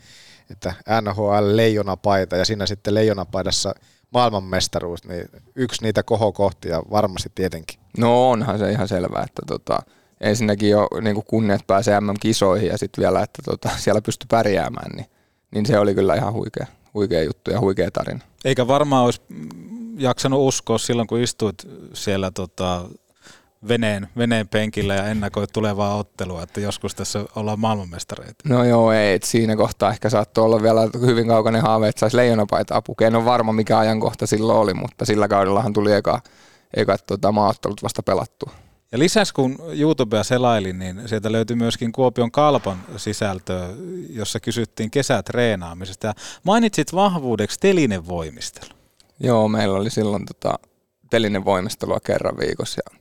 että 0.50 0.74
NHL 1.02 1.58
leijonapaita 1.58 2.38
ja 2.38 2.46
siinä 2.46 2.66
sitten 2.66 2.94
leijonapaidassa 2.94 3.76
maailmanmestaruus, 4.12 5.04
niin 5.04 5.30
yksi 5.56 5.84
niitä 5.84 6.04
kohokohtia 6.04 6.82
varmasti 6.92 7.32
tietenkin. 7.36 7.80
No 7.98 8.30
onhan 8.30 8.60
se 8.60 8.72
ihan 8.72 8.88
selvää, 8.88 9.24
että 9.24 9.42
tota, 9.48 9.80
ensinnäkin 10.22 10.70
jo 10.70 10.88
niin 11.02 11.24
kunniat 11.24 11.68
pääsee 11.68 12.00
MM-kisoihin 12.00 12.68
ja 12.68 12.78
sitten 12.78 13.02
vielä, 13.02 13.22
että 13.22 13.42
tota, 13.46 13.70
siellä 13.84 14.02
pystyy 14.02 14.28
pärjäämään, 14.30 14.92
niin, 14.96 15.06
niin 15.52 15.66
se 15.66 15.80
oli 15.80 15.96
kyllä 15.96 16.16
ihan 16.16 16.34
huikea, 16.34 16.68
huikea 16.94 17.24
juttu 17.24 17.52
ja 17.52 17.60
huikea 17.60 17.92
tarina. 17.92 18.20
Eikä 18.46 18.68
varmaan 18.68 19.06
olisi 19.06 19.22
jaksanut 19.98 20.48
uskoa 20.48 20.78
silloin, 20.78 21.08
kun 21.08 21.20
istuit 21.20 21.68
siellä 21.94 22.32
tota, 22.32 22.86
veneen, 23.68 24.08
veneen 24.18 24.48
penkillä 24.48 24.96
ja 24.96 25.06
ennakoit 25.06 25.50
tulevaa 25.54 25.96
ottelua, 25.96 26.44
että 26.44 26.62
joskus 26.62 26.96
tässä 26.96 27.26
ollaan 27.36 27.60
maailmanmestareita. 27.60 28.50
No 28.50 28.64
joo, 28.64 28.92
ei. 28.92 29.14
Et 29.14 29.24
siinä 29.24 29.56
kohtaa 29.56 29.92
ehkä 29.92 30.10
saattoi 30.10 30.46
olla 30.46 30.62
vielä 30.62 30.82
hyvin 31.02 31.28
kaukainen 31.28 31.62
haave, 31.62 31.88
että 31.88 32.00
saisi 32.00 32.18
leijonapaitaa 32.18 32.82
pukea. 32.82 33.08
En 33.08 33.16
ole 33.16 33.26
varma, 33.26 33.54
mikä 33.54 33.78
ajankohta 33.78 34.28
silloin 34.28 34.60
oli, 34.60 34.74
mutta 34.74 35.06
sillä 35.06 35.28
kaudellahan 35.28 35.74
tuli 35.74 35.94
eka, 35.94 36.22
eka 36.74 36.98
tota, 36.98 37.32
maaottelut 37.32 37.84
vasta 37.84 38.04
pelattua. 38.04 38.52
Ja 38.92 39.00
lisäksi 39.00 39.34
kun 39.34 39.60
YouTubea 39.74 40.24
selailin, 40.24 40.80
niin 40.80 41.02
sieltä 41.06 41.32
löytyi 41.32 41.56
myöskin 41.56 41.92
Kuopion 41.92 42.32
Kalpan 42.32 42.78
sisältö, 42.98 43.70
jossa 44.10 44.40
kysyttiin 44.40 44.92
kesätreenaamisesta. 44.92 46.08
Ja 46.08 46.14
mainitsit 46.44 46.94
vahvuudeksi 46.94 47.60
telinen 47.60 48.08
voimistelu. 48.08 48.70
Joo, 49.20 49.48
meillä 49.48 49.78
oli 49.78 49.90
silloin 49.90 50.26
tota, 50.26 50.60
telinen 51.10 51.46
voimistelua 51.46 52.00
kerran 52.00 52.38
viikossa. 52.38 52.82
Ja, 52.86 53.00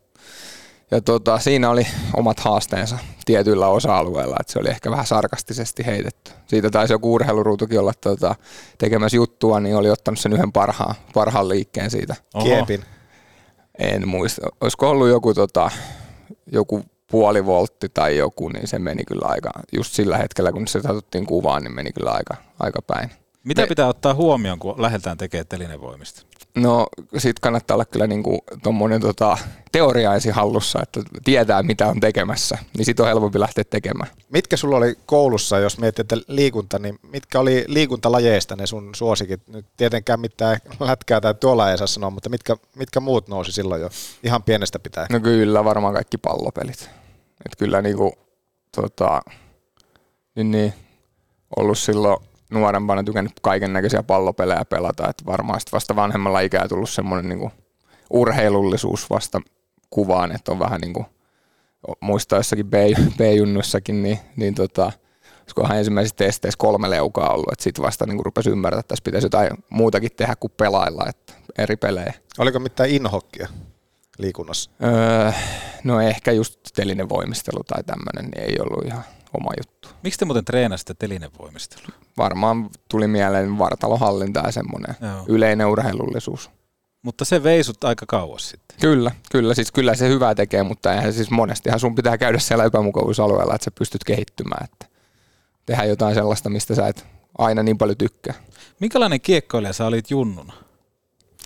ja 0.91 1.01
tota, 1.01 1.39
siinä 1.39 1.71
oli 1.71 1.87
omat 2.17 2.41
haasteensa 2.41 2.99
tietyillä 3.25 3.69
osa-alueilla, 3.69 4.37
että 4.41 4.53
se 4.53 4.59
oli 4.59 4.69
ehkä 4.69 4.91
vähän 4.91 5.07
sarkastisesti 5.07 5.87
heitetty. 5.87 6.31
Siitä 6.47 6.71
taisi 6.71 6.95
joku 6.95 7.15
urheiluruutukin 7.15 7.81
olla 7.81 7.93
tota, 8.01 8.35
tekemässä 8.79 9.17
juttua, 9.17 9.61
niin 9.61 9.77
oli 9.77 9.91
ottanut 9.91 10.19
sen 10.19 10.33
yhden 10.33 10.53
parhaan, 10.53 10.95
parhaan 11.15 11.49
liikkeen 11.49 11.91
siitä. 11.91 12.17
Oho. 12.35 12.45
Kiepin. 12.45 12.85
En 13.81 14.09
muista. 14.09 14.47
Olisiko 14.61 14.91
ollut 14.91 15.09
joku, 15.09 15.35
tota, 15.35 15.71
joku 16.53 16.83
puoli 17.11 17.47
voltti 17.47 17.89
tai 17.89 18.17
joku, 18.17 18.49
niin 18.49 18.69
se 18.69 18.79
meni 18.79 19.05
kyllä 19.05 19.29
aika, 19.29 19.51
just 19.77 19.93
sillä 19.93 20.17
hetkellä 20.17 20.53
kun 20.53 20.69
se 20.69 20.81
otettiin 20.89 21.27
kuvaan, 21.27 21.63
niin 21.63 21.75
meni 21.75 21.93
kyllä 21.93 22.11
aika, 22.11 22.37
aika 22.59 22.83
päin. 22.87 23.11
Mitä 23.45 23.63
Me- 23.63 23.67
pitää 23.67 23.87
ottaa 23.87 24.15
huomioon, 24.15 24.59
kun 24.59 24.83
lähdetään 24.83 25.17
tekemään 25.19 25.47
telinevoimista? 25.47 26.23
No 26.57 26.87
sit 27.19 27.41
kannattaa 27.41 27.75
olla 27.75 27.85
kyllä 27.85 28.07
niinku 28.07 28.39
tommonen 28.63 29.01
tota, 29.01 29.39
teoria 29.73 30.15
ensin 30.15 30.33
hallussa, 30.33 30.83
että 30.83 31.01
tietää 31.25 31.63
mitä 31.63 31.87
on 31.87 32.01
tekemässä, 32.01 32.59
niin 32.77 32.85
sit 32.85 33.01
on 33.01 33.07
helpompi 33.07 33.41
lähteä 33.41 33.65
tekemään. 33.65 34.11
Mitkä 34.29 34.57
sulla 34.57 34.77
oli 34.77 34.95
koulussa, 35.07 35.59
jos 35.59 35.79
mietit, 35.79 36.01
että 36.01 36.17
liikunta, 36.29 36.79
niin 36.79 36.99
mitkä 37.03 37.41
oli 37.41 37.65
liikuntalajeista 37.67 38.57
ne 38.57 38.67
sun 38.67 38.95
suosikit? 38.95 39.49
Nyt 39.49 39.67
tietenkään 39.77 40.21
mitään 40.21 40.59
lätkää 40.81 41.21
tai 41.21 41.35
tuolla 41.35 41.71
ei 41.71 41.79
saa 41.79 41.87
sanoa, 41.87 42.11
mutta 42.11 42.29
mitkä, 42.29 42.57
mitkä 42.77 43.01
muut 43.01 43.29
nousi 43.29 43.53
silloin 43.53 43.83
jo 43.83 43.91
ihan 44.23 44.43
pienestä 44.43 44.79
pitää? 44.79 45.07
No 45.11 45.21
kyllä 45.21 45.65
varmaan 45.65 45.95
kaikki 45.95 46.19
pallopelit. 46.19 46.91
Et 47.47 47.57
kyllä 47.59 47.83
niinku, 47.83 48.13
tota, 48.77 49.23
niin, 50.37 50.51
niin, 50.51 50.75
ollut 51.57 51.79
silloin 51.79 52.30
nuorempana 52.51 53.05
tykännyt 53.05 53.33
kaiken 53.43 53.73
näköisiä 53.73 54.03
pallopelejä 54.03 54.65
pelata, 54.65 55.11
että 55.11 55.27
varmaan 55.27 55.61
vasta 55.73 55.97
vanhemmalla 55.97 56.41
ikää 56.41 56.69
tullut 56.69 56.91
semmoinen 56.91 57.29
niinku 57.29 57.51
urheilullisuus 58.11 59.11
vasta 59.11 59.41
kuvaan, 59.91 60.33
että 60.33 60.53
on 60.53 60.59
vähän 60.59 60.81
niinku, 60.81 61.07
muistaa 62.01 62.39
jossakin 62.39 62.67
B- 62.67 62.75
B-junnuissakin, 63.19 64.03
niin, 64.03 64.19
niin 64.37 64.55
tota, 64.55 64.93
olisikohan 65.41 65.79
ensimmäisissä 65.79 66.17
testeissä 66.17 66.59
kolme 66.59 66.91
leukaa 66.91 67.35
ollut, 67.35 67.53
että 67.53 67.63
sitten 67.63 67.85
vasta 67.85 68.07
niinku 68.07 68.23
rupesi 68.23 68.51
ymmärtää, 68.51 68.81
että 68.81 68.89
tässä 68.89 69.05
pitäisi 69.05 69.25
jotain 69.25 69.51
muutakin 69.71 70.11
tehdä 70.17 70.35
kuin 70.41 70.53
pelailla, 70.57 71.05
että 71.09 71.33
eri 71.59 71.77
pelejä. 71.77 72.15
Oliko 72.39 72.59
mitään 72.59 72.91
inhokkia 72.91 73.49
liikunnassa? 74.19 74.71
Öö, 74.85 75.33
no 75.85 76.01
ehkä 76.01 76.33
just 76.33 76.61
telinen 76.75 77.09
voimistelu 77.09 77.65
tai 77.65 77.85
tämmöinen, 77.85 78.31
niin 78.31 78.51
ei 78.51 78.57
ollut 78.61 78.87
ihan 78.87 79.05
oma 79.35 79.51
juttu. 79.59 79.89
Miksi 80.03 80.19
te 80.19 80.25
muuten 80.25 80.45
treenasitte 80.45 80.95
telinevoimistelua? 80.95 81.89
Varmaan 82.19 82.71
tuli 82.89 83.07
mieleen 83.07 83.59
vartalohallinta 83.59 84.41
ja 84.41 84.53
semmoinen 84.53 84.97
Joo. 85.01 85.25
yleinen 85.29 85.67
urheilullisuus. 85.67 86.51
Mutta 87.03 87.25
se 87.25 87.43
vei 87.43 87.65
sut 87.65 87.85
aika 87.85 88.07
kauas 88.09 88.49
sitten. 88.49 88.79
Kyllä, 88.81 89.11
kyllä, 89.33 89.55
siis 89.55 89.73
kyllä 89.73 89.95
se 89.95 90.09
hyvää 90.09 90.35
tekee, 90.35 90.63
mutta 90.63 90.95
eihän 90.95 91.13
siis 91.13 91.31
monestihan 91.31 91.81
sun 91.81 91.95
pitää 91.95 92.19
käydä 92.19 92.39
siellä 92.39 92.65
epämukavuusalueella, 92.65 93.55
että 93.55 93.65
sä 93.65 93.71
pystyt 93.79 94.05
kehittymään, 94.05 94.65
että 94.65 94.87
tehdä 95.67 95.85
jotain 95.85 96.15
sellaista, 96.15 96.51
mistä 96.51 96.75
sä 96.75 96.89
et 96.89 97.07
aina 97.39 97.63
niin 97.63 97.79
paljon 97.79 97.99
tykkää. 97.99 98.35
Minkälainen 98.81 99.21
kiekkoilija 99.21 99.73
sä 99.73 99.87
olit 99.87 100.11
junnuna? 100.11 100.53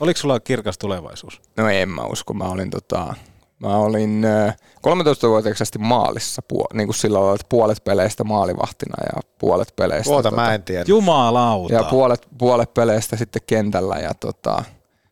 Oliko 0.00 0.20
sulla 0.20 0.40
kirkas 0.40 0.78
tulevaisuus? 0.78 1.40
No 1.56 1.68
en 1.68 1.88
mä 1.88 2.02
usko, 2.02 2.34
mä 2.34 2.44
olin 2.44 2.70
tota, 2.70 3.14
mä 3.58 3.76
olin 3.76 4.24
äh, 4.24 4.56
13-vuotiaaksi 4.86 5.62
asti 5.62 5.78
maalissa, 5.78 6.42
niin 6.74 6.86
kuin 6.86 6.94
sillä 6.94 7.18
lailla, 7.18 7.34
että 7.34 7.46
puolet 7.48 7.84
peleistä 7.84 8.24
maalivahtina 8.24 8.94
ja 9.06 9.20
puolet 9.38 9.72
peleistä. 9.76 10.10
Tuota 10.10 10.30
mä 10.30 10.54
en 10.54 10.62
tiedä. 10.62 10.84
Jumalauta. 10.86 11.74
Ja 11.74 11.82
puolet, 11.84 12.28
puolet 12.38 12.74
peleistä 12.74 13.16
sitten 13.16 13.42
kentällä 13.46 13.96
ja 13.96 14.14
tota, 14.14 14.64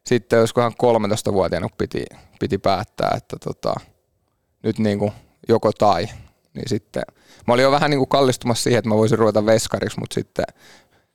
sitten 0.06 0.40
olisikohan 0.40 0.73
13-vuotiaana 0.82 1.69
piti, 1.78 2.05
piti 2.40 2.59
päättää, 2.59 3.14
että 3.16 3.36
tota, 3.44 3.74
nyt 4.62 4.78
niin 4.78 4.98
kuin 4.98 5.12
joko 5.48 5.73
tai, 5.73 6.09
niin 6.55 6.69
sitten 6.69 7.02
mä 7.47 7.55
olin 7.55 7.62
jo 7.62 7.70
vähän 7.70 7.90
niin 7.90 8.01
kuin 8.01 8.09
kallistumassa 8.09 8.62
siihen, 8.62 8.78
että 8.78 8.89
mä 8.89 8.94
voisin 8.94 9.19
ruveta 9.19 9.47
veskariksi, 9.47 10.01
mutta 10.01 10.14
sitten 10.14 10.44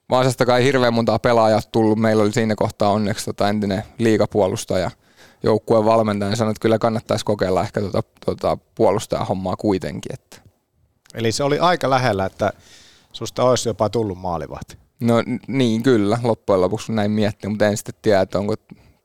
Vaasasta 0.09 0.45
kai 0.45 0.63
hirveän 0.63 0.93
montaa 0.93 1.19
pelaajaa 1.19 1.61
tullut. 1.71 1.99
Meillä 1.99 2.23
oli 2.23 2.31
siinä 2.31 2.55
kohtaa 2.55 2.91
onneksi 2.91 3.25
tota 3.25 3.49
entinen 3.49 3.83
liikapuolustaja, 3.97 4.91
joukkueen 5.43 5.85
valmentaja, 5.85 6.29
niin 6.29 6.37
sanoi, 6.37 6.51
että 6.51 6.61
kyllä 6.61 6.79
kannattaisi 6.79 7.25
kokeilla 7.25 7.61
ehkä 7.61 7.81
tota, 7.81 8.03
tota 8.25 8.57
puolustajahommaa 8.75 9.55
kuitenkin. 9.55 10.13
Että. 10.13 10.37
Eli 11.13 11.31
se 11.31 11.43
oli 11.43 11.59
aika 11.59 11.89
lähellä, 11.89 12.25
että 12.25 12.53
susta 13.11 13.43
olisi 13.43 13.69
jopa 13.69 13.89
tullut 13.89 14.17
maalivahti. 14.17 14.77
No 14.99 15.15
niin, 15.47 15.83
kyllä, 15.83 16.17
loppujen 16.23 16.61
lopuksi 16.61 16.91
näin 16.91 17.11
miettii, 17.11 17.49
mutta 17.49 17.67
en 17.67 17.77
sitten 17.77 17.95
tiedä, 18.01 18.21
että 18.21 18.39
onko 18.39 18.53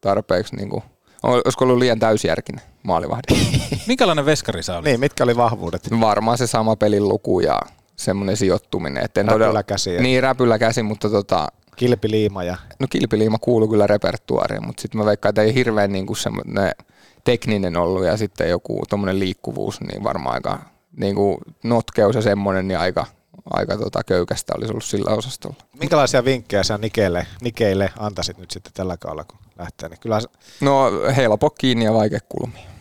tarpeeksi, 0.01 0.57
niin 0.57 0.71
kuin, 0.71 0.83
olisiko 1.23 1.65
ollut 1.65 1.79
liian 1.79 1.99
täysjärkinen 1.99 2.65
maalivahdi. 2.83 3.23
Minkälainen 3.89 4.27
veskari 4.27 4.63
sä 4.63 4.75
olit? 4.77 4.85
Niin, 4.85 5.01
mitkä 5.01 5.25
oli 5.25 5.37
vahvuudet? 5.37 5.89
Varmaan 6.01 6.39
se 6.39 6.47
sama 6.47 6.77
pelin 6.77 7.09
luku 7.09 7.41
ja 7.41 7.61
semmoinen 7.97 8.37
sijoittuminen. 8.37 9.05
Että 9.05 9.21
en 9.21 9.29
Räpylä 9.29 9.63
käsi 9.63 9.95
ja- 9.95 10.03
Niin, 10.03 10.23
räpylä 10.23 10.59
käsi, 10.59 10.83
mutta 10.83 11.11
tota, 11.11 11.49
Kilpiliima 11.77 12.45
ja... 12.45 12.57
No 12.81 12.87
kilpiliima 12.91 13.39
kuuluu 13.39 13.69
kyllä 13.69 13.87
repertuaariin, 13.87 14.67
mutta 14.67 14.83
sitten 14.83 14.99
mä 14.99 15.05
veikkaan, 15.05 15.31
että 15.31 15.43
ei 15.43 15.55
hirveän 15.55 15.93
niin 15.93 16.17
semmoinen 16.17 16.71
tekninen 17.25 17.77
ollut 17.77 18.05
ja 18.05 18.17
sitten 18.17 18.51
joku 18.51 18.83
tuommoinen 18.89 19.19
liikkuvuus, 19.19 19.81
niin 19.81 20.05
varmaan 20.05 20.35
aika 20.35 20.59
niin 20.97 21.15
kuin 21.15 21.39
notkeus 21.65 22.17
ja 22.17 22.23
semmoinen, 22.23 22.69
niin 22.69 22.79
aika, 22.79 23.07
aika 23.51 23.77
tota 23.77 24.01
köykästä 24.07 24.53
olisi 24.57 24.73
ollut 24.73 24.85
sillä 24.85 25.11
osastolla. 25.11 25.57
Minkälaisia 25.81 26.25
vinkkejä 26.25 26.63
sä 26.63 26.79
Nikeille, 26.79 27.27
Nikeille 27.41 27.91
antaisit 27.99 28.39
nyt 28.39 28.51
sitten 28.51 28.73
tällä 28.73 28.97
kaudella, 28.97 29.25
kun 29.25 29.39
lähtee? 29.59 29.89
Niin 29.89 30.01
kyllä 30.01 30.21
No 30.61 30.91
helppo 31.17 31.51
kiinni 31.51 31.85
ja 31.85 31.93
vaikea 31.93 32.21
kulmia. 32.29 32.72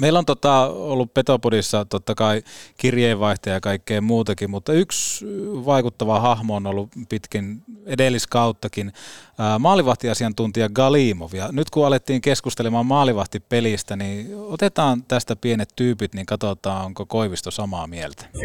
Meillä 0.00 0.18
on 0.18 0.26
tota, 0.26 0.66
ollut 0.66 1.14
Petopodissa 1.14 1.84
totta 1.84 2.14
kai 2.14 2.42
kirjeenvaihtaja 2.76 3.54
ja 3.54 3.60
kaikkea 3.60 4.00
muutakin, 4.00 4.50
mutta 4.50 4.72
yksi 4.72 5.26
vaikuttava 5.64 6.20
hahmo 6.20 6.56
on 6.56 6.66
ollut 6.66 6.90
pitkin 7.08 7.62
edelliskauttakin 7.86 8.92
maalivahtiasiantuntija 9.58 10.68
Galimov. 10.68 11.30
Ja 11.32 11.48
nyt 11.52 11.70
kun 11.70 11.86
alettiin 11.86 12.20
keskustelemaan 12.20 12.86
maalivahtipelistä, 12.86 13.96
niin 13.96 14.28
otetaan 14.36 15.02
tästä 15.02 15.36
pienet 15.36 15.68
tyypit, 15.76 16.14
niin 16.14 16.26
katsotaan, 16.26 16.86
onko 16.86 17.06
Koivisto 17.06 17.50
samaa 17.50 17.86
mieltä. 17.86 18.22
Se, 18.22 18.40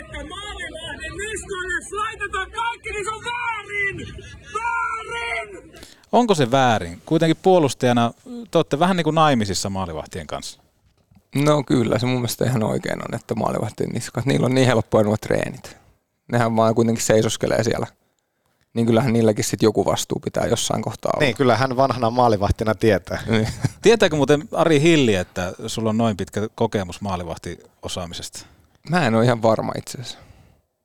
että 0.00 0.28
maalivahden 0.28 1.12
niskoille 1.16 1.96
laitetaan 1.96 2.50
kaikki, 2.50 2.90
niin 2.90 3.04
se 3.04 3.10
on 3.10 3.24
väärin! 3.24 4.14
Väärin! 4.54 5.72
Onko 6.12 6.34
se 6.34 6.50
väärin? 6.50 7.02
Kuitenkin 7.06 7.36
puolustajana 7.42 8.12
te 8.50 8.58
olette 8.58 8.78
vähän 8.78 8.96
niin 8.96 9.04
kuin 9.04 9.14
naimisissa 9.14 9.70
maalivahtien 9.70 10.26
kanssa. 10.26 10.60
No 11.34 11.62
kyllä, 11.62 11.98
se 11.98 12.06
mun 12.06 12.16
mielestä 12.16 12.44
ihan 12.44 12.62
oikein 12.62 12.98
on, 12.98 13.14
että 13.14 13.34
maalivahtien 13.34 13.90
niskat, 13.90 14.26
niillä 14.26 14.46
on 14.46 14.54
niin 14.54 14.66
helppoja 14.66 15.04
nuo 15.04 15.16
treenit. 15.16 15.76
Nehän 16.32 16.56
vaan 16.56 16.74
kuitenkin 16.74 17.04
seisoskelee 17.04 17.64
siellä. 17.64 17.86
Niin 18.74 18.86
kyllähän 18.86 19.12
niilläkin 19.12 19.44
sitten 19.44 19.66
joku 19.66 19.84
vastuu 19.84 20.20
pitää 20.24 20.46
jossain 20.46 20.82
kohtaa 20.82 21.12
olla. 21.14 21.24
Niin, 21.24 21.36
kyllä 21.36 21.56
hän 21.56 21.76
vanhana 21.76 22.10
maalivahtina 22.10 22.74
tietää. 22.74 23.22
Niin. 23.26 23.48
Tietääkö 23.82 24.16
muuten 24.16 24.48
Ari 24.52 24.80
Hilli, 24.80 25.14
että 25.14 25.52
sulla 25.66 25.90
on 25.90 25.98
noin 25.98 26.16
pitkä 26.16 26.48
kokemus 26.54 27.00
maalivahtiosaamisesta? 27.00 28.46
Mä 28.88 29.06
en 29.06 29.14
ole 29.14 29.24
ihan 29.24 29.42
varma 29.42 29.72
itse 29.78 30.00
asiassa. 30.00 30.18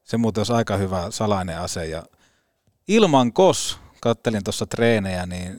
Se 0.03 0.17
muuten 0.17 0.39
olisi 0.39 0.53
aika 0.53 0.77
hyvä 0.77 1.07
salainen 1.09 1.59
ase. 1.59 1.85
Ja 1.85 2.03
ilman 2.87 3.33
kos, 3.33 3.79
kattelin 4.01 4.43
tuossa 4.43 4.65
treenejä, 4.65 5.25
niin 5.25 5.57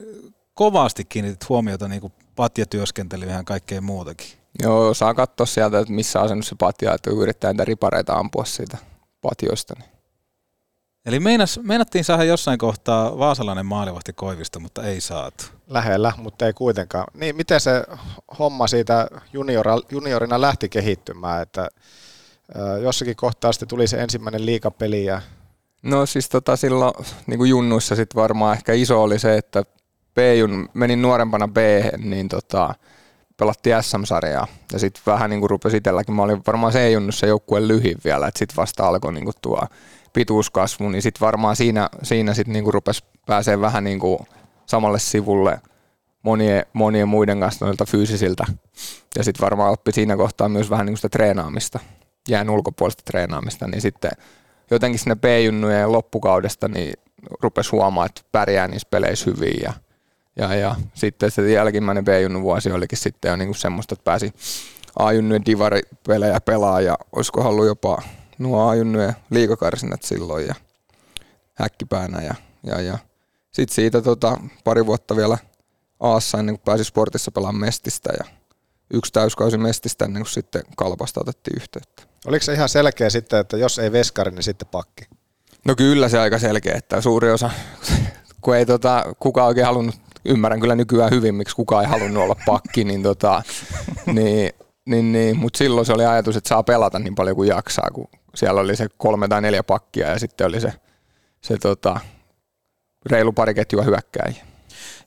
kovasti 0.53 1.05
kiinnitit 1.05 1.49
huomiota 1.49 1.87
niin 1.87 2.13
patjatyöskentelyyn 2.35 3.31
ja 3.31 3.43
kaikkeen 3.43 3.83
muutakin. 3.83 4.27
Joo, 4.61 4.93
saa 4.93 5.13
katsoa 5.13 5.45
sieltä, 5.45 5.79
että 5.79 5.93
missä 5.93 6.21
asennossa 6.21 6.49
se 6.49 6.55
patja, 6.59 6.93
että 6.93 7.09
yrittää 7.11 7.53
niitä 7.53 7.65
ripareita 7.65 8.13
ampua 8.13 8.45
siitä 8.45 8.77
patjoista. 9.21 9.73
Niin. 9.79 9.91
Eli 11.05 11.19
meinas, 11.19 11.59
meinattiin 11.63 12.03
saada 12.03 12.23
jossain 12.23 12.59
kohtaa 12.59 13.17
vaasalainen 13.17 13.65
maalivahti 13.65 14.13
Koivisto, 14.13 14.59
mutta 14.59 14.83
ei 14.83 15.01
saatu. 15.01 15.43
Lähellä, 15.67 16.13
mutta 16.17 16.45
ei 16.45 16.53
kuitenkaan. 16.53 17.07
Niin, 17.13 17.35
miten 17.35 17.59
se 17.59 17.83
homma 18.39 18.67
siitä 18.67 19.07
juniora, 19.33 19.77
juniorina 19.91 20.41
lähti 20.41 20.69
kehittymään, 20.69 21.41
että 21.41 21.69
jossakin 22.81 23.15
kohtaa 23.15 23.51
sitten 23.51 23.67
tuli 23.67 23.87
se 23.87 23.97
ensimmäinen 23.97 24.45
liikapeli 24.45 25.05
ja 25.05 25.21
No 25.81 26.05
siis 26.05 26.29
tota 26.29 26.55
silloin 26.55 26.93
niin 27.27 27.37
kuin 27.37 27.49
junnuissa 27.49 27.95
sit 27.95 28.15
varmaan 28.15 28.57
ehkä 28.57 28.73
iso 28.73 29.03
oli 29.03 29.19
se, 29.19 29.37
että 29.37 29.63
B-jun, 30.15 30.69
menin 30.73 31.01
nuorempana 31.01 31.47
b 31.47 31.57
niin 31.97 32.29
tota, 32.29 32.75
pelattiin 33.37 33.83
SM-sarjaa 33.83 34.47
ja 34.73 34.79
sitten 34.79 35.03
vähän 35.05 35.29
niin 35.29 35.39
kuin 35.39 35.49
rupesi 35.49 35.77
itselläkin, 35.77 36.15
mä 36.15 36.23
olin 36.23 36.41
varmaan 36.47 36.73
C-junnussa 36.73 37.25
joukkueen 37.25 37.67
lyhin 37.67 37.97
vielä, 38.05 38.27
että 38.27 38.39
sitten 38.39 38.55
vasta 38.55 38.87
alkoi 38.87 39.13
niin 39.13 39.23
kuin 39.23 39.35
tuo 39.41 39.61
pituuskasvu, 40.13 40.89
niin 40.89 41.01
sitten 41.01 41.21
varmaan 41.21 41.55
siinä, 41.55 41.89
siinä 42.03 42.33
sitten 42.33 42.53
niin 42.53 42.73
rupesi 42.73 43.03
pääsee 43.25 43.61
vähän 43.61 43.83
niin 43.83 43.99
kuin 43.99 44.19
samalle 44.65 44.99
sivulle 44.99 45.61
monien, 46.23 46.65
monien 46.73 47.07
muiden 47.07 47.39
kanssa 47.39 47.65
noilta 47.65 47.85
fyysisiltä. 47.85 48.45
Ja 49.17 49.23
sitten 49.23 49.43
varmaan 49.43 49.71
oppi 49.71 49.91
siinä 49.91 50.17
kohtaa 50.17 50.49
myös 50.49 50.69
vähän 50.69 50.85
niin 50.85 50.91
kuin 50.91 50.97
sitä 50.97 51.09
treenaamista, 51.09 51.79
jään 52.27 52.49
ulkopuolista 52.49 53.03
treenaamista, 53.05 53.67
niin 53.67 53.81
sitten 53.81 54.11
jotenkin 54.71 54.99
sinne 54.99 55.15
B-junnujen 55.15 55.91
loppukaudesta 55.91 56.67
niin 56.67 56.93
rupesi 57.41 57.71
huomaa, 57.71 58.05
että 58.05 58.21
pärjää 58.31 58.67
niissä 58.67 58.87
peleissä 58.91 59.31
hyvin 59.31 59.59
ja, 59.63 59.73
ja, 60.37 60.55
ja 60.55 60.75
sitten 60.93 61.31
se 61.31 61.51
jälkimmäinen 61.51 62.05
B-junnun 62.05 62.41
vuosi 62.41 62.71
olikin 62.71 62.97
sitten 62.97 63.29
jo 63.29 63.35
niin 63.35 63.47
kuin 63.47 63.55
semmoista, 63.55 63.93
että 63.93 64.03
pääsi 64.03 64.33
ajunnujen 64.99 65.45
divaripelejä 65.45 66.41
pelaa 66.41 66.81
ja 66.81 66.97
olisiko 67.11 67.41
ollut 67.41 67.65
jopa 67.65 68.01
nuo 68.37 68.67
ajunnujen 68.67 69.15
liikakarsinnat 69.29 70.03
silloin 70.03 70.47
ja 70.47 70.55
häkkipäänä 71.53 72.21
ja, 72.21 72.35
ja, 72.63 72.81
ja. 72.81 72.97
sitten 73.51 73.75
siitä 73.75 74.01
tota, 74.01 74.37
pari 74.63 74.85
vuotta 74.85 75.15
vielä 75.15 75.37
Aassa 75.99 76.39
ennen 76.39 76.55
kuin 76.55 76.65
pääsi 76.65 76.83
sportissa 76.83 77.31
pelaamaan 77.31 77.59
Mestistä 77.59 78.09
ja 78.17 78.25
yksi 78.93 79.13
täyskausi 79.13 79.57
Mestistä 79.57 80.05
ennen 80.05 80.23
kuin 80.23 80.33
sitten 80.33 80.61
Kalpasta 80.77 81.21
otettiin 81.21 81.61
yhteyttä. 81.61 82.03
Oliko 82.27 82.43
se 82.43 82.53
ihan 82.53 82.69
selkeä 82.69 83.09
sitten, 83.09 83.39
että 83.39 83.57
jos 83.57 83.79
ei 83.79 83.91
veskari, 83.91 84.31
niin 84.31 84.43
sitten 84.43 84.67
pakki? 84.71 85.05
No 85.65 85.75
kyllä 85.75 86.09
se 86.09 86.19
aika 86.19 86.39
selkeä, 86.39 86.75
että 86.75 87.01
suuri 87.01 87.31
osa, 87.31 87.49
kun 88.41 88.55
ei 88.55 88.65
tota, 88.65 89.03
kukaan 89.19 89.47
oikein 89.47 89.65
halunnut, 89.65 89.95
ymmärrän 90.27 90.59
kyllä 90.59 90.75
nykyään 90.75 91.11
hyvin, 91.11 91.35
miksi 91.35 91.55
kukaan 91.55 91.83
ei 91.83 91.89
halunnut 91.89 92.23
olla 92.23 92.35
pakki, 92.45 92.83
niin, 92.83 93.03
tota, 93.03 93.43
niin, 94.05 94.51
niin, 94.85 95.11
niin 95.11 95.37
mutta 95.37 95.57
silloin 95.57 95.85
se 95.85 95.93
oli 95.93 96.05
ajatus, 96.05 96.35
että 96.35 96.49
saa 96.49 96.63
pelata 96.63 96.99
niin 96.99 97.15
paljon 97.15 97.35
kuin 97.35 97.49
jaksaa, 97.49 97.89
kun 97.93 98.07
siellä 98.35 98.61
oli 98.61 98.75
se 98.75 98.87
kolme 98.97 99.27
tai 99.27 99.41
neljä 99.41 99.63
pakkia 99.63 100.07
ja 100.07 100.19
sitten 100.19 100.47
oli 100.47 100.61
se, 100.61 100.73
se 101.41 101.57
tota, 101.57 101.99
reilu 103.05 103.33
pari 103.33 103.53
ketjua 103.53 103.83
hyökkääjiä. 103.83 104.45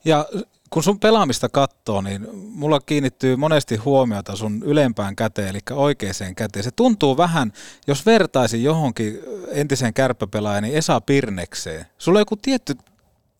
Ja 0.05 0.27
kun 0.71 0.83
sun 0.83 1.01
pelaamista 1.01 1.49
katsoo, 1.49 2.01
niin 2.01 2.29
mulla 2.33 2.81
kiinnittyy 2.81 3.37
monesti 3.37 3.77
huomiota 3.77 4.37
sun 4.37 4.63
ylempään 4.65 5.17
käteen, 5.17 5.49
eli 5.49 5.59
oikeaan 5.71 6.35
käteen. 6.37 6.63
Se 6.63 6.71
tuntuu 6.71 7.17
vähän, 7.17 7.53
jos 7.87 8.07
vertaisi 8.07 8.65
johonkin 8.65 9.21
entiseen 9.49 9.95
kärppäpelaajaan, 9.95 10.63
niin 10.63 10.75
Esa 10.75 11.01
Pirnekseen. 11.01 11.87
Sulla 11.99 12.19
on 12.19 12.21
joku 12.21 12.37
tietty 12.37 12.75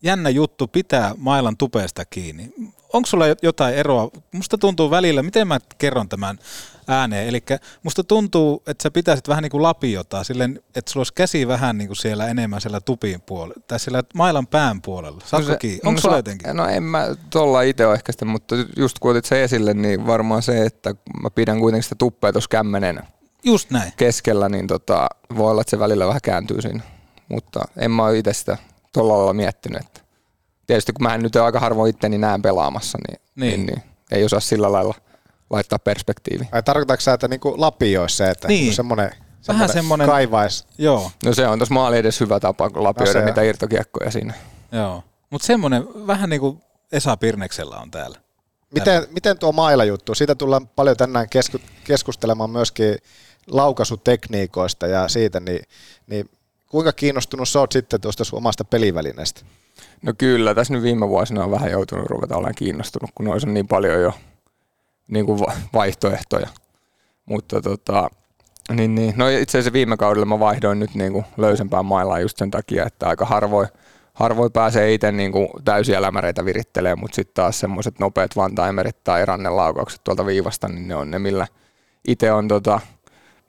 jännä 0.03 0.29
juttu 0.29 0.67
pitää 0.67 1.13
mailan 1.17 1.57
tupeesta 1.57 2.05
kiinni. 2.05 2.53
Onko 2.93 3.05
sulla 3.05 3.25
jotain 3.41 3.75
eroa? 3.75 4.09
Musta 4.31 4.57
tuntuu 4.57 4.91
välillä, 4.91 5.23
miten 5.23 5.47
mä 5.47 5.59
kerron 5.77 6.09
tämän 6.09 6.39
ääneen. 6.87 7.27
Eli 7.27 7.43
musta 7.83 8.03
tuntuu, 8.03 8.63
että 8.67 8.83
sä 8.83 8.91
pitäisit 8.91 9.27
vähän 9.27 9.41
niin 9.41 9.51
kuin 9.51 9.63
lapiota, 9.63 10.23
silleen, 10.23 10.59
että 10.75 10.91
sulla 10.91 11.01
olisi 11.01 11.13
käsi 11.13 11.47
vähän 11.47 11.77
niin 11.77 11.87
kuin 11.87 11.97
siellä 11.97 12.27
enemmän 12.27 12.61
siellä 12.61 12.81
tupin 12.81 13.21
puolella, 13.21 13.61
tai 13.67 13.79
siellä 13.79 14.03
mailan 14.13 14.47
pään 14.47 14.81
puolella. 14.81 15.21
Saatko 15.25 15.51
no 15.51 15.57
kiinni? 15.57 15.79
Onko 15.83 15.97
no, 15.97 16.01
sulla 16.01 16.15
jotenkin? 16.15 16.55
No 16.55 16.65
en 16.65 16.83
mä 16.83 17.07
tuolla 17.29 17.61
itse 17.61 17.85
ole 17.85 17.93
ehkä 17.93 18.11
sitä, 18.11 18.25
mutta 18.25 18.55
just 18.77 18.99
kun 18.99 19.11
otit 19.11 19.25
se 19.25 19.43
esille, 19.43 19.73
niin 19.73 20.07
varmaan 20.07 20.41
se, 20.41 20.65
että 20.65 20.95
mä 21.23 21.29
pidän 21.29 21.59
kuitenkin 21.59 21.83
sitä 21.83 21.95
tuppea 21.95 22.31
tuossa 22.31 22.49
kämmenen 22.49 22.99
Just 23.43 23.69
näin. 23.69 23.93
keskellä, 23.97 24.49
niin 24.49 24.67
tota, 24.67 25.09
voi 25.37 25.51
olla, 25.51 25.61
että 25.61 25.71
se 25.71 25.79
välillä 25.79 26.07
vähän 26.07 26.21
kääntyy 26.23 26.61
siinä. 26.61 26.83
Mutta 27.29 27.59
en 27.77 27.91
mä 27.91 28.03
ole 28.03 28.17
itse 28.17 28.33
sitä 28.33 28.57
tuolla 28.93 29.17
lailla 29.17 29.33
miettinyt. 29.33 29.81
Että 29.81 30.01
tietysti 30.67 30.93
kun 30.93 31.03
mä 31.03 31.15
en 31.15 31.23
nyt 31.23 31.35
aika 31.35 31.59
harvoin 31.59 31.89
itteni 31.89 32.17
näen 32.17 32.41
pelaamassa, 32.41 32.97
niin, 33.07 33.21
niin. 33.35 33.65
niin, 33.65 33.65
niin 33.65 33.83
ei 34.11 34.25
osaa 34.25 34.39
sillä 34.39 34.71
lailla– 34.71 34.95
laittaa 35.51 35.79
perspektiivi. 35.79 36.49
Ai 36.51 36.63
tarkoitatko 36.63 37.01
sä, 37.01 37.13
että 37.13 37.27
niinku 37.27 37.53
lapioisi 37.57 38.17
se, 38.17 38.29
että 38.29 38.47
niin. 38.47 38.73
semmoinen 38.73 39.11
Vähän 39.47 39.69
semmoinen 39.69 40.07
kaivais. 40.07 40.67
Joo. 40.77 41.11
No 41.25 41.33
se 41.33 41.47
on 41.47 41.59
tuossa 41.59 41.73
maali 41.73 41.97
edes 41.97 42.19
hyvä 42.19 42.39
tapa 42.39 42.69
lapioida 42.73 43.19
no 43.19 43.25
niitä 43.25 43.41
irtokiekkoja 43.41 44.11
siinä. 44.11 44.33
Joo. 44.71 45.03
Mutta 45.29 45.47
semmoinen 45.47 46.07
vähän 46.07 46.29
niin 46.29 46.39
kuin 46.39 46.61
Esa 46.91 47.17
Pirneksellä 47.17 47.77
on 47.77 47.91
täällä. 47.91 48.17
Miten, 48.73 49.07
miten 49.09 49.37
tuo 49.37 49.51
mailajuttu? 49.51 50.15
Siitä 50.15 50.35
tullaan 50.35 50.67
paljon 50.67 50.97
tänään 50.97 51.29
kesku, 51.29 51.57
keskustelemaan 51.83 52.49
myöskin 52.49 52.97
laukaisutekniikoista 53.47 54.87
ja 54.87 55.07
siitä, 55.07 55.39
niin, 55.39 55.61
niin 56.07 56.29
kuinka 56.71 56.93
kiinnostunut 56.93 57.49
sä 57.49 57.59
oot 57.59 57.71
sitten 57.71 58.01
tuosta 58.01 58.23
omasta 58.31 58.65
pelivälineestä? 58.65 59.41
No 60.01 60.13
kyllä, 60.17 60.55
tässä 60.55 60.73
nyt 60.73 60.83
viime 60.83 61.09
vuosina 61.09 61.43
on 61.43 61.51
vähän 61.51 61.71
joutunut 61.71 62.05
ruveta 62.05 62.35
olemaan 62.35 62.55
kiinnostunut, 62.55 63.11
kun 63.15 63.25
noissa 63.25 63.47
on 63.47 63.53
niin 63.53 63.67
paljon 63.67 64.01
jo 64.01 64.13
niin 65.07 65.25
kuin 65.25 65.39
vaihtoehtoja. 65.73 66.47
Mutta 67.25 67.61
tota, 67.61 68.09
niin, 68.75 68.95
niin. 68.95 69.13
No 69.17 69.29
itse 69.29 69.57
asiassa 69.57 69.73
viime 69.73 69.97
kaudella 69.97 70.25
mä 70.25 70.39
vaihdoin 70.39 70.79
nyt 70.79 70.95
niin 70.95 71.13
kuin 71.13 71.25
löysempään 71.37 71.85
mailaan 71.85 72.21
just 72.21 72.37
sen 72.37 72.51
takia, 72.51 72.85
että 72.85 73.07
aika 73.07 73.25
harvoin, 73.25 73.67
harvoin 74.13 74.51
pääsee 74.51 74.93
itse 74.93 75.11
niin 75.11 75.31
kuin 75.31 75.47
täysiä 75.65 76.01
lämäreitä 76.01 76.45
virittelemään, 76.45 76.99
mutta 76.99 77.15
sitten 77.15 77.33
taas 77.33 77.59
semmoiset 77.59 77.99
nopeat 77.99 78.35
vantaimerit 78.35 79.03
tai 79.03 79.25
rannelaukaukset 79.25 80.01
tuolta 80.03 80.25
viivasta, 80.25 80.67
niin 80.67 80.87
ne 80.87 80.95
on 80.95 81.11
ne, 81.11 81.19
millä 81.19 81.47
itse 82.07 82.31
on 82.31 82.47
tota, 82.47 82.79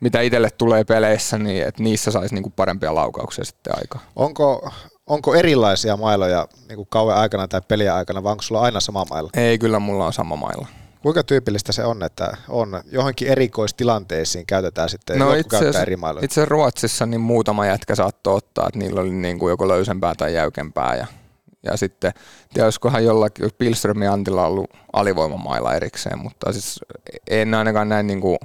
mitä 0.03 0.21
itselle 0.21 0.51
tulee 0.51 0.85
peleissä, 0.85 1.39
niin 1.39 1.67
että 1.67 1.83
niissä 1.83 2.11
saisi 2.11 2.35
niinku 2.35 2.51
parempia 2.51 2.95
laukauksia 2.95 3.45
sitten 3.45 3.75
aika. 3.77 3.99
Onko, 4.17 4.71
onko 5.07 5.35
erilaisia 5.35 5.97
mailoja 5.97 6.49
niinku 6.69 6.85
kauan 6.85 7.17
aikana 7.17 7.49
tai 7.49 7.61
peliä 7.69 7.95
aikana, 7.95 8.23
vai 8.23 8.31
onko 8.31 8.43
sulla 8.43 8.61
aina 8.61 8.81
sama 8.81 9.05
mailla? 9.11 9.31
Ei, 9.35 9.59
kyllä 9.59 9.79
mulla 9.79 10.07
on 10.07 10.13
sama 10.13 10.37
mailla. 10.37 10.69
Kuinka 11.03 11.23
tyypillistä 11.23 11.73
se 11.73 11.85
on, 11.85 12.03
että 12.03 12.37
on 12.49 12.83
johonkin 12.93 13.29
erikoistilanteisiin 13.29 14.47
käytetään 14.47 14.89
sitten, 14.89 15.19
no 15.19 15.35
itse 15.35 15.57
asiassa, 15.57 15.83
eri 15.83 15.97
mailoja? 15.97 16.25
Itse 16.25 16.45
Ruotsissa 16.45 17.07
niin 17.07 17.21
muutama 17.21 17.67
jätkä 17.67 17.95
saattoi 17.95 18.37
ottaa, 18.37 18.69
että 18.69 18.79
niillä 18.79 19.01
oli 19.01 19.11
niin 19.11 19.39
kuin 19.39 19.51
joko 19.51 19.69
löysempää 19.69 20.15
tai 20.15 20.35
jäykempää 20.35 20.97
ja, 20.97 21.07
ja 21.63 21.77
sitten 21.77 22.13
olisikohan 22.63 23.05
jollakin 23.05 23.51
Pilströmin 23.59 24.11
Antilla 24.11 24.47
ollut 24.47 24.71
alivoimamailla 24.93 25.75
erikseen, 25.75 26.19
mutta 26.19 26.53
siis 26.53 26.81
en 27.31 27.55
ainakaan 27.55 27.89
näin 27.89 28.07
niin 28.07 28.21
kuin 28.21 28.39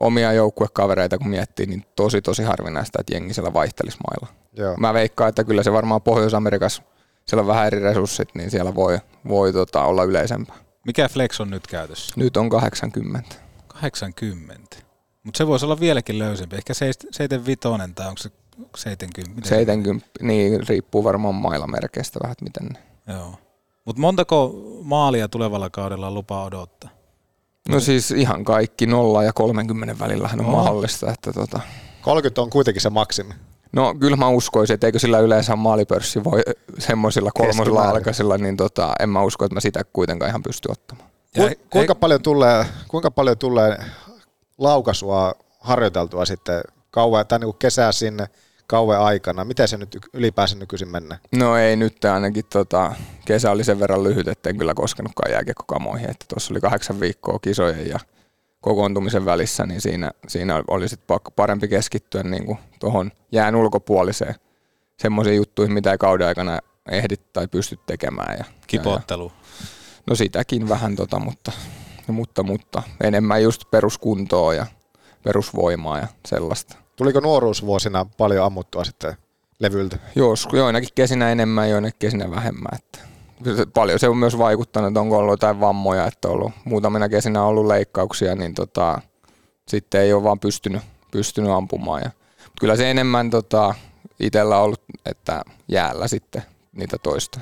omia 0.00 0.32
joukkuekavereita 0.32 1.18
kun 1.18 1.28
miettii, 1.28 1.66
niin 1.66 1.84
tosi 1.96 2.22
tosi 2.22 2.42
harvinaista, 2.42 3.00
että 3.00 3.14
jengi 3.14 3.34
siellä 3.34 3.52
vaihtelisi 3.52 3.98
mailla. 4.10 4.34
Joo. 4.52 4.76
Mä 4.76 4.94
veikkaan, 4.94 5.28
että 5.28 5.44
kyllä 5.44 5.62
se 5.62 5.72
varmaan 5.72 6.02
Pohjois-Amerikassa, 6.02 6.82
siellä 7.26 7.40
on 7.40 7.46
vähän 7.46 7.66
eri 7.66 7.80
resurssit, 7.80 8.28
niin 8.34 8.50
siellä 8.50 8.74
voi, 8.74 8.98
voi 9.28 9.52
tota, 9.52 9.84
olla 9.84 10.04
yleisempää. 10.04 10.56
Mikä 10.86 11.08
flex 11.08 11.40
on 11.40 11.50
nyt 11.50 11.66
käytössä? 11.66 12.14
Nyt 12.16 12.36
on 12.36 12.50
80. 12.50 13.36
80. 13.68 14.76
Mutta 15.22 15.38
se 15.38 15.46
voisi 15.46 15.64
olla 15.64 15.80
vieläkin 15.80 16.18
löysempi. 16.18 16.56
Ehkä 16.56 16.74
75 16.74 17.60
tai 17.94 18.08
onko 18.08 18.18
se 18.18 18.30
70? 18.76 19.48
70, 19.48 20.06
niin 20.20 20.68
riippuu 20.68 21.04
varmaan 21.04 21.34
mailamerkeistä 21.34 22.18
vähän, 22.22 22.36
miten 22.40 22.66
ne. 22.66 22.82
Joo. 23.14 23.34
Mutta 23.84 24.00
montako 24.00 24.52
maalia 24.82 25.28
tulevalla 25.28 25.70
kaudella 25.70 26.06
on 26.06 26.14
lupa 26.14 26.44
odottaa? 26.44 26.90
No 27.68 27.80
siis 27.80 28.10
ihan 28.10 28.44
kaikki 28.44 28.86
nolla 28.86 29.24
ja 29.24 29.32
30 29.32 29.98
välillähän 29.98 30.40
on 30.40 30.46
no. 30.46 30.52
mahdollista. 30.52 31.10
Että 31.10 31.32
tota. 31.32 31.60
30 32.02 32.42
on 32.42 32.50
kuitenkin 32.50 32.82
se 32.82 32.90
maksimi. 32.90 33.34
No 33.72 33.94
kyllä 33.94 34.16
mä 34.16 34.28
uskoisin, 34.28 34.74
että 34.74 34.86
eikö 34.86 34.98
sillä 34.98 35.18
yleensä 35.18 35.56
maalipörssi 35.56 36.24
voi 36.24 36.42
semmoisilla 36.78 37.30
kolmosilla 37.34 37.88
alkaisilla, 37.88 38.38
niin 38.38 38.56
tota, 38.56 38.92
en 39.00 39.08
mä 39.08 39.22
usko, 39.22 39.44
että 39.44 39.54
mä 39.54 39.60
sitä 39.60 39.84
kuitenkaan 39.92 40.28
ihan 40.28 40.42
pysty 40.42 40.68
ottamaan. 40.72 41.10
Ku, 41.36 41.48
kuinka, 41.70 41.94
paljon 41.94 42.22
tulee, 42.22 42.66
kuinka 42.88 43.10
paljon 43.10 43.38
tulee 43.38 43.78
laukaisua 44.58 45.32
harjoiteltua 45.60 46.24
sitten 46.24 46.60
kauan, 46.90 47.26
tai 47.26 47.38
niin 47.38 47.54
kesää 47.58 47.92
sinne 47.92 48.26
kauan 48.68 49.00
aikana? 49.00 49.44
Miten 49.44 49.68
se 49.68 49.76
nyt 49.76 49.98
ylipäänsä 50.12 50.56
nykyisin 50.56 50.88
mennä? 50.88 51.18
No 51.36 51.56
ei 51.56 51.76
nyt 51.76 52.04
ainakin 52.04 52.44
tota, 52.52 52.94
kesä 53.24 53.50
oli 53.50 53.64
sen 53.64 53.80
verran 53.80 54.04
lyhyt, 54.04 54.46
en 54.46 54.58
kyllä 54.58 54.74
koskenutkaan 54.74 55.32
jääkiekkokamoihin, 55.32 56.10
että 56.10 56.24
tuossa 56.28 56.54
oli 56.54 56.60
kahdeksan 56.60 57.00
viikkoa 57.00 57.38
kisojen 57.38 57.88
ja 57.88 57.98
kokoontumisen 58.60 59.24
välissä, 59.24 59.66
niin 59.66 59.80
siinä, 59.80 60.10
siinä 60.28 60.62
oli 60.68 60.88
sit 60.88 61.00
parempi 61.36 61.68
keskittyä 61.68 62.22
niin 62.22 62.58
tuohon 62.80 63.10
jään 63.32 63.56
ulkopuoliseen 63.56 64.34
semmoisiin 64.98 65.36
juttuihin, 65.36 65.72
mitä 65.74 65.92
ei 65.92 65.98
kauden 65.98 66.26
aikana 66.26 66.58
ehdit 66.90 67.32
tai 67.32 67.48
pysty 67.48 67.78
tekemään. 67.86 68.38
Ja, 68.38 68.44
Kipottelu. 68.66 69.32
Ja, 69.34 69.66
no 70.06 70.14
sitäkin 70.14 70.68
vähän, 70.68 70.96
tota, 70.96 71.18
mutta, 71.18 71.52
mutta, 72.06 72.42
mutta 72.42 72.82
enemmän 73.00 73.42
just 73.42 73.62
peruskuntoa 73.70 74.54
ja 74.54 74.66
perusvoimaa 75.22 75.98
ja 75.98 76.08
sellaista. 76.26 76.87
Tuliko 76.98 77.20
nuoruusvuosina 77.20 78.06
paljon 78.18 78.44
ammuttua 78.44 78.84
sitten 78.84 79.16
levyltä? 79.58 79.98
Joskus, 80.14 80.58
joinakin 80.58 80.88
kesinä 80.94 81.32
enemmän, 81.32 81.70
joinakin 81.70 81.98
kesinä 81.98 82.30
vähemmän. 82.30 82.72
Että 82.74 82.98
paljon 83.74 83.98
se 83.98 84.08
on 84.08 84.16
myös 84.16 84.38
vaikuttanut, 84.38 84.88
että 84.88 85.00
onko 85.00 85.18
ollut 85.18 85.32
jotain 85.32 85.60
vammoja, 85.60 86.06
että 86.06 86.28
on 86.28 86.34
ollut 86.34 86.52
muutamina 86.64 87.08
kesinä 87.08 87.42
ollut 87.42 87.66
leikkauksia, 87.66 88.34
niin 88.34 88.54
tota, 88.54 89.00
sitten 89.68 90.00
ei 90.00 90.12
ole 90.12 90.22
vaan 90.22 90.40
pystynyt, 90.40 90.82
pystynyt 91.10 91.50
ampumaan. 91.50 92.02
Ja, 92.04 92.10
kyllä 92.60 92.76
se 92.76 92.90
enemmän 92.90 93.30
tota, 93.30 93.74
itsellä 94.20 94.58
ollut, 94.58 94.82
että 95.06 95.42
jäällä 95.68 96.08
sitten 96.08 96.42
niitä 96.72 96.96
toista. 97.02 97.40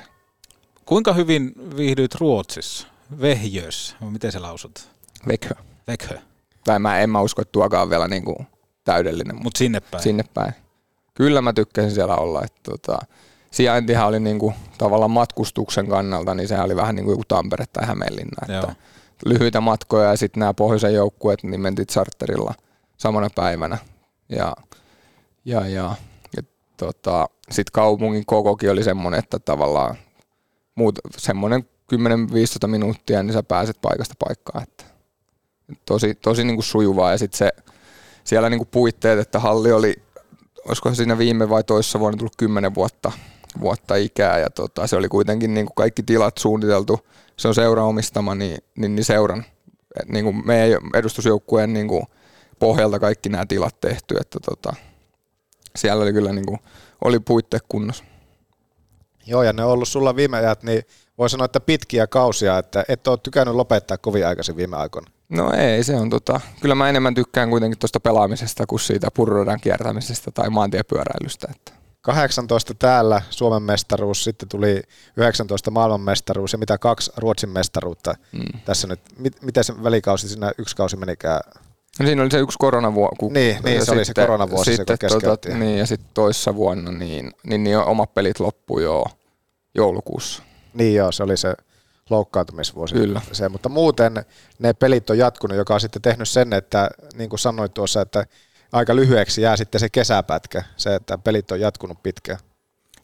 Kuinka 0.87 1.13
hyvin 1.13 1.53
viihdyit 1.77 2.15
Ruotsissa? 2.15 2.87
Vehjössä, 3.21 3.97
miten 4.01 4.33
se 4.33 4.39
lausut? 4.39 4.89
Vekhö. 5.29 5.55
Vekhö. 5.89 6.19
Tai 6.65 6.79
mä 6.79 6.99
en 6.99 7.11
mä 7.11 7.21
usko, 7.21 7.43
että 7.43 7.53
tuokaan 7.53 7.91
vielä 7.91 8.09
niin 8.09 8.25
kuin 8.25 8.47
täydellinen. 8.87 9.43
Mutta 9.43 9.59
sinne 9.59 9.81
päin. 9.81 10.03
Sinne 10.03 10.25
päin. 10.35 10.53
Kyllä 11.15 11.43
mä 11.43 11.53
tykkäsin 11.53 11.91
siellä 11.91 12.17
olla. 12.17 12.45
Että 12.45 12.61
tota, 12.71 12.99
sijaintihan 13.51 14.09
oli 14.09 14.21
niin 14.21 14.39
kuin, 14.39 14.55
tavallaan 14.79 15.11
matkustuksen 15.11 15.89
kannalta, 15.89 16.35
niin 16.35 16.49
se 16.49 16.61
oli 16.61 16.77
vähän 16.77 16.95
niin 16.95 17.07
kuin 17.07 17.19
Tampere 17.29 17.65
tai 17.73 17.87
Hämeenlinna. 17.87 18.55
Että 18.55 18.75
lyhyitä 19.25 19.61
matkoja 19.61 20.11
ja 20.11 20.17
sitten 20.17 20.41
nämä 20.41 20.55
pohjoisen 20.55 20.95
joukkueet 20.95 21.43
niin 21.43 21.61
mentiin 21.61 21.87
charterilla 21.87 22.55
samana 22.97 23.29
päivänä. 23.35 23.79
Ja, 24.29 24.57
ja, 25.45 25.69
ja, 25.69 25.95
ja 26.37 26.43
tota, 26.77 27.29
sitten 27.51 27.73
kaupungin 27.73 28.27
kokokin 28.27 28.71
oli 28.71 28.83
semmoinen, 28.83 29.19
että 29.19 29.39
tavallaan 29.39 29.97
muut, 30.75 30.99
semmoinen 31.17 31.69
10-15 32.65 32.67
minuuttia, 32.67 33.23
niin 33.23 33.33
sä 33.33 33.43
pääset 33.43 33.79
paikasta 33.83 34.15
paikkaan. 34.19 34.63
Että 34.63 34.85
tosi, 35.85 36.15
tosi 36.15 36.45
niin 36.45 36.57
kuin 36.57 36.65
sujuvaa 36.65 37.11
ja 37.11 37.19
sitten 37.19 37.39
se 37.39 37.51
siellä 38.27 38.51
niin 38.51 38.59
kuin 38.59 38.69
puitteet, 38.71 39.19
että 39.19 39.39
halli 39.39 39.73
oli, 39.73 39.95
olisiko 40.69 40.95
siinä 40.95 41.19
viime 41.19 41.49
vai 41.49 41.65
toissa 41.65 42.01
vuonna 42.01 42.19
tullut 42.19 42.37
kymmenen 42.37 42.75
vuotta, 42.75 43.13
vuotta 43.61 43.95
ikää 43.95 44.39
ja 44.39 44.51
tota, 44.51 44.87
se 44.87 44.97
oli 44.97 45.09
kuitenkin 45.09 45.55
niin 45.55 45.67
kuin 45.67 45.75
kaikki 45.75 46.03
tilat 46.03 46.39
suunniteltu, 46.39 47.01
se 47.37 47.49
on 47.49 47.55
seura 47.55 47.85
omistama, 47.85 48.35
niin, 48.35 48.59
niin, 48.79 48.95
niin 48.95 49.05
seuran, 49.05 49.45
niin 50.07 50.25
kuin 50.25 50.47
meidän 50.47 50.81
edustusjoukkueen 50.95 51.73
niin 51.73 51.89
kuin 51.89 52.05
pohjalta 52.59 52.99
kaikki 52.99 53.29
nämä 53.29 53.47
tilat 53.47 53.81
tehty, 53.81 54.17
että 54.21 54.39
tota, 54.41 54.75
siellä 55.77 56.03
oli 56.03 56.13
kyllä 56.13 56.33
niin 56.33 56.47
kuin, 56.47 56.59
oli 57.05 57.21
puitteet 57.21 57.65
kunnossa. 57.69 58.05
Joo, 59.27 59.43
ja 59.43 59.53
ne 59.53 59.65
on 59.65 59.71
ollut 59.71 59.89
sulla 59.89 60.17
viime 60.17 60.37
ajat, 60.37 60.63
niin 60.63 60.83
voi 61.19 61.31
sanoa, 61.31 61.45
että 61.45 61.61
pitkiä 61.61 62.07
kausia, 62.07 62.59
että 62.59 62.85
et 62.89 63.07
ole 63.07 63.19
tykännyt 63.23 63.55
lopettaa 63.55 63.99
kovin 63.99 64.27
aikaisin 64.27 64.57
viime 64.57 64.77
aikoina. 64.77 65.11
No 65.29 65.53
ei, 65.53 65.85
se 65.85 65.97
on 65.97 66.11
tota, 66.11 66.41
kyllä 66.61 66.75
mä 66.75 66.89
enemmän 66.89 67.15
tykkään 67.15 67.51
kuitenkin 67.51 67.79
tuosta 67.79 68.01
pelaamisesta 68.01 68.67
kuin 68.67 68.81
siitä 68.81 69.09
purrodan 69.15 69.61
kiertämisestä 69.61 70.31
tai 70.31 70.51
maantiepyöräilystä. 70.51 71.49
Että. 71.51 71.73
18 72.07 72.75
täällä 72.75 73.23
Suomen 73.31 73.63
mestaruus, 73.63 74.25
sitten 74.25 74.49
tuli 74.49 74.83
19 75.17 75.71
maailmanmestaruus 75.71 76.53
ja 76.53 76.59
mitä 76.59 76.79
kaksi 76.79 77.13
Ruotsin 77.17 77.51
mestaruutta 77.51 78.15
mm. 78.33 78.61
tässä 78.65 78.87
nyt. 78.89 79.01
Miten 79.43 79.65
se 79.65 79.83
välikausi 79.83 80.29
siinä 80.29 80.53
yksi 80.59 80.77
kausi 80.77 80.97
menikään? 80.97 81.41
No 82.01 82.07
siinä 82.07 82.23
oli 82.23 82.31
se 82.31 82.39
yksi 82.39 82.59
koronavuosi. 82.59 83.17
Niin, 83.21 83.59
niin 83.65 83.81
se 83.81 83.81
sitten, 83.81 83.95
oli 83.95 84.05
se 84.05 84.15
koronavuosi, 84.15 84.77
sitten, 84.77 84.97
se 85.09 85.21
tota, 85.21 85.49
Niin, 85.49 85.79
ja 85.79 85.87
sitten 85.87 86.11
toissa 86.15 86.55
vuonna 86.55 86.91
niin, 86.91 87.31
niin, 87.47 87.65
niin 87.65 87.79
omat 87.79 88.15
pelit 88.15 88.41
loppui 88.41 88.83
jo 88.83 89.05
joulukuussa. 89.75 90.43
Niin 90.75 90.95
joo, 90.95 91.13
se 91.13 91.23
oli 91.23 91.37
se 91.37 91.55
loukkaantumisvuosi. 92.11 92.95
Kyllä. 92.95 93.21
Se, 93.33 93.49
mutta 93.49 93.69
muuten 93.69 94.25
ne 94.59 94.73
pelit 94.73 95.11
on 95.11 95.19
jatkunut, 95.19 95.57
joka 95.57 95.75
on 95.75 95.81
sitten 95.81 96.03
tehnyt 96.03 96.29
sen, 96.29 96.53
että 96.53 96.91
niin 97.15 97.31
kuin 97.31 97.41
sanoit 97.41 97.75
tuossa, 97.75 98.01
että 98.01 98.27
aika 98.73 98.97
lyhyeksi 98.97 99.43
jää 99.43 99.57
sitten 99.57 99.81
se 99.81 99.89
kesäpätkä, 99.89 100.63
se, 100.77 100.95
että 100.95 101.19
pelit 101.19 101.51
on 101.51 101.61
jatkunut 101.61 102.03
pitkään. 102.03 102.39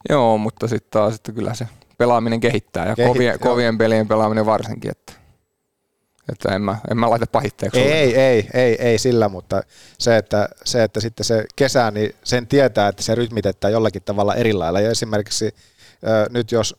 Joo, 0.09 0.37
mutta 0.37 0.67
sitten 0.67 0.91
taas 0.91 1.15
että 1.15 1.31
kyllä 1.31 1.53
se 1.53 1.67
pelaaminen 1.97 2.39
kehittää 2.39 2.87
ja 2.87 2.95
Kehit, 2.95 3.13
kovien, 3.13 3.39
kovien 3.39 3.77
pelien 3.77 4.07
pelaaminen 4.07 4.45
varsinkin. 4.45 4.91
Että, 4.91 5.13
että 6.31 6.55
en, 6.55 6.61
mä, 6.61 6.77
en 6.91 6.97
mä 6.97 7.09
laita 7.09 7.27
pahitteeksi. 7.27 7.79
Ei, 7.79 7.91
ei, 7.91 8.19
ei, 8.19 8.49
ei, 8.53 8.75
ei, 8.81 8.97
sillä, 8.97 9.29
mutta 9.29 9.63
se 9.99 10.17
että, 10.17 10.49
se, 10.65 10.83
että 10.83 10.99
sitten 10.99 11.23
se 11.23 11.45
kesä, 11.55 11.91
niin 11.91 12.15
sen 12.23 12.47
tietää, 12.47 12.87
että 12.87 13.03
se 13.03 13.15
rytmitetään 13.15 13.73
jollakin 13.73 14.03
tavalla 14.03 14.35
eri 14.35 14.53
lailla. 14.53 14.79
Ja 14.79 14.91
esimerkiksi 14.91 15.45
äh, 15.45 16.29
nyt 16.29 16.51
jos 16.51 16.75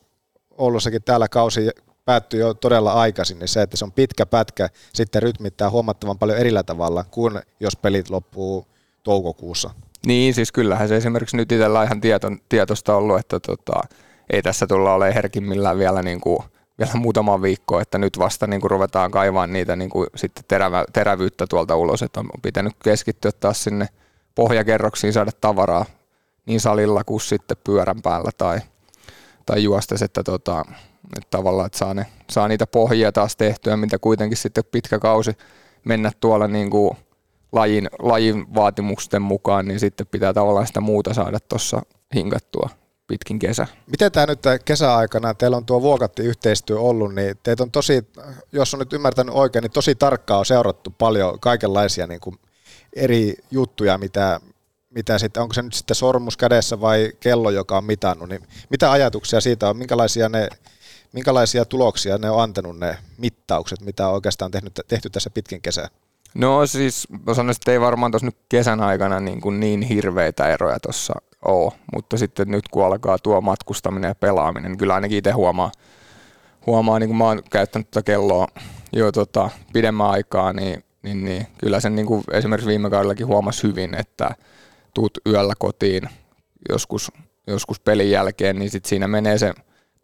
Oulussakin 0.57 1.03
täällä 1.03 1.27
kausi 1.27 1.69
päättyy 2.05 2.39
jo 2.39 2.53
todella 2.53 2.93
aikaisin, 2.93 3.39
niin 3.39 3.47
se, 3.47 3.61
että 3.61 3.77
se 3.77 3.85
on 3.85 3.91
pitkä 3.91 4.25
pätkä, 4.25 4.69
sitten 4.93 5.23
rytmittää 5.23 5.69
huomattavan 5.69 6.19
paljon 6.19 6.37
erillä 6.37 6.63
tavalla 6.63 7.03
kuin 7.11 7.39
jos 7.59 7.75
pelit 7.75 8.09
loppuu 8.09 8.67
toukokuussa. 9.03 9.69
Niin, 10.05 10.33
siis 10.33 10.51
kyllähän 10.51 10.87
se 10.87 10.95
esimerkiksi 10.95 11.37
nyt 11.37 11.51
itsellä 11.51 11.83
ihan 11.83 12.01
tieto, 12.01 12.27
tietosta 12.49 12.95
ollut, 12.95 13.19
että 13.19 13.39
tota, 13.39 13.81
ei 14.29 14.41
tässä 14.41 14.67
tulla 14.67 14.93
ole 14.93 15.15
herkimmillään 15.15 15.77
vielä, 15.77 16.01
niin 16.01 16.21
kuin, 16.21 16.39
vielä 16.79 16.91
muutama 16.93 17.41
viikko, 17.41 17.79
että 17.79 17.97
nyt 17.97 18.19
vasta 18.19 18.47
niin 18.47 18.61
kuin 18.61 18.71
ruvetaan 18.71 19.11
kaivaa 19.11 19.47
niitä 19.47 19.75
niin 19.75 19.89
kuin 19.89 20.07
sitten 20.15 20.43
terävä, 20.47 20.85
terävyyttä 20.93 21.47
tuolta 21.47 21.75
ulos, 21.75 22.03
että 22.03 22.19
on 22.19 22.29
pitänyt 22.41 22.73
keskittyä 22.83 23.31
taas 23.31 23.63
sinne 23.63 23.87
pohjakerroksiin 24.35 25.13
saada 25.13 25.31
tavaraa 25.41 25.85
niin 26.45 26.59
salilla 26.59 27.03
kuin 27.03 27.21
sitten 27.21 27.57
pyörän 27.63 28.01
päällä 28.01 28.31
tai, 28.37 28.59
tai 29.45 29.63
juostes, 29.63 30.01
että 30.01 30.23
tota, 30.23 30.65
että 31.17 31.29
tavallaan, 31.29 31.65
että 31.65 31.77
saa, 31.77 31.93
ne, 31.93 32.05
saa 32.31 32.47
niitä 32.47 32.67
pohjia 32.67 33.11
taas 33.11 33.35
tehtyä, 33.35 33.77
mitä 33.77 33.99
kuitenkin 33.99 34.37
sitten 34.37 34.63
pitkä 34.71 34.99
kausi 34.99 35.31
mennä 35.85 36.11
tuolla 36.19 36.47
niin 36.47 36.69
kuin 36.69 36.97
lajin, 37.51 37.89
lajin 37.99 38.55
vaatimusten 38.55 39.21
mukaan, 39.21 39.67
niin 39.67 39.79
sitten 39.79 40.07
pitää 40.07 40.33
tavallaan 40.33 40.67
sitä 40.67 40.81
muuta 40.81 41.13
saada 41.13 41.39
tuossa 41.39 41.81
hinkattua 42.15 42.69
pitkin 43.07 43.39
kesä. 43.39 43.67
Miten 43.87 44.11
tämä 44.11 44.25
nyt 44.25 44.39
kesäaikana, 44.65 45.33
teillä 45.33 45.57
on 45.57 45.65
tuo 45.65 45.81
Vuokatti-yhteistyö 45.81 46.79
ollut, 46.79 47.15
niin 47.15 47.35
teitä 47.43 47.63
on 47.63 47.71
tosi, 47.71 48.07
jos 48.51 48.73
on 48.73 48.79
nyt 48.79 48.93
ymmärtänyt 48.93 49.35
oikein, 49.35 49.63
niin 49.63 49.71
tosi 49.71 49.95
tarkkaan 49.95 50.39
on 50.39 50.45
seurattu 50.45 50.93
paljon 50.97 51.39
kaikenlaisia 51.39 52.07
niin 52.07 52.19
kuin 52.19 52.35
eri 52.95 53.33
juttuja, 53.51 53.97
mitä, 53.97 54.39
mitä 54.89 55.19
sitten, 55.19 55.43
onko 55.43 55.53
se 55.53 55.61
nyt 55.61 55.73
sitten 55.73 55.95
sormus 55.95 56.37
kädessä 56.37 56.81
vai 56.81 57.11
kello, 57.19 57.49
joka 57.49 57.77
on 57.77 57.83
mitannut, 57.83 58.29
niin 58.29 58.41
mitä 58.69 58.91
ajatuksia 58.91 59.41
siitä 59.41 59.69
on, 59.69 59.77
minkälaisia 59.77 60.29
ne 60.29 60.49
minkälaisia 61.15 61.65
tuloksia 61.65 62.17
ne 62.17 62.29
on 62.29 62.43
antanut 62.43 62.79
ne 62.79 62.97
mittaukset, 63.17 63.81
mitä 63.81 64.07
on 64.07 64.13
oikeastaan 64.13 64.51
tehnyt, 64.51 64.79
tehty 64.87 65.09
tässä 65.09 65.29
pitkin 65.29 65.61
kesää? 65.61 65.87
No 66.33 66.67
siis 66.67 67.07
sanoisin, 67.33 67.61
että 67.61 67.71
ei 67.71 67.81
varmaan 67.81 68.11
tuossa 68.11 68.25
nyt 68.25 68.37
kesän 68.49 68.81
aikana 68.81 69.19
niin, 69.19 69.41
kuin 69.41 69.59
niin 69.59 69.81
hirveitä 69.81 70.49
eroja 70.49 70.79
tuossa 70.79 71.13
ole, 71.45 71.71
mutta 71.95 72.17
sitten 72.17 72.51
nyt 72.51 72.67
kun 72.67 72.85
alkaa 72.85 73.17
tuo 73.17 73.41
matkustaminen 73.41 74.09
ja 74.09 74.15
pelaaminen, 74.15 74.71
niin 74.71 74.77
kyllä 74.77 74.95
ainakin 74.95 75.17
itse 75.17 75.31
huomaa, 75.31 75.71
huomaa 76.65 76.99
niin 76.99 77.09
kuin 77.09 77.17
mä 77.17 77.23
oon 77.23 77.41
käyttänyt 77.51 77.91
tätä 77.91 78.05
kelloa 78.05 78.47
jo 78.93 79.11
tota, 79.11 79.49
pidemmän 79.73 80.09
aikaa, 80.09 80.53
niin, 80.53 80.83
niin, 81.03 81.23
niin 81.23 81.47
kyllä 81.57 81.79
sen 81.79 81.95
niin 81.95 82.05
kuin 82.05 82.23
esimerkiksi 82.31 82.69
viime 82.69 82.89
kaudellakin 82.89 83.27
huomasi 83.27 83.63
hyvin, 83.63 83.95
että 83.95 84.35
tuut 84.93 85.17
yöllä 85.27 85.53
kotiin 85.59 86.09
joskus, 86.69 87.11
joskus 87.47 87.79
pelin 87.79 88.11
jälkeen, 88.11 88.59
niin 88.59 88.69
sit 88.69 88.85
siinä 88.85 89.07
menee 89.07 89.37
se 89.37 89.53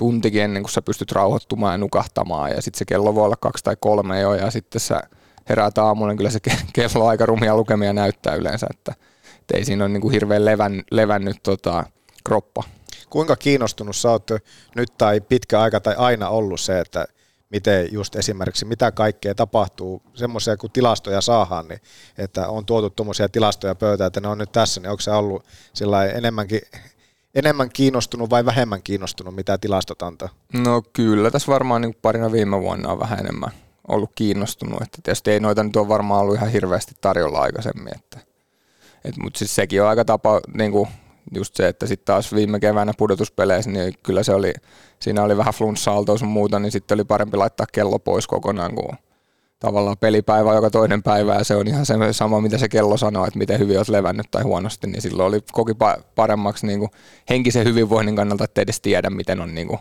tuntikin 0.02 0.42
ennen 0.42 0.64
kuin 0.64 0.72
sä 0.72 0.82
pystyt 0.82 1.12
rauhoittumaan 1.12 1.74
ja 1.74 1.78
nukahtamaan 1.78 2.52
ja 2.52 2.62
sitten 2.62 2.78
se 2.80 2.86
kello 2.86 3.16
voi 3.16 3.26
olla 3.26 3.36
kaksi 3.36 3.64
tai 3.64 3.76
kolme 3.80 4.20
jo 4.20 4.34
ja 4.34 4.52
sitten 4.52 4.82
sä 4.82 5.02
heräät 5.50 5.78
aamulla, 5.78 6.12
niin 6.12 6.18
kyllä 6.18 6.30
se 6.30 6.40
kello 6.74 7.08
aika 7.08 7.26
rumia 7.26 7.56
lukemia 7.56 7.94
näyttää 7.94 8.36
yleensä, 8.36 8.68
että, 8.70 8.94
että 9.40 9.58
ei 9.58 9.66
siinä 9.66 9.84
ole 9.84 9.94
niin 9.94 10.02
kuin 10.02 10.12
hirveän 10.12 10.46
levän, 10.46 10.84
levännyt 10.92 11.38
tota, 11.44 11.84
kroppa. 12.24 12.64
Kuinka 13.10 13.36
kiinnostunut 13.36 13.96
sä 13.96 14.10
oot 14.10 14.30
nyt 14.76 14.98
tai 14.98 15.22
pitkä 15.22 15.62
aika 15.62 15.80
tai 15.80 15.96
aina 15.98 16.30
ollut 16.30 16.60
se, 16.60 16.80
että 16.80 17.06
miten 17.50 17.88
just 17.92 18.16
esimerkiksi 18.16 18.66
mitä 18.66 18.92
kaikkea 18.92 19.36
tapahtuu, 19.36 20.02
semmoisia 20.14 20.58
kun 20.58 20.72
tilastoja 20.72 21.22
saadaan, 21.22 21.68
niin 21.68 21.82
että 22.18 22.48
on 22.48 22.66
tuotu 22.66 22.90
tuommoisia 22.90 23.30
tilastoja 23.30 23.76
pöytään, 23.76 24.08
että 24.08 24.22
ne 24.22 24.28
on 24.28 24.38
nyt 24.38 24.52
tässä, 24.52 24.82
niin 24.82 24.90
onko 24.90 25.02
se 25.02 25.12
ollut 25.12 25.46
sillä 25.74 26.06
enemmänkin 26.06 26.62
enemmän 27.36 27.70
kiinnostunut 27.70 28.30
vai 28.30 28.46
vähemmän 28.46 28.84
kiinnostunut, 28.84 29.36
mitä 29.36 29.58
tilastot 29.58 30.02
antaa? 30.02 30.30
No 30.54 30.84
kyllä, 30.94 31.32
tässä 31.32 31.52
varmaan 31.52 31.82
niin 31.82 31.98
parina 32.02 32.32
viime 32.32 32.62
vuonna 32.62 32.90
on 32.90 33.00
vähän 33.00 33.20
enemmän 33.20 33.52
ollut 33.88 34.12
kiinnostunut, 34.16 34.82
että 34.82 34.98
tietysti 35.04 35.32
ei 35.32 35.40
noita 35.40 35.64
nyt 35.64 35.76
ole 35.76 35.88
varmaan 35.88 36.22
ollut 36.22 36.36
ihan 36.36 36.52
hirveästi 36.52 36.96
tarjolla 37.02 37.42
aikaisemmin, 37.42 37.96
että, 37.96 38.20
et, 39.06 39.18
mutta 39.18 39.38
siis 39.38 39.56
sekin 39.56 39.82
on 39.82 39.90
aika 39.90 40.06
tapa, 40.06 40.40
niin 40.54 40.72
kuin 40.72 40.90
just 41.36 41.56
se, 41.56 41.68
että 41.68 41.88
sitten 41.88 42.06
taas 42.06 42.36
viime 42.36 42.60
keväänä 42.60 42.94
pudotuspeleissä, 42.98 43.72
niin 43.72 43.94
kyllä 44.04 44.24
se 44.24 44.34
oli, 44.34 44.54
siinä 45.00 45.24
oli 45.24 45.38
vähän 45.38 45.54
flunssa 45.54 45.92
sun 46.20 46.28
muuta, 46.28 46.60
niin 46.60 46.72
sitten 46.72 46.96
oli 46.96 47.04
parempi 47.04 47.38
laittaa 47.38 47.66
kello 47.72 48.00
pois 48.00 48.28
kokonaan, 48.28 48.76
kuin 48.76 48.98
tavallaan 49.62 49.98
pelipäivä 49.98 50.54
joka 50.54 50.70
toinen 50.70 51.04
päivä 51.04 51.36
ja 51.36 51.44
se 51.44 51.56
on 51.56 51.68
ihan 51.68 51.86
se 51.86 51.94
sama, 52.12 52.42
mitä 52.42 52.58
se 52.58 52.70
kello 52.70 52.98
sanoo, 52.98 53.26
että 53.26 53.40
miten 53.40 53.60
hyvin 53.60 53.78
olet 53.78 53.90
levännyt 53.90 54.32
tai 54.32 54.44
huonosti, 54.44 54.88
niin 54.88 55.02
silloin 55.02 55.28
oli 55.28 55.40
koki 55.52 55.74
paremmaksi 56.16 56.68
niin 56.68 56.80
kuin 56.80 56.92
henkisen 57.30 57.66
hyvinvoinnin 57.66 58.16
kannalta, 58.16 58.44
että 58.44 58.62
edes 58.62 58.82
tiedä, 58.82 59.10
miten 59.10 59.42
on 59.42 59.56
niin 59.56 59.68
kuin, 59.68 59.80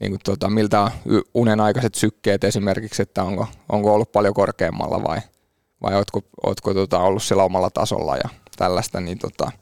niin 0.00 0.12
kuin 0.12 0.20
tota, 0.24 0.50
miltä 0.50 0.80
on 0.80 0.90
unen 1.34 1.60
aikaiset 1.60 1.94
sykkeet 1.94 2.44
esimerkiksi, 2.44 3.02
että 3.02 3.24
onko, 3.24 3.46
onko 3.68 3.94
ollut 3.94 4.12
paljon 4.12 4.34
korkeammalla 4.34 5.02
vai, 5.02 5.18
vai 5.82 5.94
ootko, 5.94 6.20
ootko 6.46 6.74
tota, 6.74 6.98
ollut 6.98 7.22
siellä 7.22 7.44
omalla 7.44 7.70
tasolla 7.70 8.16
ja 8.16 8.28
tällaista, 8.56 9.00
niin 9.00 9.18
tota, 9.18 9.52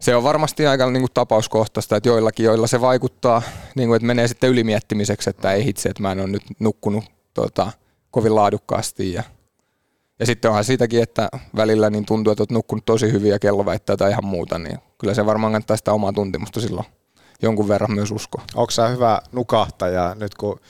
se 0.00 0.16
on 0.16 0.22
varmasti 0.22 0.66
aika 0.66 0.90
niin 0.90 1.02
kuin 1.02 1.14
tapauskohtaista, 1.14 1.96
että 1.96 2.08
joillakin, 2.08 2.44
joilla 2.44 2.66
se 2.66 2.80
vaikuttaa, 2.80 3.42
niin 3.74 3.88
kuin, 3.88 3.96
että 3.96 4.06
menee 4.06 4.28
sitten 4.28 4.50
ylimietimiseksi, 4.50 5.30
että 5.30 5.52
ei 5.52 5.64
hitse, 5.64 5.88
että 5.88 6.02
mä 6.02 6.12
en 6.12 6.20
ole 6.20 6.28
nyt 6.28 6.42
nukkunut 6.58 7.04
tota, 7.34 7.72
kovin 8.12 8.34
laadukkaasti. 8.34 9.12
Ja, 9.12 9.22
ja 10.18 10.26
sitten 10.26 10.50
onhan 10.50 10.64
siitäkin, 10.64 11.02
että 11.02 11.28
välillä 11.56 11.90
niin 11.90 12.06
tuntuu, 12.06 12.30
että 12.30 12.42
olet 12.42 12.50
nukkunut 12.50 12.84
tosi 12.84 13.12
hyvin 13.12 13.30
ja 13.30 13.38
kello 13.38 13.64
väittää 13.64 13.96
tai 13.96 14.10
ihan 14.10 14.24
muuta, 14.24 14.58
niin 14.58 14.78
kyllä 14.98 15.14
se 15.14 15.26
varmaan 15.26 15.52
kannattaa 15.52 15.76
sitä 15.76 15.92
omaa 15.92 16.12
tuntemusta 16.12 16.60
silloin 16.60 16.86
jonkun 17.42 17.68
verran 17.68 17.92
myös 17.92 18.10
uskoa. 18.10 18.42
Onko 18.54 18.70
sä 18.70 18.88
hyvä 18.88 19.20
nukahtaja 19.32 20.14
nyt 20.14 20.34
kun 20.34 20.60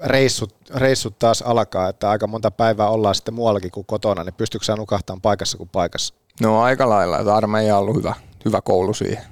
reissut, 0.00 0.54
reissut 0.74 1.18
taas 1.18 1.42
alkaa, 1.42 1.88
että 1.88 2.10
aika 2.10 2.26
monta 2.26 2.50
päivää 2.50 2.88
ollaan 2.88 3.14
sitten 3.14 3.34
muuallakin 3.34 3.70
kuin 3.70 3.86
kotona, 3.86 4.24
niin 4.24 4.34
pystyykö 4.34 4.64
sä 4.64 4.76
nukahtamaan 4.76 5.20
paikassa 5.20 5.58
kuin 5.58 5.68
paikassa? 5.68 6.14
No 6.40 6.62
aika 6.62 6.88
lailla, 6.88 7.18
että 7.18 7.34
armeija 7.34 7.76
on 7.76 7.82
ollut 7.82 7.96
hyvä, 7.96 8.14
hyvä 8.44 8.60
koulu 8.60 8.94
siihen. 8.94 9.31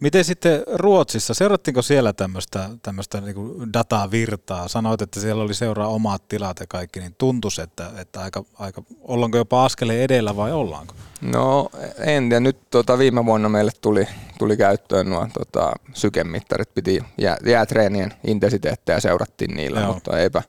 Miten 0.00 0.24
sitten 0.24 0.62
Ruotsissa, 0.74 1.34
seurattiinko 1.34 1.82
siellä 1.82 2.12
tämmöistä, 2.12 2.70
tämmöistä 2.82 3.20
niin 3.20 3.72
dataa 3.72 4.10
virtaa? 4.10 4.68
Sanoit, 4.68 5.02
että 5.02 5.20
siellä 5.20 5.42
oli 5.42 5.54
seuraa 5.54 5.88
omat 5.88 6.28
tilat 6.28 6.60
ja 6.60 6.66
kaikki, 6.68 7.00
niin 7.00 7.14
tuntuisi, 7.18 7.62
että, 7.62 7.90
että 7.96 8.20
aika, 8.20 8.44
aika, 8.58 8.82
ollaanko 9.00 9.38
jopa 9.38 9.64
askeleen 9.64 10.02
edellä 10.02 10.36
vai 10.36 10.52
ollaanko? 10.52 10.94
No 11.20 11.70
en 11.98 12.28
tiedä, 12.28 12.40
nyt 12.40 12.70
tota, 12.70 12.98
viime 12.98 13.26
vuonna 13.26 13.48
meille 13.48 13.72
tuli, 13.80 14.08
tuli 14.38 14.56
käyttöön 14.56 15.10
nuo 15.10 15.28
tota, 15.34 15.72
sykemittarit, 15.94 16.74
piti 16.74 17.00
jää, 17.18 17.36
jäätreenien 17.46 18.12
intensiteettejä 18.26 19.00
seurattiin 19.00 19.54
niillä, 19.54 19.80
Joo. 19.80 19.94
mutta 19.94 20.18
eipä, 20.18 20.42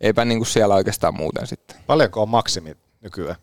eipä 0.00 0.24
niin 0.24 0.38
kuin 0.38 0.46
siellä 0.46 0.74
oikeastaan 0.74 1.14
muuten 1.14 1.46
sitten. 1.46 1.76
Paljonko 1.86 2.22
on 2.22 2.28
maksimi 2.28 2.76
nykyään? 3.00 3.36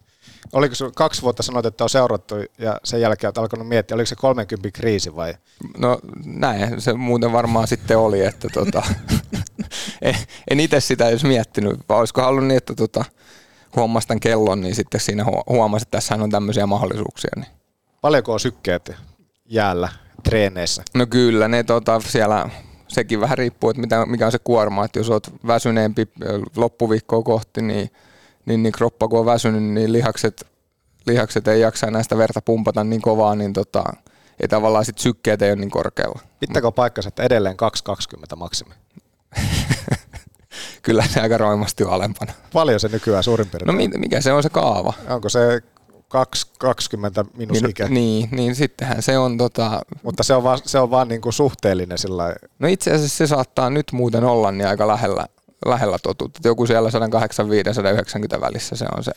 Oliko 0.54 0.76
se 0.76 0.86
kaksi 0.96 1.22
vuotta 1.22 1.44
sanoit, 1.44 1.66
että 1.66 1.84
on 1.84 1.90
seurattu 1.90 2.36
ja 2.58 2.80
sen 2.84 3.02
jälkeen 3.02 3.28
olet 3.28 3.38
alkanut 3.38 3.68
miettiä, 3.68 3.96
oliko 3.96 4.06
se 4.06 4.16
30 4.16 4.80
kriisi 4.80 5.16
vai? 5.16 5.34
No 5.78 6.00
näin, 6.26 6.82
se 6.82 6.94
muuten 6.94 7.32
varmaan 7.32 7.68
sitten 7.68 7.98
oli, 7.98 8.26
että 8.26 8.48
tota, 8.54 8.84
en, 10.02 10.16
en 10.50 10.60
itse 10.60 10.80
sitä 10.80 11.10
edes 11.10 11.24
miettinyt, 11.24 11.80
vaan 11.90 12.00
olisiko 12.00 12.22
halunnut 12.22 12.48
niin, 12.48 12.58
että 12.58 12.76
tota, 12.76 13.06
huomasi 13.76 14.08
tämän 14.08 14.20
kellon, 14.20 14.62
niin 14.62 14.76
sitten 14.76 15.02
siinä 15.02 15.26
huomasi, 15.50 15.84
että 15.84 15.98
tässä 15.98 16.16
on 16.16 16.30
tämmöisiä 16.30 16.66
mahdollisuuksia. 16.66 17.32
Niin. 17.36 17.48
Paljonko 18.02 18.34
on 18.34 18.40
sykkeet 18.40 18.92
jäällä 19.46 19.90
treeneissä? 20.24 20.84
No 20.94 21.06
kyllä, 21.06 21.48
ne 21.48 21.64
tota, 21.64 22.00
siellä 22.00 22.50
sekin 22.88 23.22
vähän 23.22 23.38
riippuu, 23.38 23.70
että 23.70 23.82
mitä, 23.82 24.06
mikä 24.06 24.26
on 24.26 24.32
se 24.32 24.40
kuorma, 24.40 24.86
että 24.86 25.00
jos 25.00 25.10
olet 25.10 25.32
väsyneempi 25.48 26.08
loppuviikkoa 26.56 27.24
kohti, 27.24 27.62
niin, 27.62 27.90
niin, 28.46 28.64
niin 28.64 28.74
kroppa 28.74 29.08
kun 29.08 29.20
on 29.20 29.26
väsynyt, 29.26 29.64
niin 29.64 29.94
lihakset, 29.94 30.48
lihakset 31.08 31.48
ei 31.48 31.62
jaksa 31.62 31.92
näistä 31.92 32.18
verta 32.18 32.42
pumpata 32.42 32.84
niin 32.84 33.02
kovaa, 33.02 33.36
niin 33.36 33.54
tota, 33.54 33.84
ei 34.40 34.48
tavallaan 34.48 34.86
sit 34.86 34.98
sykkeet 34.98 35.42
ei 35.42 35.52
ole 35.52 35.56
niin 35.56 35.72
korkealla. 35.72 36.20
Pitääkö 36.40 36.72
paikkansa, 36.72 37.08
että 37.08 37.24
edelleen 37.24 37.56
2,20 38.30 38.36
maksimi? 38.36 38.74
Kyllä 40.82 41.08
se 41.08 41.22
aika 41.22 41.38
roimasti 41.38 41.84
on 41.84 41.94
alempana. 41.94 42.34
Paljon 42.54 42.80
se 42.80 42.88
nykyään 42.88 43.24
suurin 43.24 43.48
piirtein? 43.50 43.92
No 43.92 44.00
mikä 44.00 44.22
se 44.22 44.34
on 44.34 44.44
se 44.44 44.50
kaava? 44.50 44.94
Onko 45.10 45.30
se 45.30 45.62
20 46.60 47.26
minus 47.38 47.62
niin, 47.62 47.70
ikä. 47.70 47.88
Niin, 47.88 48.30
niin 48.32 48.56
sittenhän 48.56 49.02
se 49.02 49.18
on 49.18 49.38
tota... 49.38 49.82
Mutta 50.04 50.24
se 50.24 50.34
on 50.34 50.44
vaan, 50.44 50.60
se 50.66 50.80
on 50.80 50.92
vaan 50.92 51.08
niinku 51.08 51.32
suhteellinen 51.32 51.98
sillä 51.98 52.36
No 52.60 52.68
itse 52.68 52.92
asiassa 52.92 53.18
se 53.18 53.28
saattaa 53.28 53.70
nyt 53.70 53.92
muuten 53.92 54.24
olla 54.24 54.52
niin 54.52 54.68
aika 54.68 54.88
lähellä, 54.88 55.26
lähellä 55.66 55.98
totuutta. 56.04 56.40
Joku 56.44 56.68
siellä 56.68 56.90
185-190 58.38 58.42
välissä 58.42 58.76
se 58.76 58.86
on 58.98 59.04
se 59.04 59.12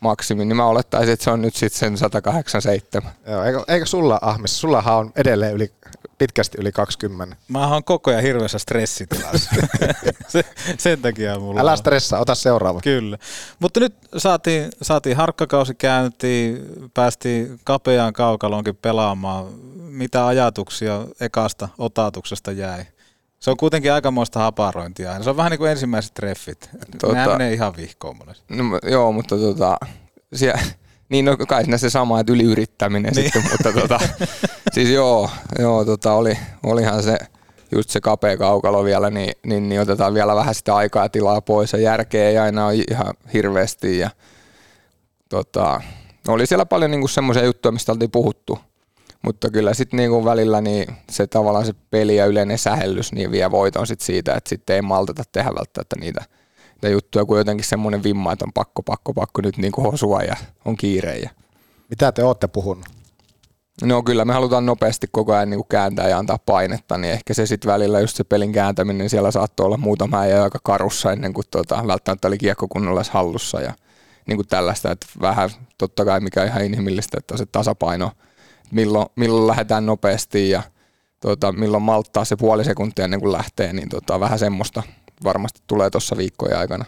maksimi, 0.00 0.44
niin 0.44 0.56
mä 0.56 0.66
olettaisin, 0.66 1.12
että 1.12 1.24
se 1.24 1.30
on 1.30 1.42
nyt 1.42 1.56
sitten 1.56 1.78
sen 1.78 1.98
187. 1.98 3.12
Joo, 3.26 3.44
eikö, 3.44 3.64
eikö 3.68 3.86
sulla 3.86 4.18
Ahmis, 4.22 4.60
sullahan 4.60 4.96
on 4.96 5.12
edelleen 5.16 5.54
yli, 5.54 5.72
pitkästi 6.18 6.58
yli 6.60 6.72
20. 6.72 7.36
Mä 7.48 7.68
oon 7.68 7.84
koko 7.84 8.10
ajan 8.10 8.22
hirveässä 8.22 8.58
stressitilassa. 8.58 9.50
se, 10.28 10.44
sen 10.78 11.02
takia 11.02 11.38
mulla 11.38 11.60
Älä 11.60 11.76
stressaa, 11.76 12.20
ota 12.20 12.34
seuraava. 12.34 12.80
Kyllä. 12.80 13.18
Mutta 13.58 13.80
nyt 13.80 13.94
saatiin, 14.16 14.70
saatiin 14.82 15.16
harkkakausi 15.16 15.74
käyntiin, 15.74 16.66
päästiin 16.94 17.60
kapeaan 17.64 18.12
kaukalonkin 18.12 18.76
pelaamaan. 18.76 19.46
Mitä 19.76 20.26
ajatuksia 20.26 21.06
ekasta 21.20 21.68
otatuksesta 21.78 22.52
jäi? 22.52 22.84
Se 23.44 23.50
on 23.50 23.56
kuitenkin 23.56 23.92
aikamoista 23.92 24.38
haparointia. 24.38 25.22
Se 25.22 25.30
on 25.30 25.36
vähän 25.36 25.50
niin 25.50 25.58
kuin 25.58 25.70
ensimmäiset 25.70 26.14
treffit. 26.14 26.70
Tota, 27.00 27.14
Nämä 27.14 27.26
menee 27.26 27.52
ihan 27.52 27.76
vihkoon 27.76 28.16
monesti. 28.16 28.44
No, 28.54 28.64
joo, 28.90 29.12
mutta 29.12 29.36
tota, 29.36 29.76
siellä, 30.34 30.60
niin 31.10 31.24
no 31.24 31.36
kai 31.36 31.64
siinä 31.64 31.78
se 31.78 31.90
sama, 31.90 32.20
että 32.20 32.32
yliyrittäminen 32.32 33.12
niin. 33.12 33.24
sitten, 33.24 33.42
mutta 33.52 33.72
tota, 33.80 34.00
siis 34.74 34.88
joo, 34.88 35.30
joo 35.58 35.84
tota, 35.84 36.12
oli, 36.12 36.38
olihan 36.62 37.02
se 37.02 37.18
just 37.72 37.90
se 37.90 38.00
kapea 38.00 38.36
kaukalo 38.36 38.84
vielä, 38.84 39.10
niin, 39.10 39.32
niin, 39.46 39.68
niin, 39.68 39.80
otetaan 39.80 40.14
vielä 40.14 40.34
vähän 40.34 40.54
sitä 40.54 40.76
aikaa 40.76 41.04
ja 41.04 41.08
tilaa 41.08 41.40
pois 41.40 41.72
ja 41.72 41.78
järkeä 41.78 42.28
ei 42.28 42.38
aina 42.38 42.66
ole 42.66 42.84
ihan 42.90 43.14
hirveästi 43.32 43.98
ja 43.98 44.10
tota, 45.28 45.80
oli 46.28 46.46
siellä 46.46 46.66
paljon 46.66 46.90
niinku 46.90 47.08
semmoisia 47.08 47.44
juttuja, 47.44 47.72
mistä 47.72 47.92
oltiin 47.92 48.10
puhuttu, 48.10 48.58
mutta 49.24 49.50
kyllä 49.50 49.74
sitten 49.74 49.96
niinku 49.96 50.24
välillä 50.24 50.60
niin 50.60 50.86
se 51.10 51.26
tavallaan 51.26 51.66
se 51.66 51.74
peli 51.90 52.16
ja 52.16 52.26
yleinen 52.26 52.58
sähellys 52.58 53.12
niin 53.12 53.30
vie 53.30 53.50
voiton 53.50 53.86
sit 53.86 54.00
siitä, 54.00 54.34
että 54.34 54.48
sitten 54.48 54.76
ei 54.76 54.82
malteta 54.82 55.22
tehdä 55.32 55.50
välttämättä 55.54 55.96
niitä, 56.00 56.24
niitä 56.74 56.88
juttuja, 56.88 57.24
kun 57.24 57.38
jotenkin 57.38 57.64
semmoinen 57.64 58.02
vimma, 58.02 58.32
että 58.32 58.44
on 58.44 58.52
pakko, 58.52 58.82
pakko, 58.82 59.14
pakko 59.14 59.42
nyt 59.42 59.56
niinku 59.56 59.82
hosua 59.82 60.22
ja 60.22 60.36
on 60.64 60.76
kiire. 60.76 61.18
Ja... 61.18 61.30
Mitä 61.90 62.12
te 62.12 62.24
olette 62.24 62.46
puhunut? 62.46 62.84
No 63.82 64.02
kyllä 64.02 64.24
me 64.24 64.32
halutaan 64.32 64.66
nopeasti 64.66 65.06
koko 65.12 65.32
ajan 65.32 65.50
niin 65.50 65.64
kääntää 65.68 66.08
ja 66.08 66.18
antaa 66.18 66.38
painetta, 66.46 66.98
niin 66.98 67.12
ehkä 67.12 67.34
se 67.34 67.46
sitten 67.46 67.72
välillä 67.72 68.00
just 68.00 68.16
se 68.16 68.24
pelin 68.24 68.52
kääntäminen, 68.52 68.98
niin 68.98 69.10
siellä 69.10 69.30
saattoi 69.30 69.66
olla 69.66 69.76
muutama 69.76 70.26
ja 70.26 70.42
aika 70.42 70.58
karussa 70.62 71.12
ennen 71.12 71.32
kuin 71.32 71.44
tuota, 71.50 71.84
välttämättä 71.86 72.28
oli 72.28 72.38
kiekko 72.38 72.68
kunnolla 72.68 73.02
hallussa 73.10 73.60
ja 73.60 73.72
niin 74.26 74.36
kuin 74.36 74.48
tällaista, 74.48 74.90
että 74.90 75.06
vähän 75.20 75.50
totta 75.78 76.04
kai 76.04 76.20
mikä 76.20 76.44
ihan 76.44 76.64
inhimillistä, 76.64 77.18
että 77.18 77.36
se 77.36 77.46
tasapaino, 77.46 78.10
milloin, 78.74 79.06
milloin 79.16 79.46
lähdetään 79.46 79.86
nopeasti 79.86 80.50
ja 80.50 80.62
tuota, 81.20 81.52
milloin 81.52 81.82
malttaa 81.82 82.24
se 82.24 82.36
puoli 82.36 82.64
sekuntia 82.64 83.04
ennen 83.04 83.20
kuin 83.20 83.32
lähtee, 83.32 83.72
niin 83.72 83.88
tuota, 83.88 84.20
vähän 84.20 84.38
semmoista 84.38 84.82
varmasti 85.24 85.60
tulee 85.66 85.90
tuossa 85.90 86.16
viikkojen 86.16 86.58
aikana. 86.58 86.84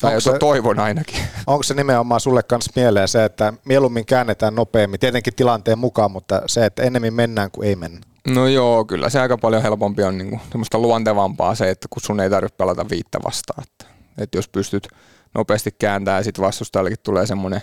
Tai 0.00 0.20
se, 0.20 0.38
toivon 0.38 0.78
ainakin. 0.78 1.20
Onko 1.46 1.62
se 1.62 1.74
nimenomaan 1.74 2.20
sulle 2.20 2.42
kanssa 2.42 2.72
mieleen 2.76 3.08
se, 3.08 3.24
että 3.24 3.52
mieluummin 3.64 4.06
käännetään 4.06 4.54
nopeammin, 4.54 5.00
tietenkin 5.00 5.34
tilanteen 5.34 5.78
mukaan, 5.78 6.10
mutta 6.10 6.42
se, 6.46 6.66
että 6.66 6.82
ennemmin 6.82 7.14
mennään 7.14 7.50
kuin 7.50 7.68
ei 7.68 7.76
mennä? 7.76 8.00
No 8.28 8.46
joo, 8.46 8.84
kyllä 8.84 9.10
se 9.10 9.20
aika 9.20 9.38
paljon 9.38 9.62
helpompi 9.62 10.02
on 10.02 10.18
niin 10.18 10.30
kuin, 10.30 10.40
semmoista 10.50 10.78
luontevampaa 10.78 11.54
se, 11.54 11.70
että 11.70 11.88
kun 11.90 12.02
sun 12.02 12.20
ei 12.20 12.30
tarvitse 12.30 12.56
pelata 12.56 12.86
viittä 12.90 13.18
vastaan. 13.24 13.62
Että, 13.62 13.84
että 14.18 14.38
jos 14.38 14.48
pystyt 14.48 14.88
nopeasti 15.34 15.70
kääntämään 15.78 16.20
ja 16.20 16.24
sitten 16.24 16.44
vastustajallekin 16.44 16.98
tulee 17.02 17.26
semmoinen 17.26 17.60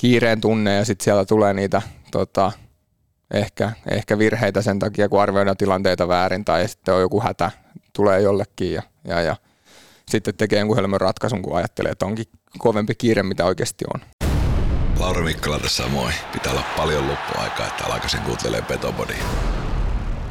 kiireen 0.00 0.40
tunne 0.40 0.74
ja 0.74 0.84
sitten 0.84 1.04
siellä 1.04 1.24
tulee 1.24 1.54
niitä 1.54 1.82
tota, 2.10 2.52
ehkä, 3.30 3.72
ehkä 3.90 4.18
virheitä 4.18 4.62
sen 4.62 4.78
takia, 4.78 5.08
kun 5.08 5.22
arvioidaan 5.22 5.56
tilanteita 5.56 6.08
väärin 6.08 6.44
tai 6.44 6.68
sitten 6.68 6.94
on 6.94 7.00
joku 7.00 7.20
hätä, 7.20 7.50
tulee 7.92 8.20
jollekin 8.20 8.72
ja, 8.72 8.82
ja, 9.04 9.20
ja 9.20 9.36
sitten 10.08 10.34
tekee 10.34 10.58
jonkun 10.58 10.76
helmen 10.76 11.00
ratkaisun, 11.00 11.42
kun 11.42 11.56
ajattelee, 11.56 11.92
että 11.92 12.06
onkin 12.06 12.26
kovempi 12.58 12.94
kiire, 12.94 13.22
mitä 13.22 13.44
oikeasti 13.44 13.84
on. 13.94 14.00
Lauri 14.98 15.22
Mikkola 15.22 15.58
tässä 15.58 15.88
moi. 15.88 16.12
Pitää 16.32 16.52
olla 16.52 16.64
paljon 16.76 17.08
loppuaikaa, 17.08 17.66
että 17.66 17.84
alkaisin 17.84 18.20
kuuntelemaan 18.20 18.66
Petobody. 18.66 19.14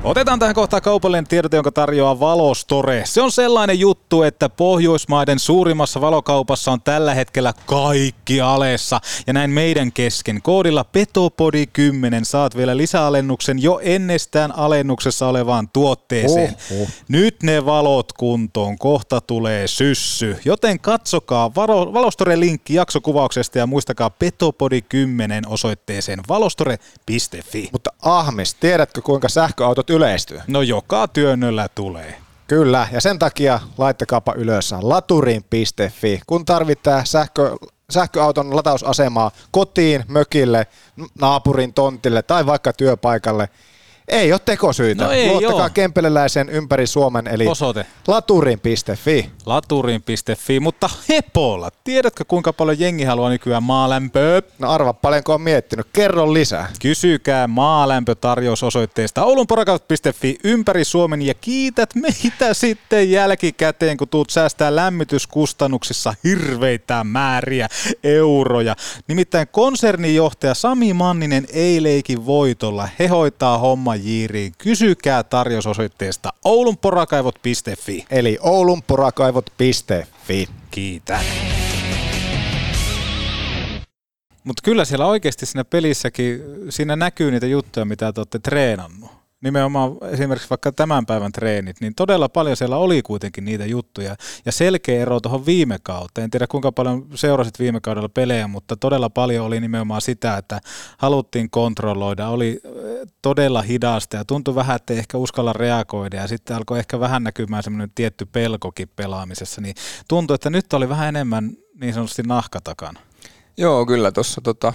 Otetaan 0.04 0.40
tähän 0.40 0.56
kohtaan 0.56 0.82
kaupallinen 0.82 1.28
tiedote, 1.28 1.58
jonka 1.58 1.72
tarjoaa 1.72 2.20
Valostore. 2.20 3.02
Se 3.06 3.22
on 3.22 3.32
sellainen 3.32 3.80
juttu, 3.80 4.24
että 4.24 4.50
Pohjoismaiden 4.50 5.40
suurimmassa 5.40 6.02
valokaupassa 6.02 6.72
on 6.72 6.82
tällä 6.82 7.14
hetkellä 7.14 7.54
kaikki 7.66 8.42
alessa. 8.42 9.02
Ja 9.28 9.34
näin 9.34 9.50
meidän 9.50 9.92
kesken. 9.92 10.42
Koodilla 10.42 10.86
Petopodi10 10.98 12.24
saat 12.24 12.58
vielä 12.58 12.78
lisäalennuksen 12.78 13.64
jo 13.64 13.80
ennestään 13.84 14.56
alennuksessa 14.56 15.28
olevaan 15.28 15.70
tuotteeseen. 15.74 16.56
Oho. 16.76 16.88
Nyt 17.08 17.44
ne 17.44 17.66
valot 17.66 18.14
kuntoon. 18.14 18.78
Kohta 18.78 19.22
tulee 19.22 19.68
syssy. 19.68 20.38
Joten 20.46 20.80
katsokaa 20.80 21.56
Valostore-linkki 21.94 22.74
jaksokuvauksesta 22.74 23.58
ja 23.58 23.68
muistakaa 23.68 24.12
Petopodi10 24.24 25.50
osoitteeseen 25.50 26.20
valostore.fi. 26.30 27.70
Mutta 27.72 27.90
Ahmis, 28.02 28.54
tiedätkö 28.54 29.02
kuinka 29.02 29.30
sähköautot 29.30 29.89
yleistyy? 29.90 30.42
No 30.48 30.62
joka 30.62 31.08
työnnöllä 31.08 31.68
tulee. 31.76 32.16
Kyllä, 32.48 32.88
ja 32.92 33.02
sen 33.02 33.20
takia 33.20 33.60
laittakaapa 33.78 34.34
ylös 34.34 34.76
laturin.fi. 34.82 36.22
Kun 36.28 36.46
tarvitaan 36.46 37.06
sähkö, 37.06 37.56
sähköauton 37.90 38.56
latausasemaa 38.56 39.32
kotiin, 39.52 40.04
mökille, 40.08 40.68
naapurin 41.22 41.74
tontille 41.74 42.22
tai 42.22 42.46
vaikka 42.46 42.74
työpaikalle– 42.74 43.50
ei 44.10 44.34
ole 44.34 44.42
tekosyitä. 44.46 45.04
No 45.04 45.12
ei 45.12 45.28
Luottakaa 45.28 45.60
joo. 45.60 45.70
kempeleläisen 45.74 46.50
ympäri 46.50 46.88
Suomen, 46.88 47.28
eli 47.28 47.48
Osoite. 47.48 47.86
laturin.fi. 48.08 49.30
Laturin.fi, 49.46 50.60
mutta 50.60 50.90
Hepolla, 51.10 51.72
tiedätkö 51.84 52.26
kuinka 52.28 52.54
paljon 52.54 52.80
jengi 52.80 53.04
haluaa 53.04 53.30
nykyään 53.30 53.64
maalämpöä? 53.64 54.42
No 54.60 54.72
arva 54.72 54.94
paljonko 54.94 55.34
on 55.34 55.42
miettinyt, 55.42 55.88
kerro 55.94 56.34
lisää. 56.34 56.70
Kysykää 56.82 57.48
maalämpötarjousosoitteesta 57.48 59.24
oulunporakaut.fi 59.24 60.38
ympäri 60.44 60.84
Suomen 60.84 61.22
ja 61.22 61.34
kiität 61.34 61.96
meitä 61.96 62.54
sitten 62.54 63.12
jälkikäteen, 63.12 63.98
kun 63.98 64.10
tuut 64.10 64.30
säästää 64.30 64.76
lämmityskustannuksissa 64.76 66.14
hirveitä 66.24 67.04
määriä 67.04 67.68
euroja. 68.04 68.76
Nimittäin 69.08 69.48
konsernijohtaja 69.52 70.54
Sami 70.54 70.94
Manninen 70.94 71.48
ei 71.54 71.84
leiki 71.84 72.26
voitolla, 72.26 72.90
he 73.00 73.08
hoitaa 73.08 73.58
homma 73.58 73.96
Jiiriin. 74.06 74.54
Kysykää 74.58 75.24
tarjousosoitteesta 75.24 76.34
oulunporakaivot.fi. 76.46 78.06
Eli 78.12 78.38
oulunporakaivot.fi. 78.42 80.48
Kiitän. 80.72 81.26
Mutta 84.44 84.62
kyllä 84.64 84.86
siellä 84.86 85.06
oikeasti 85.06 85.46
siinä 85.46 85.66
pelissäkin, 85.66 86.42
siinä 86.70 86.96
näkyy 86.96 87.32
niitä 87.32 87.48
juttuja, 87.48 87.86
mitä 87.86 88.14
te 88.14 88.20
olette 88.20 88.40
treenannut 88.40 89.19
nimenomaan 89.42 89.92
esimerkiksi 90.12 90.50
vaikka 90.50 90.72
tämän 90.72 91.06
päivän 91.06 91.32
treenit, 91.32 91.82
niin 91.82 91.96
todella 91.96 92.30
paljon 92.30 92.58
siellä 92.58 92.78
oli 92.78 93.02
kuitenkin 93.02 93.46
niitä 93.46 93.66
juttuja. 93.66 94.16
Ja 94.46 94.52
selkeä 94.52 95.02
ero 95.02 95.20
tuohon 95.20 95.46
viime 95.46 95.78
kauteen. 95.84 96.24
En 96.24 96.32
tiedä 96.32 96.48
kuinka 96.48 96.72
paljon 96.72 97.08
seurasit 97.16 97.60
viime 97.60 97.80
kaudella 97.82 98.10
pelejä, 98.10 98.48
mutta 98.48 98.76
todella 98.76 99.10
paljon 99.10 99.46
oli 99.46 99.60
nimenomaan 99.60 100.02
sitä, 100.02 100.38
että 100.38 100.60
haluttiin 100.98 101.50
kontrolloida. 101.50 102.30
Oli 102.30 102.62
todella 103.22 103.62
hidasta 103.62 104.18
ja 104.18 104.26
tuntui 104.26 104.56
vähän, 104.56 104.76
että 104.76 104.94
ei 104.94 105.00
ehkä 105.00 105.18
uskalla 105.18 105.54
reagoida 105.54 106.18
ja 106.18 106.28
sitten 106.28 106.58
alkoi 106.58 106.80
ehkä 106.80 107.00
vähän 107.00 107.24
näkymään 107.24 107.64
semmoinen 107.64 107.92
tietty 107.96 108.26
pelkokin 108.26 108.90
pelaamisessa, 108.96 109.62
niin 109.62 109.76
tuntui, 110.08 110.36
että 110.36 110.50
nyt 110.50 110.74
oli 110.74 110.90
vähän 110.90 111.08
enemmän 111.08 111.52
niin 111.82 111.94
sanotusti 111.94 112.24
nahka 112.24 112.62
takana. 112.62 113.00
Joo, 113.58 113.86
kyllä 113.86 114.12
tuossa 114.12 114.42
tota, 114.42 114.74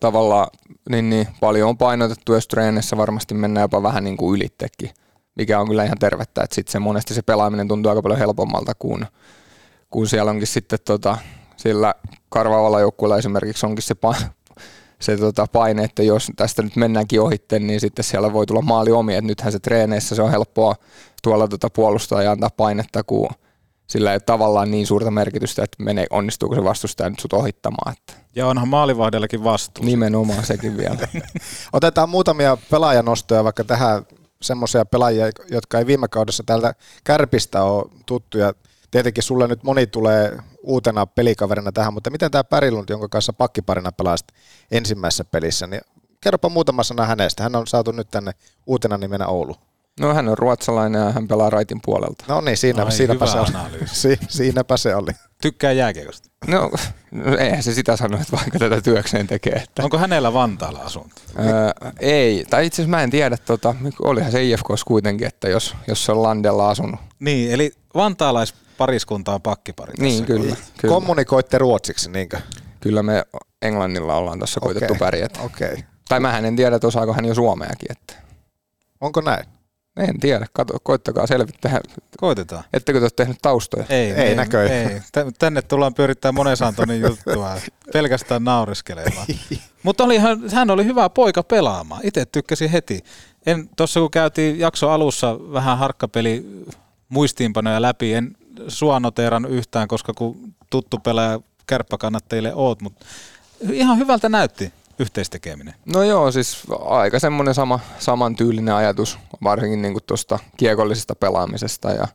tavallaan 0.00 0.46
niin, 0.90 1.10
niin, 1.10 1.28
paljon 1.40 1.68
on 1.68 1.78
painotettu, 1.78 2.34
jos 2.34 2.48
treenissä 2.48 2.96
varmasti 2.96 3.34
mennään 3.34 3.64
jopa 3.64 3.82
vähän 3.82 4.04
niin 4.04 4.16
kuin 4.16 4.36
ylittekin, 4.36 4.90
mikä 5.34 5.60
on 5.60 5.68
kyllä 5.68 5.84
ihan 5.84 5.98
tervettä, 5.98 6.42
että 6.42 6.54
sitten 6.54 6.72
se 6.72 6.78
monesti 6.78 7.14
se 7.14 7.22
pelaaminen 7.22 7.68
tuntuu 7.68 7.90
aika 7.90 8.02
paljon 8.02 8.18
helpommalta 8.18 8.72
kuin, 8.78 9.06
kun 9.90 10.06
siellä 10.06 10.30
onkin 10.30 10.46
sitten 10.46 10.78
tota, 10.84 11.18
sillä 11.56 11.94
karvaavalla 12.28 12.80
joukkueella 12.80 13.18
esimerkiksi 13.18 13.66
onkin 13.66 13.82
se, 13.82 13.94
pa- 14.06 14.26
se 15.00 15.16
tota 15.16 15.46
paine, 15.52 15.84
että 15.84 16.02
jos 16.02 16.32
tästä 16.36 16.62
nyt 16.62 16.76
mennäänkin 16.76 17.20
ohitte, 17.20 17.58
niin 17.58 17.80
sitten 17.80 18.04
siellä 18.04 18.32
voi 18.32 18.46
tulla 18.46 18.62
maali 18.62 18.90
omi, 18.90 19.14
että 19.14 19.26
nythän 19.26 19.52
se 19.52 19.58
treeneissä 19.58 20.14
se 20.14 20.22
on 20.22 20.30
helppoa 20.30 20.74
tuolla 21.22 21.48
tota 21.48 21.70
puolustaa 21.70 22.22
ja 22.22 22.30
antaa 22.30 22.50
painetta, 22.56 23.04
kun 23.04 23.28
sillä 23.88 24.10
ei 24.10 24.14
ole 24.14 24.20
tavallaan 24.20 24.70
niin 24.70 24.86
suurta 24.86 25.10
merkitystä, 25.10 25.64
että 25.64 25.82
menee, 25.82 26.06
onnistuuko 26.10 26.54
se 26.54 26.64
vastustaja 26.64 27.10
nyt 27.10 27.18
sut 27.18 27.32
ohittamaan. 27.32 27.92
Että. 27.92 28.12
Ja 28.34 28.46
onhan 28.46 28.68
maalivahdellakin 28.68 29.44
vastuu. 29.44 29.84
Nimenomaan 29.84 30.46
sekin 30.46 30.76
vielä. 30.76 31.08
Otetaan 31.72 32.08
muutamia 32.08 32.58
pelaajanostoja 32.70 33.44
vaikka 33.44 33.64
tähän 33.64 34.06
semmoisia 34.42 34.84
pelaajia, 34.84 35.30
jotka 35.50 35.78
ei 35.78 35.86
viime 35.86 36.08
kaudessa 36.08 36.42
täältä 36.46 36.74
kärpistä 37.04 37.62
ole 37.62 37.84
tuttuja. 38.06 38.52
Tietenkin 38.90 39.22
sulle 39.22 39.48
nyt 39.48 39.62
moni 39.62 39.86
tulee 39.86 40.38
uutena 40.62 41.06
pelikaverina 41.06 41.72
tähän, 41.72 41.94
mutta 41.94 42.10
miten 42.10 42.30
tämä 42.30 42.44
Pärilund, 42.44 42.88
jonka 42.88 43.08
kanssa 43.08 43.32
pakkiparina 43.32 43.92
pelasit 43.92 44.28
ensimmäisessä 44.70 45.24
pelissä, 45.24 45.66
niin 45.66 45.80
kerropa 46.20 46.48
muutama 46.48 46.82
sana 46.82 47.06
hänestä. 47.06 47.42
Hän 47.42 47.56
on 47.56 47.66
saatu 47.66 47.92
nyt 47.92 48.10
tänne 48.10 48.32
uutena 48.66 48.98
nimenä 48.98 49.26
Oulu. 49.26 49.56
No 49.98 50.14
hän 50.14 50.28
on 50.28 50.38
ruotsalainen 50.38 51.00
ja 51.00 51.12
hän 51.12 51.28
pelaa 51.28 51.50
raitin 51.50 51.80
puolelta. 51.84 52.24
No 52.28 52.40
niin, 52.40 52.56
siinä, 52.56 52.84
Ai, 52.84 52.92
siinäpä, 52.92 53.26
se 53.26 53.38
oli. 53.38 53.48
Si, 53.86 54.18
siinäpä 54.28 54.76
se 54.76 54.94
oli. 54.94 55.10
Tykkää 55.42 55.72
jääkiekosta. 55.72 56.28
No, 56.46 56.70
no 57.10 57.36
eihän 57.36 57.62
se 57.62 57.74
sitä 57.74 57.96
sano, 57.96 58.16
että 58.20 58.36
vaikka 58.36 58.58
tätä 58.58 58.80
työkseen 58.80 59.26
tekee. 59.26 59.52
Että. 59.52 59.82
Onko 59.82 59.98
hänellä 59.98 60.32
Vantaalla 60.32 60.78
asunto? 60.78 61.14
Öö, 61.38 61.90
ei, 62.00 62.44
tai 62.50 62.66
itse 62.66 62.82
asiassa 62.82 62.96
mä 62.96 63.02
en 63.02 63.10
tiedä, 63.10 63.36
tota, 63.36 63.74
olihan 64.02 64.32
se 64.32 64.44
IFKs 64.44 64.84
kuitenkin, 64.86 65.26
että 65.26 65.48
jos, 65.48 65.74
jos 65.86 66.04
se 66.04 66.12
on 66.12 66.22
Landella 66.22 66.70
asunut. 66.70 67.00
Niin, 67.20 67.52
eli 67.52 67.72
vantaalaispariskunta 67.94 69.34
on 69.34 69.42
pakkipari. 69.42 69.92
tässä. 69.92 70.02
Niin, 70.02 70.24
kyllä. 70.24 70.56
kyllä. 70.78 70.94
Kommunikoitte 70.94 71.58
ruotsiksi, 71.58 72.10
niinkö? 72.10 72.40
Kyllä 72.80 73.02
me 73.02 73.24
Englannilla 73.62 74.14
ollaan 74.14 74.38
tuossa 74.38 74.60
koitettu 74.60 74.92
Okei, 74.92 74.98
pärjätä. 74.98 75.40
Okei. 75.40 75.84
Tai 76.08 76.20
mähän 76.20 76.44
en 76.44 76.56
tiedä, 76.56 76.76
että 76.76 76.86
osaako 76.86 77.12
hän 77.12 77.24
jo 77.24 77.34
suomeakin. 77.34 77.90
Että. 77.90 78.14
Onko 79.00 79.20
näin? 79.20 79.57
En 79.98 80.20
tiedä, 80.20 80.46
Kato, 80.52 80.78
koittakaa 80.82 81.26
selvittää. 81.26 81.80
Koitetaan. 82.16 82.64
Ettekö 82.72 82.98
te 82.98 83.04
ole 83.04 83.10
tehnyt 83.16 83.36
taustoja? 83.42 83.84
Ei, 83.88 84.10
Ei 84.10 84.34
näköjään. 84.34 84.92
Ei. 84.92 85.00
Tä- 85.12 85.26
Tänne 85.38 85.62
tullaan 85.62 85.94
pyörittää 85.94 86.32
monen 86.32 86.56
Santonin 86.56 87.00
juttua 87.00 87.56
pelkästään 87.92 88.44
nauriskelemaan. 88.44 89.26
Mutta 89.82 90.04
oli, 90.04 90.18
hän, 90.52 90.70
oli 90.70 90.84
hyvä 90.84 91.08
poika 91.08 91.42
pelaamaan. 91.42 92.00
Itse 92.04 92.26
tykkäsin 92.26 92.70
heti. 92.70 93.04
En, 93.46 93.68
tuossa 93.76 94.00
kun 94.00 94.10
käytiin 94.10 94.58
jakso 94.58 94.90
alussa 94.90 95.36
vähän 95.52 95.78
harkkapeli 95.78 96.64
muistiinpanoja 97.08 97.82
läpi, 97.82 98.14
en 98.14 98.36
sua 98.68 99.00
noteerannut 99.00 99.52
yhtään, 99.52 99.88
koska 99.88 100.12
kun 100.14 100.54
tuttu 100.70 100.98
pelaaja 100.98 101.40
kärppäkannattajille 101.66 102.54
oot, 102.54 102.82
mutta 102.82 103.06
ihan 103.72 103.98
hyvältä 103.98 104.28
näytti 104.28 104.72
yhteistekeminen. 104.98 105.74
No 105.94 106.02
joo, 106.02 106.32
siis 106.32 106.62
aika 106.80 107.18
semmoinen 107.18 107.54
sama, 107.54 107.80
samantyylinen 107.98 108.74
ajatus, 108.74 109.18
varsinkin 109.44 109.82
niin 109.82 109.98
tuosta 110.06 110.38
kiekollisesta 110.56 111.14
pelaamisesta 111.14 111.90
ja, 111.90 112.08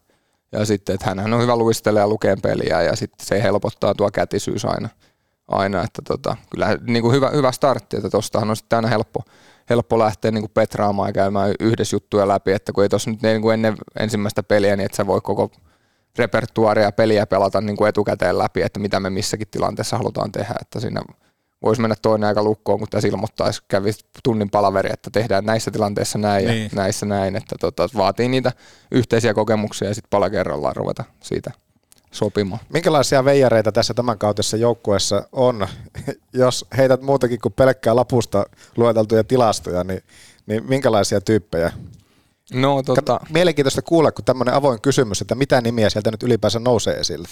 ja 0.51 0.65
sitten, 0.65 0.93
että 0.95 1.07
hänhän 1.07 1.34
on 1.34 1.41
hyvä 1.41 1.55
luistelemaan 1.55 2.03
ja 2.03 2.07
lukeen 2.07 2.41
peliä 2.41 2.81
ja 2.81 2.95
sitten 2.95 3.27
se 3.27 3.43
helpottaa 3.43 3.95
tuo 3.95 4.11
kätisyys 4.11 4.65
aina, 4.65 4.89
aina 5.47 5.84
että 5.84 6.01
tota, 6.07 6.38
kyllä 6.49 6.77
niin 6.88 7.01
kuin 7.01 7.15
hyvä, 7.15 7.30
hyvä 7.30 7.51
startti, 7.51 7.97
että 7.97 8.10
tostahan 8.10 8.49
on 8.49 8.55
sitten 8.55 8.77
aina 8.77 8.88
helppo, 8.88 9.23
helppo 9.69 9.99
lähteä 9.99 10.31
niin 10.31 10.41
kuin 10.41 10.51
petraamaan 10.53 11.10
ja 11.10 11.14
käymään 11.14 11.53
yhdessä 11.60 11.95
juttuja 11.95 12.27
läpi, 12.27 12.51
että 12.51 12.73
kun 12.73 12.84
ei 12.84 12.89
tuossa 12.89 13.11
nyt 13.11 13.22
niin 13.22 13.41
kuin 13.41 13.53
ennen 13.53 13.76
ensimmäistä 13.99 14.43
peliä, 14.43 14.76
niin 14.76 14.85
että 14.85 14.95
sä 14.95 15.07
voi 15.07 15.22
koko 15.22 15.51
repertuaaria 16.18 16.91
peliä 16.91 17.26
pelata 17.26 17.61
niin 17.61 17.77
kuin 17.77 17.89
etukäteen 17.89 18.38
läpi, 18.38 18.61
että 18.61 18.80
mitä 18.80 18.99
me 18.99 19.10
missäkin 19.10 19.47
tilanteessa 19.51 19.97
halutaan 19.97 20.31
tehdä, 20.31 20.55
että 20.61 20.80
siinä 20.80 21.01
voisi 21.64 21.81
mennä 21.81 21.95
toinen 22.02 22.27
aika 22.27 22.44
lukkoon, 22.44 22.80
kun 22.80 22.88
tässä 22.90 23.07
ilmoittaisi, 23.07 23.61
kävi 23.68 23.91
tunnin 24.23 24.49
palaveri, 24.49 24.90
että 24.94 25.10
tehdään 25.11 25.45
näissä 25.45 25.72
tilanteissa 25.72 26.18
näin 26.18 26.48
Niin. 26.48 26.64
ja 26.64 26.69
näissä 26.76 27.06
näin, 27.06 27.35
että 27.35 27.56
tota, 27.60 27.90
vaatii 27.98 28.27
niitä 28.27 28.52
yhteisiä 28.91 29.34
kokemuksia 29.34 29.88
ja 29.88 29.95
sitten 29.95 30.10
pala 30.10 30.30
kerrallaan 30.30 30.76
ruveta 30.76 31.03
siitä 31.22 31.52
sopimaan. 32.11 32.61
Minkälaisia 32.69 33.26
veijareita 33.26 33.72
tässä 33.72 33.94
tämän 33.94 34.18
kautessa 34.18 34.57
joukkueessa 34.57 35.27
on, 35.31 35.68
jos 36.34 36.65
heität 36.77 37.02
muutakin 37.02 37.40
kuin 37.41 37.53
pelkkää 37.53 37.95
lapusta 37.95 38.45
lueteltuja 38.77 39.23
tilastoja, 39.23 39.84
niin, 39.84 40.02
niin 40.45 40.64
minkälaisia 40.69 41.22
tyyppejä? 41.22 41.72
No, 42.53 42.84
tota... 42.84 43.19
Mielenkiintoista 43.30 43.81
kuulla, 43.81 44.11
kun 44.11 44.26
tämmöinen 44.26 44.53
avoin 44.53 44.81
kysymys, 44.81 45.22
että 45.22 45.35
mitä 45.35 45.61
nimiä 45.61 45.90
sieltä 45.90 46.11
nyt 46.11 46.23
ylipäänsä 46.23 46.60
nousee 46.60 46.94
esille. 46.94 47.27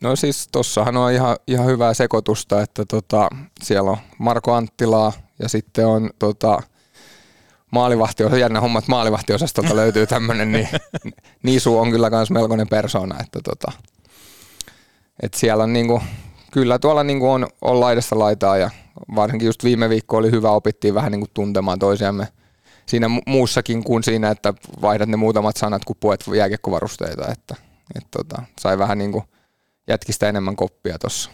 No 0.00 0.16
siis 0.16 0.48
tossahan 0.52 0.96
on 0.96 1.12
ihan, 1.12 1.36
ihan 1.46 1.66
hyvää 1.66 1.94
sekoitusta, 1.94 2.62
että 2.62 2.84
tota, 2.84 3.28
siellä 3.62 3.90
on 3.90 3.96
Marko 4.18 4.52
Anttilaa 4.52 5.12
ja 5.42 5.48
sitten 5.48 5.86
on 5.86 6.10
tota, 6.18 6.62
maalivahti, 7.70 8.22
jännä 8.40 8.60
homma, 8.60 8.78
että 8.78 8.90
maalivahtiosastolta 8.90 9.76
löytyy 9.82 10.06
tämmöinen, 10.06 10.52
niin 10.52 10.68
Nisu 11.42 11.78
on 11.78 11.90
kyllä 11.90 12.10
myös 12.10 12.30
melkoinen 12.30 12.68
persona, 12.68 13.20
että 13.20 13.40
tota, 13.44 13.72
et 15.22 15.34
siellä 15.34 15.64
on 15.64 15.72
niinku, 15.72 16.02
kyllä 16.52 16.78
tuolla 16.78 17.04
niinku 17.04 17.30
on, 17.30 17.46
on 17.62 17.80
laidasta 17.80 18.18
laitaa 18.18 18.56
ja 18.56 18.70
varsinkin 19.14 19.46
just 19.46 19.64
viime 19.64 19.88
viikko 19.88 20.16
oli 20.16 20.30
hyvä, 20.30 20.50
opittiin 20.50 20.94
vähän 20.94 21.12
niinku 21.12 21.28
tuntemaan 21.34 21.78
toisiamme 21.78 22.28
siinä 22.86 23.06
mu- 23.06 23.22
muussakin 23.26 23.84
kuin 23.84 24.04
siinä, 24.04 24.30
että 24.30 24.54
vaihdat 24.82 25.08
ne 25.08 25.16
muutamat 25.16 25.56
sanat, 25.56 25.84
kun 25.84 25.96
puet 26.00 26.24
jääkiekkovarusteita, 26.36 27.32
että 27.32 27.54
et 27.94 28.06
tota, 28.10 28.42
sai 28.60 28.78
vähän 28.78 28.98
niinku 28.98 29.24
jätkistä 29.88 30.28
enemmän 30.28 30.56
koppia 30.56 30.98
tuossa. 30.98 31.30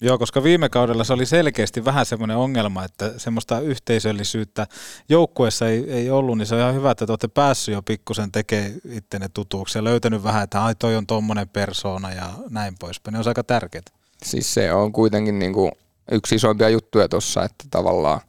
Joo, 0.00 0.18
koska 0.18 0.42
viime 0.42 0.68
kaudella 0.68 1.04
se 1.04 1.12
oli 1.12 1.26
selkeästi 1.26 1.84
vähän 1.84 2.06
semmoinen 2.06 2.36
ongelma, 2.36 2.84
että 2.84 3.12
semmoista 3.16 3.60
yhteisöllisyyttä 3.60 4.66
joukkueessa 5.08 5.68
ei, 5.68 5.92
ei 5.92 6.10
ollut, 6.10 6.38
niin 6.38 6.46
se 6.46 6.54
on 6.54 6.60
ihan 6.60 6.74
hyvä, 6.74 6.90
että 6.90 7.06
te 7.06 7.12
olette 7.12 7.28
päässyt 7.28 7.72
jo 7.72 7.82
pikkusen 7.82 8.32
tekemään 8.32 8.72
ittenne 8.90 9.28
tutuksi 9.28 9.78
ja 9.78 9.84
löytänyt 9.84 10.22
vähän, 10.22 10.44
että 10.44 10.64
ai 10.64 10.74
toi 10.74 10.96
on 10.96 11.06
tommonen 11.06 11.48
persoona 11.48 12.12
ja 12.12 12.30
näin 12.50 12.74
poispäin. 12.80 13.12
Ne 13.12 13.18
on 13.18 13.28
aika 13.28 13.44
tärkeää. 13.44 13.82
Siis 14.22 14.54
se 14.54 14.72
on 14.72 14.92
kuitenkin 14.92 15.38
niinku 15.38 15.70
yksi 16.12 16.34
isoimpia 16.34 16.68
juttuja 16.68 17.08
tuossa, 17.08 17.44
että 17.44 17.64
tavallaan 17.70 18.20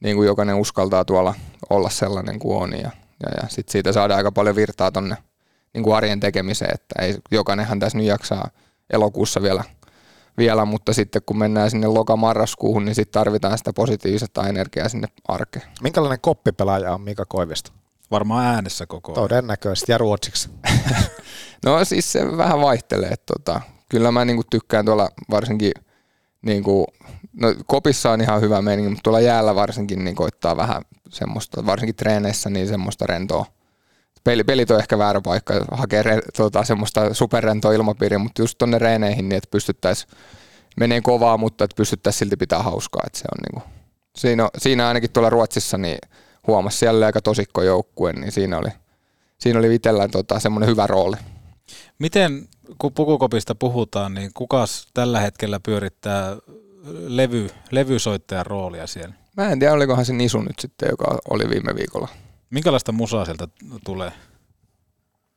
niinku 0.00 0.22
jokainen 0.22 0.56
uskaltaa 0.56 1.04
tuolla 1.04 1.34
olla 1.70 1.90
sellainen 1.90 2.38
kuin 2.38 2.62
on 2.62 2.72
ja, 2.72 2.90
ja, 3.22 3.42
ja 3.42 3.48
sit 3.48 3.68
siitä 3.68 3.92
saadaan 3.92 4.18
aika 4.18 4.32
paljon 4.32 4.56
virtaa 4.56 4.90
tonne 4.90 5.16
niinku 5.74 5.92
arjen 5.92 6.20
tekemiseen, 6.20 6.74
että 6.74 7.02
ei, 7.02 7.16
jokainenhan 7.30 7.78
tässä 7.78 7.98
nyt 7.98 8.06
jaksaa 8.06 8.50
elokuussa 8.90 9.42
vielä, 9.42 9.64
vielä, 10.38 10.64
mutta 10.64 10.92
sitten 10.92 11.22
kun 11.26 11.38
mennään 11.38 11.70
sinne 11.70 11.86
loka-marraskuuhun, 11.86 12.84
niin 12.84 12.94
sitten 12.94 13.20
tarvitaan 13.20 13.58
sitä 13.58 13.72
positiivista 13.72 14.48
energiaa 14.48 14.88
sinne 14.88 15.08
arkeen. 15.28 15.66
Minkälainen 15.82 16.20
koppipelaaja 16.20 16.94
on 16.94 17.00
Mika 17.00 17.24
Koivisto? 17.28 17.70
Varmaan 18.10 18.46
äänessä 18.46 18.86
koko 18.86 19.12
ajan. 19.12 19.22
Todennäköisesti 19.22 19.92
ja 19.92 19.98
ruotsiksi. 19.98 20.50
No 21.64 21.84
siis 21.84 22.12
se 22.12 22.36
vähän 22.36 22.60
vaihtelee. 22.60 23.08
että 23.08 23.34
Tota, 23.34 23.60
kyllä 23.88 24.12
mä 24.12 24.24
niinku 24.24 24.42
tykkään 24.50 24.84
tuolla 24.84 25.08
varsinkin, 25.30 25.72
niinku, 26.42 26.86
no 27.32 27.54
kopissa 27.66 28.10
on 28.10 28.20
ihan 28.20 28.40
hyvä 28.40 28.62
meininki, 28.62 28.88
mutta 28.88 29.02
tuolla 29.02 29.20
jäällä 29.20 29.54
varsinkin 29.54 30.04
niin 30.04 30.16
koittaa 30.16 30.56
vähän 30.56 30.82
semmoista, 31.08 31.66
varsinkin 31.66 31.96
treeneissä, 31.96 32.50
niin 32.50 32.68
semmoista 32.68 33.06
rentoa. 33.06 33.46
Peli, 34.26 34.44
pelit 34.44 34.70
on 34.70 34.78
ehkä 34.78 34.98
väärä 34.98 35.20
paikka 35.20 35.54
hakea 35.70 36.02
re, 36.02 36.20
tota, 36.36 36.64
semmoista 36.64 37.14
superrentoa 37.14 37.72
ilmapiiriä, 37.72 38.18
mutta 38.18 38.42
just 38.42 38.58
tonne 38.58 38.78
reeneihin 38.78 39.28
niin, 39.28 39.36
että 39.36 39.50
pystyttäisiin 39.50 40.10
menee 40.76 41.00
kovaa, 41.00 41.36
mutta 41.36 41.64
että 41.64 41.76
pystyttäisiin 41.76 42.18
silti 42.18 42.36
pitää 42.36 42.62
hauskaa. 42.62 43.02
Että 43.06 43.18
se 43.18 43.24
on 43.24 43.42
niinku, 43.42 43.68
siinä, 44.16 44.44
on- 44.44 44.50
siinä 44.58 44.88
ainakin 44.88 45.12
tuolla 45.12 45.30
Ruotsissa 45.30 45.78
niin 45.78 45.98
huomasi 46.46 46.78
siellä 46.78 47.06
aika 47.06 47.20
tosikko 47.20 47.62
joukkue, 47.62 48.12
niin 48.12 48.32
siinä 48.32 48.58
oli, 48.58 48.68
siinä 49.38 49.58
oli 49.58 49.74
itsellä 49.74 50.08
tota, 50.08 50.40
semmoinen 50.40 50.68
hyvä 50.68 50.86
rooli. 50.86 51.16
Miten, 51.98 52.48
kun 52.78 52.92
pukukopista 52.92 53.54
puhutaan, 53.54 54.14
niin 54.14 54.30
kukas 54.34 54.86
tällä 54.94 55.20
hetkellä 55.20 55.60
pyörittää 55.60 56.36
levy, 57.06 57.50
levysoittajan 57.70 58.46
roolia 58.46 58.86
siellä? 58.86 59.14
Mä 59.36 59.50
en 59.50 59.58
tiedä, 59.58 59.74
olikohan 59.74 60.04
se 60.04 60.12
Nisu 60.12 60.40
nyt 60.40 60.58
sitten, 60.58 60.88
joka 60.90 61.18
oli 61.30 61.50
viime 61.50 61.74
viikolla. 61.76 62.08
Minkälaista 62.50 62.92
musaa 62.92 63.24
sieltä 63.24 63.48
tulee? 63.84 64.12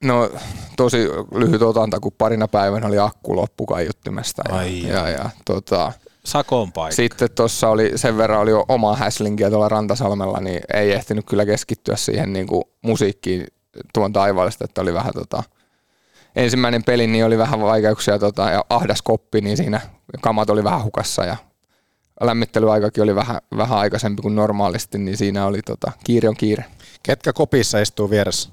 No 0.03 0.30
tosi 0.77 0.98
lyhyt 1.36 1.61
otanta, 1.61 1.99
kun 1.99 2.11
parina 2.18 2.48
päivänä 2.48 2.88
oli 2.88 2.99
akku 2.99 3.36
loppu 3.36 3.65
kaiuttimesta. 3.65 4.44
Ja, 4.49 4.56
Ai 4.56 4.88
ja, 4.88 5.10
ja, 5.10 5.30
tota, 5.45 5.91
sakon 6.26 6.72
paikka. 6.72 6.95
Sitten 6.95 7.30
tuossa 7.36 7.69
oli 7.69 7.91
sen 7.95 8.18
verran 8.18 8.40
oli 8.40 8.52
jo 8.52 8.65
omaa 8.68 8.95
häslinkiä 8.95 9.49
tuolla 9.49 9.69
Rantasalmella, 9.69 10.40
niin 10.40 10.61
ei 10.73 10.91
ehtinyt 10.91 11.26
kyllä 11.26 11.45
keskittyä 11.45 11.95
siihen 11.95 12.34
niin 12.34 12.48
kuin 12.48 12.64
musiikkiin 12.81 13.48
tuon 13.94 14.14
taivaallista, 14.14 14.65
että 14.65 14.81
oli 14.81 14.94
vähän 14.94 15.14
tota, 15.14 15.44
ensimmäinen 16.36 16.84
peli 16.84 17.07
niin 17.07 17.26
oli 17.26 17.38
vähän 17.38 17.61
vaikeuksia 17.61 18.19
tota, 18.19 18.49
ja 18.49 18.65
ahdas 18.69 19.02
koppi, 19.02 19.41
niin 19.41 19.57
siinä 19.57 19.81
kamat 20.22 20.49
oli 20.49 20.64
vähän 20.64 20.84
hukassa 20.84 21.26
ja 21.26 21.38
lämmittelyaikakin 22.22 23.03
oli 23.03 23.15
vähän, 23.15 23.41
vähän 23.57 23.77
aikaisempi 23.77 24.22
kuin 24.22 24.36
normaalisti, 24.36 24.98
niin 24.98 25.18
siinä 25.18 25.45
oli 25.45 25.61
tota, 25.61 25.91
kiire 26.03 26.30
on 26.30 26.36
kiire. 26.36 26.65
Ketkä 27.03 27.34
kopissa 27.34 27.80
istuu 27.80 28.09
vieressä? 28.09 28.49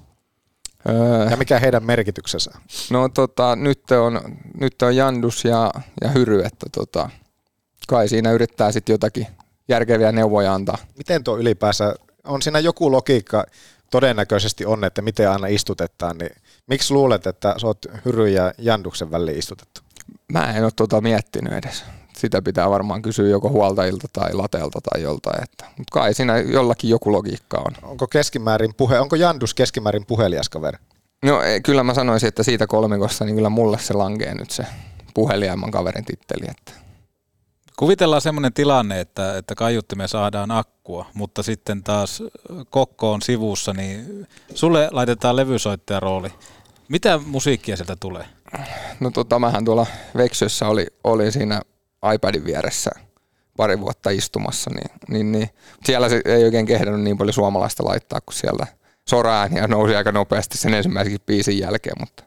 Öö, 0.88 1.30
Ja 1.30 1.36
mikä 1.36 1.58
heidän 1.58 1.84
merkityksensä? 1.84 2.50
No 2.90 3.08
tota, 3.08 3.56
nyt 3.56 3.90
on, 3.90 4.20
nyt 4.60 4.82
on 4.82 4.96
Jandus 4.96 5.44
ja, 5.44 5.70
ja 6.00 6.08
Hyry, 6.08 6.42
että 6.44 6.66
tota, 6.72 7.10
kai 7.88 8.08
siinä 8.08 8.32
yrittää 8.32 8.72
sitten 8.72 8.94
jotakin 8.94 9.26
järkeviä 9.68 10.12
neuvoja 10.12 10.54
antaa. 10.54 10.78
Miten 10.98 11.24
tuo 11.24 11.38
ylipäänsä, 11.38 11.94
on 12.24 12.42
siinä 12.42 12.58
joku 12.58 12.92
logiikka, 12.92 13.44
todennäköisesti 13.90 14.66
on, 14.66 14.84
että 14.84 15.02
miten 15.02 15.30
aina 15.30 15.46
istutetaan, 15.46 16.18
niin 16.18 16.30
miksi 16.66 16.94
luulet, 16.94 17.26
että 17.26 17.54
sä 17.60 17.66
oot 17.66 17.86
Hyry 18.04 18.28
ja 18.28 18.52
Janduksen 18.58 19.10
väliin 19.10 19.38
istutettu? 19.38 19.80
Mä 20.32 20.52
en 20.56 20.64
ole 20.64 20.72
tota 20.76 21.00
miettinyt 21.00 21.52
edes. 21.52 21.84
Sitä 22.18 22.42
pitää 22.42 22.70
varmaan 22.70 23.02
kysyä 23.02 23.28
joko 23.28 23.48
huoltajilta 23.48 24.08
tai 24.12 24.32
latelta 24.32 24.78
tai 24.80 25.02
joltain. 25.02 25.42
Että, 25.42 25.64
mutta 25.64 25.92
kai 25.92 26.14
siinä 26.14 26.38
jollakin 26.38 26.90
joku 26.90 27.12
logiikka 27.12 27.58
on. 27.58 27.90
Onko 27.90 28.06
keskimäärin 28.06 28.74
puhe, 28.76 29.00
onko 29.00 29.16
Jandus 29.16 29.54
keskimäärin 29.54 30.06
puhelias 30.06 30.48
kaveri? 30.48 30.78
No 31.24 31.42
ei, 31.42 31.60
kyllä 31.60 31.82
mä 31.84 31.94
sanoisin, 31.94 32.28
että 32.28 32.42
siitä 32.42 32.66
kolmikossa 32.66 33.24
niin 33.24 33.36
kyllä 33.36 33.48
mulle 33.48 33.78
se 33.78 33.94
lankee 33.94 34.34
nyt 34.34 34.50
se 34.50 34.66
puheliaimman 35.14 35.70
kaverin 35.70 36.04
titteli. 36.04 36.46
Että. 36.50 36.72
Kuvitellaan 37.76 38.22
semmoinen 38.22 38.52
tilanne, 38.52 39.00
että, 39.00 39.36
että 39.36 39.54
kaiuttimeen 39.54 40.08
saadaan 40.08 40.50
akkua, 40.50 41.06
mutta 41.14 41.42
sitten 41.42 41.82
taas 41.82 42.22
kokko 42.70 43.12
on 43.12 43.22
sivussa, 43.22 43.72
niin 43.72 44.26
sulle 44.54 44.88
laitetaan 44.92 45.36
levysoittajan 45.36 46.02
rooli. 46.02 46.28
Mitä 46.88 47.20
musiikkia 47.26 47.76
sieltä 47.76 47.96
tulee? 47.96 48.24
No 49.00 49.10
tota, 49.10 49.38
mähän 49.38 49.64
tuolla 49.64 49.86
Veksössä 50.16 50.68
oli, 50.68 50.86
oli 51.04 51.32
siinä 51.32 51.60
iPadin 52.12 52.44
vieressä 52.44 52.90
pari 53.56 53.80
vuotta 53.80 54.10
istumassa, 54.10 54.70
niin, 54.70 54.90
niin, 55.08 55.32
niin. 55.32 55.50
siellä 55.84 56.08
se 56.08 56.20
ei 56.24 56.44
oikein 56.44 56.66
kehdannut 56.66 57.02
niin 57.02 57.18
paljon 57.18 57.34
suomalaista 57.34 57.84
laittaa, 57.84 58.20
kun 58.20 58.34
siellä 58.34 58.66
soraääniä 59.08 59.68
nousi 59.68 59.96
aika 59.96 60.12
nopeasti 60.12 60.58
sen 60.58 60.74
ensimmäisen 60.74 61.18
biisin 61.26 61.58
jälkeen, 61.58 61.96
mutta 62.00 62.26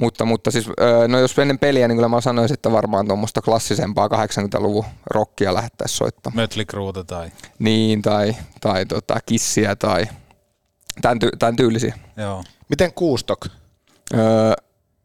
mutta, 0.00 0.24
mutta 0.24 0.50
siis, 0.50 0.66
no 1.08 1.18
jos 1.18 1.38
ennen 1.38 1.58
peliä, 1.58 1.88
niin 1.88 1.96
kyllä 1.96 2.08
mä 2.08 2.20
sanoisin, 2.20 2.54
että 2.54 2.72
varmaan 2.72 3.06
tuommoista 3.06 3.42
klassisempaa 3.42 4.08
80-luvun 4.08 4.84
rockia 5.10 5.54
lähettäisiin 5.54 5.98
soittamaan. 5.98 6.36
Mötley 6.36 6.64
Crueta 6.64 7.04
tai... 7.04 7.30
Niin, 7.58 8.02
tai, 8.02 8.36
tai 8.60 8.86
tota, 8.86 9.18
kissiä 9.26 9.76
tai 9.76 10.06
tämän, 11.02 11.18
ty- 11.24 11.36
tämän 11.38 11.56
tyylisiä. 11.56 11.98
Joo. 12.16 12.44
Miten 12.68 12.92
Kuustok? 12.92 13.46
Öö, 14.14 14.52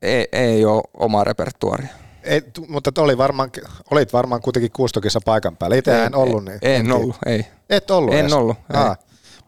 ei, 0.02 0.28
ei 0.32 0.66
ole 0.66 0.84
omaa 0.94 1.24
repertuaria. 1.24 2.05
Ei, 2.26 2.42
tu- 2.42 2.66
mutta 2.70 3.02
oli 3.02 3.18
varmaan, 3.18 3.52
olit 3.92 4.14
varmaan 4.14 4.42
kuitenkin 4.42 4.72
Kuustokissa 4.72 5.20
paikan 5.26 5.58
päällä. 5.58 5.76
Itse 5.76 6.04
en 6.04 6.16
ollut. 6.16 6.46
Niin 6.46 6.60
En 6.62 6.82
tiedä. 6.86 6.96
ollut, 6.96 7.16
ei. 7.26 7.46
Et 7.70 7.92
ollut 7.92 8.14
En 8.14 8.20
edes? 8.20 8.34
ollut, 8.34 8.58
ei. 8.74 8.80
Aa. 8.80 8.96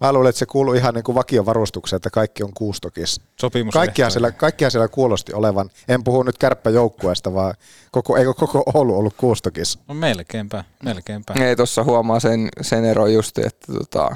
Mä 0.02 0.14
luulen, 0.14 0.30
että 0.30 0.40
se 0.40 0.46
kuuluu 0.46 0.74
ihan 0.74 0.94
niin 0.94 1.04
kuin 1.04 1.16
vakiovarustukseen, 1.16 1.98
että 1.98 2.10
kaikki 2.10 2.44
on 2.44 2.54
Kuustokissa. 2.54 3.22
Sopimus 3.42 3.74
Kaikkihan 3.74 4.12
siellä, 4.12 4.32
kaikkihan 4.32 4.72
siellä 4.72 4.88
kuulosti 4.88 5.34
olevan. 5.34 5.70
En 5.88 6.04
puhu 6.04 6.24
nyt 6.24 6.38
kärppäjoukkueesta, 6.38 7.34
vaan 7.34 7.54
koko, 7.92 8.18
eikö 8.18 8.34
koko 8.34 8.64
Oulu 8.74 8.98
ollut 8.98 9.14
Kuustokissa? 9.18 9.80
No 9.88 9.94
melkeinpä, 9.96 10.64
melkeinpä. 10.84 11.34
Ei 11.42 11.56
tuossa 11.56 11.84
huomaa 11.84 12.20
sen, 12.20 12.50
sen 12.62 12.86
eron 12.86 13.14
just, 13.14 13.38
että 13.38 13.74
tota, 13.74 14.16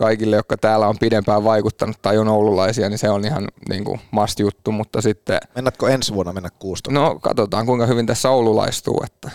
kaikille, 0.00 0.36
jotka 0.36 0.56
täällä 0.56 0.88
on 0.88 0.98
pidempään 1.00 1.44
vaikuttanut 1.44 1.96
tai 2.02 2.18
on 2.18 2.28
oululaisia, 2.28 2.88
niin 2.88 2.98
se 2.98 3.10
on 3.10 3.24
ihan 3.24 3.48
niin 3.68 3.84
kuin 3.84 4.00
must 4.10 4.38
juttu, 4.40 4.72
mutta 4.72 5.00
sitten... 5.02 5.40
Mennätkö 5.54 5.90
ensi 5.90 6.14
vuonna 6.14 6.32
mennä 6.32 6.48
Kuustokissa? 6.58 7.00
No 7.04 7.18
katsotaan, 7.20 7.66
kuinka 7.66 7.86
hyvin 7.86 8.06
tässä 8.06 8.30
oululaistuu, 8.30 9.02
että... 9.06 9.30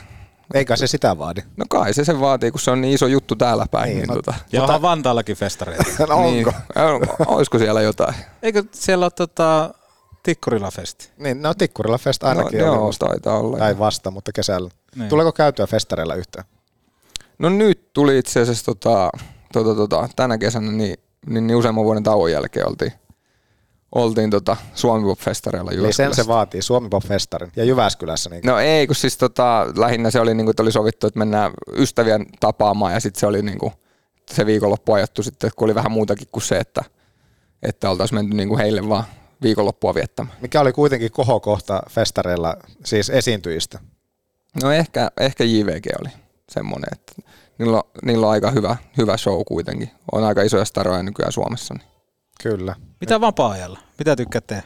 Eikä 0.54 0.76
se 0.76 0.88
sitä 0.88 1.18
vaadi. 1.18 1.42
No 1.58 1.66
kai 1.70 1.94
se 1.94 2.06
sen 2.06 2.20
vaatii, 2.20 2.52
kun 2.52 2.60
se 2.60 2.72
on 2.72 2.82
niin 2.82 2.94
iso 2.94 3.08
juttu 3.08 3.36
täällä 3.36 3.66
päin. 3.72 3.86
Niin, 3.90 3.98
Niin, 3.98 4.08
no- 4.08 4.16
tota, 4.16 4.34
Ja 4.52 4.64
onhan 4.64 4.82
Vantaallakin 4.82 5.36
festareita. 5.36 5.84
No 6.10 6.16
onko? 6.16 6.52
Niin, 6.76 7.10
olisiko 7.28 7.58
siellä 7.60 7.82
jotain? 7.82 8.16
Eikö 8.42 8.64
siellä 8.72 9.06
ole 9.06 9.12
tota, 9.12 9.74
Tikkurila 10.24 10.72
festi? 10.72 11.10
Niin, 11.18 11.42
no 11.42 11.54
Tikkurilla 11.54 11.98
Fest 11.98 12.24
ainakin 12.24 12.60
No, 12.60 12.66
joo, 12.66 12.86
musta. 12.86 13.06
taitaa 13.06 13.40
olla. 13.40 13.58
Tai 13.58 13.80
vasta, 13.80 14.12
mutta 14.12 14.32
kesällä. 14.32 14.70
Niin. 14.96 15.10
Tuleeko 15.10 15.32
käytyä 15.32 15.68
festareilla 15.68 16.16
yhtään? 16.16 16.46
No 17.40 17.50
nyt 17.50 17.94
tuli 17.94 18.18
itse 18.18 18.42
asiassa 18.42 18.66
tota, 18.66 19.10
tota, 19.64 19.76
tota, 19.76 20.10
tänä 20.16 20.38
kesänä, 20.38 20.72
niin, 20.72 20.98
niin, 21.30 21.48
niin 21.48 21.58
useamman 21.58 21.86
vuoden 21.86 22.04
tauon 22.04 22.32
jälkeen 22.32 22.68
oltiin, 22.68 22.92
oltiin 23.96 24.30
tota 24.30 24.58
Suomi 24.74 25.06
Pop 25.06 25.20
Festareilla 25.20 25.72
Eli 25.72 25.78
sen 25.80 25.84
Jyväskylässä. 25.84 26.24
se 26.24 26.28
vaatii, 26.28 26.62
Suomi 26.62 26.90
Pop 26.90 27.04
Festarin. 27.04 27.52
Ja 27.56 27.64
Jyväskylässä. 27.64 28.30
Niin 28.30 28.42
No 28.46 28.60
ei, 28.60 28.88
kun 28.88 28.96
siis 28.96 29.18
tota, 29.18 29.68
lähinnä 29.78 30.12
se 30.12 30.20
oli 30.20 30.34
niin 30.34 30.46
kuin, 30.46 30.52
että 30.52 30.64
oli 30.64 30.72
sovittu, 30.72 31.08
että 31.08 31.20
mennään 31.20 31.52
ystävien 31.74 32.26
tapaamaan 32.40 32.94
ja 32.94 33.00
sitten 33.00 33.20
se 33.20 33.28
oli 33.28 33.42
niin 33.42 33.60
kuin, 33.60 33.74
se 34.32 34.46
viikonloppu 34.46 34.94
ajattu 34.94 35.24
sitten, 35.24 35.52
kun 35.56 35.66
oli 35.66 35.76
vähän 35.76 35.92
muutakin 35.92 36.28
kuin 36.32 36.44
se, 36.44 36.58
että, 36.58 36.84
että 37.64 37.90
oltaisiin 37.90 38.20
menty 38.20 38.38
niin 38.38 38.50
kuin 38.50 38.60
heille 38.60 38.90
vaan 38.90 39.04
viikonloppua 39.42 39.96
viettämään. 39.96 40.38
Mikä 40.42 40.62
oli 40.62 40.74
kuitenkin 40.74 41.12
kohokohta 41.12 41.82
festareilla, 41.90 42.56
siis 42.86 43.10
esiintyjistä? 43.10 43.80
No 44.64 44.72
ehkä, 44.72 45.12
ehkä 45.20 45.44
JVG 45.44 45.86
oli 46.00 46.10
semmoinen, 46.50 46.88
että 46.92 47.14
niillä 47.58 47.78
on, 47.78 47.84
niillä 48.06 48.26
on 48.26 48.32
aika 48.32 48.52
hyvä, 48.52 48.78
hyvä 48.98 49.18
show 49.18 49.42
kuitenkin. 49.48 49.92
On 50.12 50.24
aika 50.24 50.42
isoja 50.42 50.66
staroja 50.66 51.04
nykyään 51.04 51.32
Suomessa. 51.32 51.74
Niin. 51.74 51.88
Kyllä. 52.44 52.76
Mitä 53.02 53.22
vapaa-ajalla? 53.22 53.80
Mitä 54.00 54.16
tykkäät 54.16 54.48
tehdä? 54.48 54.64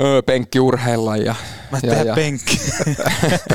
Öö, 0.00 0.22
penkkiurheilla 0.22 1.16
ja... 1.16 1.34
Mä 1.72 1.78
ja, 1.82 2.02
ja, 2.02 2.14
penkki. 2.14 2.60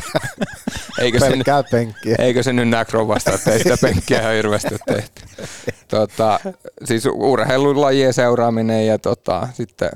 eikö, 1.02 1.20
se, 1.20 1.30
nyt- 1.30 1.48
penkkiä. 1.72 2.16
eikö 2.20 2.44
se 2.44 2.54
nyt 2.54 2.70
näe 2.70 2.86
vasta, 3.08 3.34
että 3.34 3.52
ei 3.52 3.60
sitä 3.60 3.78
penkkiä 3.82 4.20
ihan 4.22 4.34
hirveästi 4.34 4.76
tehty. 4.86 5.22
tota, 5.88 6.40
siis 6.84 7.06
urheilulajien 7.06 8.14
seuraaminen 8.14 8.88
ja 8.88 9.00
tota, 9.00 9.48
sitten 9.54 9.90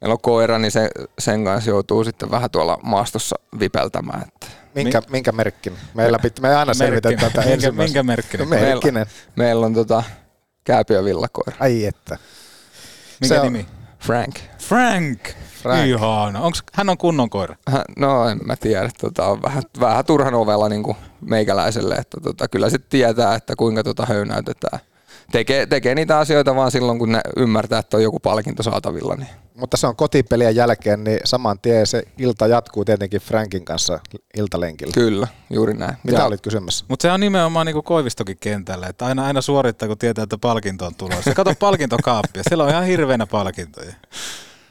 meillä 0.00 0.12
on 0.12 0.20
koira, 0.20 0.58
niin 0.58 0.70
se, 0.70 0.90
sen 1.18 1.44
kanssa 1.44 1.70
joutuu 1.70 2.04
sitten 2.04 2.30
vähän 2.30 2.50
tuolla 2.50 2.78
maastossa 2.82 3.36
vipeltämään. 3.60 4.22
Että 4.22 4.46
Minkä, 4.74 5.02
minkä 5.10 5.32
merkkinen? 5.32 5.78
Meillä 5.94 6.18
pit, 6.18 6.40
me 6.40 6.56
aina 6.56 6.74
selvitetään 6.74 7.18
tätä 7.32 7.40
Minkä- 7.40 7.54
ensimmäisenä. 7.54 7.84
minkä 7.84 8.02
merkkinen? 8.02 8.50
No, 8.50 8.56
merkkinen. 8.56 8.94
Meillä, 8.94 9.10
meillä 9.36 9.66
on 9.66 9.74
tota, 9.74 10.02
kääpiö 10.64 11.04
villakoira. 11.04 11.56
Ai 11.60 11.84
että. 11.84 12.18
Mikä 13.20 13.34
Se 13.34 13.40
on- 13.40 13.44
nimi? 13.52 13.66
Frank. 13.98 14.34
Frank. 14.58 15.20
Frank. 15.62 15.86
Ihana. 15.86 16.40
Onks, 16.40 16.62
hän 16.74 16.88
on 16.88 16.98
kunnon 16.98 17.30
koira. 17.30 17.56
Hän- 17.68 17.84
No 17.98 18.28
en 18.28 18.38
mä 18.44 18.56
tiedä, 18.56 18.90
tota, 19.00 19.26
on 19.26 19.42
vähän, 19.42 19.62
vähän 19.80 20.04
turhan 20.04 20.34
ovella 20.34 20.68
niin 20.68 20.82
kuin 20.82 20.96
meikäläiselle, 21.20 21.94
että 21.94 22.20
tota, 22.20 22.48
kyllä 22.48 22.70
se 22.70 22.78
tietää, 22.78 23.34
että 23.34 23.56
kuinka 23.56 23.82
tota 23.84 24.06
höynäytetään. 24.06 24.80
Tekee, 25.32 25.66
tekee 25.66 25.94
niitä 25.94 26.18
asioita 26.18 26.54
vaan 26.56 26.70
silloin, 26.70 26.98
kun 26.98 27.12
ne 27.12 27.20
ymmärtää, 27.36 27.78
että 27.78 27.96
on 27.96 28.02
joku 28.02 28.18
palkinto 28.20 28.62
saatavilla. 28.62 29.14
Niin. 29.16 29.28
Mutta 29.54 29.76
se 29.76 29.86
on 29.86 29.96
kotipelien 29.96 30.56
jälkeen, 30.56 31.04
niin 31.04 31.20
saman 31.24 31.58
tien 31.58 31.86
se 31.86 32.02
ilta 32.18 32.46
jatkuu 32.46 32.84
tietenkin 32.84 33.20
Frankin 33.20 33.64
kanssa 33.64 34.00
iltalenkillä. 34.36 34.92
Kyllä, 34.94 35.26
juuri 35.50 35.74
näin. 35.74 35.94
Mitä 36.02 36.18
Ja- 36.18 36.24
olit 36.24 36.40
kysymässä? 36.40 36.84
Mutta 36.88 37.02
se 37.02 37.12
on 37.12 37.20
nimenomaan 37.20 37.66
niinku 37.66 37.82
Koivistokin 37.82 38.36
kentällä, 38.40 38.86
että 38.86 39.06
aina, 39.06 39.26
aina 39.26 39.40
suorittaa, 39.40 39.88
kun 39.88 39.98
tietää, 39.98 40.22
että 40.22 40.38
palkinto 40.38 40.86
on 40.86 40.94
tulossa. 40.94 41.34
Kato 41.34 41.54
palkintokaappia, 41.58 42.42
siellä 42.48 42.64
on 42.64 42.70
ihan 42.70 42.84
hirveänä 42.84 43.26
palkintoja. 43.26 43.92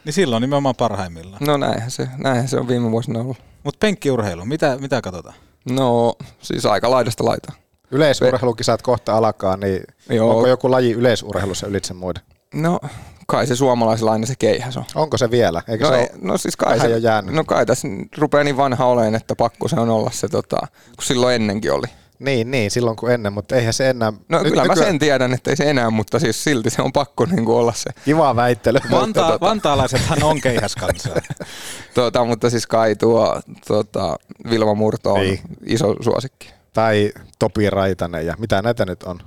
Niin 0.04 0.12
silloin 0.12 0.40
nimenomaan 0.40 0.74
parhaimmillaan. 0.76 1.42
No 1.46 1.56
näinhän 1.56 1.90
se, 1.90 2.08
näinhän 2.18 2.48
se 2.48 2.56
on 2.60 2.68
viime 2.68 2.90
vuosina 2.90 3.20
ollut. 3.20 3.36
Mutta 3.64 3.78
penkkiurheilu, 3.78 4.44
mitä, 4.44 4.78
mitä 4.80 5.00
katsotaan? 5.00 5.34
No 5.70 6.14
siis 6.42 6.66
aika 6.66 6.90
laidasta 6.90 7.24
laita. 7.24 7.52
Yleisurheilukisat 7.90 8.82
kohta 8.82 9.16
alkaa, 9.16 9.56
niin 9.56 9.82
Joo. 10.10 10.30
onko 10.30 10.46
joku 10.46 10.70
laji 10.70 10.92
yleisurheilussa 10.92 11.66
ylitse 11.66 11.94
muiden? 11.94 12.22
No 12.54 12.80
kai 13.26 13.46
se 13.46 13.56
suomalaisilla 13.56 14.12
aina 14.12 14.26
se 14.26 14.34
keihäs 14.38 14.76
on. 14.76 14.84
Onko 14.94 15.18
se 15.18 15.30
vielä? 15.30 15.62
Eikö 15.68 15.84
no, 15.84 15.90
se 15.90 15.96
ei, 15.96 16.08
ole 16.12 16.18
no 16.22 16.38
siis 16.38 16.56
kai 16.56 16.80
se, 16.80 16.88
jo 16.88 16.96
jäänyt? 16.96 17.34
no 17.34 17.44
kai 17.44 17.66
tässä 17.66 17.88
rupeaa 18.18 18.44
niin 18.44 18.56
vanha 18.56 18.86
oleen, 18.86 19.14
että 19.14 19.36
pakko 19.36 19.68
se 19.68 19.80
on 19.80 19.90
olla 19.90 20.10
se, 20.14 20.28
tota, 20.28 20.56
kun 20.96 21.04
silloin 21.04 21.34
ennenkin 21.34 21.72
oli. 21.72 21.86
Niin, 22.18 22.50
niin, 22.50 22.70
silloin 22.70 22.96
kun 22.96 23.10
ennen, 23.10 23.32
mutta 23.32 23.56
eihän 23.56 23.72
se 23.72 23.90
enää... 23.90 24.12
No 24.28 24.38
Nyt 24.38 24.48
kyllä 24.48 24.62
mä 24.62 24.68
nykyään- 24.68 24.90
sen 24.90 24.98
tiedän, 24.98 25.32
että 25.34 25.50
ei 25.50 25.56
se 25.56 25.70
enää, 25.70 25.90
mutta 25.90 26.18
siis 26.18 26.44
silti 26.44 26.70
se 26.70 26.82
on 26.82 26.92
pakko 26.92 27.26
niin 27.26 27.44
kuin 27.44 27.56
olla 27.58 27.72
se. 27.72 27.90
Kiva 28.04 28.36
väittely. 28.36 28.78
Vanta, 28.90 29.28
tota- 29.36 29.40
vantaalaisethan 29.40 30.22
on 30.22 30.40
keihäskansaa. 30.40 31.16
Tota, 31.94 32.24
mutta 32.24 32.50
siis 32.50 32.66
kai 32.66 32.96
tuo 32.96 33.40
tota, 33.66 34.16
Vilma 34.50 34.74
Murto 34.74 35.12
on 35.14 35.20
Niin. 35.20 35.40
iso 35.66 35.94
suosikki. 36.00 36.52
Tai 36.72 37.12
Topi 37.38 37.70
Raitanen 37.70 38.26
ja 38.26 38.34
mitä 38.38 38.62
näitä 38.62 38.86
nyt 38.86 39.02
on? 39.02 39.20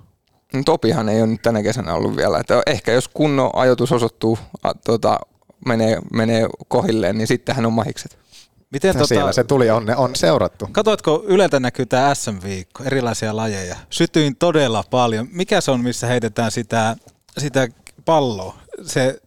No, 0.54 0.62
Topihan 0.66 1.10
ei 1.10 1.22
ole 1.22 1.30
nyt 1.30 1.42
tänä 1.42 1.64
kesänä 1.64 1.94
ollut 1.94 2.16
vielä. 2.16 2.40
Että 2.40 2.64
ehkä 2.68 2.92
jos 2.92 3.08
kunnon 3.08 3.50
ajoitus 3.54 3.92
osoittuu, 3.92 4.40
a, 4.64 4.74
tota, 4.74 5.20
menee, 5.66 6.00
menee 6.14 6.48
kohilleen, 6.68 7.18
niin 7.18 7.28
sittenhän 7.28 7.66
on 7.66 7.74
mahikset. 7.74 8.18
Miten 8.72 8.96
Ja 8.98 9.06
siellä 9.06 9.32
se 9.32 9.44
tuli, 9.44 9.70
on, 9.70 9.96
on 9.98 10.16
seurattu. 10.16 10.70
Katoitko 10.72 11.24
Yleltä 11.26 11.60
näkyy 11.60 11.86
tämä 11.86 12.16
SM-viikko, 12.16 12.84
erilaisia 12.84 13.36
lajeja. 13.36 13.76
Sytyin 13.90 14.36
todella 14.36 14.84
paljon. 14.90 15.28
Mikä 15.32 15.62
se 15.62 15.72
on, 15.72 15.82
missä 15.82 16.08
heitetään 16.08 16.52
sitä, 16.52 16.96
sitä 17.38 17.68
palloa? 18.06 18.58
Se, 18.86 19.20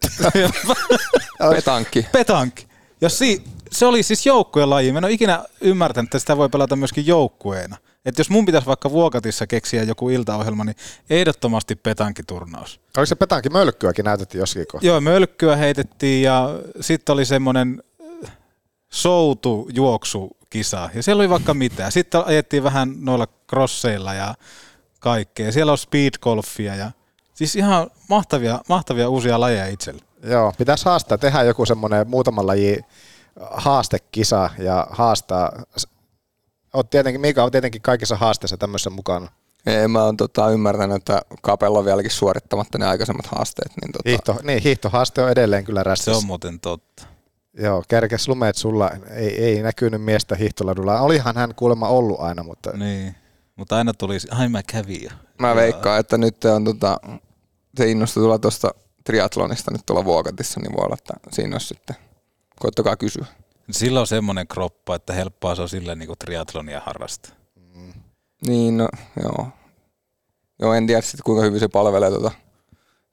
Petankki. 1.55 2.05
Petankki. 2.11 2.67
Jos 3.01 3.17
si, 3.17 3.43
se 3.71 3.85
oli 3.85 4.03
siis 4.03 4.25
joukkueen 4.25 4.69
laji. 4.69 4.91
Mä 4.91 4.97
en 4.97 5.05
ole 5.05 5.13
ikinä 5.13 5.43
ymmärtänyt, 5.61 6.07
että 6.07 6.19
sitä 6.19 6.37
voi 6.37 6.49
pelata 6.49 6.75
myöskin 6.75 7.07
joukkueena. 7.07 7.77
Että 8.07 8.19
jos 8.19 8.29
mun 8.29 8.45
pitäisi 8.45 8.67
vaikka 8.67 8.91
Vuokatissa 8.91 9.47
keksiä 9.47 9.83
joku 9.83 10.09
iltaohjelma, 10.09 10.63
niin 10.63 10.75
ehdottomasti 11.09 11.75
petankiturnaus. 11.75 12.79
Oliko 12.97 13.05
se 13.05 13.15
petankin 13.15 13.51
mölkkyäkin 13.51 14.05
näytettiin 14.05 14.39
jossakin 14.39 14.67
kohtaa? 14.67 14.87
Joo, 14.87 15.01
mölkkyä 15.01 15.55
heitettiin 15.55 16.23
ja 16.23 16.49
sitten 16.81 17.13
oli 17.13 17.25
semmoinen 17.25 17.83
soutu 18.89 19.69
juoksukisa. 19.73 20.89
Ja 20.93 21.03
siellä 21.03 21.21
oli 21.21 21.29
vaikka 21.29 21.53
mitä. 21.53 21.89
Sitten 21.89 22.25
ajettiin 22.25 22.63
vähän 22.63 22.93
noilla 22.99 23.27
crosseilla 23.49 24.13
ja 24.13 24.35
kaikkea. 24.99 25.51
Siellä 25.51 25.71
on 25.71 25.77
speed 25.77 26.13
golfia 26.21 26.75
ja 26.75 26.91
siis 27.33 27.55
ihan 27.55 27.89
mahtavia, 28.09 28.59
mahtavia 28.69 29.09
uusia 29.09 29.39
lajeja 29.39 29.67
itselle. 29.67 30.01
Joo, 30.23 30.53
pitäisi 30.57 30.85
haastaa, 30.85 31.17
tehdä 31.17 31.43
joku 31.43 31.65
semmoinen 31.65 32.09
muutaman 32.09 32.47
laji 32.47 32.79
haastekisa 33.51 34.49
ja 34.57 34.87
haastaa. 34.89 35.51
Oot 36.73 36.89
tietenkin, 36.89 37.21
Mika 37.21 37.43
on 37.43 37.51
tietenkin 37.51 37.81
kaikissa 37.81 38.15
haasteissa 38.15 38.57
tämmöisessä 38.57 38.89
mukana. 38.89 39.31
Ei, 39.65 39.87
mä 39.87 40.03
oon 40.03 40.17
tota, 40.17 40.49
ymmärtänyt, 40.49 40.95
että 40.95 41.21
Kapella 41.41 41.79
on 41.79 41.85
vieläkin 41.85 42.11
suorittamatta 42.11 42.77
ne 42.77 42.85
aikaisemmat 42.85 43.25
haasteet. 43.25 43.71
Niin, 43.81 43.91
tota... 43.91 44.09
Hiihto, 44.09 44.35
niin, 44.43 44.63
hiihtohaaste 44.63 45.21
on 45.21 45.29
edelleen 45.29 45.65
kyllä 45.65 45.83
rästissä. 45.83 46.11
Se 46.11 46.17
on 46.17 46.25
muuten 46.25 46.59
totta. 46.59 47.03
Joo, 47.59 47.83
kerkes 47.87 48.27
lumeet 48.27 48.55
sulla, 48.55 48.91
ei, 49.09 49.43
ei 49.43 49.61
näkynyt 49.61 50.01
miestä 50.01 50.35
hiihtoladulla. 50.35 51.01
Olihan 51.01 51.35
hän 51.35 51.55
kuulemma 51.55 51.87
ollut 51.87 52.19
aina, 52.19 52.43
mutta... 52.43 52.71
Niin, 52.77 53.15
mutta 53.55 53.77
aina 53.77 53.93
tuli, 53.93 54.17
ai 54.31 54.49
mä 54.49 54.61
kävin 54.63 55.03
jo. 55.03 55.09
Mä 55.39 55.55
veikkaan, 55.55 55.99
että 55.99 56.17
nyt 56.17 56.45
on 56.45 56.63
tota, 56.63 56.99
se 57.77 57.91
innostu 57.91 58.19
tulla 58.19 58.39
tuosta 58.39 58.71
triatlonista 59.03 59.71
nyt 59.71 59.81
tuolla 59.85 60.05
Vuokatissa, 60.05 60.59
niin 60.59 60.71
voi 60.77 60.85
olla, 60.85 60.97
että 60.99 61.13
siinä 61.31 61.55
olisi 61.55 61.67
sitten, 61.67 61.95
koittakaa 62.59 62.95
kysyä. 62.95 63.25
Sillä 63.71 63.99
on 63.99 64.07
semmoinen 64.07 64.47
kroppa, 64.47 64.95
että 64.95 65.13
helppoa 65.13 65.55
se 65.55 65.61
on 65.61 65.69
sillä 65.69 65.95
niin 65.95 66.07
kuin 66.07 66.19
triatlonia 66.19 66.81
harrastaa. 66.85 67.31
Niin, 68.47 68.77
no 68.77 68.89
joo. 69.23 69.47
Joo, 70.59 70.73
en 70.73 70.87
tiedä 70.87 71.01
sitten 71.01 71.23
kuinka 71.23 71.43
hyvin 71.43 71.59
se 71.59 71.67
palvelee 71.67 72.09
tuota 72.09 72.31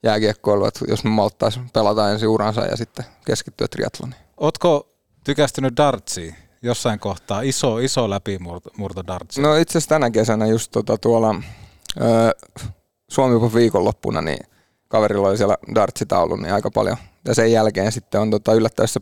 jääkiekkoilua, 0.03 0.67
että 0.67 0.85
jos 0.87 1.03
me 1.03 1.09
malttaisi 1.09 1.59
pelata 1.73 2.11
ensin 2.11 2.29
uransa 2.29 2.65
ja 2.65 2.77
sitten 2.77 3.05
keskittyä 3.25 3.67
triatloniin. 3.67 4.21
Ootko 4.37 4.89
tykästynyt 5.23 5.77
dartsiin 5.77 6.35
jossain 6.61 6.99
kohtaa? 6.99 7.41
Iso, 7.41 7.79
iso 7.79 8.09
läpimurto 8.09 8.69
murto 8.77 9.07
dartsi. 9.07 9.41
No 9.41 9.55
itse 9.55 9.71
asiassa 9.71 9.89
tänä 9.89 10.11
kesänä 10.11 10.45
just 10.45 10.71
tota, 10.71 10.97
tuolla 10.97 11.35
ö, 12.01 12.03
Suomi 13.07 13.53
viikonloppuna, 13.53 14.21
niin 14.21 14.45
kaverilla 14.87 15.27
oli 15.27 15.37
siellä 15.37 15.57
dartsitaulu 15.75 16.35
niin 16.35 16.53
aika 16.53 16.71
paljon. 16.71 16.97
Ja 17.25 17.35
sen 17.35 17.51
jälkeen 17.51 17.91
sitten 17.91 18.21
on 18.21 18.31
tota, 18.31 18.53
yllättävissä 18.53 18.99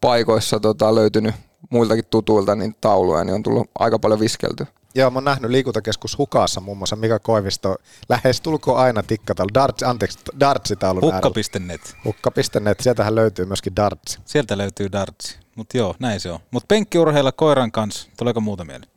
paikoissa 0.00 0.60
tota, 0.60 0.94
löytynyt 0.94 1.34
muiltakin 1.70 2.04
tutuilta 2.10 2.54
niin 2.54 2.74
tauluja, 2.80 3.24
niin 3.24 3.34
on 3.34 3.42
tullut 3.42 3.70
aika 3.78 3.98
paljon 3.98 4.20
viskelty. 4.20 4.66
Joo, 4.94 5.10
mä 5.10 5.16
oon 5.16 5.24
nähnyt 5.24 5.50
liikuntakeskus 5.50 6.18
Hukassa 6.18 6.60
muun 6.60 6.78
muassa 6.78 6.96
Mika 6.96 7.18
Koivisto 7.18 7.76
lähes 8.08 8.40
tulkoon 8.40 8.78
aina 8.78 9.02
tikkataulu, 9.02 9.50
darts, 9.54 9.82
anteeksi, 9.82 10.18
dartsitaulun 10.40 11.02
Hukka.net. 11.02 11.96
Hukka.net, 12.04 12.80
sieltähän 12.80 13.14
löytyy 13.14 13.44
myöskin 13.44 13.76
darts. 13.76 14.18
Sieltä 14.24 14.58
löytyy 14.58 14.92
dartsi, 14.92 15.38
mutta 15.56 15.78
joo, 15.78 15.94
näin 15.98 16.20
se 16.20 16.30
on. 16.30 16.40
Mutta 16.50 16.66
penkkiurheilla 16.66 17.32
koiran 17.32 17.72
kanssa, 17.72 18.08
tuleeko 18.16 18.40
muuta 18.40 18.64
mieleen? 18.64 18.90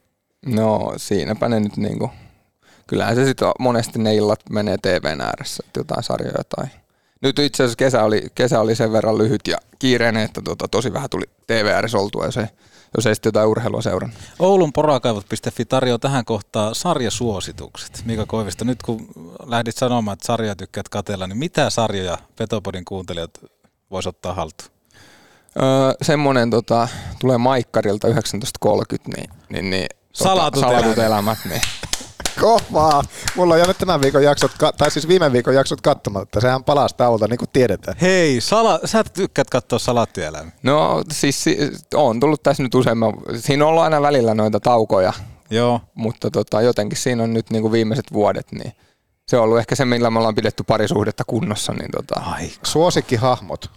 No 0.46 0.94
siinäpä 0.98 1.50
ne 1.50 1.60
nyt 1.60 1.78
niinku, 1.78 2.10
kyllähän 2.88 3.16
se 3.16 3.26
sitten 3.26 3.52
monesti 3.60 4.00
ne 4.00 4.16
illat 4.16 4.40
menee 4.50 4.78
TVn 4.78 5.22
ääressä, 5.22 5.64
jotain 5.78 6.04
sarjoja 6.04 6.44
tai... 6.56 6.66
Nyt 7.22 7.40
itse 7.40 7.64
asiassa 7.64 7.78
kesä 7.78 8.04
oli, 8.04 8.28
kesä 8.36 8.60
oli 8.60 8.76
sen 8.76 8.92
verran 8.92 9.18
lyhyt 9.18 9.48
ja 9.48 9.58
kiireinen, 9.80 10.24
että 10.24 10.42
tota, 10.42 10.68
tosi 10.68 10.94
vähän 10.94 11.10
tuli 11.10 11.24
TV 11.48 11.66
ääressä 11.74 11.98
oltua, 11.98 12.26
jos 12.26 12.38
ei, 12.38 12.46
jos 12.98 13.06
ei 13.06 13.16
sitten 13.16 13.28
jotain 13.28 13.48
urheilua 13.48 13.82
seurannut. 13.82 14.20
Oulun 14.40 14.74
porakaivot.fi 14.74 15.66
tarjoaa 15.66 16.00
tähän 16.00 16.26
kohtaan 16.26 16.76
sarjasuositukset. 16.76 18.02
Mika 18.06 18.26
Koivisto, 18.26 18.66
nyt 18.66 18.84
kun 18.84 19.08
lähdit 19.46 19.76
sanomaan, 19.78 20.14
että 20.14 20.26
sarjaa 20.28 20.56
tykkäät 20.56 20.90
katella, 20.90 21.28
niin 21.28 21.38
mitä 21.38 21.70
sarjoja 21.70 22.18
Petopodin 22.36 22.86
kuuntelijat 22.86 23.32
vois 23.92 24.08
ottaa 24.08 24.34
haltuun? 24.34 24.72
Öö, 25.62 25.94
semmonen 26.02 26.50
tota, 26.50 26.88
tulee 27.20 27.38
Maikkarilta 27.38 28.08
1930, 28.08 29.22
niin, 29.22 29.30
niin, 29.50 29.70
niin 29.70 29.88
Salatut 30.14 30.62
tota, 30.62 30.68
salatut 30.68 30.98
elämät. 30.98 31.08
elämät 31.08 31.38
niin. 31.50 31.62
Kovaa! 32.40 33.04
Mulla 33.36 33.54
on 33.54 33.60
jäänyt 33.60 33.78
tämän 33.78 34.02
viikon 34.02 34.24
jaksot, 34.24 34.52
tai 34.78 34.92
siis 34.92 35.08
viime 35.08 35.32
viikon 35.32 35.54
jaksot 35.56 35.82
katsomatta. 35.82 36.42
Sehän 36.42 36.64
palasi 36.64 36.96
taulta, 36.98 37.28
niin 37.28 37.38
kuin 37.38 37.50
tiedetään. 37.54 37.98
Hei, 38.02 38.42
sala, 38.42 38.80
sä 38.86 39.04
tykkäät 39.04 39.50
katsoa 39.50 39.80
salattieläimiä. 39.80 40.52
No 40.64 41.04
siis 41.12 41.44
si- 41.44 41.58
on 41.94 42.20
tullut 42.20 42.44
tässä 42.44 42.64
nyt 42.64 42.76
useamman, 42.76 43.14
siinä 43.36 43.64
on 43.66 43.70
ollut 43.70 43.84
aina 43.84 44.02
välillä 44.02 44.34
noita 44.34 44.60
taukoja, 44.60 45.14
Joo. 45.50 45.82
mutta 45.94 46.32
tota, 46.32 46.62
jotenkin 46.62 46.98
siinä 46.98 47.24
on 47.24 47.34
nyt 47.34 47.50
niinku 47.50 47.72
viimeiset 47.72 48.06
vuodet, 48.14 48.52
niin 48.52 48.74
se 49.28 49.38
on 49.38 49.44
ollut 49.44 49.60
ehkä 49.60 49.76
se, 49.76 49.86
millä 49.86 50.10
me 50.12 50.18
ollaan 50.20 50.36
pidetty 50.36 50.64
parisuhdetta 50.64 51.24
kunnossa. 51.28 51.74
Niin 51.74 51.92
tota, 51.92 52.20
Ai. 52.26 52.52
Suosikkihahmot. 52.64 53.72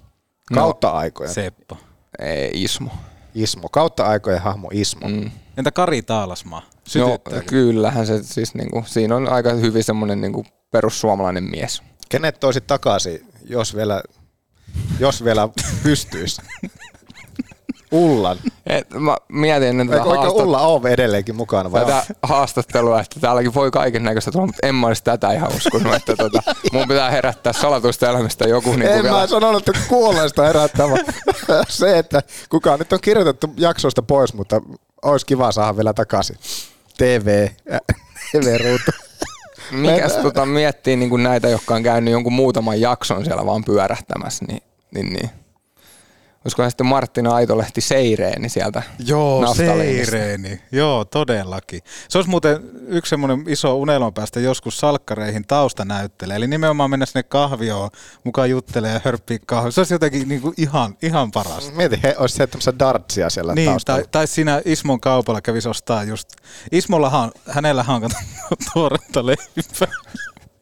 Kautta 0.55 0.91
aikojen. 0.91 1.35
Seppo. 1.35 1.77
Ei, 2.19 2.51
Ismo. 2.55 2.91
Ismo. 3.35 3.69
Kautta 3.69 4.05
aikojen 4.07 4.41
hahmo 4.43 4.69
Ismo. 4.73 5.09
Mm. 5.09 5.31
Entä 5.57 5.71
Kari 5.71 6.03
Taalasmaa? 6.03 6.63
No, 6.99 7.07
Sytyttääkö? 7.07 7.47
kyllähän 7.47 8.07
se 8.07 8.23
siis 8.23 8.55
niinku, 8.55 8.85
siinä 8.87 9.17
on 9.17 9.29
aika 9.29 9.53
hyvin 9.53 9.85
semmoinen 9.85 10.21
niinku 10.21 10.45
perussuomalainen 10.71 11.45
mies. 11.45 11.83
Kenet 12.09 12.41
toisit 12.41 12.67
takaisin, 12.67 13.27
jos 13.45 13.77
vielä, 13.77 14.03
jos 14.99 15.25
vielä 15.25 15.49
pystyisi? 15.83 16.43
Ullan. 17.93 18.39
Et 18.67 18.91
mä 18.91 19.17
mietin 19.29 19.81
että 19.81 19.97
Eikö, 19.97 20.11
eikö 20.11 20.29
Ulla 20.31 20.61
ole 20.61 20.91
edelleenkin 20.91 21.37
mukana? 21.37 21.73
Vai 21.73 21.85
tätä 21.85 22.05
haastattelua, 22.23 23.01
että 23.01 23.21
täälläkin 23.21 23.55
voi 23.55 23.71
kaiken 23.71 24.05
näköistä 24.05 24.31
tulla, 24.31 24.47
mutta 24.47 24.67
en 24.67 24.75
mä 24.75 24.87
olisi 24.87 25.05
tätä 25.05 25.33
ihan 25.33 25.57
uskonut, 25.57 25.95
että 25.95 26.17
tota, 26.17 26.43
mun 26.73 26.89
pitää 26.89 27.11
herättää 27.11 27.53
salatuista 27.53 28.11
elämästä 28.11 28.49
joku 28.49 28.73
niin 28.73 28.91
en 28.91 29.03
vielä. 29.03 29.21
mä 29.21 29.27
sanonut, 29.27 29.69
että 29.69 29.81
kuolleesta 29.89 30.43
herättävä. 30.43 30.97
Se, 31.69 31.99
että 31.99 32.23
kukaan 32.49 32.79
nyt 32.79 32.93
on 32.93 33.01
kirjoitettu 33.01 33.51
jaksoista 33.57 34.03
pois, 34.03 34.35
mutta 34.35 34.61
olisi 35.03 35.27
kiva 35.27 35.53
saada 35.53 35.77
vielä 35.77 35.93
takaisin. 35.93 36.37
TV, 37.01 37.49
TV-ruutu. 38.33 38.91
Mikäs 39.71 40.17
tota, 40.17 40.47
miettii 40.47 40.97
niin 40.97 41.11
kuin 41.11 41.23
näitä, 41.23 41.49
jotka 41.49 41.75
on 41.75 41.83
käynyt 41.83 42.13
jonkun 42.13 42.33
muutaman 42.33 42.81
jakson 42.81 43.25
siellä 43.25 43.47
vaan 43.47 43.65
pyörähtämässä, 43.65 44.45
niin, 44.45 44.63
niin, 44.95 45.13
niin. 45.13 45.31
Olisikohan 46.45 46.71
sitten 46.71 46.87
Marttina 46.87 47.35
Aitolehti 47.35 47.81
Seireeni 47.81 48.49
sieltä 48.49 48.83
Joo? 48.99 49.55
Seireeni. 49.55 50.61
Joo, 50.73 51.05
todellakin. 51.05 51.81
Se 52.09 52.19
olisi 52.19 52.31
muuten 52.31 52.61
yksi 52.87 53.11
semmoinen 53.11 53.45
iso 53.49 53.75
unelma 53.77 54.13
päästä 54.13 54.41
joskus 54.41 54.79
salkkareihin 54.81 55.45
taustanäyttelee. 55.47 56.37
Eli 56.37 56.47
nimenomaan 56.47 56.91
mennä 56.91 57.07
sinne 57.07 57.23
kahvioon, 57.23 57.91
mukaan 58.25 58.51
juttelee 58.51 58.93
ja 58.93 59.01
hörppii 59.05 59.39
kahvia. 59.47 59.71
Se 59.71 59.81
olisi 59.81 59.95
jotenkin 59.95 60.29
niin 60.29 60.41
kuin 60.41 60.55
ihan, 60.57 60.97
ihan 61.03 61.31
paras. 61.31 61.73
Mieti, 61.73 62.01
he 62.03 62.15
olisi 62.19 62.39
tämmöistä 62.39 62.79
dartsia 62.79 63.31
siellä 63.31 63.55
Niin, 63.55 63.71
taustalla. 63.71 64.01
tai, 64.03 64.09
tai 64.13 64.27
siinä 64.27 64.63
Ismon 64.65 65.01
kaupalla 65.01 65.41
kävisi 65.41 65.69
ostaa 65.69 66.05
just, 66.05 66.29
Ismollahan, 66.73 67.33
hänellähän 67.51 68.05
on 68.05 68.11
tuoretta 68.75 69.27
leipää. 69.27 69.95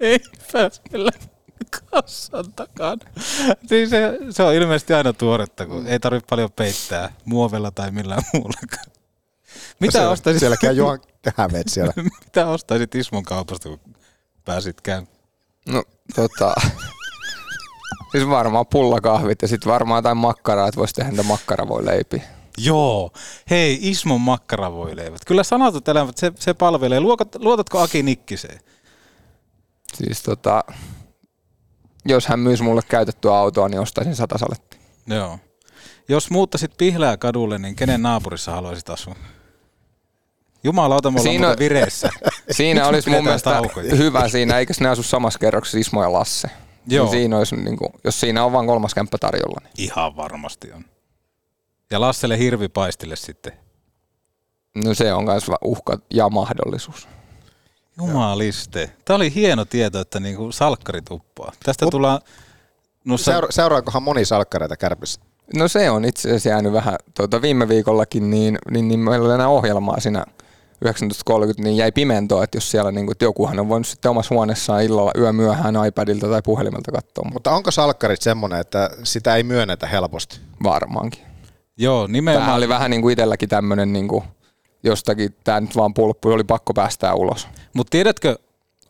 Ei 0.01 0.21
pääsellä 0.53 1.11
kassan 1.69 2.53
takana. 2.53 3.05
Niin 3.71 3.89
se, 3.91 4.19
se, 4.31 4.43
on 4.43 4.55
ilmeisesti 4.55 4.95
aina 4.95 5.13
tuoretta, 5.13 5.67
kun 5.67 5.87
ei 5.87 6.01
tarvitse 6.01 6.27
paljon 6.31 6.53
peittää 6.53 7.13
muovella 7.25 7.71
tai 7.71 7.91
millään 7.91 8.23
muullakaan. 8.35 8.87
Mitä 9.81 9.93
siellä, 9.93 10.11
ostaisit? 10.11 10.41
Siellä 10.41 10.57
käy 10.57 10.77
Kähämet 11.23 11.69
siellä. 11.69 11.93
Mitä 12.25 12.47
ostaisit 12.47 12.95
Ismon 12.95 13.25
kaupasta, 13.25 13.69
kun 13.69 13.81
pääsit 14.45 14.81
käymään? 14.81 15.13
No 15.69 15.83
tota, 16.15 16.55
siis 18.13 18.29
varmaan 18.29 18.67
pullakahvit 18.67 19.43
ja 19.43 19.49
sitten 19.49 19.73
varmaan 19.73 19.99
jotain 19.99 20.17
makkaraa, 20.17 20.69
että 20.69 20.79
voisi 20.79 20.95
tehdä 20.95 21.11
niitä 21.11 21.23
makkaravoileipiä. 21.23 22.23
Joo. 22.59 23.11
Hei, 23.51 23.79
Ismon 23.81 24.21
makkaravoileivät. 24.21 25.25
Kyllä 25.27 25.43
sanotut 25.43 25.89
elämät, 25.89 26.19
se, 26.19 26.33
se 26.39 26.55
palvelee. 26.55 27.01
Luotat, 27.01 27.35
luotatko 27.35 27.79
Aki 27.79 28.03
Nikkiseen? 28.03 28.61
Siis 29.95 30.23
tota, 30.23 30.65
jos 32.09 32.27
hän 32.27 32.41
myisi 32.41 32.63
mulle 32.63 32.83
käytettyä 32.89 33.35
autoa, 33.37 33.69
niin 33.69 33.81
ostaisin 33.81 34.17
satasalettia. 34.17 34.81
Joo. 35.07 35.39
Jos 36.09 36.31
muuttaisit 36.31 36.77
Pihlää 36.79 37.17
kadulle, 37.17 37.59
niin 37.59 37.77
kenen 37.77 38.03
naapurissa 38.03 38.53
haluaisit 38.53 38.91
asua? 38.91 39.15
Jumalauta, 40.65 41.11
me 41.11 41.15
ollaan 41.15 41.33
Siinä- 41.33 41.47
muuten 41.47 41.59
vireessä. 41.65 42.11
Siinä 42.51 42.87
olisi 42.87 43.11
mun 43.11 43.25
mielestä 43.25 43.51
taukoja? 43.51 43.95
hyvä 43.97 44.29
siinä, 44.29 44.59
eikä 44.59 44.75
ne 44.81 44.89
asu 44.89 45.03
samassa 45.03 45.39
kerroksessa 45.39 45.79
Ismo 45.79 46.03
ja 46.03 46.13
Lasse. 46.13 46.49
Joo. 46.87 47.05
Niin 47.05 47.13
siinä 47.13 47.39
olisi, 47.39 47.57
niin 47.57 47.77
kuin, 47.77 47.93
jos 48.05 48.21
siinä 48.21 48.45
on 48.45 48.53
vain 48.53 48.67
kolmas 48.67 48.95
kämppä 48.95 49.19
tarjolla. 49.19 49.61
Niin. 49.63 49.73
Ihan 49.85 50.17
varmasti 50.17 50.73
on. 50.73 50.85
Ja 51.91 52.01
Lasselle 52.01 52.39
hirvipaistille 52.39 53.17
sitten. 53.17 53.53
No 54.85 54.95
se 54.95 55.13
on 55.13 55.25
myös 55.25 55.47
uhka 55.65 55.99
ja 56.15 56.29
mahdollisuus. 56.29 57.09
Jumaliste. 57.99 58.91
Tämä 59.05 59.15
oli 59.17 59.35
hieno 59.35 59.65
tieto, 59.65 60.01
että 60.01 60.21
niinku 60.21 60.53
salkkari 60.53 61.03
tuppaa. 61.03 61.53
Tästä 61.65 61.87
Mut- 61.87 61.91
tullaan... 61.91 62.21
Noissa... 63.05 63.33
Seura- 63.33 63.49
seuraakohan 63.51 64.03
moni 64.03 64.25
salkkareita 64.25 64.77
kärpissä? 64.77 65.21
No 65.55 65.69
se 65.69 65.91
on 65.91 66.05
itse 66.05 66.29
asiassa 66.29 66.49
jäänyt 66.49 66.73
vähän, 66.73 66.97
tuota, 67.15 67.43
viime 67.43 67.69
viikollakin 67.69 68.31
niin, 68.31 68.59
niin, 68.71 68.89
niin 68.89 69.01
meillä 69.01 69.27
oli 69.27 69.35
enää 69.35 69.49
ohjelmaa 69.49 70.01
siinä 70.01 70.25
19.30, 70.85 70.93
niin 71.59 71.77
jäi 71.77 71.93
pimentoa, 71.93 72.45
että 72.45 72.57
jos 72.57 72.71
siellä 72.71 72.93
niin 72.93 73.07
kuin, 73.07 73.13
että 73.13 73.25
jokuhan 73.25 73.61
on 73.61 73.69
voinut 73.69 73.87
sitten 73.87 74.11
omassa 74.11 74.35
huoneessaan 74.35 74.83
illalla 74.83 75.11
yö 75.19 75.33
myöhään 75.33 75.87
iPadilta 75.87 76.29
tai 76.29 76.43
puhelimelta 76.43 76.93
katsoa. 76.93 77.31
Mutta 77.33 77.51
onko 77.51 77.71
salkkarit 77.71 78.23
semmoinen, 78.23 78.61
että 78.61 78.91
sitä 79.03 79.37
ei 79.37 79.43
myönnetä 79.43 79.87
helposti? 79.87 80.41
Varmaankin. 80.63 81.23
Joo, 81.77 82.07
nimenomaan. 82.07 82.47
Tämä 82.47 82.57
oli 82.57 82.69
vähän 82.69 82.91
niin 82.91 83.03
kuin 83.03 83.13
itselläkin 83.13 83.49
tämmöinen 83.49 83.93
niin 83.93 84.09
kuin, 84.09 84.25
jostakin, 84.83 85.37
tämä 85.45 85.61
nyt 85.61 85.77
vaan 85.77 85.95
pulppui, 85.95 86.33
oli 86.33 86.45
pakko 86.45 86.75
päästää 86.75 87.15
ulos. 87.15 87.49
Mutta 87.73 87.91
tiedätkö... 87.91 88.37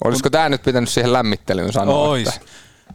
Olisiko 0.05 0.31
tämä 0.31 0.48
nyt 0.48 0.62
pitänyt 0.62 0.89
siihen 0.89 1.12
lämmittelyyn 1.12 1.73
sanoa? 1.73 1.98
Ois. 1.98 2.28
Että, 2.28 2.40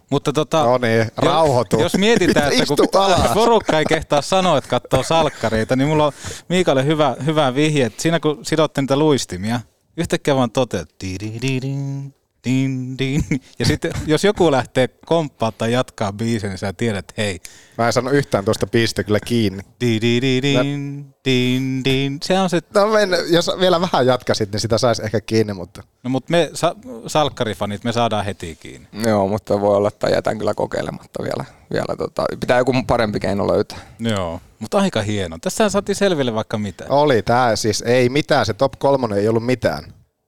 Mutta 0.09 0.33
tota, 0.33 0.63
No 0.63 0.77
niin, 0.77 1.11
rauhoitu. 1.17 1.79
Jos 1.79 1.97
mietitään, 1.97 2.53
että 2.53 2.65
kun 2.65 2.77
porukka 3.33 3.79
ei 3.79 3.85
kehtaa 3.85 4.21
sanoa, 4.21 4.57
että 4.57 4.69
katsoo 4.69 5.03
salkkareita, 5.03 5.75
niin 5.75 5.87
mulla 5.87 6.05
on 6.05 6.11
Miikalle 6.49 6.85
hyvä, 6.85 7.15
hyvä 7.25 7.55
vihje, 7.55 7.85
että 7.85 8.01
siinä 8.01 8.19
kun 8.19 8.39
sidotte 8.45 8.81
niitä 8.81 8.97
luistimia, 8.97 9.59
yhtäkkiä 9.97 10.35
vaan 10.35 10.51
toteat, 10.51 10.89
"Di-di-di-din, 11.03 12.13
din, 12.43 12.97
din. 12.97 13.23
ja 13.59 13.65
sitten 13.65 13.91
jos 14.05 14.23
joku 14.23 14.51
lähtee 14.51 14.89
komppaa 15.05 15.51
tai 15.51 15.71
jatkaa 15.71 16.13
biisin, 16.13 16.49
niin 16.49 16.57
sä 16.57 16.73
tiedät, 16.73 16.99
että 16.99 17.13
hei, 17.17 17.39
Mä 17.77 17.87
en 17.87 17.93
sano 17.93 18.11
yhtään 18.11 18.45
tuosta 18.45 18.67
biisistä 18.67 19.03
kyllä 19.03 19.19
kiinni. 19.19 19.63
di-di-di-din, 19.81 21.05
din, 21.25 21.83
din. 21.83 22.17
se 22.23 22.39
on 22.39 22.49
se, 22.49 22.59
No 22.75 22.87
men, 22.87 23.09
jos 23.29 23.51
vielä 23.59 23.81
vähän 23.81 24.05
jatkasit, 24.05 24.51
niin 24.51 24.59
sitä 24.59 24.77
saisi 24.77 25.03
ehkä 25.03 25.21
kiinni, 25.21 25.53
mutta 25.53 25.83
no 26.03 26.09
mutta 26.09 26.31
me 26.31 26.49
sa- 26.53 26.75
salkkarifanit, 27.07 27.83
me 27.83 27.91
saadaan 27.91 28.25
heti 28.25 28.55
kiinni. 28.59 28.87
joo, 29.07 29.27
mutta 29.27 29.61
voi 29.61 29.75
olla, 29.77 29.87
että 29.87 30.09
jätän 30.09 30.37
kyllä 30.37 30.53
kokeilematta 30.53 31.23
vielä. 31.23 31.45
vielä 31.73 31.95
tota, 31.97 32.23
pitää 32.39 32.57
joku 32.57 32.73
parempi 32.87 33.19
keino 33.19 33.47
löytää. 33.47 33.77
Joo, 33.99 34.41
mutta 34.59 34.77
aika 34.77 35.01
hieno. 35.01 35.37
Tässä 35.41 35.69
saatiin 35.69 35.95
selville 35.95 36.33
vaikka 36.33 36.57
mitä. 36.57 36.85
oli 36.89 37.21
tää 37.21 37.55
siis 37.55 37.81
ei 37.81 38.09
mitään, 38.09 38.45
se 38.45 38.53
top 38.53 38.73
kolmonen 38.79 39.17
ei 39.17 39.27
ollut 39.27 39.45
mitään 39.45 39.83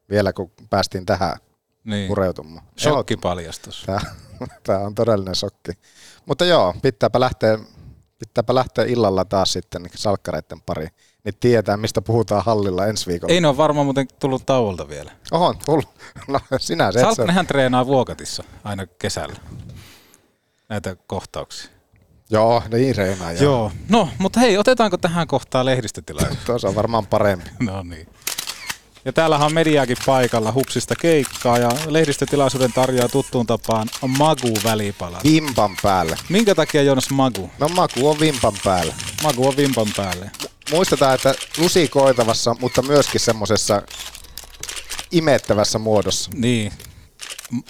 vielä 0.10 0.34
kun 0.34 0.52
päästiin 0.70 1.06
tähän 1.06 1.36
Niin. 1.86 2.08
pureutumaan. 2.08 2.66
Shokkipaljastus. 2.80 3.84
Tää, 3.86 4.00
tää 4.68 4.80
on 4.80 4.96
todellinen 4.96 5.36
shokki. 5.36 5.72
Mutta 6.26 6.46
joo, 6.46 6.74
pitääpä 6.82 7.20
lähteä, 7.20 7.60
pitääpä 8.20 8.56
lähteä 8.56 8.86
illalla 8.86 9.26
taas 9.26 9.54
sitten 9.54 9.86
salkkareiden 9.96 10.62
pari. 10.62 10.88
Niin 11.24 11.36
tietää, 11.40 11.78
mistä 11.78 12.02
puhutaan 12.02 12.44
hallilla 12.46 12.86
ensi 12.86 13.08
viikolla. 13.08 13.34
Ei 13.34 13.42
ne 13.42 13.48
ole 13.48 13.58
varmaan 13.58 13.86
muuten 13.86 14.08
tullut 14.20 14.46
tauolta 14.46 14.90
vielä. 14.90 15.12
Oho, 15.32 15.54
tullut. 15.66 15.90
No 16.28 16.40
sinä 16.60 16.92
se. 16.92 17.00
et 17.00 17.06
Salk, 17.06 17.16
se- 17.16 17.26
nehän 17.26 17.48
treenaa 17.48 17.86
Vuokatissa 17.86 18.44
aina 18.64 18.86
kesällä. 18.86 19.36
Näitä 20.70 20.96
kohtauksia. 21.08 21.72
Joo, 22.30 22.64
niin 22.72 22.96
reinaa. 22.96 23.32
Joo. 23.32 23.42
Joo. 23.44 23.72
No, 23.90 24.10
mutta 24.18 24.40
hei, 24.40 24.58
otetaanko 24.58 24.98
tähän 24.98 25.28
kohtaan 25.28 25.66
lehdistötilaisuus? 25.66 26.38
Tuossa 26.46 26.68
on 26.68 26.76
varmaan 26.76 27.08
parempi. 27.08 27.50
no 27.60 27.84
niin. 27.84 28.08
Ja 29.06 29.14
täällähän 29.14 29.46
on 29.46 29.54
mediaakin 29.54 29.98
paikalla, 30.06 30.52
hupsista 30.52 30.96
keikkaa 30.96 31.58
ja 31.58 31.70
lehdistötilaisuuden 31.88 32.74
tarjoaa 32.74 33.10
tuttuun 33.10 33.48
tapaan 33.48 33.88
Magu 34.08 34.54
välipala. 34.64 35.20
Vimpan 35.24 35.78
päälle. 35.82 36.16
Minkä 36.30 36.56
takia 36.56 36.82
Joonas 36.82 37.10
Magu? 37.10 37.50
No 37.60 37.68
maku 37.68 38.10
on 38.10 38.20
vimpan 38.20 38.54
päällä. 38.64 38.94
Magu 39.24 39.48
on 39.48 39.58
vimpan 39.58 39.88
päälle. 39.98 40.32
Muistetaan, 40.72 41.16
että 41.16 41.36
lusikoitavassa, 41.58 42.56
mutta 42.60 42.82
myöskin 42.82 43.22
semmoisessa 43.22 43.82
imettävässä 45.12 45.80
muodossa. 45.80 46.32
Niin, 46.34 46.72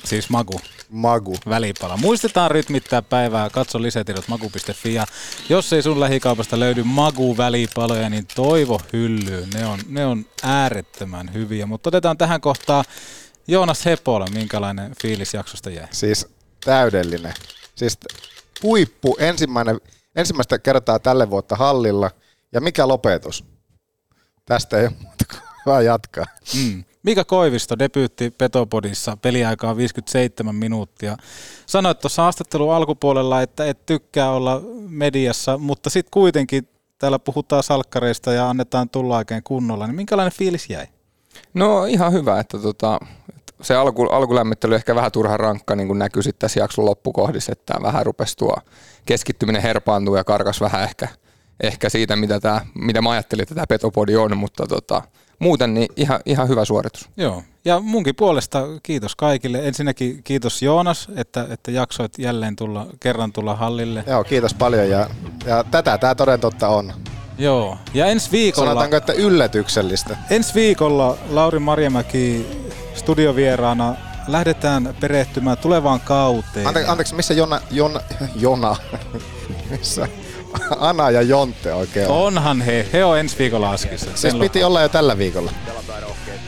siis 0.03 0.29
Magu. 0.29 0.61
Magu. 0.89 1.35
Välipala. 1.49 1.97
Muistetaan 1.97 2.51
rytmittää 2.51 3.01
päivää, 3.01 3.49
katso 3.49 3.81
lisätiedot 3.81 4.27
magu.fi 4.27 4.93
ja 4.93 5.05
jos 5.49 5.73
ei 5.73 5.81
sun 5.81 5.99
lähikaupasta 5.99 6.59
löydy 6.59 6.83
Magu-välipaloja, 6.83 8.09
niin 8.09 8.27
toivo 8.35 8.81
hyllyyn. 8.93 9.49
Ne 9.49 9.65
on, 9.65 9.79
ne 9.89 10.05
on 10.05 10.25
äärettömän 10.43 11.33
hyviä, 11.33 11.65
mutta 11.65 11.87
otetaan 11.87 12.17
tähän 12.17 12.41
kohtaan 12.41 12.85
Joonas 13.47 13.85
Hepola, 13.85 14.27
minkälainen 14.33 14.95
fiilis 15.01 15.33
jaksosta 15.33 15.69
jäi? 15.69 15.87
Siis 15.91 16.27
täydellinen. 16.65 17.33
Siis 17.75 17.97
huippu 18.63 19.17
ensimmäinen, 19.19 19.81
ensimmäistä 20.15 20.59
kertaa 20.59 20.99
tälle 20.99 21.29
vuotta 21.29 21.55
hallilla. 21.55 22.11
Ja 22.51 22.61
mikä 22.61 22.87
lopetus? 22.87 23.45
Tästä 24.45 24.77
ei 24.77 24.87
ole 24.87 24.95
muuta 25.01 25.25
kuin 25.63 25.85
jatkaa. 25.85 26.25
Mm. 26.55 26.83
Mika 27.05 27.23
Koivisto 27.23 27.79
debyytti 27.79 28.31
Petopodissa, 28.31 29.17
peliaikaa 29.21 29.77
57 29.77 30.55
minuuttia. 30.55 31.17
Sanoit 31.65 31.99
tuossa 31.99 32.21
haastattelun 32.21 32.73
alkupuolella, 32.73 33.41
että 33.41 33.65
et 33.65 33.85
tykkää 33.85 34.31
olla 34.31 34.61
mediassa, 34.87 35.57
mutta 35.57 35.89
sitten 35.89 36.11
kuitenkin 36.11 36.67
täällä 36.99 37.19
puhutaan 37.19 37.63
salkkareista 37.63 38.33
ja 38.33 38.49
annetaan 38.49 38.89
tulla 38.89 39.17
oikein 39.17 39.43
kunnolla, 39.43 39.87
niin 39.87 39.95
minkälainen 39.95 40.31
fiilis 40.31 40.69
jäi? 40.69 40.87
No 41.53 41.85
ihan 41.85 42.13
hyvä, 42.13 42.39
että 42.39 42.59
tota, 42.59 42.99
se 43.61 43.75
alku, 43.75 44.03
alkulämmittely 44.03 44.75
ehkä 44.75 44.95
vähän 44.95 45.11
turha 45.11 45.37
rankka, 45.37 45.75
niin 45.75 45.87
kuin 45.87 45.99
näkyy 45.99 46.23
sitten 46.23 46.39
tässä 46.39 46.59
jakson 46.59 46.85
loppukohdissa, 46.85 47.51
että 47.51 47.73
vähän 47.81 48.05
rupesi 48.05 48.37
tuo 48.37 48.57
keskittyminen 49.05 49.61
herpaantuu 49.61 50.15
ja 50.15 50.23
karkas 50.23 50.61
vähän 50.61 50.83
ehkä, 50.83 51.07
ehkä 51.63 51.89
siitä, 51.89 52.15
mitä, 52.15 52.39
tää, 52.39 52.65
mitä 52.75 53.01
mä 53.01 53.11
ajattelin, 53.11 53.43
että 53.43 53.55
tämä 53.55 53.67
petopodi 53.67 54.15
on, 54.15 54.37
mutta 54.37 54.67
tota, 54.67 55.01
muuten 55.39 55.73
niin 55.73 55.87
ihan, 55.95 56.19
ihan 56.25 56.47
hyvä 56.47 56.65
suoritus. 56.65 57.09
Joo, 57.17 57.43
ja 57.65 57.79
munkin 57.79 58.15
puolesta 58.15 58.63
kiitos 58.83 59.15
kaikille. 59.15 59.67
Ensinnäkin 59.67 60.23
kiitos 60.23 60.61
Joonas, 60.61 61.07
että, 61.15 61.47
että 61.49 61.71
jaksoit 61.71 62.19
jälleen 62.19 62.55
tulla, 62.55 62.87
kerran 62.99 63.33
tulla 63.33 63.55
hallille. 63.55 64.03
Joo, 64.07 64.23
kiitos 64.23 64.53
paljon. 64.53 64.89
Ja, 64.89 65.09
ja 65.45 65.63
tätä 65.63 65.97
tämä 65.97 66.15
toden 66.15 66.39
totta 66.39 66.67
on. 66.67 66.93
Joo, 67.37 67.77
ja 67.93 68.05
ensi 68.05 68.31
viikolla... 68.31 68.67
Sanotaanko, 68.67 68.95
että 68.95 69.13
yllätyksellistä. 69.13 70.17
Ensi 70.29 70.53
viikolla 70.53 71.17
Lauri 71.29 71.59
Marjamäki 71.59 72.47
studiovieraana 72.93 73.95
lähdetään 74.27 74.95
perehtymään 74.99 75.57
tulevaan 75.57 75.99
kauteen. 75.99 76.67
Ante, 76.67 76.85
anteeksi, 76.87 77.15
missä 77.15 77.33
Jona, 77.33 77.61
Jona, 77.71 77.99
Jona, 78.35 78.75
missä 79.69 80.07
Ana 80.89 81.09
ja 81.11 81.21
Jonte 81.21 81.73
oikein 81.73 82.07
on? 82.07 82.17
Onhan 82.17 82.61
he, 82.61 82.85
he 82.93 83.05
on 83.05 83.19
ensi 83.19 83.35
viikolla 83.39 83.71
Askissa. 83.71 84.05
Siis 84.05 84.21
Sen 84.21 84.39
piti 84.39 84.63
olla 84.63 84.81
jo 84.81 84.89
tällä 84.89 85.17
viikolla. 85.17 85.51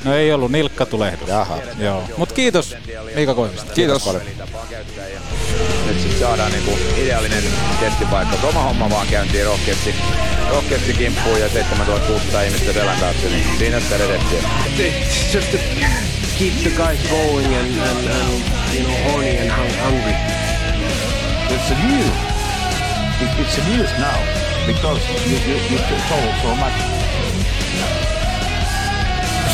No 0.04 0.16
ei 0.16 0.34
ollut, 0.34 0.52
nilkka 0.52 0.86
tulehdus. 0.86 1.28
Jaha. 1.30 1.58
Joo. 1.80 2.04
Mut 2.18 2.32
kiitos 2.32 2.76
Miika 3.16 3.34
Koivisto. 3.36 3.74
Kiitos. 3.74 4.04
paljon. 4.04 4.24
Nyt 5.88 6.02
sit 6.02 6.20
saadaan 6.20 6.52
niinku 6.52 6.72
ideaalinen 6.98 7.44
testipaikka. 7.80 8.48
Oma 8.48 8.62
homma 8.64 8.90
vaan 8.90 9.08
käyntiin 9.08 9.46
rohkeasti, 9.46 9.96
rohkeasti 10.50 10.94
kimppuun 10.94 11.40
ja 11.40 11.50
7600 11.50 12.42
ihmistä 12.42 12.74
selän 12.74 13.00
taakse, 13.00 13.30
niin 13.30 13.46
siinä 13.58 13.80
sitä 13.80 13.98
redettiä. 13.98 14.40
Just 15.34 15.52
to 15.52 15.58
keep 16.40 16.54
the 16.62 16.70
guys 16.70 17.00
going 17.10 17.56
and, 17.60 17.80
and, 17.80 18.08
and 18.08 18.44
you 18.76 18.84
know 18.86 19.12
horny 19.12 19.38
and 19.40 19.50
hung- 19.52 19.84
hungry. 19.86 20.14
It's 21.50 21.72
a 21.72 21.88
news. 21.88 22.37
It, 23.20 23.30
it's 23.42 23.58
a 23.58 23.64
news 23.66 23.92
now 23.98 24.20
because 24.68 25.02
you, 25.26 25.38
you, 25.42 25.80
told 26.10 26.34
so 26.44 26.54
much. 26.62 26.78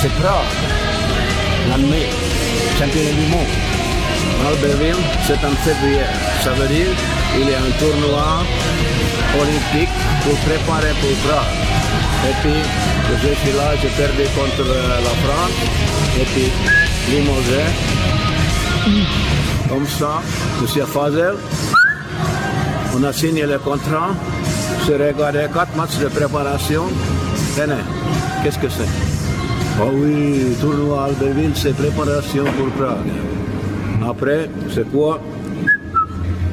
C'est 0.02 0.11
Prague, 0.19 0.52
l'année, 1.69 2.10
championnat 2.77 3.14
du 3.14 3.26
monde. 3.31 3.53
Albertville, 4.48 5.03
c'est 5.26 5.41
en 5.45 5.56
février. 5.64 6.03
Ça 6.44 6.52
veut 6.52 6.68
dire 6.68 6.91
il 7.40 7.49
y 7.49 7.53
a 7.53 7.60
un 7.60 7.72
tournoi 7.80 8.44
olympique 9.40 9.95
pour 10.23 10.35
préparer 10.40 10.94
pour 10.99 11.15
Prague. 11.23 11.53
Et 12.30 12.35
puis, 12.41 12.61
je 13.22 13.34
suis 13.34 13.57
là, 13.57 13.76
j'ai 13.81 13.90
perdu 13.90 14.23
contre 14.35 14.69
euh, 14.69 14.99
la 15.07 15.14
France. 15.23 15.57
Et 16.19 16.26
puis, 16.34 16.52
Limousin. 17.10 17.69
Comme 19.69 19.88
ça, 19.88 20.22
je 20.61 20.65
suis 20.65 20.81
à 20.81 20.85
Fazel. 20.85 21.35
On 22.95 23.03
a 23.03 23.11
signé 23.11 23.45
le 23.45 23.57
contrat. 23.57 24.11
J'ai 24.86 24.98
regardé 24.98 25.48
quatre 25.53 25.76
matchs 25.76 25.98
de 25.99 26.07
préparation. 26.07 26.84
Tenez, 27.56 27.84
qu'est-ce 28.44 28.60
que 28.60 28.70
c'est? 28.70 28.91
Oh 29.82 29.90
oui, 29.94 30.56
tournoi 30.61 31.06
Albertville, 31.06 31.56
c'est 31.56 31.76
préparation 31.76 32.44
pour 32.44 32.70
Prague. 32.78 33.11
Après, 34.07 34.49
c'est 34.74 34.90
quoi? 34.91 35.20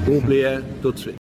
Oubliez 0.08 0.58
tout 0.80 0.92
de 0.92 0.98
suite. 0.98 1.19